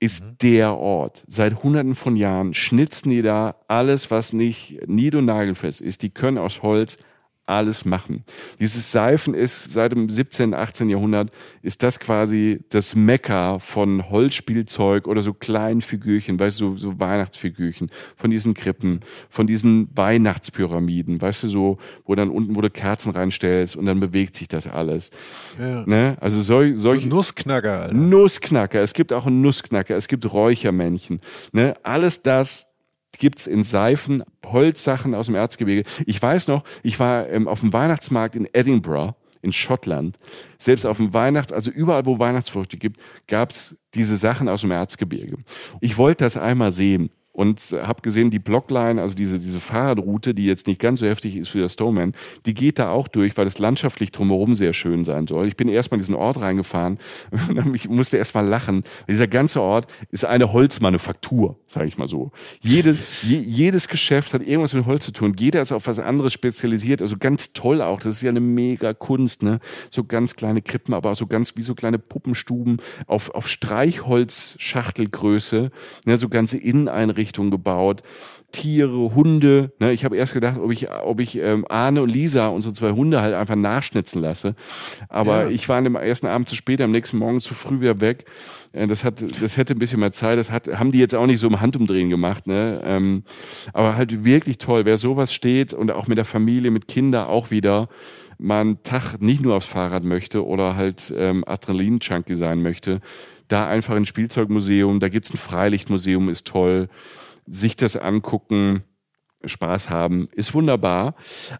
ist 0.00 0.24
mhm. 0.24 0.38
der 0.42 0.76
Ort. 0.76 1.24
Seit 1.26 1.62
hunderten 1.62 1.94
von 1.94 2.16
Jahren 2.16 2.54
schnitzen 2.54 3.10
die 3.10 3.22
da 3.22 3.56
alles, 3.68 4.10
was 4.10 4.32
nicht 4.32 4.86
nied- 4.86 5.14
und 5.14 5.24
nagelfest 5.24 5.80
ist. 5.80 6.02
Die 6.02 6.10
können 6.10 6.38
aus 6.38 6.62
Holz 6.62 6.98
alles 7.46 7.84
machen. 7.84 8.24
Dieses 8.58 8.90
Seifen 8.90 9.32
ist 9.34 9.72
seit 9.72 9.92
dem 9.92 10.10
17., 10.10 10.52
18. 10.52 10.90
Jahrhundert 10.90 11.30
ist 11.62 11.82
das 11.82 12.00
quasi 12.00 12.64
das 12.70 12.94
Mekka 12.94 13.58
von 13.60 14.10
Holzspielzeug 14.10 15.06
oder 15.06 15.22
so 15.22 15.32
kleinen 15.32 15.80
Figürchen, 15.80 16.38
weißt 16.38 16.60
du, 16.60 16.76
so, 16.76 16.90
so 16.90 17.00
Weihnachtsfigürchen 17.00 17.90
von 18.16 18.30
diesen 18.30 18.54
Krippen, 18.54 19.00
von 19.30 19.46
diesen 19.46 19.88
Weihnachtspyramiden, 19.94 21.22
weißt 21.22 21.44
du, 21.44 21.48
so, 21.48 21.78
wo 22.04 22.14
dann 22.14 22.30
unten, 22.30 22.56
wo 22.56 22.60
du 22.60 22.70
Kerzen 22.70 23.12
reinstellst 23.12 23.76
und 23.76 23.86
dann 23.86 24.00
bewegt 24.00 24.34
sich 24.34 24.48
das 24.48 24.66
alles. 24.66 25.10
Ja. 25.58 25.84
Ne? 25.86 26.16
Also 26.20 26.40
sol, 26.40 26.74
solche. 26.74 27.08
Nussknacker. 27.08 27.82
Alter. 27.82 27.94
Nussknacker. 27.94 28.80
Es 28.80 28.92
gibt 28.92 29.12
auch 29.12 29.26
einen 29.26 29.40
Nussknacker. 29.40 29.96
Es 29.96 30.08
gibt 30.08 30.32
Räuchermännchen. 30.32 31.20
Ne? 31.52 31.74
Alles 31.82 32.22
das 32.22 32.75
gibt's 33.18 33.46
in 33.46 33.62
Seifen, 33.62 34.22
Holzsachen 34.44 35.14
aus 35.14 35.26
dem 35.26 35.34
Erzgebirge. 35.34 35.88
Ich 36.06 36.20
weiß 36.20 36.48
noch, 36.48 36.64
ich 36.82 36.98
war 36.98 37.28
ähm, 37.28 37.48
auf 37.48 37.60
dem 37.60 37.72
Weihnachtsmarkt 37.72 38.36
in 38.36 38.48
Edinburgh 38.52 39.14
in 39.42 39.52
Schottland. 39.52 40.18
Selbst 40.58 40.84
auf 40.84 40.96
dem 40.96 41.14
Weihnachts-, 41.14 41.52
also 41.52 41.70
überall, 41.70 42.04
wo 42.04 42.18
Weihnachtsfrüchte 42.18 42.76
gibt, 42.76 43.00
gab's 43.28 43.76
diese 43.94 44.16
Sachen 44.16 44.48
aus 44.48 44.62
dem 44.62 44.72
Erzgebirge. 44.72 45.38
Ich 45.80 45.96
wollte 45.96 46.24
das 46.24 46.36
einmal 46.36 46.72
sehen 46.72 47.10
und 47.36 47.76
habe 47.82 48.00
gesehen, 48.00 48.30
die 48.30 48.38
Blockline, 48.38 49.00
also 49.00 49.14
diese, 49.14 49.38
diese 49.38 49.60
Fahrradroute, 49.60 50.32
die 50.32 50.46
jetzt 50.46 50.66
nicht 50.66 50.80
ganz 50.80 51.00
so 51.00 51.06
heftig 51.06 51.36
ist 51.36 51.54
wie 51.54 51.58
der 51.58 51.68
Stoneman, 51.68 52.14
die 52.46 52.54
geht 52.54 52.78
da 52.78 52.88
auch 52.90 53.08
durch, 53.08 53.36
weil 53.36 53.44
das 53.44 53.58
landschaftlich 53.58 54.10
drumherum 54.10 54.54
sehr 54.54 54.72
schön 54.72 55.04
sein 55.04 55.26
soll. 55.26 55.46
Ich 55.46 55.54
bin 55.54 55.68
erstmal 55.68 55.98
in 55.98 56.00
diesen 56.00 56.14
Ort 56.14 56.40
reingefahren 56.40 56.96
und 57.48 57.74
ich 57.74 57.90
musste 57.90 58.16
erstmal 58.16 58.46
lachen. 58.46 58.84
Dieser 59.06 59.26
ganze 59.26 59.60
Ort 59.60 59.86
ist 60.10 60.24
eine 60.24 60.54
Holzmanufaktur, 60.54 61.58
sage 61.66 61.88
ich 61.88 61.98
mal 61.98 62.08
so. 62.08 62.32
Jede, 62.62 62.96
je, 63.22 63.36
jedes 63.36 63.88
Geschäft 63.88 64.32
hat 64.32 64.40
irgendwas 64.40 64.72
mit 64.72 64.86
Holz 64.86 65.04
zu 65.04 65.12
tun. 65.12 65.34
Jeder 65.38 65.60
ist 65.60 65.72
auf 65.72 65.86
was 65.86 65.98
anderes 65.98 66.32
spezialisiert. 66.32 67.02
Also 67.02 67.18
ganz 67.18 67.52
toll 67.52 67.82
auch. 67.82 68.00
Das 68.00 68.16
ist 68.16 68.22
ja 68.22 68.30
eine 68.30 68.40
mega 68.40 68.94
Kunst, 68.94 69.42
ne? 69.42 69.60
So 69.90 70.04
ganz 70.04 70.36
kleine 70.36 70.62
Krippen, 70.62 70.94
aber 70.94 71.10
auch 71.10 71.16
so 71.16 71.26
ganz 71.26 71.54
wie 71.56 71.62
so 71.62 71.74
kleine 71.74 71.98
Puppenstuben 71.98 72.78
auf, 73.06 73.28
auf 73.34 73.46
Streichholzschachtelgröße, 73.46 75.70
ne? 76.06 76.16
so 76.16 76.30
ganze 76.30 76.56
Inneneinrichtungen 76.56 77.25
Einrichtungen 77.26 77.50
gebaut. 77.50 78.02
Tiere, 78.52 79.14
Hunde. 79.14 79.72
Ne? 79.80 79.92
Ich 79.92 80.04
habe 80.04 80.16
erst 80.16 80.32
gedacht, 80.32 80.56
ob 80.58 80.70
ich, 80.70 80.90
ob 80.90 81.20
ich 81.20 81.36
ähm, 81.36 81.66
Arne 81.68 82.02
und 82.02 82.08
Lisa, 82.08 82.48
unsere 82.48 82.72
zwei 82.72 82.92
Hunde, 82.92 83.20
halt 83.20 83.34
einfach 83.34 83.56
nachschnitzen 83.56 84.22
lasse. 84.22 84.54
Aber 85.08 85.44
ja. 85.44 85.50
ich 85.50 85.68
war 85.68 85.76
an 85.76 85.84
dem 85.84 85.96
ersten 85.96 86.26
Abend 86.26 86.48
zu 86.48 86.54
spät, 86.54 86.80
am 86.80 86.92
nächsten 86.92 87.18
Morgen 87.18 87.40
zu 87.40 87.54
früh 87.54 87.80
wieder 87.80 88.00
weg. 88.00 88.24
Äh, 88.72 88.86
das 88.86 89.04
hat, 89.04 89.22
das 89.42 89.56
hätte 89.56 89.74
ein 89.74 89.78
bisschen 89.78 90.00
mehr 90.00 90.12
Zeit. 90.12 90.38
Das 90.38 90.52
hat, 90.52 90.68
haben 90.78 90.92
die 90.92 91.00
jetzt 91.00 91.14
auch 91.14 91.26
nicht 91.26 91.40
so 91.40 91.48
im 91.48 91.60
Handumdrehen 91.60 92.08
gemacht. 92.08 92.46
Ne? 92.46 92.80
Ähm, 92.84 93.24
aber 93.72 93.96
halt 93.96 94.24
wirklich 94.24 94.58
toll, 94.58 94.84
wer 94.84 94.96
sowas 94.96 95.34
steht 95.34 95.74
und 95.74 95.90
auch 95.90 96.06
mit 96.06 96.16
der 96.16 96.24
Familie, 96.24 96.70
mit 96.70 96.88
Kindern 96.88 97.26
auch 97.26 97.50
wieder 97.50 97.88
mal 98.38 98.60
einen 98.60 98.82
Tag 98.82 99.20
nicht 99.20 99.42
nur 99.42 99.56
aufs 99.56 99.66
Fahrrad 99.66 100.04
möchte 100.04 100.46
oder 100.46 100.76
halt 100.76 101.12
ähm, 101.16 101.42
Adrenalin-Junkie 101.46 102.34
sein 102.34 102.62
möchte, 102.62 103.00
da 103.48 103.66
einfach 103.66 103.94
ein 103.94 104.06
Spielzeugmuseum, 104.06 105.00
da 105.00 105.08
gibt's 105.08 105.32
ein 105.32 105.38
Freilichtmuseum, 105.38 106.28
ist 106.28 106.46
toll. 106.46 106.88
Sich 107.46 107.76
das 107.76 107.96
angucken, 107.96 108.82
Spaß 109.44 109.90
haben, 109.90 110.28
ist 110.32 110.54
wunderbar. 110.54 111.14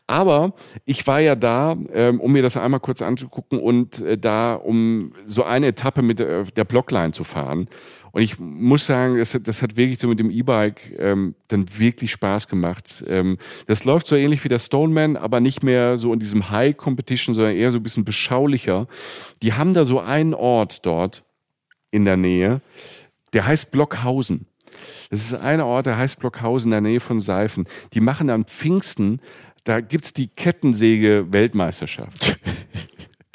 Aber 0.06 0.54
ich 0.84 1.06
war 1.06 1.20
ja 1.20 1.34
da, 1.34 1.76
ähm, 1.92 2.20
um 2.20 2.32
mir 2.32 2.42
das 2.42 2.56
einmal 2.56 2.80
kurz 2.80 3.02
anzugucken 3.02 3.60
und 3.60 4.00
äh, 4.00 4.18
da, 4.18 4.54
um 4.54 5.12
so 5.26 5.44
eine 5.44 5.68
Etappe 5.68 6.02
mit 6.02 6.18
der, 6.18 6.44
der 6.44 6.64
Blockline 6.64 7.12
zu 7.12 7.24
fahren. 7.24 7.68
Und 8.12 8.22
ich 8.22 8.38
muss 8.38 8.86
sagen, 8.86 9.18
das, 9.18 9.38
das 9.42 9.60
hat 9.60 9.76
wirklich 9.76 9.98
so 9.98 10.08
mit 10.08 10.18
dem 10.18 10.30
E-Bike 10.30 10.94
ähm, 10.98 11.34
dann 11.48 11.66
wirklich 11.76 12.12
Spaß 12.12 12.48
gemacht. 12.48 13.04
Ähm, 13.06 13.36
das 13.66 13.84
läuft 13.84 14.06
so 14.06 14.16
ähnlich 14.16 14.42
wie 14.42 14.48
der 14.48 14.58
Stoneman, 14.58 15.16
aber 15.16 15.40
nicht 15.40 15.62
mehr 15.62 15.98
so 15.98 16.14
in 16.14 16.18
diesem 16.18 16.50
High 16.50 16.76
Competition, 16.76 17.34
sondern 17.34 17.54
eher 17.54 17.70
so 17.70 17.78
ein 17.78 17.82
bisschen 17.82 18.06
beschaulicher. 18.06 18.86
Die 19.42 19.52
haben 19.52 19.74
da 19.74 19.84
so 19.84 20.00
einen 20.00 20.32
Ort 20.32 20.86
dort, 20.86 21.25
in 21.96 22.04
der 22.04 22.18
Nähe. 22.18 22.60
Der 23.32 23.46
heißt 23.46 23.72
Blockhausen. 23.72 24.46
Das 25.10 25.20
ist 25.20 25.34
ein 25.34 25.62
Ort, 25.62 25.86
der 25.86 25.96
heißt 25.96 26.20
Blockhausen 26.20 26.68
in 26.68 26.72
der 26.72 26.82
Nähe 26.82 27.00
von 27.00 27.22
Seifen. 27.22 27.66
Die 27.94 28.00
machen 28.00 28.28
am 28.28 28.44
Pfingsten, 28.44 29.22
da 29.64 29.80
gibt's 29.80 30.12
die 30.12 30.28
Kettensäge-Weltmeisterschaft. 30.28 32.38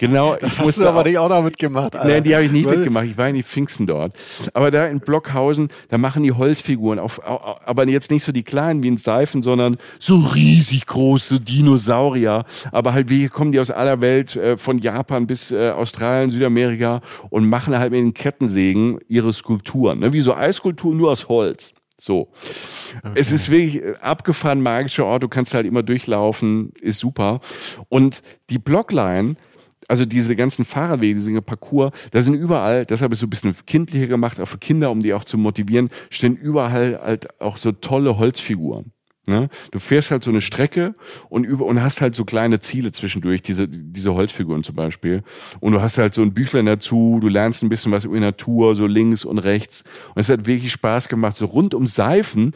Genau, 0.02 0.36
ich 0.42 0.58
hast 0.58 0.80
du 0.80 0.88
aber 0.88 1.02
auch, 1.02 1.06
nicht 1.06 1.18
auch 1.20 1.30
noch 1.30 1.44
mitgemacht. 1.44 1.96
Alter. 1.96 2.08
Nein, 2.08 2.24
die 2.24 2.34
habe 2.34 2.44
ich 2.44 2.52
nicht 2.52 2.68
mitgemacht. 2.68 3.06
Ich 3.06 3.18
war 3.20 3.30
in 3.30 3.36
die 3.36 3.44
Pfingsten 3.44 3.86
dort. 3.86 4.16
Aber 4.54 4.72
da 4.72 4.88
in 4.88 5.00
Blockhausen, 5.00 5.70
da 5.90 6.00
machen 6.00 6.24
die 6.24 6.32
Holzfiguren, 6.32 6.98
auf, 6.98 7.22
aber 7.24 7.88
jetzt 7.88 8.10
nicht 8.10 8.24
so 8.24 8.32
die 8.32 8.42
kleinen 8.42 8.82
wie 8.82 8.88
in 8.88 8.98
Seifen, 8.98 9.44
sondern 9.44 9.78
so 10.00 10.18
riesig 10.18 10.88
große 10.88 11.40
Dinosaurier. 11.40 12.46
Aber 12.72 12.94
halt, 12.94 13.10
wie 13.10 13.28
kommen 13.28 13.52
die 13.52 13.60
aus 13.60 13.70
aller 13.70 14.02
Welt, 14.02 14.36
äh, 14.36 14.58
von 14.58 14.80
Japan 14.80 15.28
bis 15.28 15.52
äh, 15.52 15.70
Australien, 15.70 16.32
Südamerika 16.32 17.02
und 17.30 17.48
machen 17.48 17.78
halt 17.78 17.92
mit 17.92 18.02
den 18.02 18.16
Kettensägen 18.16 18.98
ihre 19.08 19.32
Skulpturen. 19.34 20.00
Ne? 20.00 20.14
Wie 20.14 20.22
so 20.22 20.34
Eisskulpturen, 20.34 20.98
nur 20.98 21.12
aus 21.12 21.30
Holz. 21.30 21.74
So. 22.02 22.30
Okay. 22.98 23.12
Es 23.14 23.32
ist 23.32 23.50
wirklich 23.50 23.84
äh, 23.84 23.94
abgefahren 24.02 24.64
magischer 24.64 25.06
Ort. 25.06 25.22
Du 25.22 25.28
kannst 25.28 25.54
halt 25.54 25.68
immer 25.68 25.84
durchlaufen. 25.84 26.74
Ist 26.82 27.00
super. 27.00 27.40
Und 27.88 28.24
die 28.50 28.58
Blockline, 28.58 29.36
also 29.92 30.06
diese 30.06 30.38
ganzen 30.38 30.64
Fahrradwege, 30.64 31.16
diese 31.16 31.42
Parcours, 31.42 31.92
da 32.12 32.22
sind 32.22 32.36
überall, 32.36 32.86
deshalb 32.86 33.12
ist 33.12 33.18
es 33.18 33.20
so 33.20 33.28
ein 33.28 33.30
bisschen 33.30 33.54
kindlicher 33.66 34.08
gemacht, 34.08 34.40
auch 34.40 34.48
für 34.48 34.58
Kinder, 34.58 34.90
um 34.90 35.02
die 35.02 35.14
auch 35.14 35.26
zu 35.26 35.38
motivieren, 35.38 35.90
stehen 36.10 36.38
überall 36.38 36.98
halt 37.04 37.42
auch 37.42 37.58
so 37.58 37.74
tolle 37.74 38.18
Holzfiguren. 38.18 38.94
Ne? 39.28 39.50
Du 39.72 39.80
fährst 39.80 40.10
halt 40.12 40.24
so 40.24 40.32
eine 40.32 40.40
Strecke 40.40 40.96
und 41.28 41.44
über 41.44 41.66
und 41.66 41.84
hast 41.84 42.00
halt 42.00 42.16
so 42.16 42.24
kleine 42.24 42.62
Ziele 42.62 42.94
zwischendurch, 42.94 43.42
diese, 43.42 43.68
diese 43.68 44.14
Holzfiguren 44.14 44.64
zum 44.64 44.76
Beispiel. 44.76 45.24
Und 45.60 45.74
du 45.74 45.82
hast 45.82 45.98
halt 45.98 46.14
so 46.14 46.22
ein 46.22 46.34
Büchlein 46.34 46.68
dazu, 46.68 47.20
du 47.22 47.28
lernst 47.28 47.62
ein 47.62 47.70
bisschen 47.70 47.92
was 47.92 48.06
über 48.06 48.16
die 48.16 48.22
Natur, 48.22 48.78
so 48.78 48.88
links 48.88 49.26
und 49.26 49.40
rechts. 49.40 49.84
Und 50.16 50.22
es 50.22 50.30
hat 50.30 50.48
wirklich 50.48 50.72
Spaß 50.72 51.10
gemacht, 51.10 51.36
so 51.36 51.48
rund 51.48 51.74
um 51.74 51.86
Seifen 51.86 52.54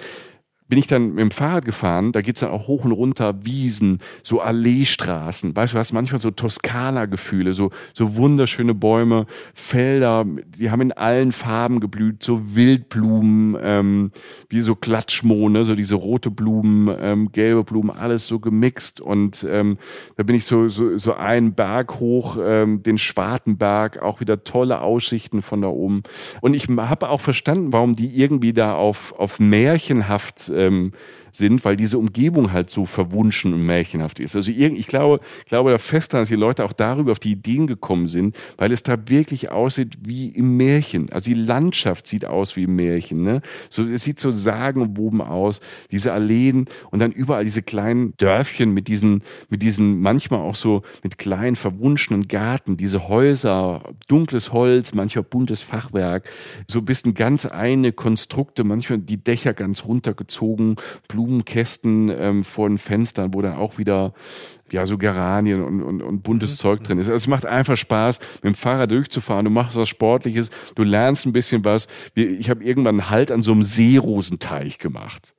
bin 0.67 0.79
ich 0.79 0.87
dann 0.87 1.09
mit 1.09 1.19
dem 1.19 1.31
Fahrrad 1.31 1.65
gefahren, 1.65 2.11
da 2.11 2.21
geht's 2.21 2.39
dann 2.39 2.49
auch 2.49 2.67
hoch 2.67 2.85
und 2.85 2.91
runter, 2.91 3.45
Wiesen, 3.45 3.99
so 4.23 4.41
Alleestraßen, 4.41 5.55
weißt 5.55 5.73
du, 5.73 5.75
du 5.75 5.79
hast 5.79 5.93
manchmal 5.93 6.19
so 6.19 6.31
Toskana-Gefühle, 6.31 7.53
so, 7.53 7.69
so 7.93 8.15
wunderschöne 8.15 8.73
Bäume, 8.73 9.25
Felder, 9.53 10.25
die 10.25 10.71
haben 10.71 10.81
in 10.81 10.91
allen 10.91 11.31
Farben 11.31 11.79
geblüht, 11.79 12.23
so 12.23 12.55
Wildblumen, 12.55 13.57
ähm, 13.61 14.11
wie 14.49 14.61
so 14.61 14.75
Klatschmohne, 14.75 15.65
so 15.65 15.75
diese 15.75 15.95
rote 15.95 16.31
Blumen, 16.31 16.95
ähm, 16.99 17.31
gelbe 17.31 17.63
Blumen, 17.63 17.91
alles 17.91 18.27
so 18.27 18.39
gemixt. 18.39 19.01
Und 19.01 19.45
ähm, 19.49 19.77
da 20.15 20.23
bin 20.23 20.35
ich 20.35 20.45
so, 20.45 20.67
so, 20.67 20.97
so 20.97 21.13
einen 21.13 21.53
Berg 21.53 21.99
hoch, 21.99 22.37
ähm, 22.41 22.81
den 22.83 22.97
Schwartenberg, 22.97 24.01
auch 24.01 24.19
wieder 24.19 24.43
tolle 24.43 24.81
Aussichten 24.81 25.41
von 25.41 25.61
da 25.61 25.67
oben. 25.67 26.03
Und 26.41 26.53
ich 26.53 26.67
habe 26.67 27.09
auch 27.09 27.21
verstanden, 27.21 27.73
warum 27.73 27.95
die 27.95 28.15
irgendwie 28.15 28.53
da 28.53 28.75
auf, 28.75 29.13
auf 29.17 29.39
märchenhaft 29.39 30.49
ähm, 30.55 30.93
sind, 31.35 31.65
weil 31.65 31.75
diese 31.75 31.97
Umgebung 31.97 32.51
halt 32.51 32.69
so 32.69 32.85
verwunschen 32.85 33.53
und 33.53 33.65
märchenhaft 33.65 34.19
ist. 34.19 34.35
Also 34.35 34.51
ich 34.51 34.87
glaube, 34.87 35.19
glaube 35.47 35.71
da 35.71 35.77
fest 35.77 36.13
daran, 36.13 36.21
dass 36.21 36.29
die 36.29 36.35
Leute 36.35 36.63
auch 36.65 36.73
darüber 36.73 37.11
auf 37.11 37.19
die 37.19 37.31
Ideen 37.31 37.67
gekommen 37.67 38.07
sind, 38.07 38.35
weil 38.57 38.71
es 38.71 38.83
da 38.83 38.97
wirklich 39.07 39.49
aussieht 39.51 39.97
wie 40.01 40.29
im 40.29 40.57
Märchen. 40.57 41.11
Also 41.11 41.31
die 41.31 41.37
Landschaft 41.37 42.07
sieht 42.07 42.25
aus 42.25 42.55
wie 42.55 42.63
im 42.63 42.75
Märchen. 42.75 43.23
Ne? 43.23 43.41
So, 43.69 43.83
es 43.83 44.03
sieht 44.03 44.19
so 44.19 44.31
sagenumwoben 44.31 45.21
aus, 45.21 45.59
diese 45.91 46.13
Alleen 46.13 46.65
und 46.91 46.99
dann 46.99 47.11
überall 47.11 47.43
diese 47.43 47.61
kleinen 47.61 48.13
Dörfchen 48.17 48.73
mit 48.73 48.87
diesen, 48.87 49.21
mit 49.49 49.61
diesen 49.61 49.99
manchmal 50.01 50.39
auch 50.39 50.55
so 50.55 50.83
mit 51.03 51.17
kleinen 51.17 51.55
verwunschenen 51.55 52.27
Garten, 52.27 52.77
diese 52.77 53.07
Häuser, 53.07 53.93
dunkles 54.07 54.53
Holz, 54.53 54.93
manchmal 54.93 55.23
buntes 55.23 55.61
Fachwerk, 55.61 56.29
so 56.67 56.79
ein 56.79 56.85
bisschen 56.85 57.13
ganz 57.13 57.45
eine 57.45 57.91
Konstrukte, 57.91 58.63
manchmal 58.63 58.99
die 58.99 59.23
Dächer 59.23 59.53
ganz 59.53 59.85
runtergezogen, 59.85 60.75
Blumenkästen 61.25 62.09
ähm, 62.09 62.43
vor 62.43 62.67
den 62.69 62.77
Fenstern, 62.77 63.33
wo 63.33 63.41
dann 63.41 63.55
auch 63.55 63.77
wieder 63.77 64.13
ja, 64.71 64.85
so 64.85 64.97
Geranien 64.97 65.63
und, 65.63 65.83
und, 65.83 66.01
und 66.01 66.23
buntes 66.23 66.51
mhm. 66.51 66.55
Zeug 66.55 66.83
drin 66.83 66.99
ist. 66.99 67.07
Also 67.07 67.15
es 67.15 67.27
macht 67.27 67.45
einfach 67.45 67.77
Spaß, 67.77 68.19
mit 68.35 68.43
dem 68.43 68.55
Fahrrad 68.55 68.91
durchzufahren. 68.91 69.45
Du 69.45 69.51
machst 69.51 69.75
was 69.75 69.89
Sportliches, 69.89 70.49
du 70.75 70.83
lernst 70.83 71.25
ein 71.25 71.33
bisschen 71.33 71.63
was. 71.63 71.87
Ich 72.15 72.49
habe 72.49 72.63
irgendwann 72.63 72.99
einen 72.99 73.09
Halt 73.09 73.31
an 73.31 73.43
so 73.43 73.51
einem 73.51 73.63
Seerosenteich 73.63 74.79
gemacht. 74.79 75.33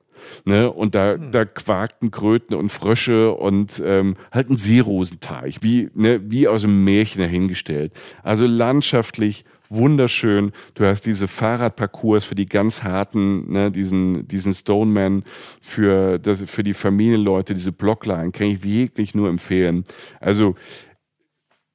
Ne? 0.45 0.71
Und 0.71 0.95
da, 0.95 1.13
hm. 1.13 1.31
da 1.31 1.45
quakten 1.45 2.11
Kröten 2.11 2.55
und 2.55 2.69
Frösche 2.69 3.33
und 3.33 3.81
ähm, 3.85 4.15
halt 4.31 4.49
ein 4.49 4.57
Seerosenteich, 4.57 5.59
wie, 5.61 5.89
ne, 5.93 6.19
wie 6.23 6.47
aus 6.47 6.63
einem 6.63 6.83
Märchen 6.83 7.21
dahingestellt. 7.21 7.93
Also 8.23 8.45
landschaftlich 8.45 9.45
wunderschön. 9.69 10.51
Du 10.73 10.85
hast 10.85 11.01
diese 11.05 11.27
Fahrradparcours 11.27 12.25
für 12.25 12.35
die 12.35 12.45
ganz 12.45 12.83
harten, 12.83 13.51
ne, 13.51 13.71
diesen, 13.71 14.27
diesen 14.27 14.53
Stoneman 14.53 15.23
für, 15.61 16.19
das, 16.19 16.43
für 16.47 16.63
die 16.63 16.73
Familienleute, 16.73 17.53
diese 17.53 17.71
Blockline, 17.71 18.31
kann 18.31 18.47
ich 18.47 18.63
wirklich 18.63 19.15
nur 19.15 19.29
empfehlen. 19.29 19.83
Also, 20.19 20.55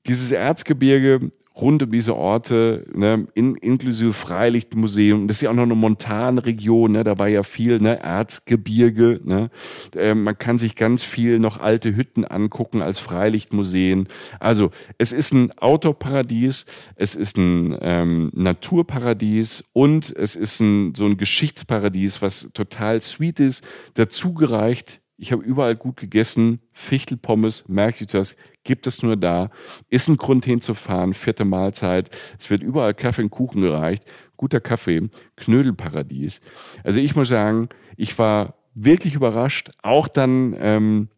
dieses 0.07 0.33
Erzgebirge 0.33 1.31
rund 1.63 1.83
um 1.83 1.91
diese 1.91 2.17
Orte, 2.17 2.85
ne, 2.93 3.27
in, 3.35 3.55
inklusive 3.55 4.13
Freilichtmuseum. 4.13 5.29
Das 5.29 5.39
ist 5.39 5.43
ja 5.43 5.51
auch 5.51 5.55
noch 5.55 5.63
eine 5.63 5.75
Montanregion, 5.75 6.93
ne, 6.93 7.05
da 7.05 7.19
war 7.19 7.29
ja 7.29 7.43
viel 7.43 7.81
ne, 7.81 8.01
Erzgebirge. 8.01 9.21
Ne. 9.25 9.51
Äh, 9.97 10.15
man 10.15 10.37
kann 10.37 10.59
sich 10.59 10.77
ganz 10.77 11.03
viel 11.03 11.39
noch 11.39 11.61
alte 11.61 11.97
Hütten 11.97 12.25
angucken 12.25 12.83
als 12.83 12.99
Freilichtmuseen. 12.99 14.09
Also 14.41 14.71
es 14.99 15.13
ist 15.13 15.33
ein 15.33 15.53
Outdoor-Paradies, 15.59 16.67
es 16.97 17.15
ist 17.15 17.39
ein 17.39 17.79
ähm, 17.81 18.31
Naturparadies 18.35 19.65
und 19.73 20.15
es 20.15 20.37
ist 20.37 20.61
ein, 20.61 20.95
so 20.95 21.07
ein 21.07 21.17
Geschichtsparadies, 21.17 22.21
was 22.21 22.51
total 22.53 23.01
sweet 23.01 23.41
ist. 23.41 23.65
Dazu 23.95 24.35
gereicht 24.35 25.03
ich 25.23 25.31
habe 25.31 25.45
überall 25.45 25.77
gut 25.77 25.99
gegessen, 25.99 26.59
Fichtelpommes, 26.73 27.63
das, 27.69 28.35
gibt 28.65 28.87
es 28.87 29.03
nur 29.03 29.17
da, 29.17 29.51
ist 29.89 30.09
ein 30.09 30.17
Grund 30.17 30.45
hinzufahren, 30.45 31.15
vierte 31.15 31.45
Mahlzeit, 31.45 32.11
es 32.39 32.51
wird 32.51 32.63
überall 32.63 32.95
Kaffee 32.95 33.23
und 33.23 33.31
Kuchen 33.31 33.63
gereicht, 33.63 34.05
guter 34.37 34.61
Kaffee, 34.61 35.09
Knödelparadies. 35.37 36.41
Also 36.85 37.01
ich 37.01 37.17
muss 37.17 37.29
sagen, 37.29 37.69
ich 37.97 38.19
war 38.19 38.55
wirklich 38.75 39.15
überrascht, 39.15 39.71
auch 39.83 40.09
dann 40.09 40.55
ähm, 40.59 41.09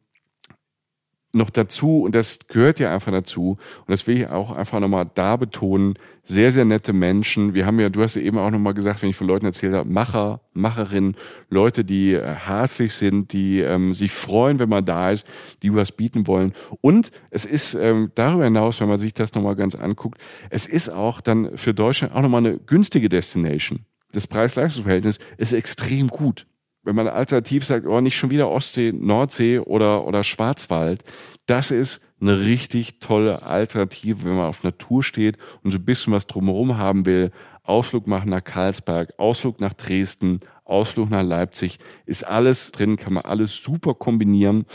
noch 1.34 1.50
dazu, 1.50 2.02
und 2.02 2.14
das 2.14 2.40
gehört 2.48 2.80
ja 2.80 2.92
einfach 2.92 3.12
dazu, 3.12 3.58
und 3.80 3.88
das 3.88 4.06
will 4.06 4.16
ich 4.16 4.28
auch 4.28 4.50
einfach 4.50 4.80
nochmal 4.80 5.10
da 5.14 5.36
betonen, 5.36 5.94
sehr, 6.22 6.52
sehr 6.52 6.64
nette 6.64 6.92
Menschen. 6.92 7.54
Wir 7.54 7.66
haben 7.66 7.78
ja, 7.78 7.90
du 7.90 8.02
hast 8.02 8.16
ja 8.16 8.22
eben 8.22 8.38
auch 8.38 8.50
nochmal 8.50 8.72
gesagt, 8.72 9.02
wenn 9.02 9.10
ich 9.10 9.16
von 9.16 9.26
Leuten 9.26 9.44
erzählt 9.44 9.74
habe, 9.74 9.88
Macher, 9.90 10.40
Macherinnen, 10.54 11.16
Leute, 11.50 11.84
die 11.84 12.14
äh, 12.14 12.36
hasig 12.36 12.94
sind, 12.94 13.32
die 13.32 13.60
ähm, 13.60 13.92
sich 13.92 14.12
freuen, 14.12 14.58
wenn 14.58 14.68
man 14.68 14.84
da 14.84 15.10
ist, 15.10 15.26
die 15.62 15.74
was 15.74 15.92
bieten 15.92 16.26
wollen. 16.26 16.54
Und 16.80 17.10
es 17.30 17.44
ist 17.44 17.74
ähm, 17.74 18.10
darüber 18.14 18.44
hinaus, 18.44 18.80
wenn 18.80 18.88
man 18.88 18.98
sich 18.98 19.12
das 19.12 19.34
nochmal 19.34 19.56
ganz 19.56 19.74
anguckt, 19.74 20.18
es 20.50 20.66
ist 20.66 20.88
auch 20.88 21.20
dann 21.20 21.58
für 21.58 21.74
Deutschland 21.74 22.14
auch 22.14 22.22
nochmal 22.22 22.46
eine 22.46 22.58
günstige 22.58 23.08
Destination. 23.08 23.84
Das 24.12 24.26
Preis-Leistungs-Verhältnis 24.26 25.18
ist 25.36 25.52
extrem 25.52 26.08
gut 26.08 26.46
wenn 26.84 26.94
man 26.94 27.08
alternativ 27.08 27.64
sagt, 27.64 27.86
oh, 27.86 28.00
nicht 28.00 28.16
schon 28.16 28.30
wieder 28.30 28.50
Ostsee, 28.50 28.92
Nordsee 28.92 29.58
oder, 29.58 30.06
oder 30.06 30.22
Schwarzwald, 30.22 31.02
das 31.46 31.70
ist 31.70 32.00
eine 32.20 32.40
richtig 32.40 33.00
tolle 33.00 33.42
Alternative, 33.42 34.24
wenn 34.24 34.36
man 34.36 34.46
auf 34.46 34.62
Natur 34.62 35.02
steht 35.02 35.36
und 35.62 35.72
so 35.72 35.78
ein 35.78 35.84
bisschen 35.84 36.12
was 36.12 36.26
drumherum 36.26 36.78
haben 36.78 37.06
will. 37.06 37.30
Ausflug 37.62 38.06
machen 38.06 38.30
nach 38.30 38.44
Karlsberg, 38.44 39.14
Ausflug 39.18 39.60
nach 39.60 39.72
Dresden, 39.72 40.40
Ausflug 40.64 41.10
nach 41.10 41.22
Leipzig, 41.22 41.78
ist 42.06 42.26
alles 42.26 42.72
drin, 42.72 42.96
kann 42.96 43.14
man 43.14 43.24
alles 43.24 43.56
super 43.56 43.94
kombinieren. 43.94 44.66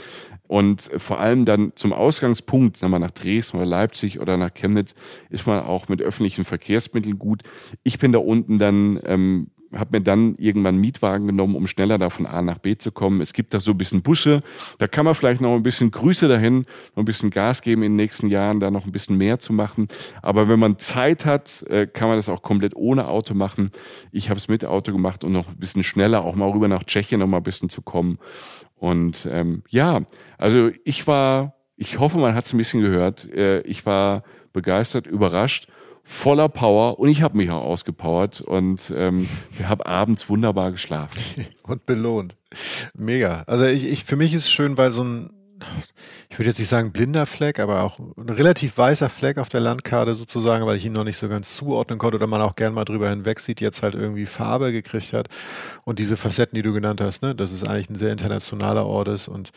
Und 0.47 0.89
vor 0.97 1.19
allem 1.19 1.45
dann 1.45 1.73
zum 1.75 1.93
Ausgangspunkt, 1.93 2.77
sagen 2.77 2.91
wir 2.91 2.99
nach 2.99 3.11
Dresden 3.11 3.57
oder 3.57 3.67
Leipzig 3.67 4.19
oder 4.19 4.37
nach 4.37 4.53
Chemnitz, 4.53 4.95
ist 5.29 5.45
man 5.45 5.63
auch 5.63 5.87
mit 5.87 6.01
öffentlichen 6.01 6.45
Verkehrsmitteln 6.45 7.19
gut. 7.19 7.43
Ich 7.83 7.99
bin 7.99 8.11
da 8.11 8.19
unten 8.19 8.57
dann 8.57 8.99
ähm, 9.05 9.51
habe 9.75 9.97
mir 9.97 10.03
dann 10.03 10.35
irgendwann 10.37 10.77
Mietwagen 10.77 11.27
genommen, 11.27 11.55
um 11.55 11.67
schneller 11.67 11.97
da 11.97 12.09
von 12.09 12.25
A 12.25 12.41
nach 12.41 12.57
B 12.57 12.77
zu 12.77 12.91
kommen. 12.91 13.21
Es 13.21 13.33
gibt 13.33 13.53
da 13.53 13.59
so 13.59 13.71
ein 13.71 13.77
bisschen 13.77 14.01
Busse, 14.01 14.41
da 14.79 14.87
kann 14.87 15.05
man 15.05 15.15
vielleicht 15.15 15.41
noch 15.41 15.55
ein 15.55 15.63
bisschen 15.63 15.91
Grüße 15.91 16.27
dahin, 16.27 16.65
noch 16.95 17.03
ein 17.03 17.05
bisschen 17.05 17.29
Gas 17.29 17.61
geben 17.61 17.83
in 17.83 17.91
den 17.91 17.97
nächsten 17.97 18.27
Jahren, 18.27 18.59
da 18.59 18.71
noch 18.71 18.85
ein 18.85 18.91
bisschen 18.91 19.17
mehr 19.17 19.39
zu 19.39 19.53
machen. 19.53 19.87
Aber 20.21 20.49
wenn 20.49 20.59
man 20.59 20.79
Zeit 20.79 21.25
hat, 21.25 21.63
äh, 21.69 21.87
kann 21.87 22.07
man 22.07 22.17
das 22.17 22.29
auch 22.29 22.41
komplett 22.41 22.75
ohne 22.75 23.07
Auto 23.07 23.33
machen. 23.33 23.69
Ich 24.11 24.29
habe 24.29 24.37
es 24.37 24.47
mit 24.47 24.65
Auto 24.65 24.91
gemacht 24.91 25.23
und 25.23 25.31
noch 25.31 25.47
ein 25.47 25.57
bisschen 25.57 25.83
schneller 25.83 26.23
auch 26.23 26.35
mal 26.35 26.49
rüber 26.49 26.67
nach 26.67 26.83
Tschechien 26.83 27.19
noch 27.19 27.27
mal 27.27 27.37
ein 27.37 27.43
bisschen 27.43 27.69
zu 27.69 27.81
kommen. 27.81 28.17
Und 28.75 29.27
ähm, 29.31 29.63
ja, 29.69 30.01
also 30.37 30.71
ich 30.83 31.05
war, 31.05 31.55
ich 31.75 31.99
hoffe, 31.99 32.17
man 32.17 32.33
hat 32.33 32.45
es 32.45 32.53
ein 32.53 32.57
bisschen 32.57 32.81
gehört. 32.81 33.29
Äh, 33.31 33.61
ich 33.61 33.85
war 33.85 34.23
begeistert, 34.53 35.05
überrascht 35.05 35.67
voller 36.09 36.49
Power 36.49 36.99
und 36.99 37.07
ich 37.07 37.21
habe 37.21 37.37
mich 37.37 37.51
auch 37.51 37.63
ausgepowert 37.63 38.41
und 38.41 38.91
ähm, 38.95 39.29
wir 39.55 39.69
haben 39.69 39.83
abends 39.83 40.27
wunderbar 40.27 40.71
geschlafen. 40.71 41.45
Und 41.63 41.85
belohnt. 41.85 42.35
Mega. 42.95 43.43
Also 43.45 43.65
ich, 43.65 43.87
ich, 43.91 44.05
für 44.05 44.15
mich 44.15 44.33
ist 44.33 44.45
es 44.45 44.51
schön, 44.51 44.75
weil 44.75 44.89
so 44.89 45.03
ein 45.03 45.29
ich 46.29 46.37
würde 46.37 46.49
jetzt 46.49 46.59
nicht 46.59 46.67
sagen 46.67 46.91
blinder 46.91 47.25
Fleck, 47.25 47.59
aber 47.59 47.83
auch 47.83 47.99
ein 47.99 48.29
relativ 48.29 48.77
weißer 48.77 49.09
Fleck 49.09 49.37
auf 49.37 49.49
der 49.49 49.59
Landkarte 49.59 50.15
sozusagen, 50.15 50.65
weil 50.65 50.77
ich 50.77 50.85
ihn 50.85 50.93
noch 50.93 51.03
nicht 51.03 51.17
so 51.17 51.27
ganz 51.29 51.55
zuordnen 51.55 51.99
konnte 51.99 52.17
oder 52.17 52.27
man 52.27 52.41
auch 52.41 52.55
gern 52.55 52.73
mal 52.73 52.85
drüber 52.85 53.09
hinweg 53.09 53.39
sieht, 53.39 53.61
jetzt 53.61 53.83
halt 53.83 53.95
irgendwie 53.95 54.25
Farbe 54.25 54.71
gekriegt 54.71 55.13
hat. 55.13 55.27
Und 55.85 55.99
diese 55.99 56.17
Facetten, 56.17 56.55
die 56.55 56.61
du 56.61 56.73
genannt 56.73 57.01
hast, 57.01 57.21
ne, 57.21 57.35
dass 57.35 57.51
es 57.51 57.63
eigentlich 57.63 57.89
ein 57.89 57.95
sehr 57.95 58.11
internationaler 58.11 58.85
Ort 58.85 59.07
ist 59.07 59.27
und 59.27 59.51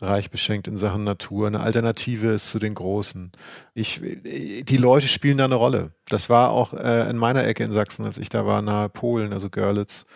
reich 0.00 0.30
beschenkt 0.30 0.68
in 0.68 0.76
Sachen 0.76 1.04
Natur, 1.04 1.46
eine 1.46 1.60
Alternative 1.60 2.28
ist 2.28 2.50
zu 2.50 2.58
den 2.58 2.74
Großen. 2.74 3.32
Ich, 3.74 4.00
die 4.02 4.76
Leute 4.76 5.08
spielen 5.08 5.38
da 5.38 5.44
eine 5.44 5.54
Rolle. 5.54 5.92
Das 6.08 6.30
war 6.30 6.50
auch 6.50 6.74
äh, 6.74 7.08
in 7.08 7.16
meiner 7.16 7.44
Ecke 7.44 7.64
in 7.64 7.72
Sachsen, 7.72 8.04
als 8.04 8.18
ich 8.18 8.28
da 8.28 8.46
war, 8.46 8.62
nahe 8.62 8.88
Polen, 8.88 9.32
also 9.32 9.50
Görlitz 9.50 10.06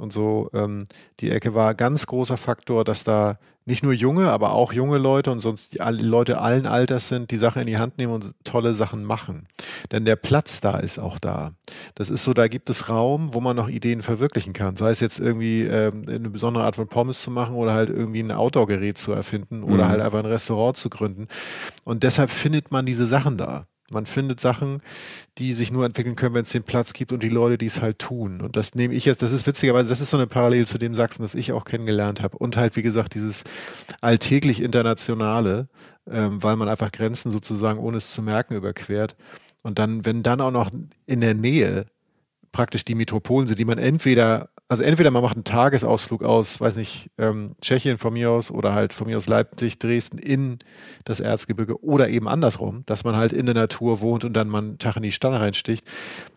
und 0.00 0.12
so. 0.12 0.50
Ähm, 0.54 0.86
die 1.20 1.30
Ecke 1.30 1.54
war 1.54 1.74
ganz 1.74 2.06
großer 2.06 2.36
Faktor, 2.36 2.84
dass 2.84 3.04
da 3.04 3.38
nicht 3.66 3.82
nur 3.82 3.92
junge, 3.92 4.30
aber 4.30 4.52
auch 4.52 4.72
junge 4.72 4.98
Leute 4.98 5.30
und 5.30 5.40
sonst 5.40 5.74
die 5.74 5.78
Leute 5.78 6.40
allen 6.40 6.66
Alters 6.66 7.08
sind, 7.08 7.30
die 7.30 7.36
Sache 7.36 7.60
in 7.60 7.66
die 7.66 7.78
Hand 7.78 7.98
nehmen 7.98 8.12
und 8.12 8.32
tolle 8.42 8.74
Sachen 8.74 9.04
machen. 9.04 9.46
Denn 9.92 10.04
der 10.04 10.16
Platz 10.16 10.60
da 10.60 10.78
ist 10.78 10.98
auch 10.98 11.18
da. 11.18 11.52
Das 11.94 12.10
ist 12.10 12.24
so, 12.24 12.32
da 12.32 12.48
gibt 12.48 12.70
es 12.70 12.88
Raum, 12.88 13.32
wo 13.32 13.40
man 13.40 13.54
noch 13.54 13.68
Ideen 13.68 14.02
verwirklichen 14.02 14.54
kann. 14.54 14.76
Sei 14.76 14.90
es 14.90 15.00
jetzt 15.00 15.20
irgendwie 15.20 15.62
ähm, 15.62 16.04
eine 16.08 16.30
besondere 16.30 16.64
Art 16.64 16.76
von 16.76 16.88
Pommes 16.88 17.22
zu 17.22 17.30
machen 17.30 17.54
oder 17.54 17.74
halt 17.74 17.90
irgendwie 17.90 18.20
ein 18.20 18.32
Outdoor-Gerät 18.32 18.98
zu 18.98 19.12
erfinden 19.12 19.62
oder 19.62 19.84
mhm. 19.84 19.88
halt 19.88 20.00
einfach 20.00 20.18
ein 20.20 20.26
Restaurant 20.26 20.76
zu 20.76 20.88
gründen. 20.88 21.28
Und 21.84 22.02
deshalb 22.02 22.30
findet 22.30 22.72
man 22.72 22.86
diese 22.86 23.06
Sachen 23.06 23.36
da. 23.36 23.66
Man 23.90 24.06
findet 24.06 24.40
Sachen, 24.40 24.82
die 25.38 25.52
sich 25.52 25.72
nur 25.72 25.84
entwickeln 25.84 26.14
können, 26.14 26.34
wenn 26.34 26.44
es 26.44 26.50
den 26.50 26.62
Platz 26.62 26.92
gibt 26.92 27.12
und 27.12 27.22
die 27.22 27.28
Leute, 27.28 27.58
die 27.58 27.66
es 27.66 27.82
halt 27.82 27.98
tun. 27.98 28.40
Und 28.40 28.56
das 28.56 28.74
nehme 28.74 28.94
ich 28.94 29.04
jetzt, 29.04 29.20
das 29.20 29.32
ist 29.32 29.46
witzigerweise, 29.46 29.88
das 29.88 30.00
ist 30.00 30.10
so 30.10 30.16
eine 30.16 30.28
Parallele 30.28 30.64
zu 30.64 30.78
dem 30.78 30.94
Sachsen, 30.94 31.22
das 31.22 31.34
ich 31.34 31.52
auch 31.52 31.64
kennengelernt 31.64 32.22
habe. 32.22 32.38
Und 32.38 32.56
halt, 32.56 32.76
wie 32.76 32.82
gesagt, 32.82 33.14
dieses 33.14 33.42
alltäglich 34.00 34.62
Internationale, 34.62 35.68
ähm, 36.08 36.42
weil 36.42 36.56
man 36.56 36.68
einfach 36.68 36.92
Grenzen 36.92 37.32
sozusagen, 37.32 37.80
ohne 37.80 37.96
es 37.96 38.12
zu 38.12 38.22
merken, 38.22 38.54
überquert. 38.54 39.16
Und 39.62 39.78
dann, 39.78 40.06
wenn 40.06 40.22
dann 40.22 40.40
auch 40.40 40.52
noch 40.52 40.70
in 41.06 41.20
der 41.20 41.34
Nähe 41.34 41.86
praktisch 42.52 42.84
die 42.84 42.94
Metropolen 42.94 43.48
sind, 43.48 43.58
die 43.58 43.64
man 43.64 43.78
entweder 43.78 44.50
also 44.70 44.84
entweder 44.84 45.10
man 45.10 45.24
macht 45.24 45.34
einen 45.34 45.42
Tagesausflug 45.42 46.22
aus, 46.22 46.60
weiß 46.60 46.76
nicht, 46.76 47.10
ähm, 47.18 47.56
Tschechien 47.60 47.98
von 47.98 48.12
mir 48.12 48.30
aus 48.30 48.52
oder 48.52 48.72
halt 48.72 48.92
von 48.92 49.08
mir 49.08 49.16
aus 49.16 49.26
Leipzig, 49.26 49.80
Dresden 49.80 50.16
in 50.16 50.60
das 51.04 51.18
Erzgebirge 51.18 51.82
oder 51.82 52.08
eben 52.08 52.28
andersrum, 52.28 52.84
dass 52.86 53.02
man 53.02 53.16
halt 53.16 53.32
in 53.32 53.46
der 53.46 53.56
Natur 53.56 54.00
wohnt 54.00 54.24
und 54.24 54.32
dann 54.34 54.48
mal 54.48 54.58
einen 54.58 54.78
Tag 54.78 54.94
in 54.94 55.02
die 55.02 55.10
Stadt 55.10 55.32
reinsticht. 55.32 55.84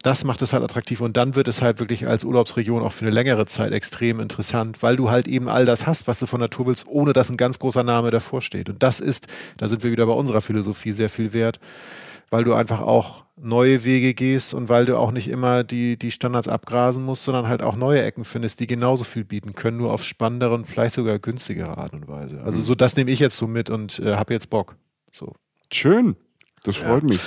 Das 0.01 0.23
macht 0.23 0.41
es 0.41 0.51
halt 0.51 0.63
attraktiv 0.63 0.99
und 1.01 1.15
dann 1.15 1.35
wird 1.35 1.47
es 1.47 1.61
halt 1.61 1.79
wirklich 1.79 2.07
als 2.07 2.23
Urlaubsregion 2.23 2.81
auch 2.81 2.91
für 2.91 3.05
eine 3.05 3.13
längere 3.13 3.45
Zeit 3.45 3.71
extrem 3.71 4.19
interessant, 4.19 4.81
weil 4.81 4.95
du 4.95 5.11
halt 5.11 5.27
eben 5.27 5.47
all 5.47 5.65
das 5.65 5.85
hast, 5.85 6.07
was 6.07 6.17
du 6.17 6.25
von 6.25 6.39
Natur 6.39 6.65
willst, 6.65 6.87
ohne 6.87 7.13
dass 7.13 7.29
ein 7.29 7.37
ganz 7.37 7.59
großer 7.59 7.83
Name 7.83 8.09
davor 8.09 8.41
steht. 8.41 8.67
Und 8.67 8.81
das 8.81 8.99
ist, 8.99 9.27
da 9.57 9.67
sind 9.67 9.83
wir 9.83 9.91
wieder 9.91 10.07
bei 10.07 10.13
unserer 10.13 10.41
Philosophie 10.41 10.91
sehr 10.91 11.09
viel 11.11 11.33
wert, 11.33 11.59
weil 12.31 12.43
du 12.43 12.55
einfach 12.55 12.81
auch 12.81 13.22
neue 13.35 13.83
Wege 13.83 14.13
gehst 14.13 14.53
und 14.53 14.69
weil 14.69 14.85
du 14.85 14.97
auch 14.97 15.11
nicht 15.11 15.27
immer 15.27 15.63
die, 15.63 15.97
die 15.97 16.11
Standards 16.11 16.47
abgrasen 16.47 17.03
musst, 17.03 17.23
sondern 17.23 17.47
halt 17.47 17.61
auch 17.61 17.75
neue 17.75 18.01
Ecken 18.03 18.25
findest, 18.25 18.59
die 18.59 18.67
genauso 18.67 19.03
viel 19.03 19.23
bieten 19.23 19.53
können, 19.53 19.77
nur 19.77 19.91
auf 19.91 20.03
spannendere 20.03 20.53
und 20.53 20.67
vielleicht 20.67 20.95
sogar 20.95 21.17
günstigere 21.19 21.77
Art 21.77 21.93
und 21.93 22.07
Weise. 22.07 22.41
Also 22.43 22.61
so, 22.61 22.75
das 22.75 22.95
nehme 22.95 23.11
ich 23.11 23.19
jetzt 23.19 23.37
so 23.37 23.47
mit 23.47 23.69
und 23.69 23.99
äh, 23.99 24.15
habe 24.15 24.33
jetzt 24.33 24.49
Bock. 24.49 24.75
So. 25.11 25.33
Schön. 25.71 26.15
Das 26.63 26.77
freut 26.77 27.03
ja. 27.03 27.09
mich. 27.09 27.21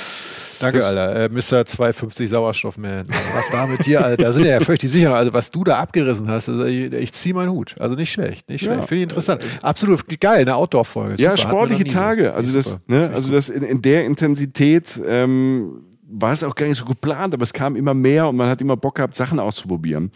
Danke, 0.61 0.79
das 0.79 0.87
Alter. 0.87 1.25
Äh, 1.25 1.29
Mr. 1.29 1.67
250 1.67 2.31
Sauerstoffman. 2.31 3.07
Was 3.35 3.51
da 3.51 3.67
mit 3.67 3.85
dir, 3.85 4.03
Alter? 4.03 4.25
Da 4.25 4.33
sind 4.33 4.47
ja 4.47 4.61
völlig 4.61 4.81
sicher. 4.83 5.15
Also, 5.15 5.33
was 5.35 5.51
du 5.51 5.65
da 5.65 5.79
abgerissen 5.79 6.29
hast, 6.29 6.49
also 6.49 6.65
ich, 6.65 6.93
ich 6.93 7.13
ziehe 7.13 7.35
meinen 7.35 7.51
Hut. 7.51 7.75
Also 7.79 7.95
nicht 7.95 8.13
schlecht, 8.13 8.49
nicht 8.49 8.63
schlecht. 8.63 8.81
Ja. 8.81 8.87
Finde 8.87 8.97
ich 8.97 9.03
interessant. 9.03 9.45
Absolut 9.61 10.05
geil, 10.21 10.41
eine 10.41 10.57
Outdoor-Folge. 10.57 11.23
Ja, 11.23 11.37
sportliche 11.37 11.85
Tage. 11.85 12.33
Also 12.33 12.53
das, 12.53 12.79
ne, 12.87 13.11
also 13.15 13.31
das 13.33 13.49
in, 13.49 13.63
in 13.63 13.83
der 13.83 14.07
Intensität 14.07 14.99
ähm, 15.07 15.83
war 16.09 16.33
es 16.33 16.45
auch 16.45 16.55
gar 16.55 16.67
nicht 16.67 16.79
so 16.79 16.85
geplant, 16.85 17.35
aber 17.35 17.43
es 17.43 17.53
kam 17.53 17.77
immer 17.77 17.95
mehr 17.95 18.29
und 18.29 18.37
man 18.37 18.49
hat 18.49 18.61
immer 18.61 18.77
Bock 18.77 18.97
gehabt, 18.97 19.15
Sachen 19.15 19.41
auszuprobieren. 19.41 20.11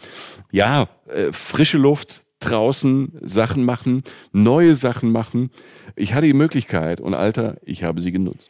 Ja, 0.51 0.87
äh, 1.07 1.31
frische 1.31 1.77
Luft, 1.77 2.23
draußen 2.39 3.19
Sachen 3.21 3.65
machen, 3.65 4.01
neue 4.31 4.75
Sachen 4.75 5.11
machen. 5.11 5.51
Ich 5.95 6.13
hatte 6.13 6.25
die 6.25 6.33
Möglichkeit 6.33 7.01
und 7.01 7.13
Alter, 7.13 7.57
ich 7.63 7.83
habe 7.83 8.01
sie 8.01 8.11
genutzt. 8.11 8.49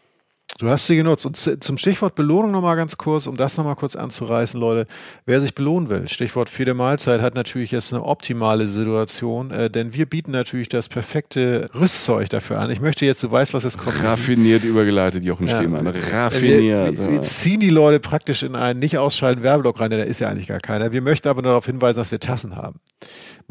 Du 0.62 0.70
hast 0.70 0.86
sie 0.86 0.96
genutzt. 0.96 1.26
Und 1.26 1.36
zum 1.36 1.80
Stichwort 1.80 2.14
Belohnung 2.14 2.52
nochmal 2.52 2.76
ganz 2.76 2.96
kurz, 2.96 3.26
um 3.26 3.36
das 3.36 3.58
nochmal 3.58 3.76
kurz 3.76 3.96
anzureißen, 3.96 4.60
Leute. 4.60 4.86
Wer 5.26 5.42
sich 5.42 5.56
belohnen 5.56 5.90
will, 5.90 6.08
Stichwort 6.08 6.52
viele 6.52 6.76
Mahlzeit, 6.76 7.20
hat 7.20 7.34
natürlich 7.34 7.72
jetzt 7.72 7.92
eine 7.92 8.04
optimale 8.04 8.68
Situation, 8.68 9.50
äh, 9.50 9.72
denn 9.72 9.96
wir 9.96 10.06
bieten 10.06 10.30
natürlich 10.30 10.70
das 10.70 10.88
perfekte 10.88 11.66
Rüstzeug 11.74 12.30
dafür 12.30 12.60
an. 12.60 12.70
Ich 12.70 12.80
möchte 12.80 13.08
jetzt, 13.08 13.24
du 13.24 13.32
weißt, 13.32 13.56
was 13.56 13.64
es 13.64 13.76
kommt. 13.76 14.04
Raffiniert 14.04 14.64
übergeleitet, 14.64 15.24
Jochen 15.24 15.48
ja. 15.48 15.58
Schliemann. 15.58 15.88
Raffiniert. 15.88 16.96
Wir, 16.96 17.10
wir, 17.10 17.22
ziehen 17.24 17.60
die 17.60 17.72
Leute 17.72 18.00
praktisch 18.00 18.44
in 18.44 18.56
einen 18.56 18.78
nicht 18.78 19.00
ausschalten 19.00 19.42
Werbeblock 19.42 19.80
rein, 19.80 19.90
denn 19.90 20.02
da 20.02 20.06
ist 20.06 20.20
ja 20.20 20.30
eigentlich 20.30 20.48
gar 20.48 20.60
keiner. 20.60 20.92
Wir 20.92 21.02
möchten 21.02 21.28
aber 21.28 21.42
nur 21.42 21.54
darauf 21.54 21.66
hinweisen, 21.66 21.98
dass 21.98 22.12
wir 22.12 22.20
Tassen 22.20 22.56
haben. 22.56 22.80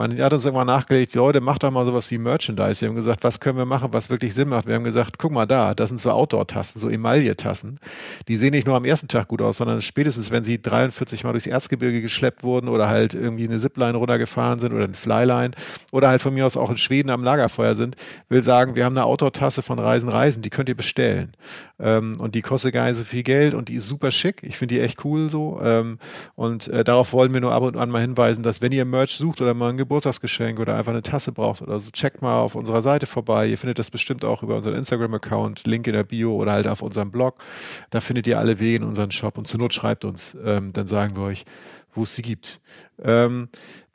Man 0.01 0.19
hat 0.19 0.33
uns 0.33 0.47
irgendwann 0.47 0.67
nachgelegt, 0.67 1.15
Leute, 1.15 1.43
macht 1.43 1.63
doch 1.63 1.71
mal 1.71 1.85
sowas 1.85 2.11
wie 2.11 2.17
Merchandise. 2.17 2.81
Wir 2.81 2.89
haben 2.89 2.97
gesagt, 2.97 3.23
was 3.23 3.39
können 3.39 3.59
wir 3.59 3.67
machen, 3.67 3.89
was 3.93 4.09
wirklich 4.09 4.33
Sinn 4.33 4.49
macht. 4.49 4.67
Wir 4.67 4.77
haben 4.77 4.85
gesagt, 4.85 5.19
guck 5.19 5.31
mal 5.31 5.45
da, 5.45 5.75
das 5.75 5.91
sind 5.91 6.01
so 6.01 6.11
Outdoor-Tasten, 6.11 6.81
so 6.81 6.89
Emaille-Tassen. 6.89 7.79
Die 8.27 8.37
sehen 8.37 8.53
nicht 8.53 8.67
nur 8.67 8.77
am 8.77 8.87
ersten 8.87 9.09
Tag 9.09 9.29
gut 9.29 9.43
aus, 9.43 9.59
sondern 9.59 9.83
spätestens, 9.83 10.31
wenn 10.31 10.43
sie 10.43 10.63
43 10.63 11.23
Mal 11.23 11.33
durchs 11.33 11.47
Erzgebirge 11.47 12.01
geschleppt 12.01 12.43
wurden 12.43 12.69
oder 12.69 12.89
halt 12.89 13.13
irgendwie 13.13 13.47
eine 13.47 13.59
Zipline 13.59 13.99
runtergefahren 13.99 14.59
sind 14.59 14.73
oder 14.73 14.85
eine 14.85 14.95
Flyline 14.95 15.51
oder 15.93 16.09
halt 16.09 16.23
von 16.23 16.33
mir 16.33 16.47
aus 16.47 16.57
auch 16.57 16.71
in 16.71 16.79
Schweden 16.79 17.11
am 17.11 17.23
Lagerfeuer 17.23 17.75
sind, 17.75 17.95
will 18.31 18.43
sagen, 18.43 18.77
wir 18.77 18.87
haben 18.87 18.97
eine 18.97 19.05
Outdoor-Tasse 19.05 19.61
von 19.61 19.79
Reisen 19.79 20.09
Reisen, 20.09 20.41
die 20.41 20.49
könnt 20.49 20.71
ihr 20.71 20.77
bestellen. 20.79 21.35
Ähm, 21.79 22.15
und 22.19 22.35
die 22.35 22.41
kostet 22.41 22.73
gar 22.73 22.87
nicht 22.87 22.97
so 22.97 23.05
viel 23.05 23.23
Geld 23.23 23.53
und 23.53 23.69
die 23.69 23.75
ist 23.75 23.87
super 23.87 24.11
schick. 24.11 24.43
Ich 24.45 24.57
finde 24.57 24.77
die 24.77 24.81
echt 24.81 25.05
cool 25.05 25.29
so. 25.29 25.61
Ähm, 25.63 25.99
und 26.37 26.69
äh, 26.69 26.85
darauf 26.85 27.13
wollen 27.13 27.35
wir 27.35 27.43
nur 27.43 27.53
ab 27.53 27.65
und 27.65 27.77
an 27.77 27.91
mal 27.91 28.01
hinweisen, 28.01 28.43
dass 28.43 28.63
wenn 28.63 28.73
ihr 28.73 28.87
Merch 28.87 29.17
sucht 29.17 29.43
oder 29.43 29.53
mal 29.53 29.69
ein 29.69 29.77
Geburtstagsgeschenk 29.91 30.61
oder 30.61 30.77
einfach 30.77 30.93
eine 30.93 31.03
Tasse 31.03 31.33
braucht 31.33 31.63
oder 31.63 31.81
so, 31.81 31.91
checkt 31.91 32.23
mal 32.23 32.39
auf 32.39 32.55
unserer 32.55 32.81
Seite 32.81 33.09
vorbei. 33.09 33.49
Ihr 33.49 33.59
findet 33.59 33.81
das 33.81 33.91
bestimmt 33.91 34.25
auch 34.25 34.45
über 34.45 34.57
unseren 34.57 34.77
Instagram-Account, 34.77 35.67
Link 35.67 35.89
in 35.89 35.95
der 35.95 36.05
Bio 36.05 36.37
oder 36.37 36.53
halt 36.53 36.69
auf 36.69 36.81
unserem 36.81 37.11
Blog. 37.11 37.43
Da 37.91 38.01
findet 38.01 38.29
ihr 38.29 38.39
alle 38.39 38.61
Wege 38.61 38.77
in 38.77 38.83
unseren 38.85 39.11
Shop 39.11 39.37
und 39.37 39.49
zur 39.49 39.59
Not 39.59 39.75
schreibt 39.75 40.05
uns, 40.05 40.37
ähm, 40.45 40.73
dann 40.73 40.87
sagen 40.87 41.17
wir 41.17 41.25
euch, 41.25 41.45
wo 41.93 42.05
es 42.05 42.15
sie 42.15 42.23
gibt. 42.23 42.61
Ähm, 43.03 43.49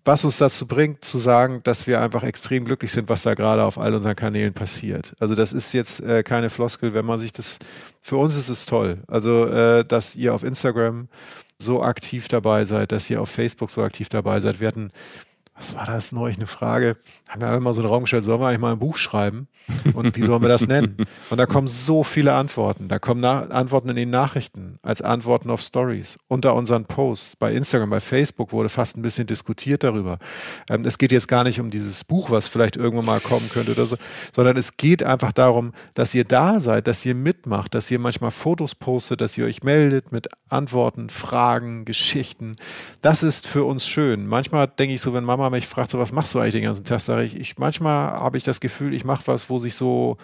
was 0.03 0.26
uns 0.26 0.38
dazu 0.38 0.67
bringt, 0.67 1.05
zu 1.05 1.17
sagen, 1.17 1.61
dass 1.63 1.88
wir 1.88 2.01
einfach 2.01 2.23
extrem 2.23 2.65
glücklich 2.65 2.91
sind, 2.91 3.07
was 3.07 3.23
da 3.23 3.34
gerade 3.34 3.63
auf 3.63 3.77
all 3.77 3.93
unseren 3.93 4.17
Kanälen 4.17 4.53
passiert. 4.53 5.13
Also 5.22 5.34
das 5.34 5.53
ist 5.53 5.72
jetzt 5.72 6.01
äh, 6.01 6.23
keine 6.23 6.49
Floskel, 6.49 6.93
wenn 6.93 7.05
man 7.05 7.19
sich 7.19 7.31
das, 7.31 7.57
für 8.01 8.17
uns 8.17 8.35
ist 8.35 8.49
es 8.49 8.65
toll. 8.65 8.97
Also, 9.07 9.45
äh, 9.45 9.85
dass 9.85 10.17
ihr 10.17 10.34
auf 10.34 10.43
Instagram 10.43 11.07
so 11.57 11.81
aktiv 11.81 12.27
dabei 12.27 12.65
seid, 12.65 12.91
dass 12.91 13.09
ihr 13.09 13.22
auf 13.22 13.30
Facebook 13.30 13.72
so 13.72 13.81
aktiv 13.81 14.09
dabei 14.09 14.41
seid. 14.41 14.59
Wir 14.59 14.67
hatten 14.67 14.91
was 15.57 15.73
war 15.73 15.86
das 15.86 16.11
neulich, 16.11 16.36
eine 16.36 16.48
Frage, 16.48 16.98
haben 17.30 17.41
wir 17.41 17.56
immer 17.56 17.72
so 17.72 17.80
einen 17.82 17.90
Raum 17.90 18.03
gestellt, 18.03 18.26
sollen 18.26 18.41
wir 18.41 18.48
eigentlich 18.48 18.60
mal 18.60 18.73
ein 18.73 18.80
Buch 18.80 18.98
schreiben? 18.98 19.48
Und 19.94 20.15
wie 20.15 20.22
sollen 20.22 20.41
wir 20.41 20.49
das 20.49 20.68
nennen? 20.68 20.98
Und 21.30 21.38
da 21.38 21.45
kommen 21.45 21.68
so 21.68 22.03
viele 22.03 22.34
Antworten. 22.34 22.88
Da 22.88 22.99
kommen 22.99 23.22
Na 23.22 23.44
Antworten 23.44 23.90
in 23.90 23.95
den 23.95 24.10
Nachrichten, 24.10 24.77
als 24.84 25.02
Antworten 25.02 25.49
auf 25.49 25.61
Stories, 25.61 26.19
unter 26.27 26.56
unseren 26.56 26.86
Posts, 26.86 27.38
bei 27.38 27.53
Instagram, 27.53 27.90
bei 27.90 28.02
Facebook 28.02 28.52
wurde 28.52 28.68
fast 28.68 28.98
ein 28.98 29.02
bisschen 29.02 29.27
diskutiert 29.27 29.84
darüber. 29.84 30.19
Ähm, 30.69 30.84
es 30.84 30.98
geht 30.98 31.14
jetzt 31.14 31.27
gar 31.27 31.45
nicht 31.45 31.61
um 31.61 31.72
dieses 31.72 32.03
Buch, 32.03 32.32
was 32.32 32.49
vielleicht 32.49 32.76
irgendwann 32.76 33.06
mal 33.06 33.22
kommen 33.22 33.49
könnte 33.49 33.72
oder 33.72 33.86
so, 33.86 33.95
sondern 34.36 34.57
es 34.57 34.76
geht 34.76 35.03
einfach 35.03 35.32
darum, 35.32 35.72
dass 35.94 36.14
ihr 36.14 36.26
da 36.26 36.60
seid, 36.60 36.88
dass 36.88 37.06
ihr 37.06 37.15
mitmacht, 37.15 37.73
dass 37.73 37.90
ihr 37.90 37.99
manchmal 37.99 38.32
Fotos 38.32 38.76
postet, 38.76 39.22
dass 39.22 39.38
ihr 39.38 39.45
euch 39.45 39.64
meldet 39.64 40.11
mit 40.11 40.27
Antworten, 40.49 41.10
Fragen, 41.10 41.86
Geschichten. 41.86 42.57
Das 43.02 43.23
ist 43.23 43.48
für 43.48 43.64
uns 43.64 43.88
schön. 43.88 44.27
Manchmal 44.27 44.68
denke 44.68 44.95
ich 44.95 45.02
so, 45.02 45.14
wenn 45.14 45.23
Mama 45.23 45.44
Mama 45.45 45.57
mich 45.57 45.67
fragt, 45.67 45.91
so, 45.91 45.99
was 45.99 46.11
machst 46.11 46.34
du 46.34 46.39
eigentlich 46.39 46.55
den 46.55 46.63
ganzen 46.63 46.84
Tag, 46.84 47.01
sage 47.01 47.23
ich, 47.23 47.39
ich 47.39 47.57
manchmal 47.57 48.11
habe 48.11 48.38
ich 48.38 48.43
das 48.43 48.59
Gefühl, 48.59 48.93
ich 48.93 49.05
mache 49.05 49.27
was, 49.27 49.49
wo 49.49 49.59
sich 49.59 49.76
so 49.76 50.17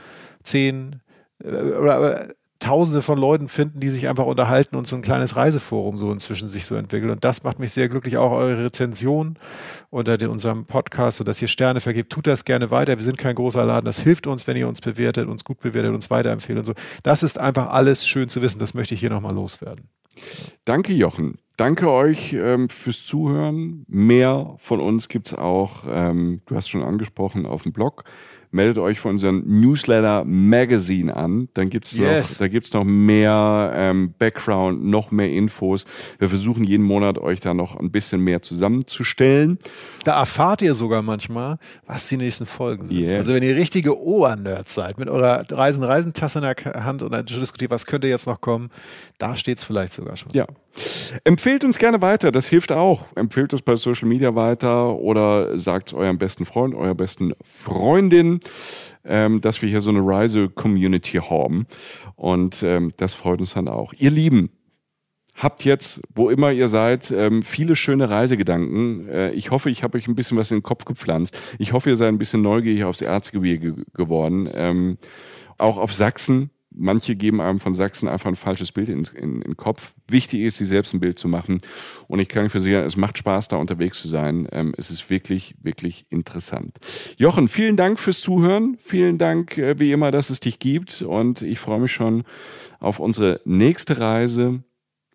zehn 0.43 1.01
äh, 1.43 1.47
oder 1.47 2.21
äh, 2.21 2.27
Tausende 2.61 3.01
von 3.01 3.17
Leuten 3.17 3.47
finden, 3.47 3.79
die 3.79 3.89
sich 3.89 4.07
einfach 4.07 4.25
unterhalten 4.27 4.75
und 4.75 4.85
so 4.85 4.95
ein 4.95 5.01
kleines 5.01 5.35
Reiseforum 5.35 5.97
so 5.97 6.11
inzwischen 6.11 6.47
sich 6.47 6.65
so 6.65 6.75
entwickelt. 6.75 7.11
Und 7.11 7.23
das 7.23 7.41
macht 7.41 7.57
mich 7.57 7.71
sehr 7.71 7.89
glücklich. 7.89 8.17
Auch 8.17 8.29
eure 8.29 8.65
Rezension 8.65 9.39
unter 9.89 10.15
den, 10.15 10.29
unserem 10.29 10.67
Podcast, 10.67 11.17
so 11.17 11.23
dass 11.23 11.41
ihr 11.41 11.47
Sterne 11.47 11.81
vergibt, 11.81 12.11
tut 12.11 12.27
das 12.27 12.45
gerne 12.45 12.69
weiter. 12.69 12.95
Wir 12.95 13.03
sind 13.03 13.17
kein 13.17 13.33
großer 13.33 13.65
Laden. 13.65 13.85
Das 13.85 13.97
hilft 13.97 14.27
uns, 14.27 14.45
wenn 14.45 14.57
ihr 14.57 14.67
uns 14.67 14.79
bewertet, 14.79 15.27
uns 15.27 15.43
gut 15.43 15.59
bewertet, 15.59 15.91
uns 15.91 16.11
weiterempfehlt 16.11 16.59
und 16.59 16.65
so. 16.65 16.73
Das 17.01 17.23
ist 17.23 17.39
einfach 17.39 17.71
alles 17.71 18.07
schön 18.07 18.29
zu 18.29 18.43
wissen. 18.43 18.59
Das 18.59 18.75
möchte 18.75 18.93
ich 18.93 18.99
hier 18.99 19.09
nochmal 19.09 19.33
loswerden. 19.33 19.89
Danke, 20.65 20.93
Jochen. 20.93 21.37
Danke 21.57 21.91
euch 21.91 22.33
ähm, 22.33 22.69
fürs 22.69 23.05
Zuhören. 23.05 23.85
Mehr 23.87 24.55
von 24.57 24.79
uns 24.79 25.09
gibt 25.09 25.27
es 25.27 25.33
auch, 25.33 25.83
ähm, 25.87 26.41
du 26.45 26.55
hast 26.55 26.69
schon 26.69 26.81
angesprochen, 26.81 27.45
auf 27.45 27.63
dem 27.63 27.73
Blog 27.73 28.03
meldet 28.51 28.77
euch 28.77 28.99
für 28.99 29.07
unseren 29.07 29.43
Newsletter 29.45 30.23
Magazine 30.25 31.15
an. 31.15 31.49
Dann 31.53 31.69
gibt's 31.69 31.97
yes. 31.97 32.31
noch, 32.31 32.37
da 32.39 32.47
gibt's 32.47 32.73
noch 32.73 32.83
mehr 32.83 33.71
ähm, 33.75 34.13
Background, 34.17 34.83
noch 34.85 35.11
mehr 35.11 35.29
Infos. 35.31 35.85
Wir 36.19 36.29
versuchen 36.29 36.63
jeden 36.63 36.83
Monat 36.83 37.17
euch 37.17 37.39
da 37.39 37.53
noch 37.53 37.75
ein 37.77 37.91
bisschen 37.91 38.21
mehr 38.21 38.41
zusammenzustellen. 38.41 39.57
Da 40.03 40.19
erfahrt 40.19 40.61
ihr 40.61 40.73
sogar 40.73 41.01
manchmal, 41.01 41.57
was 41.85 42.07
die 42.07 42.17
nächsten 42.17 42.45
Folgen 42.45 42.87
sind. 42.87 42.97
Yeah. 42.99 43.19
Also 43.19 43.33
wenn 43.33 43.43
ihr 43.43 43.55
richtige 43.55 43.97
Obernerds 43.97 44.73
seid, 44.73 44.99
mit 44.99 45.09
eurer 45.09 45.43
Reisen-Reisentasse 45.49 46.39
in 46.39 46.43
der 46.43 46.83
Hand 46.83 47.03
und 47.03 47.11
dann 47.11 47.25
diskutiert, 47.25 47.71
was 47.71 47.85
könnte 47.85 48.07
jetzt 48.07 48.27
noch 48.27 48.41
kommen, 48.41 48.69
da 49.17 49.35
steht's 49.35 49.63
vielleicht 49.63 49.93
sogar 49.93 50.17
schon. 50.17 50.31
Ja. 50.33 50.45
Empfehlt 51.23 51.63
uns 51.63 51.77
gerne 51.77 52.01
weiter, 52.01 52.31
das 52.31 52.47
hilft 52.47 52.71
auch. 52.71 53.05
Empfehlt 53.15 53.53
uns 53.53 53.61
bei 53.61 53.75
Social 53.75 54.07
Media 54.07 54.35
weiter 54.35 54.95
oder 54.95 55.59
sagt 55.59 55.89
es 55.89 55.93
eurem 55.93 56.17
besten 56.17 56.45
Freund, 56.45 56.73
eurer 56.73 56.95
besten 56.95 57.33
Freundin, 57.43 58.39
ähm, 59.03 59.41
dass 59.41 59.61
wir 59.61 59.69
hier 59.69 59.81
so 59.81 59.89
eine 59.89 60.05
Reise-Community 60.05 61.17
haben. 61.17 61.67
Und 62.15 62.63
ähm, 62.63 62.91
das 62.97 63.13
freut 63.13 63.39
uns 63.39 63.53
dann 63.53 63.67
auch. 63.67 63.93
Ihr 63.93 64.11
Lieben, 64.11 64.49
habt 65.35 65.63
jetzt, 65.63 66.01
wo 66.13 66.29
immer 66.29 66.51
ihr 66.51 66.67
seid, 66.67 67.11
ähm, 67.11 67.43
viele 67.43 67.75
schöne 67.75 68.09
Reisegedanken. 68.09 69.07
Äh, 69.09 69.31
ich 69.31 69.51
hoffe, 69.51 69.69
ich 69.69 69.83
habe 69.83 69.97
euch 69.97 70.07
ein 70.07 70.15
bisschen 70.15 70.37
was 70.37 70.51
in 70.51 70.57
den 70.57 70.63
Kopf 70.63 70.85
gepflanzt. 70.85 71.37
Ich 71.57 71.73
hoffe, 71.73 71.89
ihr 71.89 71.95
seid 71.97 72.09
ein 72.09 72.17
bisschen 72.17 72.41
neugierig 72.41 72.83
aufs 72.83 73.01
Erzgebirge 73.01 73.75
geworden. 73.93 74.49
Ähm, 74.53 74.97
auch 75.57 75.77
auf 75.77 75.93
Sachsen 75.93 76.51
manche 76.73 77.15
geben 77.15 77.41
einem 77.41 77.59
von 77.59 77.73
Sachsen 77.73 78.07
einfach 78.07 78.29
ein 78.29 78.35
falsches 78.35 78.71
Bild 78.71 78.89
in, 78.89 79.03
in, 79.15 79.35
in 79.35 79.41
den 79.41 79.57
Kopf. 79.57 79.93
Wichtig 80.07 80.41
ist, 80.41 80.57
sich 80.57 80.67
selbst 80.67 80.93
ein 80.93 80.99
Bild 80.99 81.19
zu 81.19 81.27
machen. 81.27 81.61
Und 82.07 82.19
ich 82.19 82.29
kann 82.29 82.49
versichern, 82.49 82.85
es 82.85 82.97
macht 82.97 83.17
Spaß, 83.17 83.49
da 83.49 83.57
unterwegs 83.57 84.01
zu 84.01 84.07
sein. 84.07 84.47
Ähm, 84.51 84.73
es 84.77 84.89
ist 84.89 85.09
wirklich, 85.09 85.55
wirklich 85.61 86.05
interessant. 86.09 86.77
Jochen, 87.17 87.47
vielen 87.47 87.77
Dank 87.77 87.99
fürs 87.99 88.21
Zuhören. 88.21 88.77
Vielen 88.79 89.17
Dank, 89.17 89.57
äh, 89.57 89.79
wie 89.79 89.91
immer, 89.91 90.11
dass 90.11 90.29
es 90.29 90.39
dich 90.39 90.59
gibt. 90.59 91.01
Und 91.01 91.41
ich 91.41 91.59
freue 91.59 91.79
mich 91.79 91.91
schon 91.91 92.23
auf 92.79 92.99
unsere 92.99 93.41
nächste 93.45 93.99
Reise. 93.99 94.63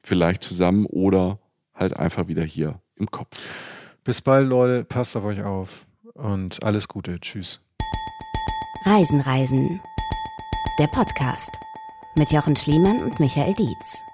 Vielleicht 0.02 0.42
zusammen 0.42 0.86
oder 0.86 1.40
halt 1.74 1.96
einfach 1.96 2.28
wieder 2.28 2.44
hier 2.44 2.80
im 2.96 3.10
Kopf. 3.10 3.96
Bis 4.04 4.20
bald, 4.20 4.48
Leute. 4.48 4.84
Passt 4.84 5.16
auf 5.16 5.24
euch 5.24 5.42
auf. 5.42 5.84
Und 6.14 6.62
alles 6.62 6.86
Gute. 6.86 7.18
Tschüss. 7.20 7.60
Reisen, 8.84 9.20
Reisen 9.20 9.80
der 10.78 10.88
Podcast 10.88 11.58
mit 12.14 12.32
Jochen 12.32 12.54
Schliemann 12.54 13.02
und 13.02 13.18
Michael 13.18 13.54
Dietz. 13.54 14.05